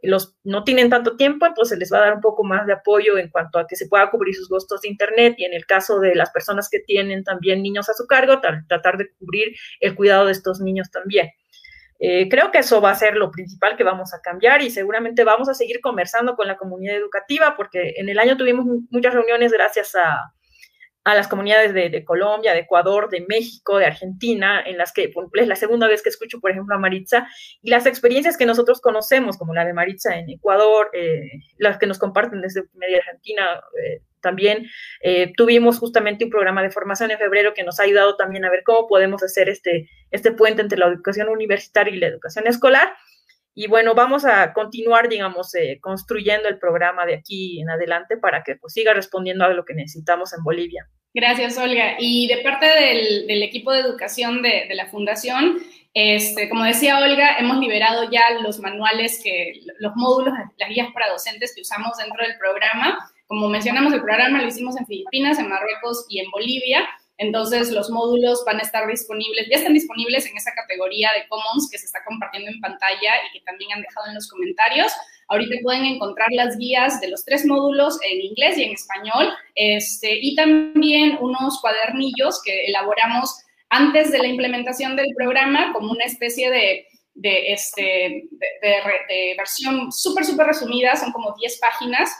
los 0.03 0.37
no 0.45 0.65
tienen 0.65 0.91
tanto 0.91 1.17
tiempo, 1.17 1.47
entonces 1.47 1.79
les 1.79 1.93
va 1.93 1.99
a 1.99 2.01
dar 2.03 2.15
un 2.15 2.21
poco 2.21 2.45
más 2.45 2.67
de 2.67 2.75
apoyo 2.75 3.19
en 3.19 3.31
cuanto 3.31 3.59
a 3.59 3.67
que 3.67 3.77
se 3.77 3.89
pueda 3.89 4.11
cubrir 4.11 4.35
sus 4.35 4.49
gastos 4.49 4.83
de 4.83 4.89
internet 4.89 5.35
y 5.39 5.45
en 5.45 5.55
el 5.55 5.67
caso 5.67 6.01
de 6.01 6.15
las 6.15 6.31
personas 6.31 6.69
que 6.71 6.81
tienen 6.81 7.25
también 7.25 7.63
niños 7.63 7.89
a 7.89 7.95
su 7.95 8.07
cargo, 8.07 8.41
tratar 8.41 8.99
de 8.99 9.11
cubrir 9.19 9.57
el 9.81 9.95
cuidado 9.95 10.27
de 10.27 10.33
estos 10.33 10.61
niños 10.61 10.91
también. 10.91 11.31
Eh, 11.99 12.29
creo 12.29 12.51
que 12.51 12.59
eso 12.59 12.81
va 12.81 12.91
a 12.91 12.95
ser 12.95 13.17
lo 13.17 13.31
principal 13.31 13.77
que 13.77 13.85
vamos 13.85 14.13
a 14.13 14.21
cambiar 14.21 14.63
y 14.63 14.71
seguramente 14.71 15.25
vamos 15.25 15.49
a 15.49 15.55
seguir 15.55 15.81
conversando 15.81 16.37
con 16.37 16.47
la 16.47 16.57
comunidad 16.57 16.97
educativa 16.97 17.55
porque 17.57 17.95
en 17.97 18.09
el 18.09 18.19
año 18.19 18.37
tuvimos 18.37 18.67
muchas 18.91 19.15
reuniones 19.15 19.51
gracias 19.51 19.95
a, 19.95 20.35
a 21.07 21.15
las 21.15 21.29
comunidades 21.29 21.73
de, 21.73 22.05
Colombia, 22.05 22.53
de 22.53 22.61
Ecuador, 22.61 23.09
de 23.09 23.25
México, 23.29 23.79
de 23.79 23.87
Argentina, 23.87 24.61
en 24.67 24.77
las 24.77 24.93
que 24.93 25.13
es 25.35 25.47
la 25.47 25.55
segunda 25.55 25.87
vez 25.87 26.03
que 26.03 26.09
escucho, 26.09 26.41
por 26.41 26.51
ejemplo, 26.51 26.75
a 26.75 26.81
Maritza, 26.81 27.29
y 27.63 27.71
las 27.71 27.87
experiencias 27.87 28.37
que 28.37 28.45
nosotros 28.45 28.81
conocemos, 28.81 29.39
como 29.39 29.55
la 29.55 29.65
de 29.65 29.73
Maritza 29.73 30.19
en 30.19 30.29
Ecuador, 30.31 30.91
eh, 30.95 31.31
las 31.59 31.79
que 31.79 31.87
nos 31.87 32.01
comparten 32.01 32.41
desde 32.41 32.65
Media 32.75 32.99
Argentina, 32.99 33.45
eh, 33.81 34.03
también 34.27 34.69
eh, 35.03 35.33
tuvimos 35.37 35.79
justamente 35.79 36.25
un 36.25 36.31
programa 36.33 36.65
de 36.65 36.71
formación 36.71 37.13
en 37.13 37.19
febrero 37.19 37.55
que 37.55 37.63
nos 37.63 37.79
ha 37.79 37.85
ayudado 37.85 38.17
también 38.17 38.45
a 38.45 38.51
ver 38.51 38.65
cómo 38.65 38.89
podemos 38.89 39.23
hacer 39.23 39.49
este, 39.49 39.89
este 40.11 40.33
puente 40.33 40.63
entre 40.63 40.79
la 40.79 40.87
educación 40.87 41.29
universitaria 41.29 41.95
y 41.95 42.01
la 42.01 42.09
educación 42.09 42.49
escolar. 42.49 42.93
Y 43.55 43.69
bueno, 43.69 43.95
vamos 43.95 44.25
a 44.25 44.53
continuar, 44.53 45.09
digamos, 45.09 45.53
construyendo 45.81 46.49
el 46.49 46.59
programa 46.59 47.07
de 47.07 47.15
aquí 47.15 47.61
en 47.61 47.71
adelante 47.71 48.17
para 48.17 48.43
que 48.43 48.57
pues, 48.57 48.73
siga 48.73 48.93
respondiendo 48.95 49.45
a 49.45 49.55
lo 49.55 49.65
que 49.65 49.75
necesitamos 49.75 50.35
en 50.35 50.43
Bolivia. 50.43 50.89
Gracias, 51.17 51.57
Olga. 51.57 51.97
Y 51.99 52.27
de 52.27 52.43
parte 52.43 52.67
del, 52.67 53.43
equipo 53.43 53.73
de 53.73 53.81
educación 53.81 54.43
de, 54.43 54.69
la 54.75 54.89
Fundación, 54.89 55.57
este, 55.95 56.51
como 56.51 56.65
decía 56.65 56.99
Olga, 56.99 57.39
hemos 57.39 57.57
liberado 57.59 58.11
ya 58.11 58.21
los 58.43 58.59
manuales, 58.59 59.23
que, 59.25 59.63
los 59.79 59.93
módulos, 59.97 60.35
las 60.59 60.69
guías 60.69 60.89
para 60.93 61.09
docentes 61.09 61.55
que 61.55 61.63
usamos 61.63 61.97
dentro 61.97 62.23
del 62.23 62.37
programa. 62.37 62.99
Como 63.27 63.49
mencionamos, 63.49 63.93
el 63.93 64.03
programa 64.03 64.43
lo 64.43 64.49
hicimos 64.49 64.77
en 64.77 64.87
Filipinas, 64.87 65.39
en 65.39 65.49
Marruecos 65.49 66.07
y 66.09 66.21
en 66.21 66.31
Bolivia. 66.31 66.89
Entonces, 67.19 67.73
los 67.73 67.91
módulos 67.91 68.45
van 68.45 68.59
a 68.59 68.63
estar 68.63 68.87
disponibles, 68.87 69.49
ya 69.51 69.57
están 69.57 69.73
disponibles 69.73 70.27
en 70.27 70.37
esa 70.37 70.53
categoría 70.53 71.11
de 71.15 71.27
Commons 71.29 71.69
que 71.71 71.79
se 71.79 71.87
está 71.87 72.05
compartiendo 72.05 72.51
en 72.51 72.61
pantalla 72.61 73.13
y 73.27 73.39
que 73.39 73.45
también 73.45 73.73
han 73.73 73.81
dejado 73.81 74.09
en 74.09 74.15
los 74.15 74.29
comentarios. 74.29 74.93
Ahorita 75.29 75.57
pueden 75.63 75.85
encontrar 75.87 76.29
las 76.33 76.57
guías 76.59 77.01
de 77.01 77.09
los 77.09 77.25
tres 77.25 77.47
módulos 77.47 77.99
en 78.05 78.21
inglés 78.21 78.59
y 78.59 78.65
en 78.65 78.73
español, 78.73 79.33
este, 79.55 80.19
y 80.21 80.37
también 80.37 81.19
unos 81.21 81.61
cuadernillos 81.61 82.41
que 82.45 82.67
elaboramos 82.67 83.43
antes 83.71 84.13
de 84.13 84.19
la 84.19 84.29
implementación 84.29 84.95
del 84.95 85.09
programa 85.17 85.73
como 85.73 85.91
una 85.91 86.05
especie 86.05 86.51
de, 86.51 86.87
de, 87.15 87.53
este, 87.53 88.29
de, 88.63 89.35
versión 89.37 89.91
súper, 89.91 90.25
súper 90.25 90.47
resumida, 90.47 90.95
son 90.97 91.13
como 91.13 91.35
10 91.35 91.59
páginas, 91.59 92.11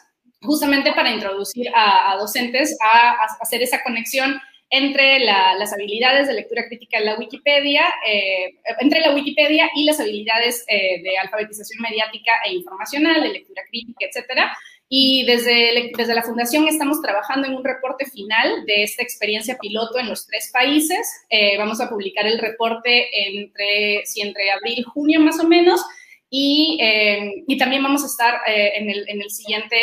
justamente 0.43 0.93
para 0.93 1.11
introducir 1.11 1.69
a, 1.75 2.17
docentes 2.19 2.77
a, 2.81 3.17
hacer 3.41 3.63
esa 3.63 3.83
conexión 3.83 4.41
entre 4.69 5.21
las 5.21 5.73
habilidades 5.73 6.27
de 6.27 6.35
lectura 6.35 6.67
crítica 6.67 6.99
en 6.99 7.07
la 7.07 7.17
Wikipedia, 7.17 7.85
eh, 8.07 8.57
entre 8.81 9.01
la 9.01 9.15
Wikipedia 9.15 9.71
y 9.77 9.85
las 9.85 10.01
habilidades 10.01 10.65
eh, 10.67 11.01
de 11.03 11.19
alfabetización 11.19 11.81
mediática 11.81 12.33
e 12.45 12.55
informacional, 12.55 13.23
de 13.23 13.29
lectura 13.29 13.63
crítica, 13.71 14.07
etcétera. 14.07 14.57
Y 14.89 15.25
desde, 15.25 15.91
desde 15.97 16.15
la 16.15 16.23
Fundación 16.23 16.69
estamos 16.69 17.03
trabajando 17.03 17.49
en 17.49 17.55
un 17.55 17.65
reporte 17.65 18.07
final 18.07 18.65
de 18.67 18.85
esta 18.85 19.03
experiencia 19.03 19.59
piloto 19.61 19.99
en 19.99 20.09
los 20.09 20.27
tres 20.27 20.51
países. 20.53 21.25
Eh, 21.29 21.59
vamos 21.59 21.81
a 21.81 21.89
publicar 21.89 22.27
el 22.27 22.39
reporte 22.39 23.09
entre, 23.29 24.05
entre 24.17 24.51
abril 24.53 24.79
y 24.79 24.83
junio 24.83 25.21
más 25.21 25.41
o 25.41 25.49
menos, 25.49 25.85
y, 26.29 26.79
eh, 26.83 27.45
y, 27.47 27.57
también 27.57 27.85
vamos 27.85 28.03
a 28.03 28.07
estar 28.07 28.41
eh, 28.49 28.73
en, 28.75 28.91
el, 28.91 29.09
en, 29.09 29.23
el, 29.23 29.31
siguiente, 29.31 29.77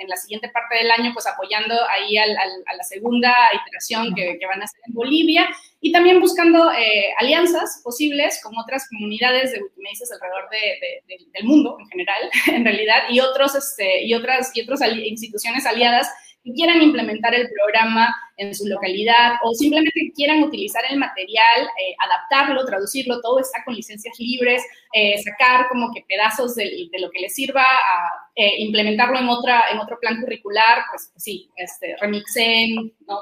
en, 0.00 0.08
la 0.08 0.16
siguiente 0.16 0.48
parte 0.48 0.78
del 0.78 0.90
año, 0.90 1.12
pues 1.12 1.26
apoyando 1.26 1.74
ahí 1.90 2.16
al, 2.16 2.30
a 2.30 2.74
la 2.74 2.82
segunda 2.82 3.34
iteración 3.60 4.14
que, 4.14 4.38
que, 4.38 4.46
van 4.46 4.62
a 4.62 4.64
hacer 4.64 4.80
en 4.86 4.94
Bolivia. 4.94 5.46
Y 5.82 5.92
también 5.92 6.20
buscando 6.20 6.72
eh, 6.72 7.12
alianzas 7.18 7.82
posibles 7.84 8.40
con 8.42 8.56
otras 8.56 8.88
comunidades 8.88 9.52
de 9.52 9.62
Wikimedias 9.62 10.10
alrededor 10.12 10.48
de, 10.50 11.24
del 11.32 11.44
mundo 11.44 11.76
en 11.78 11.88
general, 11.88 12.30
en 12.46 12.64
realidad, 12.64 13.02
y, 13.10 13.20
otros, 13.20 13.54
este, 13.54 14.04
y 14.04 14.14
otras, 14.14 14.50
y 14.56 14.62
otras 14.62 14.80
instituciones 14.96 15.66
aliadas 15.66 16.08
que 16.44 16.52
quieran 16.52 16.82
implementar 16.82 17.34
el 17.34 17.48
programa 17.50 18.14
en 18.36 18.54
su 18.54 18.66
localidad 18.66 19.34
o 19.44 19.54
simplemente 19.54 20.12
quieran 20.14 20.42
utilizar 20.42 20.82
el 20.90 20.98
material, 20.98 21.62
eh, 21.80 21.94
adaptarlo, 22.04 22.64
traducirlo, 22.64 23.20
todo 23.20 23.38
está 23.38 23.62
con 23.64 23.74
licencias 23.74 24.18
libres, 24.18 24.62
eh, 24.92 25.22
sacar 25.22 25.68
como 25.68 25.92
que 25.94 26.04
pedazos 26.08 26.54
de, 26.54 26.88
lo 26.98 27.10
que 27.10 27.20
les 27.20 27.34
sirva, 27.34 27.62
a, 27.62 28.10
eh, 28.34 28.62
implementarlo 28.62 29.18
en, 29.18 29.28
otra, 29.28 29.64
en 29.70 29.78
otro 29.78 29.98
plan 30.00 30.20
curricular, 30.20 30.84
pues 30.90 31.12
sí, 31.16 31.48
este, 31.56 31.96
remixen, 32.00 32.92
¿no? 33.06 33.20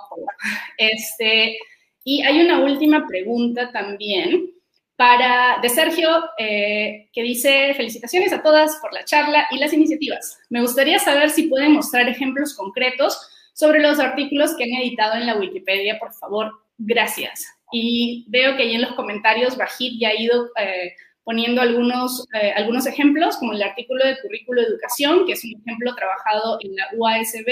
Este, 0.79 1.59
y 2.05 2.23
hay 2.23 2.41
una 2.41 2.61
última 2.61 3.07
pregunta 3.07 3.71
también 3.73 4.60
para, 5.01 5.59
de 5.63 5.71
Sergio, 5.71 6.11
eh, 6.37 7.09
que 7.15 7.23
dice, 7.23 7.73
felicitaciones 7.73 8.35
a 8.35 8.43
todas 8.43 8.77
por 8.83 8.93
la 8.93 9.03
charla 9.03 9.47
y 9.51 9.57
las 9.57 9.73
iniciativas. 9.73 10.39
Me 10.51 10.61
gustaría 10.61 10.99
saber 10.99 11.31
si 11.31 11.45
pueden 11.45 11.73
mostrar 11.73 12.07
ejemplos 12.07 12.53
concretos 12.53 13.19
sobre 13.55 13.81
los 13.81 13.99
artículos 13.99 14.55
que 14.59 14.65
han 14.65 14.83
editado 14.83 15.15
en 15.15 15.25
la 15.25 15.39
Wikipedia, 15.39 15.99
por 15.99 16.13
favor. 16.13 16.53
Gracias. 16.77 17.47
Y 17.73 18.27
veo 18.29 18.59
que 18.59 18.65
ahí 18.65 18.75
en 18.75 18.83
los 18.83 18.93
comentarios 18.93 19.57
Bajit 19.57 19.99
ya 19.99 20.11
ha 20.11 20.21
ido 20.21 20.51
eh, 20.61 20.93
poniendo 21.25 21.63
algunos, 21.63 22.27
eh, 22.35 22.53
algunos 22.55 22.87
ejemplos, 22.87 23.39
como 23.39 23.55
el 23.55 23.63
artículo 23.63 24.05
de 24.05 24.21
currículo 24.21 24.61
de 24.61 24.69
educación, 24.69 25.25
que 25.25 25.33
es 25.33 25.43
un 25.47 25.63
ejemplo 25.63 25.95
trabajado 25.95 26.59
en 26.61 26.77
la 26.77 26.87
UASB, 26.93 27.49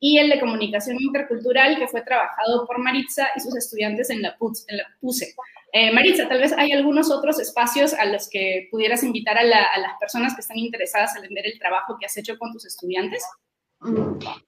y 0.00 0.18
el 0.18 0.30
de 0.30 0.40
comunicación 0.40 0.96
intercultural, 0.98 1.78
que 1.78 1.86
fue 1.86 2.00
trabajado 2.00 2.66
por 2.66 2.78
Maritza 2.78 3.28
y 3.36 3.40
sus 3.40 3.54
estudiantes 3.56 4.08
en 4.08 4.22
la, 4.22 4.36
en 4.68 4.76
la 4.78 4.84
PUSE. 4.98 5.34
Eh, 5.72 5.92
Maritza, 5.92 6.26
tal 6.26 6.40
vez 6.40 6.52
hay 6.56 6.72
algunos 6.72 7.10
otros 7.10 7.38
espacios 7.38 7.92
a 7.92 8.06
los 8.06 8.28
que 8.28 8.68
pudieras 8.70 9.04
invitar 9.04 9.38
a, 9.38 9.44
las 9.44 9.68
personas 10.00 10.34
que 10.34 10.40
están 10.40 10.58
interesadas 10.58 11.14
en 11.16 11.22
vender 11.22 11.46
el 11.46 11.58
trabajo 11.58 11.96
que 12.00 12.06
has 12.06 12.16
hecho 12.16 12.38
con 12.38 12.50
tus 12.52 12.64
estudiantes. 12.64 13.22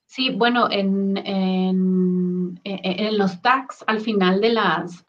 Sí, 0.06 0.30
bueno, 0.30 0.68
en, 0.70 1.14
los 3.16 3.40
tags 3.40 3.84
al 3.86 4.00
final 4.00 4.40
de, 4.40 4.50
las, 4.50 5.04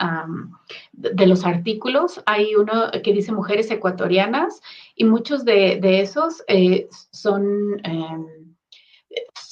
de 0.91 1.27
los 1.27 1.45
artículos 1.45 2.21
hay 2.25 2.55
uno 2.55 2.91
que 3.03 3.11
dice 3.11 3.31
mujeres 3.31 3.69
ecuatorianas 3.71 4.61
y 4.95 5.03
muchos 5.05 5.43
de, 5.43 5.79
esos 6.01 6.43
eh, 6.47 6.87
son, 7.11 7.81
em, 7.83 8.25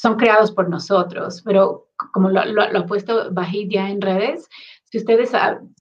son 0.01 0.15
creados 0.15 0.51
por 0.51 0.67
nosotros, 0.67 1.43
pero 1.45 1.89
como 2.11 2.31
lo, 2.31 2.41
ha 2.41 2.85
puesto 2.87 3.31
Bajid 3.31 3.69
ya 3.69 3.87
en 3.87 4.01
redes, 4.01 4.49
si 4.85 4.97
ustedes, 4.97 5.31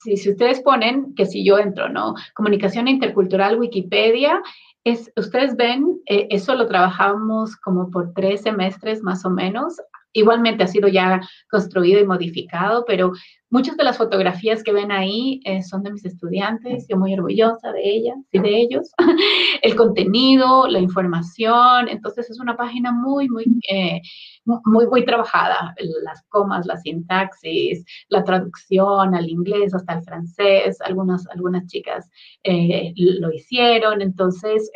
si, 0.02 0.18
si 0.18 0.30
ustedes 0.30 0.60
ponen 0.60 1.14
que 1.14 1.24
si 1.24 1.42
yo 1.42 1.58
entro, 1.58 1.88
¿no? 1.88 2.14
Comunicación 2.34 2.86
intercultural, 2.86 3.58
Wikipedia, 3.58 4.42
es, 4.84 5.10
ustedes 5.16 5.56
ven, 5.56 6.00
eh, 6.04 6.28
eso 6.30 6.54
lo 6.54 6.66
trabajamos 6.66 7.56
como 7.56 7.90
por 7.90 8.12
tres 8.12 8.42
semestres 8.42 9.02
más 9.02 9.24
o 9.24 9.30
menos, 9.30 9.76
igualmente 10.12 10.64
ha 10.64 10.66
sido 10.66 10.88
ya 10.88 11.20
construido 11.50 12.00
y 12.00 12.06
modificado, 12.06 12.84
pero 12.86 13.12
muchas 13.50 13.76
de 13.76 13.84
las 13.84 13.98
fotografías 13.98 14.62
que 14.62 14.72
ven 14.72 14.92
ahí 14.92 15.40
eh, 15.44 15.62
son 15.62 15.82
de 15.82 15.92
mis 15.92 16.04
estudiantes, 16.04 16.86
yo 16.88 16.96
muy 16.96 17.14
orgullosa 17.14 17.72
de 17.72 17.82
ellas 17.84 18.16
y 18.32 18.38
de 18.38 18.60
ellos. 18.60 18.90
El 19.62 19.76
contenido, 19.76 20.68
la 20.68 20.78
información, 20.78 21.88
entonces 21.88 22.30
es 22.30 22.40
una 22.40 22.56
página 22.56 22.92
muy, 22.92 23.28
muy, 23.28 23.44
eh, 23.68 24.00
muy, 24.44 24.86
muy 24.86 25.04
trabajada. 25.04 25.74
Las 26.04 26.22
comas, 26.28 26.66
la 26.66 26.76
sintaxis, 26.76 27.84
la 28.08 28.24
traducción 28.24 29.14
al 29.14 29.28
inglés 29.28 29.74
hasta 29.74 29.94
el 29.94 30.02
francés, 30.04 30.80
algunas, 30.80 31.26
algunas 31.28 31.66
chicas 31.66 32.08
eh, 32.44 32.92
lo 32.96 33.32
hicieron, 33.32 34.02
entonces 34.02 34.70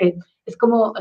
es 0.47 0.57
como 0.57 0.93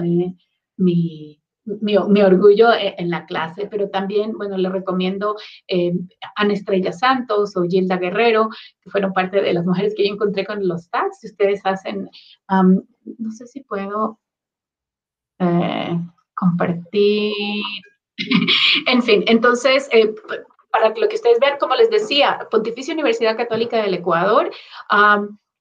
mi 0.78 1.43
mi, 1.66 2.22
orgullo 2.22 2.72
e, 2.74 2.96
en 2.98 3.10
la 3.10 3.26
clase, 3.26 3.68
pero 3.68 3.90
también, 3.90 4.34
bueno, 4.34 4.58
le 4.58 4.70
recomiendo 4.70 5.36
eh, 5.68 5.94
Ana 6.36 6.54
Estrella 6.54 6.92
Santos 6.92 7.56
o 7.56 7.64
Gilda 7.64 7.98
Guerrero, 7.98 8.50
que 8.82 8.90
fueron 8.90 9.14
parte 9.14 9.42
de 9.42 9.54
las 9.54 9.66
mujeres 9.66 9.94
que 9.96 10.08
yo 10.08 10.14
encontré 10.14 10.46
con 10.46 10.68
los 10.68 10.90
tags. 10.90 11.20
Si 11.20 11.28
ustedes 11.28 11.62
hacen, 11.64 12.10
no 12.50 13.32
sé 13.32 13.48
si 13.48 13.62
puedo 13.62 14.20
eh, 15.40 16.00
compartir. 16.34 17.34
en 18.88 19.02
fin, 19.02 19.24
entonces, 19.28 19.88
eh, 19.92 20.14
para 20.72 20.90
lo 20.90 21.08
que 21.08 21.16
ustedes 21.16 21.40
vean, 21.40 21.58
como 21.60 21.76
les 21.76 21.90
decía, 21.90 22.48
Pontificia 22.50 22.94
Universidad 22.94 23.38
Católica 23.38 23.82
del 23.82 23.94
Ecuador 23.94 24.52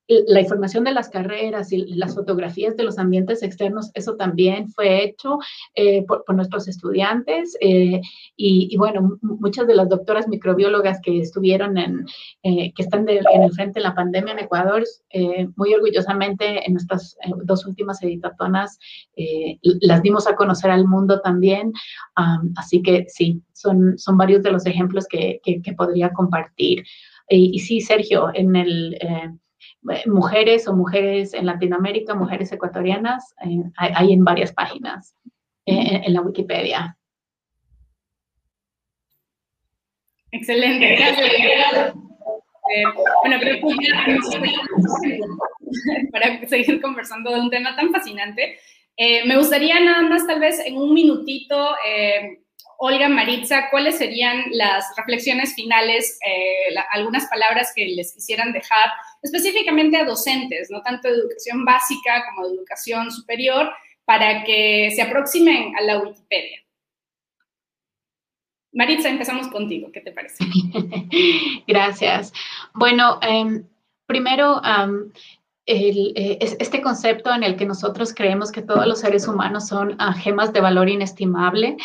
la 0.09 0.41
información 0.41 0.85
de 0.85 0.93
las 0.93 1.09
carreras 1.09 1.73
y 1.73 1.95
las 1.95 2.15
fotografías 2.15 2.77
de 2.77 2.83
los 2.83 2.99
ambientes 2.99 3.43
externos, 3.43 3.91
eso 3.95 4.17
también 4.17 4.69
fue 4.69 5.05
hecho 5.05 5.39
eh, 5.75 6.05
por, 6.07 6.25
nuestros 6.35 6.69
estudiantes. 6.69 7.57
Eh, 7.61 8.01
y, 8.37 8.77
bueno, 8.77 9.19
muchas 9.23 9.67
de 9.67 9.75
las 9.75 9.89
doctoras 9.89 10.29
microbiólogas 10.29 11.01
que 11.03 11.21
estuvieron 11.21 11.79
en, 11.79 12.05
eh, 12.43 12.73
que 12.75 12.83
están 12.83 13.09
en 13.09 13.43
el 13.43 13.53
frente 13.53 13.81
de 13.81 13.85
la 13.85 13.95
pandemia 13.95 14.33
en 14.33 14.41
Ecuador, 14.41 14.83
muy 15.57 15.75
orgullosamente 15.75 16.67
en 16.67 16.73
nuestras 16.73 17.17
dos 17.45 17.67
últimas 17.67 18.03
editatonas 18.03 18.79
las 19.63 20.03
dimos 20.03 20.27
a 20.27 20.35
conocer 20.35 20.71
al 20.71 20.87
mundo 20.87 21.21
también. 21.21 21.73
así 22.57 22.83
que 22.83 23.07
sí, 23.09 23.43
son, 23.53 23.99
son 23.99 24.17
varios 24.17 24.43
de 24.43 24.51
los 24.51 24.67
ejemplos 24.67 25.07
que, 25.07 25.41
que, 25.45 25.73
podría 25.75 26.13
compartir. 26.13 26.85
Y, 27.29 27.59
sí, 27.61 27.81
Sergio, 27.81 28.31
en 28.35 28.57
el 28.57 28.99
mujeres 30.07 30.67
o 30.69 30.75
mujeres 30.75 31.35
en 31.35 31.47
Latinoamérica, 31.47 32.15
mujeres 32.15 32.53
ecuatorianas, 32.53 33.35
eh, 33.45 33.65
hay, 33.77 34.13
en 34.13 34.25
varias 34.25 34.53
páginas 34.53 35.17
eh, 35.67 36.03
en 36.05 36.15
la 36.15 36.21
Wikipedia. 36.21 36.97
Excelente, 40.31 40.95
gracias. 40.97 41.95
bueno, 43.23 43.41
creo 43.41 43.57
que 43.57 43.61
para 46.13 46.47
seguir 46.47 46.81
conversando 46.81 47.35
de 47.35 47.41
un 47.41 47.51
tema 47.51 47.75
tan 47.77 47.93
fascinante. 47.93 48.57
me 48.99 49.37
gustaría 49.37 49.81
nada 49.81 50.03
más, 50.03 50.27
tal 50.27 50.41
vez 50.41 50.59
en 50.65 50.79
un 50.79 50.95
minutito, 50.95 51.75
Olga 52.79 53.09
Maritza, 53.09 53.69
¿cuáles 53.71 53.99
serían 53.99 54.45
las 54.53 54.95
reflexiones 54.97 55.55
finales, 55.55 56.19
algunas 56.93 57.27
palabras 57.27 57.73
que 57.77 57.85
les 57.87 58.15
quisieran 58.15 58.53
dejar 58.53 58.91
específicamente 59.23 59.97
a 59.97 60.05
docentes, 60.05 60.71
no 60.71 60.83
tanto 60.83 61.09
de 61.09 61.15
educación 61.15 61.65
básica 61.65 62.25
como 62.29 62.49
de 62.49 62.55
educación 62.55 63.11
superior, 63.11 63.71
para 64.05 64.45
que 64.45 64.91
se 64.95 65.03
aproximen 65.03 65.75
a 65.77 65.83
la 65.83 65.99
Wikipedia. 66.01 66.59
Maritza, 68.73 69.09
empezamos 69.09 69.49
contigo, 69.49 69.91
¿qué 69.93 70.01
te 70.01 70.13
parece? 70.13 70.45
Gracias. 71.67 72.33
Bueno, 72.75 73.19
em, 73.23 73.67
primero, 74.07 74.61
eh, 75.65 76.39
este 76.41 76.83
concepto 76.83 77.33
en 77.33 77.45
el 77.45 77.55
que 77.55 77.67
nosotros 77.67 78.13
creemos 78.13 78.51
que 78.51 78.63
todos 78.63 78.85
los 78.85 78.99
seres 78.99 79.29
humanos 79.29 79.69
son 79.69 79.95
ah, 80.01 80.13
gemas 80.13 80.53
de 80.53 80.61
valor 80.61 80.89
inestimable, 80.89 81.77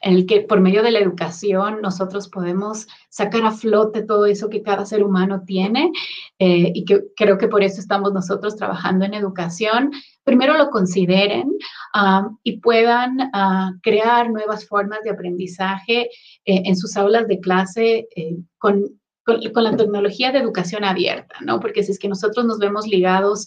en 0.00 0.14
el 0.14 0.24
que 0.24 0.40
por 0.40 0.60
medio 0.60 0.82
de 0.82 0.90
la 0.90 1.00
educación 1.00 1.82
nosotros 1.82 2.28
podemos 2.28 2.86
sacar 3.10 3.44
a 3.44 3.50
flote 3.50 4.02
todo 4.02 4.24
eso 4.24 4.48
que 4.48 4.62
cada 4.62 4.86
ser 4.86 5.04
humano 5.04 5.42
tiene 5.44 5.92
eh, 6.38 6.72
y 6.74 6.86
que 6.86 7.04
creo 7.14 7.36
que 7.36 7.48
por 7.48 7.62
eso 7.62 7.78
estamos 7.78 8.14
nosotros 8.14 8.56
trabajando 8.56 9.04
en 9.04 9.12
educación, 9.12 9.90
primero 10.24 10.56
lo 10.56 10.70
consideren 10.70 11.50
ah, 11.92 12.30
y 12.42 12.60
puedan 12.60 13.30
ah, 13.34 13.72
crear 13.82 14.30
nuevas 14.30 14.66
formas 14.66 15.00
de 15.02 15.10
aprendizaje 15.10 16.08
eh, 16.46 16.62
en 16.64 16.74
sus 16.74 16.96
aulas 16.96 17.28
de 17.28 17.38
clase 17.40 18.08
con 18.56 18.98
con, 19.26 19.64
la 19.64 19.76
tecnología 19.76 20.30
de 20.30 20.38
educación 20.38 20.84
abierta, 20.84 21.34
¿no? 21.42 21.58
Porque 21.58 21.82
si 21.82 21.92
es 21.92 21.98
que 21.98 22.08
nosotros 22.08 22.46
nos 22.46 22.58
vemos 22.58 22.86
ligados 22.86 23.46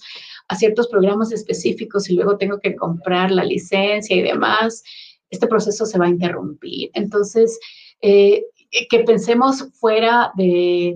a 0.50 0.56
ciertos 0.56 0.88
programas 0.90 1.32
específicos 1.32 2.10
y 2.10 2.16
luego 2.16 2.38
tengo 2.38 2.60
que 2.60 2.76
comprar 2.76 3.32
la 3.32 3.46
licencia 3.46 4.16
y 4.16 4.22
demás, 4.22 4.84
este 5.30 5.48
proceso 5.48 5.86
se 5.86 5.98
va 5.98 6.06
a 6.06 6.10
interrumpir. 6.10 6.90
Entonces, 6.94 7.58
eh, 8.02 8.44
que 8.90 9.00
pensemos 9.00 9.70
fuera 9.74 10.32
de, 10.36 10.96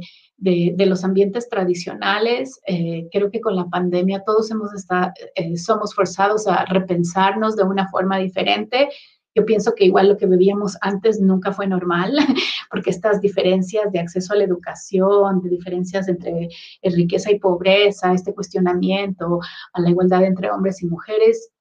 los 0.86 1.04
ambientes 1.06 1.48
tradicionales. 1.48 2.60
Eh, 2.68 3.08
creo 3.12 3.32
que 3.32 3.40
con 3.40 3.56
la 3.56 3.70
pandemia 3.70 4.24
todos 4.26 4.52
hemos 4.52 4.74
estado, 4.74 5.12
eh, 5.36 5.56
somos 5.58 5.96
forzados 5.96 6.46
a 6.48 6.66
repensarnos 6.66 7.56
de 7.56 7.64
una 7.64 7.88
forma 7.90 8.18
diferente 8.18 8.90
yo 9.36 9.46
pienso 9.46 9.74
que 9.76 9.86
igual 9.86 10.10
lo 10.10 10.18
que 10.18 10.26
vivíamos 10.26 10.78
antes 10.82 11.20
nunca 11.20 11.52
fue 11.52 11.68
normal, 11.68 12.16
porque 12.70 12.90
estas 12.90 13.22
diferencias 13.22 13.92
de 13.92 14.00
acceso 14.00 14.34
a 14.34 14.38
la 14.38 14.44
educación, 14.44 15.42
de 15.42 15.50
diferencias 15.50 16.08
entre 16.08 16.50
riqueza 16.84 17.32
y 17.32 17.40
pobreza, 17.40 18.14
este 18.14 18.34
cuestionamiento 18.34 19.40
a 19.74 19.82
la 19.82 19.90
igualdad 19.90 20.24
entre 20.24 20.52
hombres 20.52 20.82
y 20.82 20.88
mujeres, 20.88 21.53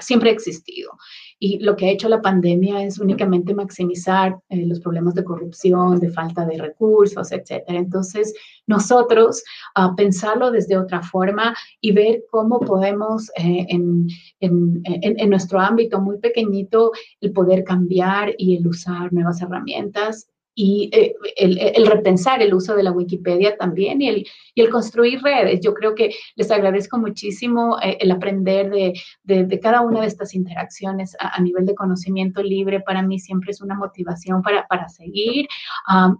siempre 0.00 0.30
ha 0.30 0.32
existido. 0.32 0.90
Y 1.38 1.58
lo 1.58 1.74
que 1.74 1.86
ha 1.86 1.90
hecho 1.90 2.08
la 2.08 2.22
pandemia 2.22 2.84
es 2.84 2.98
únicamente 3.00 3.52
maximizar 3.52 4.38
eh, 4.48 4.64
los 4.64 4.78
problemas 4.78 5.14
de 5.14 5.24
corrupción, 5.24 5.98
de 5.98 6.10
falta 6.10 6.46
de 6.46 6.56
recursos, 6.56 7.32
etcétera. 7.32 7.78
Entonces, 7.78 8.32
nosotros 8.66 9.42
uh, 9.76 9.94
pensarlo 9.96 10.52
desde 10.52 10.78
otra 10.78 11.02
forma 11.02 11.54
y 11.80 11.90
ver 11.90 12.22
cómo 12.30 12.60
podemos 12.60 13.28
eh, 13.30 13.66
en, 13.68 14.06
en, 14.38 14.82
en, 14.84 15.30
nuestro 15.30 15.58
ámbito 15.58 16.00
muy 16.00 16.18
pequeñito 16.18 16.92
el 17.20 17.32
poder 17.32 17.64
cambiar 17.64 18.34
y 18.38 18.56
el 18.56 18.66
usar 18.68 19.12
nuevas 19.12 19.42
herramientas 19.42 20.28
y 20.54 20.90
eh, 20.92 21.14
el, 21.36 21.86
repensar 21.86 22.42
el 22.42 22.52
uso 22.52 22.74
de 22.74 22.82
la 22.82 22.92
Wikipedia 22.92 23.56
también 23.56 24.02
y 24.02 24.08
el, 24.08 24.26
y 24.54 24.60
el 24.60 24.70
construir 24.70 25.22
redes. 25.22 25.60
Yo 25.60 25.72
creo 25.72 25.94
que 25.94 26.14
les 26.36 26.50
agradezco 26.50 26.98
muchísimo 26.98 27.78
eh, 27.82 27.96
el 28.00 28.10
aprender 28.10 28.70
de, 28.70 28.92
de, 29.24 29.60
cada 29.60 29.80
una 29.80 30.02
de 30.02 30.08
estas 30.08 30.34
interacciones 30.34 31.16
a, 31.18 31.40
nivel 31.40 31.64
de 31.64 31.74
conocimiento 31.74 32.42
libre. 32.42 32.80
Para 32.80 33.02
mí 33.02 33.18
siempre 33.18 33.50
es 33.50 33.62
una 33.62 33.74
motivación 33.74 34.42
para, 34.42 34.66
para 34.66 34.88
seguir, 34.88 35.46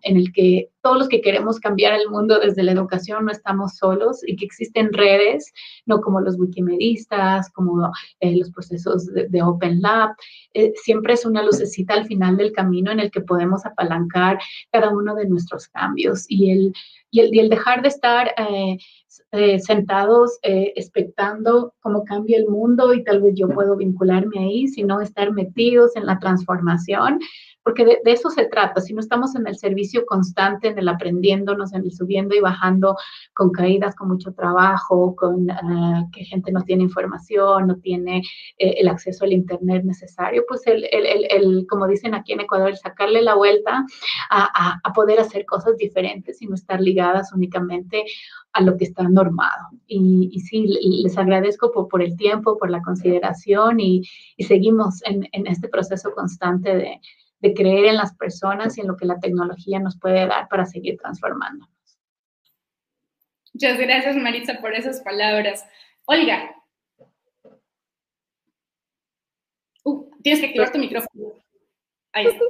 en 0.02 0.16
el 0.16 0.32
que 0.32 0.70
todos 0.82 0.98
los 0.98 1.09
que 1.09 1.20
queremos 1.20 1.60
cambiar 1.60 1.94
el 1.94 2.09
mundo 2.09 2.40
desde 2.40 2.62
la 2.62 2.72
educación 2.72 3.24
no 3.24 3.30
estamos 3.30 3.76
solos 3.76 4.20
y 4.26 4.36
que 4.36 4.44
existen 4.44 4.92
redes, 4.92 5.52
no 5.86 6.00
como 6.00 6.20
los 6.20 6.38
wikimedistas, 6.38 7.50
como 7.50 7.90
eh, 8.20 8.36
los 8.36 8.50
procesos 8.50 9.06
de, 9.06 9.42
Open 9.42 9.80
Lab. 9.80 10.10
siempre 10.76 11.14
es 11.14 11.24
una 11.24 11.42
lucecita 11.42 11.94
al 11.94 12.06
final 12.06 12.36
del 12.36 12.52
camino 12.52 12.90
en 12.90 13.00
el 13.00 13.10
que 13.10 13.20
podemos 13.20 13.66
apalancar 13.66 14.21
cada 14.70 14.90
uno 14.90 15.14
de 15.14 15.26
nuestros 15.26 15.68
cambios 15.68 16.26
y 16.28 16.50
el, 16.50 16.72
y 17.10 17.38
el, 17.38 17.48
dejar 17.48 17.82
de 17.82 17.88
estar 17.88 18.34
eh, 18.36 18.78
eh, 19.32 19.59
sentados 19.60 20.38
eh, 20.42 20.72
expectando 20.76 21.74
cómo 21.80 22.04
cambia 22.04 22.36
el 22.36 22.46
mundo 22.48 22.92
y 22.92 23.02
tal 23.02 23.22
vez 23.22 23.34
yo 23.34 23.48
puedo 23.48 23.76
vincularme 23.76 24.38
ahí, 24.38 24.68
sino 24.68 25.00
estar 25.00 25.32
metidos 25.32 25.96
en 25.96 26.06
la 26.06 26.18
transformación 26.18 27.18
porque 27.62 27.84
de, 27.84 28.00
eso 28.06 28.30
se 28.30 28.46
trata. 28.46 28.80
Si 28.80 28.92
no 28.92 29.00
estamos 29.00 29.34
en 29.36 29.46
el 29.46 29.56
servicio 29.56 30.04
constante, 30.06 30.68
en 30.68 30.78
el 30.78 30.88
aprendiéndonos, 30.88 31.72
en 31.72 31.84
el 31.84 31.92
subiendo 31.92 32.34
y 32.34 32.40
bajando, 32.40 32.96
con 33.34 33.50
caídas, 33.50 33.94
con 33.94 34.09
mucho 34.09 34.32
trabajo, 34.32 35.14
con 35.16 35.50
ah, 35.50 36.06
que 36.12 36.24
gente 36.24 36.50
no 36.52 36.62
tiene 36.62 36.82
información, 36.84 37.68
no 37.68 37.76
tiene 37.76 38.22
eh, 38.59 38.74
el 38.78 38.88
acceso 38.88 39.24
al 39.24 39.32
Internet 39.32 39.84
necesario, 39.84 40.44
pues 40.48 40.66
el, 40.66 40.84
el, 40.90 41.26
el, 41.30 41.66
como 41.68 41.86
dicen 41.86 42.14
aquí 42.14 42.32
en 42.32 42.40
Ecuador, 42.40 42.70
el 42.70 42.76
sacarle 42.76 43.22
la 43.22 43.34
vuelta 43.34 43.84
a, 44.30 44.80
a, 44.82 44.92
poder 44.92 45.20
hacer 45.20 45.46
cosas 45.46 45.76
diferentes 45.76 46.42
y 46.42 46.46
no 46.46 46.54
estar 46.54 46.80
ligadas 46.80 47.32
únicamente 47.32 48.04
a 48.52 48.60
lo 48.60 48.76
que 48.76 48.84
está 48.84 49.02
Y, 49.86 50.40
sí, 50.40 50.66
les 51.02 51.16
agradezco 51.18 51.70
por, 51.88 52.02
el 52.02 52.16
tiempo, 52.16 52.58
por 52.58 52.70
la 52.70 52.82
consideración 52.82 53.80
y, 53.80 54.02
seguimos 54.38 55.02
en, 55.04 55.28
este 55.46 55.68
proceso 55.68 56.12
constante 56.12 56.76
de, 56.76 57.00
de 57.40 57.54
creer 57.54 57.86
en 57.86 57.96
las 57.96 58.14
personas 58.14 58.78
y 58.78 58.80
en 58.80 58.88
lo 58.88 58.96
que 58.96 59.06
la 59.06 59.18
tecnología 59.18 59.80
nos 59.80 59.98
puede 59.98 60.26
dar 60.26 60.48
para 60.48 60.64
seguir 60.64 60.96
transformándonos. 60.98 61.68
Muchas 63.52 63.78
gracias, 63.78 64.16
Maritza, 64.16 64.60
por 64.60 64.74
esas 64.74 65.00
palabras. 65.00 65.66
Olga. 66.06 66.56
Uh, 69.84 70.08
tienes 70.22 70.40
que 70.40 70.46
activar 70.46 70.72
tu 70.72 70.78
micrófono. 70.78 71.34
Ahí 72.12 72.26
está. 72.26 72.44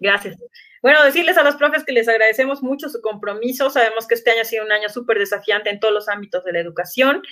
Gracias. 0.00 0.36
Bueno, 0.82 1.02
decirles 1.04 1.36
a 1.36 1.42
los 1.42 1.56
profes 1.56 1.84
que 1.84 1.92
les 1.92 2.08
agradecemos 2.08 2.62
mucho 2.62 2.88
su 2.88 3.00
compromiso. 3.00 3.70
Sabemos 3.70 4.06
que 4.06 4.14
este 4.14 4.30
año 4.30 4.42
ha 4.42 4.44
sido 4.44 4.64
un 4.64 4.72
año 4.72 4.88
súper 4.88 5.18
desafiante 5.18 5.70
en 5.70 5.80
todos 5.80 5.94
los 5.94 6.08
ámbitos 6.08 6.44
de 6.44 6.52
la 6.52 6.60
educación. 6.60 7.22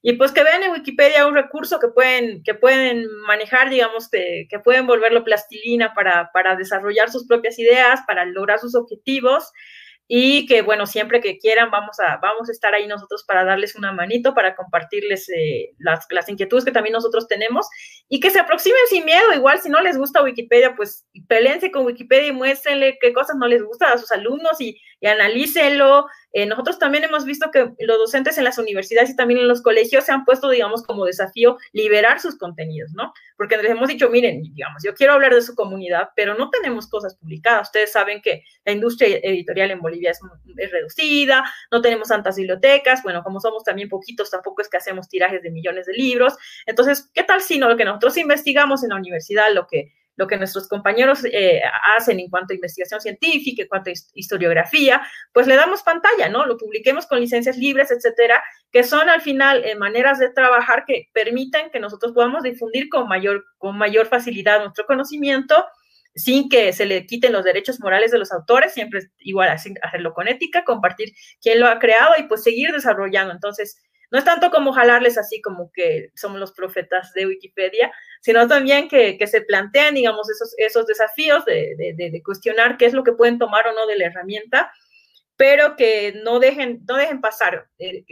Y 0.00 0.14
pues 0.14 0.32
que 0.32 0.42
vean 0.42 0.62
en 0.64 0.72
Wikipedia 0.72 1.26
un 1.26 1.34
recurso 1.34 1.78
que 1.78 1.88
pueden, 1.88 2.42
que 2.42 2.54
pueden 2.54 3.06
manejar, 3.26 3.70
digamos, 3.70 4.08
que, 4.08 4.46
que 4.50 4.58
pueden 4.58 4.86
volverlo 4.86 5.22
plastilina 5.22 5.94
para, 5.94 6.30
para 6.32 6.56
desarrollar 6.56 7.10
sus 7.10 7.26
propias 7.26 7.58
ideas, 7.58 8.00
para 8.06 8.24
lograr 8.24 8.58
sus 8.58 8.74
objetivos 8.74 9.52
y 10.08 10.46
que 10.46 10.62
bueno, 10.62 10.86
siempre 10.86 11.20
que 11.20 11.38
quieran 11.38 11.70
vamos 11.70 11.98
a, 12.00 12.18
vamos 12.18 12.48
a 12.48 12.52
estar 12.52 12.74
ahí 12.74 12.86
nosotros 12.86 13.24
para 13.26 13.44
darles 13.44 13.76
una 13.76 13.92
manito, 13.92 14.34
para 14.34 14.54
compartirles 14.54 15.28
eh, 15.30 15.70
las, 15.78 16.06
las, 16.10 16.28
inquietudes 16.28 16.64
que 16.64 16.72
también 16.72 16.92
nosotros 16.92 17.28
tenemos 17.28 17.66
y 18.08 18.20
que 18.20 18.30
se 18.30 18.40
aproximen 18.40 18.80
sin 18.88 19.04
miedo, 19.04 19.32
igual 19.34 19.60
si 19.60 19.70
no 19.70 19.80
les 19.80 19.96
gusta 19.96 20.22
Wikipedia, 20.22 20.74
pues 20.76 21.06
peleense 21.28 21.70
con 21.70 21.86
Wikipedia 21.86 22.28
y 22.28 22.32
muéstrenle 22.32 22.98
qué 23.00 23.12
cosas 23.12 23.36
no 23.36 23.46
les 23.46 23.62
gustan 23.62 23.92
a 23.92 23.98
sus 23.98 24.12
alumnos 24.12 24.60
y, 24.60 24.78
y 25.02 25.08
analícenlo, 25.08 26.06
eh, 26.32 26.46
nosotros 26.46 26.78
también 26.78 27.02
hemos 27.02 27.24
visto 27.24 27.50
que 27.50 27.72
los 27.80 27.98
docentes 27.98 28.38
en 28.38 28.44
las 28.44 28.56
universidades 28.56 29.10
y 29.10 29.16
también 29.16 29.40
en 29.40 29.48
los 29.48 29.60
colegios 29.60 30.04
se 30.04 30.12
han 30.12 30.24
puesto, 30.24 30.48
digamos, 30.48 30.84
como 30.84 31.04
desafío 31.04 31.58
liberar 31.72 32.20
sus 32.20 32.38
contenidos, 32.38 32.92
¿no? 32.92 33.12
Porque 33.36 33.56
les 33.56 33.72
hemos 33.72 33.88
dicho, 33.88 34.08
miren, 34.10 34.42
digamos, 34.42 34.80
yo 34.84 34.94
quiero 34.94 35.14
hablar 35.14 35.34
de 35.34 35.42
su 35.42 35.56
comunidad, 35.56 36.10
pero 36.14 36.34
no 36.36 36.50
tenemos 36.50 36.86
cosas 36.86 37.16
publicadas. 37.16 37.68
Ustedes 37.68 37.90
saben 37.90 38.22
que 38.22 38.44
la 38.64 38.72
industria 38.72 39.18
editorial 39.24 39.72
en 39.72 39.80
Bolivia 39.80 40.12
es, 40.12 40.20
es 40.56 40.70
reducida, 40.70 41.52
no 41.72 41.82
tenemos 41.82 42.06
tantas 42.06 42.36
bibliotecas, 42.36 43.02
bueno, 43.02 43.24
como 43.24 43.40
somos 43.40 43.64
también 43.64 43.88
poquitos, 43.88 44.30
tampoco 44.30 44.62
es 44.62 44.68
que 44.68 44.76
hacemos 44.76 45.08
tirajes 45.08 45.42
de 45.42 45.50
millones 45.50 45.86
de 45.86 45.94
libros. 45.94 46.34
Entonces, 46.64 47.10
¿qué 47.12 47.24
tal 47.24 47.42
si 47.42 47.58
no 47.58 47.68
lo 47.68 47.76
que 47.76 47.84
nosotros 47.84 48.16
investigamos 48.18 48.84
en 48.84 48.90
la 48.90 48.96
universidad, 48.96 49.52
lo 49.52 49.66
que 49.66 49.92
lo 50.16 50.26
que 50.26 50.36
nuestros 50.36 50.68
compañeros 50.68 51.24
eh, 51.24 51.62
hacen 51.96 52.20
en 52.20 52.28
cuanto 52.28 52.52
a 52.52 52.56
investigación 52.56 53.00
científica, 53.00 53.62
en 53.62 53.68
cuanto 53.68 53.90
a 53.90 53.94
historiografía, 54.14 55.02
pues 55.32 55.46
le 55.46 55.56
damos 55.56 55.82
pantalla, 55.82 56.28
¿no? 56.28 56.44
Lo 56.46 56.56
publiquemos 56.56 57.06
con 57.06 57.20
licencias 57.20 57.56
libres, 57.56 57.90
etcétera, 57.90 58.42
que 58.70 58.84
son 58.84 59.08
al 59.08 59.20
final 59.20 59.64
eh, 59.64 59.74
maneras 59.74 60.18
de 60.18 60.30
trabajar 60.30 60.84
que 60.86 61.08
permiten 61.12 61.70
que 61.70 61.80
nosotros 61.80 62.12
podamos 62.12 62.42
difundir 62.42 62.88
con 62.88 63.08
mayor, 63.08 63.44
con 63.58 63.76
mayor 63.78 64.06
facilidad 64.06 64.60
nuestro 64.60 64.86
conocimiento 64.86 65.64
sin 66.14 66.48
que 66.48 66.72
se 66.72 66.84
le 66.84 67.06
quiten 67.06 67.32
los 67.32 67.44
derechos 67.44 67.80
morales 67.80 68.10
de 68.10 68.18
los 68.18 68.32
autores, 68.32 68.74
siempre 68.74 69.00
igual 69.20 69.48
hacerlo 69.48 70.12
con 70.12 70.28
ética, 70.28 70.64
compartir 70.64 71.12
quién 71.40 71.60
lo 71.60 71.68
ha 71.68 71.78
creado 71.78 72.12
y 72.18 72.24
pues 72.24 72.42
seguir 72.42 72.70
desarrollando. 72.70 73.32
Entonces, 73.32 73.80
no 74.12 74.18
es 74.18 74.24
tanto 74.24 74.50
como 74.50 74.72
jalarles 74.72 75.16
así 75.16 75.40
como 75.40 75.72
que 75.72 76.10
somos 76.14 76.38
los 76.38 76.52
profetas 76.52 77.14
de 77.14 77.26
Wikipedia, 77.26 77.90
sino 78.20 78.46
también 78.46 78.86
que, 78.86 79.18
se 79.26 79.40
plantean, 79.40 79.94
digamos, 79.94 80.28
esos, 80.28 80.54
esos 80.58 80.86
desafíos 80.86 81.46
de, 81.46 82.22
cuestionar 82.22 82.76
qué 82.76 82.84
es 82.84 82.92
lo 82.92 83.04
que 83.04 83.14
pueden 83.14 83.38
tomar 83.38 83.66
o 83.66 83.72
no 83.72 83.86
de 83.86 83.96
la 83.96 84.04
herramienta, 84.04 84.70
pero 85.34 85.76
que 85.76 86.20
no 86.22 86.40
dejen, 86.40 86.84
no 86.86 86.96
dejen 86.96 87.22
pasar 87.22 87.68
el, 87.78 88.04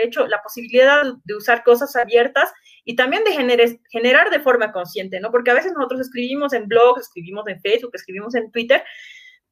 hecho, 0.00 0.28
la 0.28 0.40
posibilidad 0.42 1.02
de 1.24 1.34
usar 1.34 1.64
cosas 1.64 1.96
abiertas 1.96 2.52
y 2.84 2.94
también 2.94 3.24
de 3.24 3.80
generar 3.90 4.30
de 4.30 4.40
forma 4.40 4.70
consciente, 4.70 5.18
¿no? 5.18 5.32
Porque 5.32 5.50
a 5.50 5.54
veces 5.54 5.72
nosotros 5.72 6.02
escribimos 6.02 6.52
en 6.52 6.68
blogs, 6.68 7.02
escribimos 7.02 7.48
en 7.48 7.60
Facebook, 7.60 7.90
escribimos 7.94 8.36
en 8.36 8.52
Twitter, 8.52 8.84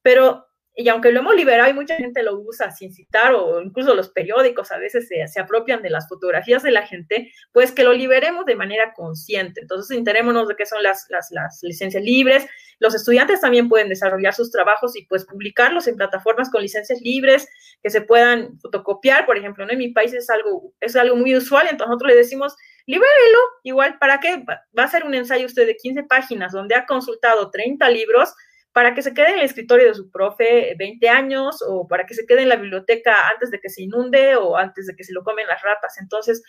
pero 0.02 0.46
y 0.76 0.88
aunque 0.88 1.12
lo 1.12 1.20
hemos 1.20 1.36
liberado 1.36 1.70
y 1.70 1.74
mucha 1.74 1.94
gente 1.96 2.22
lo 2.22 2.38
usa 2.40 2.72
sin 2.72 2.92
citar 2.92 3.32
o 3.32 3.60
incluso 3.60 3.94
los 3.94 4.08
periódicos 4.08 4.72
a 4.72 4.78
veces 4.78 5.06
se, 5.08 5.40
apropian 5.40 5.82
de 5.82 5.90
las 5.90 6.08
fotografías 6.08 6.64
de 6.64 6.72
la 6.72 6.84
gente, 6.84 7.32
pues 7.52 7.70
que 7.70 7.84
lo 7.84 7.92
liberemos 7.92 8.44
de 8.44 8.56
manera 8.56 8.92
consciente. 8.92 9.60
Entonces, 9.60 9.96
enterémonos 9.96 10.48
de 10.48 10.56
qué 10.56 10.66
son 10.66 10.82
las, 10.82 11.06
las, 11.10 11.30
las 11.30 11.60
licencias 11.62 12.02
libres. 12.02 12.46
Los 12.80 12.94
estudiantes 12.94 13.40
también 13.40 13.68
pueden 13.68 13.88
desarrollar 13.88 14.34
sus 14.34 14.50
trabajos 14.50 14.96
y 14.96 15.06
pues 15.06 15.24
publicarlos 15.24 15.86
en 15.86 15.96
plataformas 15.96 16.50
con 16.50 16.60
licencias 16.60 17.00
libres 17.00 17.48
que 17.80 17.90
se 17.90 18.00
puedan 18.00 18.58
fotocopiar, 18.58 19.26
por 19.26 19.38
ejemplo, 19.38 19.64
¿no? 19.64 19.72
en 19.72 19.78
mi 19.78 19.90
país 19.90 20.12
es 20.12 20.28
algo, 20.28 20.72
es 20.80 20.96
algo 20.96 21.14
muy 21.14 21.36
usual, 21.36 21.68
entonces 21.70 21.88
nosotros 21.88 22.10
le 22.10 22.16
decimos, 22.16 22.56
libérelo, 22.86 23.38
igual, 23.62 23.98
¿para 23.98 24.20
qué? 24.20 24.44
Va 24.76 24.82
a 24.82 24.88
ser 24.88 25.04
un 25.04 25.14
ensayo 25.14 25.46
usted 25.46 25.66
de 25.66 25.76
15 25.76 26.02
páginas 26.04 26.52
donde 26.52 26.74
ha 26.74 26.86
consultado 26.86 27.50
30 27.50 27.88
libros, 27.90 28.34
para 28.74 28.92
que 28.92 29.02
se 29.02 29.14
quede 29.14 29.28
en 29.28 29.38
el 29.38 29.44
escritorio 29.44 29.86
de 29.86 29.94
su 29.94 30.10
profe 30.10 30.74
20 30.76 31.08
años 31.08 31.62
o 31.64 31.86
para 31.86 32.06
que 32.06 32.14
se 32.14 32.26
quede 32.26 32.42
en 32.42 32.48
la 32.48 32.56
biblioteca 32.56 33.28
antes 33.28 33.52
de 33.52 33.60
que 33.60 33.70
se 33.70 33.84
inunde 33.84 34.34
o 34.34 34.56
antes 34.56 34.88
de 34.88 34.96
que 34.96 35.04
se 35.04 35.12
lo 35.12 35.22
comen 35.22 35.46
las 35.46 35.62
ratas. 35.62 35.96
Entonces, 36.00 36.42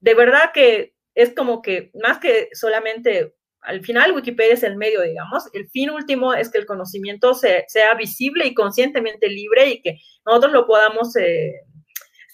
de 0.00 0.14
verdad 0.14 0.52
que 0.54 0.94
es 1.14 1.34
como 1.34 1.60
que 1.60 1.90
más 2.02 2.18
que 2.18 2.48
solamente, 2.54 3.34
al 3.60 3.84
final 3.84 4.12
Wikipedia 4.12 4.54
es 4.54 4.62
el 4.62 4.78
medio, 4.78 5.02
digamos, 5.02 5.50
el 5.52 5.68
fin 5.68 5.90
último 5.90 6.32
es 6.32 6.50
que 6.50 6.56
el 6.56 6.64
conocimiento 6.64 7.34
sea 7.34 7.94
visible 7.94 8.46
y 8.46 8.54
conscientemente 8.54 9.28
libre 9.28 9.68
y 9.68 9.82
que 9.82 9.98
nosotros 10.24 10.52
lo 10.52 10.66
podamos... 10.66 11.14
Eh, 11.16 11.60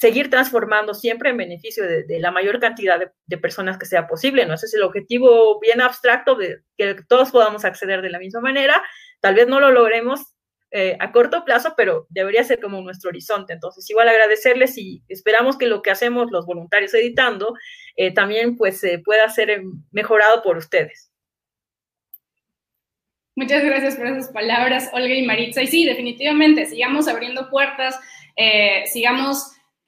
seguir 0.02 0.28
transformando 0.30 0.94
siempre 0.94 1.30
en 1.30 1.36
beneficio 1.36 1.86
de, 1.86 2.18
la 2.18 2.30
mayor 2.30 2.58
cantidad 2.58 2.98
de, 2.98 3.10
de, 3.26 3.38
personas 3.38 3.78
que 3.78 3.86
sea 3.86 4.06
posible. 4.06 4.44
¿no? 4.44 4.54
Ese 4.54 4.66
es 4.66 4.74
el 4.74 4.82
objetivo 4.82 5.60
bien 5.60 5.80
abstracto 5.80 6.34
de 6.34 6.62
que 6.76 6.96
todos 7.08 7.30
podamos 7.30 7.64
acceder 7.64 8.02
de 8.02 8.10
la 8.10 8.18
misma 8.18 8.40
manera 8.40 8.82
Tal 9.22 9.36
vez 9.36 9.46
no 9.46 9.60
lo 9.60 9.70
logremos 9.70 10.34
eh, 10.72 10.96
a 10.98 11.12
corto 11.12 11.44
plazo, 11.44 11.74
pero 11.76 12.06
debería 12.10 12.42
ser 12.42 12.60
como 12.60 12.80
nuestro 12.80 13.10
horizonte. 13.10 13.52
Entonces, 13.52 13.88
igual 13.88 14.08
agradecerles 14.08 14.76
y 14.76 15.04
esperamos 15.08 15.56
que 15.56 15.66
lo 15.66 15.80
que 15.80 15.92
hacemos 15.92 16.32
los 16.32 16.44
voluntarios 16.44 16.92
editando 16.92 17.54
eh, 17.94 18.12
también 18.12 18.56
pues 18.56 18.82
pueda 19.04 19.28
ser 19.28 19.62
mejorado 19.92 20.42
por 20.42 20.56
ustedes. 20.56 21.12
Muchas 23.36 23.64
gracias 23.64 23.94
por 23.96 24.08
esas 24.08 24.32
palabras, 24.32 24.90
Olga 24.92 25.14
y 25.14 25.24
Maritza. 25.24 25.62
Y 25.62 25.68
sí, 25.68 25.84
definitivamente, 25.86 26.66
sigamos 26.66 27.06
abriendo 27.06 27.48
puertas, 27.48 27.98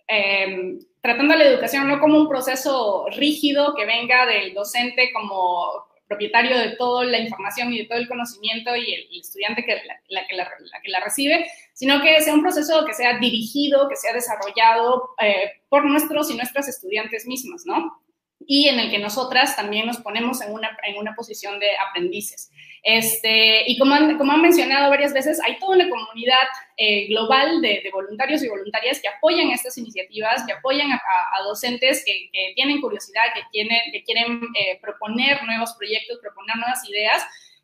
eh, 0.08 0.78
tratando 1.00 1.34
la 1.34 1.44
educación 1.44 1.88
no 1.88 2.00
como 2.00 2.18
un 2.18 2.28
proceso 2.28 3.06
rígido 3.10 3.74
que 3.74 3.84
venga 3.86 4.26
del 4.26 4.54
docente 4.54 5.12
como 5.12 5.86
propietario 6.06 6.58
de 6.58 6.76
toda 6.76 7.04
la 7.04 7.18
información 7.18 7.72
y 7.72 7.78
de 7.78 7.84
todo 7.86 7.98
el 7.98 8.08
conocimiento 8.08 8.76
y 8.76 8.94
el, 8.94 9.20
estudiante 9.20 9.64
que 9.64 9.80
la, 10.08 10.26
que 10.26 10.90
la, 10.90 11.00
recibe, 11.00 11.46
sino 11.72 12.02
que 12.02 12.20
sea 12.20 12.34
un 12.34 12.42
proceso 12.42 12.84
que 12.84 12.94
sea 12.94 13.18
dirigido, 13.18 13.88
que 13.88 13.96
sea 13.96 14.12
desarrollado 14.12 15.14
eh, 15.20 15.62
por 15.68 15.84
nuestros 15.84 16.30
y 16.30 16.36
nuestras 16.36 16.68
estudiantes 16.68 17.26
mismas, 17.26 17.62
¿no? 17.64 18.00
Y 18.46 18.68
en 18.68 18.78
el 18.78 18.90
que 18.90 18.98
nosotras 18.98 19.56
también 19.56 19.86
nos 19.86 19.98
ponemos 19.98 20.42
en 20.42 20.52
una, 20.52 20.76
en 20.84 20.98
una 20.98 21.14
posición 21.14 21.58
de 21.58 21.68
aprendices. 21.88 22.50
Este, 22.84 23.64
y 23.66 23.78
como 23.78 23.94
han, 23.94 24.18
como 24.18 24.32
han 24.32 24.42
mencionado 24.42 24.90
varias 24.90 25.14
veces, 25.14 25.40
hay 25.42 25.58
toda 25.58 25.74
una 25.74 25.88
comunidad 25.88 26.46
eh, 26.76 27.06
global 27.06 27.62
de, 27.62 27.82
voluntarios 27.90 28.42
y 28.42 28.48
voluntarias 28.48 29.00
que 29.00 29.08
apoyan 29.08 29.50
estas 29.50 29.78
iniciativas, 29.78 30.44
que 30.46 30.52
apoyan 30.52 30.92
a, 30.92 31.00
docentes 31.44 32.04
que, 32.04 32.52
tienen 32.54 32.82
curiosidad, 32.82 33.22
que, 33.34 33.66
que 33.90 34.04
quieren 34.04 34.42
eh, 34.54 34.78
proponer 34.82 35.42
nuevos 35.44 35.72
proyectos, 35.78 36.18
proponer 36.20 36.56
nuevas 36.56 36.86
ideas. 36.86 37.22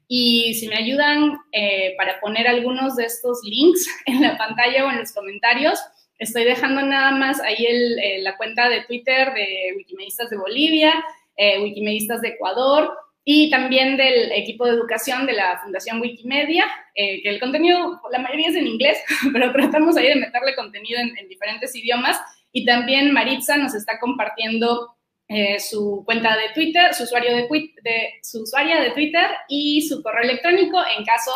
Y 0.08 0.54
si 0.54 0.68
me 0.68 0.76
ayudan 0.76 1.36
eh, 1.52 1.94
para 1.98 2.18
poner 2.18 2.48
algunos 2.48 2.96
de 2.96 3.04
estos 3.04 3.40
links 3.44 3.86
en 4.06 4.22
la 4.22 4.38
pantalla 4.38 4.86
o 4.86 4.90
en 4.90 5.00
los 5.00 5.12
comentarios, 5.12 5.78
estoy 6.18 6.44
dejando 6.44 6.80
nada 6.80 7.10
más 7.10 7.42
ahí 7.42 7.66
el, 7.66 8.24
la 8.24 8.38
cuenta 8.38 8.70
de 8.70 8.84
Twitter 8.84 9.34
de 9.34 9.74
Wikimedistas 9.76 10.30
de 10.30 10.38
Bolivia, 10.38 11.04
Wikimedistas 11.36 12.20
de 12.20 12.28
Ecuador, 12.28 12.90
y 13.24 13.50
también 13.50 13.96
del 13.96 14.32
equipo 14.32 14.64
de 14.64 14.72
educación 14.72 15.26
de 15.26 15.34
la 15.34 15.58
Fundación 15.62 16.00
Wikimedia, 16.00 16.64
eh, 16.94 17.22
que 17.22 17.28
el 17.28 17.40
contenido, 17.40 18.00
la 18.10 18.18
mayoría 18.18 18.48
es 18.48 18.56
en 18.56 18.66
inglés, 18.66 18.98
pero 19.32 19.52
tratamos 19.52 19.96
ahí 19.96 20.08
de 20.08 20.16
meterle 20.16 20.54
contenido 20.56 20.98
en, 21.00 21.28
diferentes 21.28 21.74
idiomas. 21.74 22.18
Y 22.52 22.64
también 22.64 23.12
Maritza 23.12 23.56
nos 23.56 23.74
está 23.74 23.98
compartiendo 24.00 24.96
eh, 25.28 25.60
su 25.60 26.02
cuenta 26.04 26.36
de 26.36 26.52
Twitter, 26.54 26.92
su 26.94 27.04
usuario 27.04 27.36
de, 27.36 27.42
de, 27.82 28.14
su 28.22 28.42
usuaria 28.42 28.80
de 28.80 28.90
Twitter 28.90 29.26
y 29.48 29.82
su 29.82 30.02
correo 30.02 30.24
electrónico 30.24 30.78
en 30.96 31.04
caso 31.04 31.30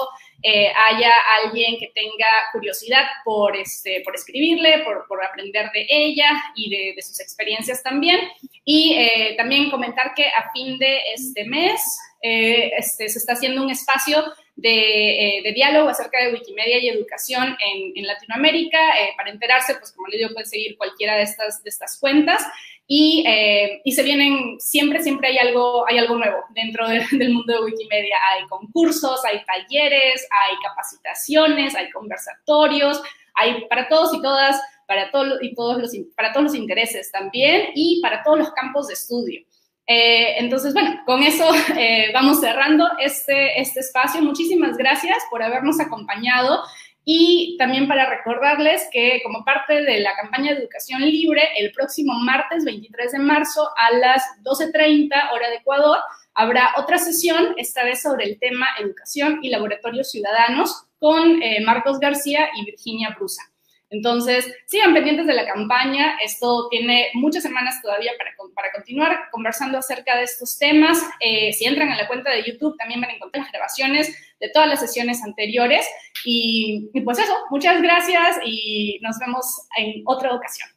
eh, 0.46 0.70
haya 0.76 1.10
alguien 1.42 1.78
que 1.78 1.90
tenga 1.94 2.26
curiosidad 2.52 3.02
por, 3.24 3.56
este, 3.56 4.02
por 4.04 4.14
escribirle, 4.14 4.80
por, 4.84 5.06
por 5.08 5.24
aprender 5.24 5.70
de 5.72 5.86
ella 5.88 6.28
y 6.54 6.94
de, 6.94 7.00
sus 7.00 7.18
experiencias 7.18 7.82
también. 7.82 8.20
Y 8.62 8.92
eh, 8.92 9.34
también 9.38 9.70
comentar 9.70 10.12
que 10.14 10.26
a 10.26 10.50
fin 10.52 10.78
de 10.78 10.98
este 11.14 11.46
mes 11.46 11.80
eh, 12.20 12.72
este, 12.76 13.08
se 13.08 13.20
está 13.20 13.32
haciendo 13.32 13.62
un 13.62 13.70
espacio 13.70 14.22
de, 14.54 15.40
de, 15.42 15.52
diálogo 15.52 15.88
acerca 15.88 16.22
de 16.22 16.34
Wikimedia 16.34 16.78
y 16.78 16.88
educación 16.90 17.56
en, 17.58 17.96
en 17.96 18.06
Latinoamérica. 18.06 18.78
para 19.16 19.30
enterarse, 19.30 19.76
pues 19.76 19.92
como 19.92 20.08
le 20.08 20.18
digo, 20.18 20.34
puede 20.34 20.44
seguir 20.44 20.76
cualquiera 20.76 21.16
de 21.16 21.22
estas, 21.22 21.64
de 21.64 21.70
estas 21.70 21.98
cuentas. 21.98 22.44
Y, 22.86 23.24
eh, 23.26 23.80
se 23.90 24.02
vienen, 24.02 24.60
siempre, 24.60 25.02
siempre 25.02 25.28
hay 25.28 25.38
algo, 25.38 25.86
hay 25.88 25.98
algo 25.98 26.16
nuevo 26.16 26.38
dentro 26.50 26.86
del 26.88 27.32
mundo 27.32 27.52
de 27.54 27.64
Wikimedia. 27.64 28.16
Hay 28.32 28.46
concursos, 28.46 29.24
hay 29.24 29.42
talleres, 29.44 30.26
hay 30.30 30.56
capacitaciones, 30.62 31.74
hay 31.74 31.90
conversatorios, 31.90 33.02
hay 33.34 33.66
para 33.68 33.88
todos 33.88 34.14
y 34.14 34.22
todas, 34.22 34.60
para, 34.86 35.10
todos 35.10 35.42
y 35.42 35.54
todos 35.54 35.78
los, 35.78 35.92
para 36.16 36.32
todos 36.32 36.44
los 36.44 36.54
intereses 36.54 37.10
también 37.10 37.70
y 37.74 38.00
para 38.02 38.22
todos 38.22 38.38
los 38.38 38.52
campos 38.52 38.88
de 38.88 38.94
estudio. 38.94 39.40
Eh, 39.86 40.38
entonces, 40.38 40.72
bueno, 40.72 41.00
con 41.04 41.22
eso 41.22 41.46
eh, 41.76 42.10
vamos 42.12 42.40
cerrando 42.40 42.86
este, 43.00 43.60
este 43.60 43.80
espacio. 43.80 44.22
Muchísimas 44.22 44.76
gracias 44.76 45.16
por 45.30 45.42
habernos 45.42 45.80
acompañado 45.80 46.62
y 47.04 47.56
también 47.58 47.86
para 47.86 48.08
recordarles 48.08 48.88
que 48.90 49.20
como 49.22 49.44
parte 49.44 49.82
de 49.82 50.00
la 50.00 50.14
campaña 50.14 50.52
de 50.52 50.60
educación 50.60 51.02
libre, 51.02 51.42
el 51.56 51.70
próximo 51.72 52.14
martes 52.14 52.64
23 52.64 53.12
de 53.12 53.18
marzo 53.18 53.68
a 53.76 53.96
las 53.96 54.22
12.30 54.42 55.12
hora 55.32 55.50
de 55.50 55.56
Ecuador, 55.56 55.98
habrá 56.32 56.74
otra 56.76 56.98
sesión, 56.98 57.54
esta 57.58 57.84
vez 57.84 58.02
sobre 58.02 58.24
el 58.24 58.38
tema 58.38 58.66
educación 58.80 59.40
y 59.42 59.50
laboratorios 59.50 60.10
ciudadanos, 60.10 60.86
con 60.98 61.42
eh, 61.42 61.60
Marcos 61.64 62.00
García 62.00 62.48
y 62.56 62.64
Virginia 62.64 63.14
Brusa. 63.16 63.53
Entonces, 63.94 64.52
sigan 64.66 64.92
pendientes 64.92 65.26
de 65.26 65.34
la 65.34 65.46
campaña. 65.46 66.18
Esto 66.22 66.68
tiene 66.68 67.08
muchas 67.14 67.44
semanas 67.44 67.80
todavía 67.80 68.10
para, 68.18 68.32
para 68.54 68.72
continuar 68.72 69.30
conversando 69.30 69.78
acerca 69.78 70.16
de 70.16 70.24
estos 70.24 70.58
temas. 70.58 71.00
Eh, 71.20 71.52
si 71.52 71.64
entran 71.64 71.90
a 71.90 71.96
la 71.96 72.08
cuenta 72.08 72.30
de 72.30 72.42
YouTube, 72.42 72.76
también 72.76 73.00
van 73.00 73.10
a 73.10 73.14
encontrar 73.14 73.44
las 73.44 73.52
grabaciones 73.52 74.34
de 74.40 74.50
todas 74.50 74.68
las 74.68 74.80
sesiones 74.80 75.22
anteriores. 75.22 75.86
Y, 76.24 76.90
y 76.92 77.00
pues 77.02 77.18
eso, 77.20 77.34
muchas 77.50 77.80
gracias 77.80 78.38
y 78.44 78.98
nos 79.00 79.18
vemos 79.20 79.68
en 79.78 80.02
otra 80.06 80.34
ocasión. 80.34 80.68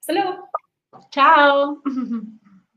Hasta 0.00 0.12
luego. 0.12 0.48
Chao. 1.10 1.82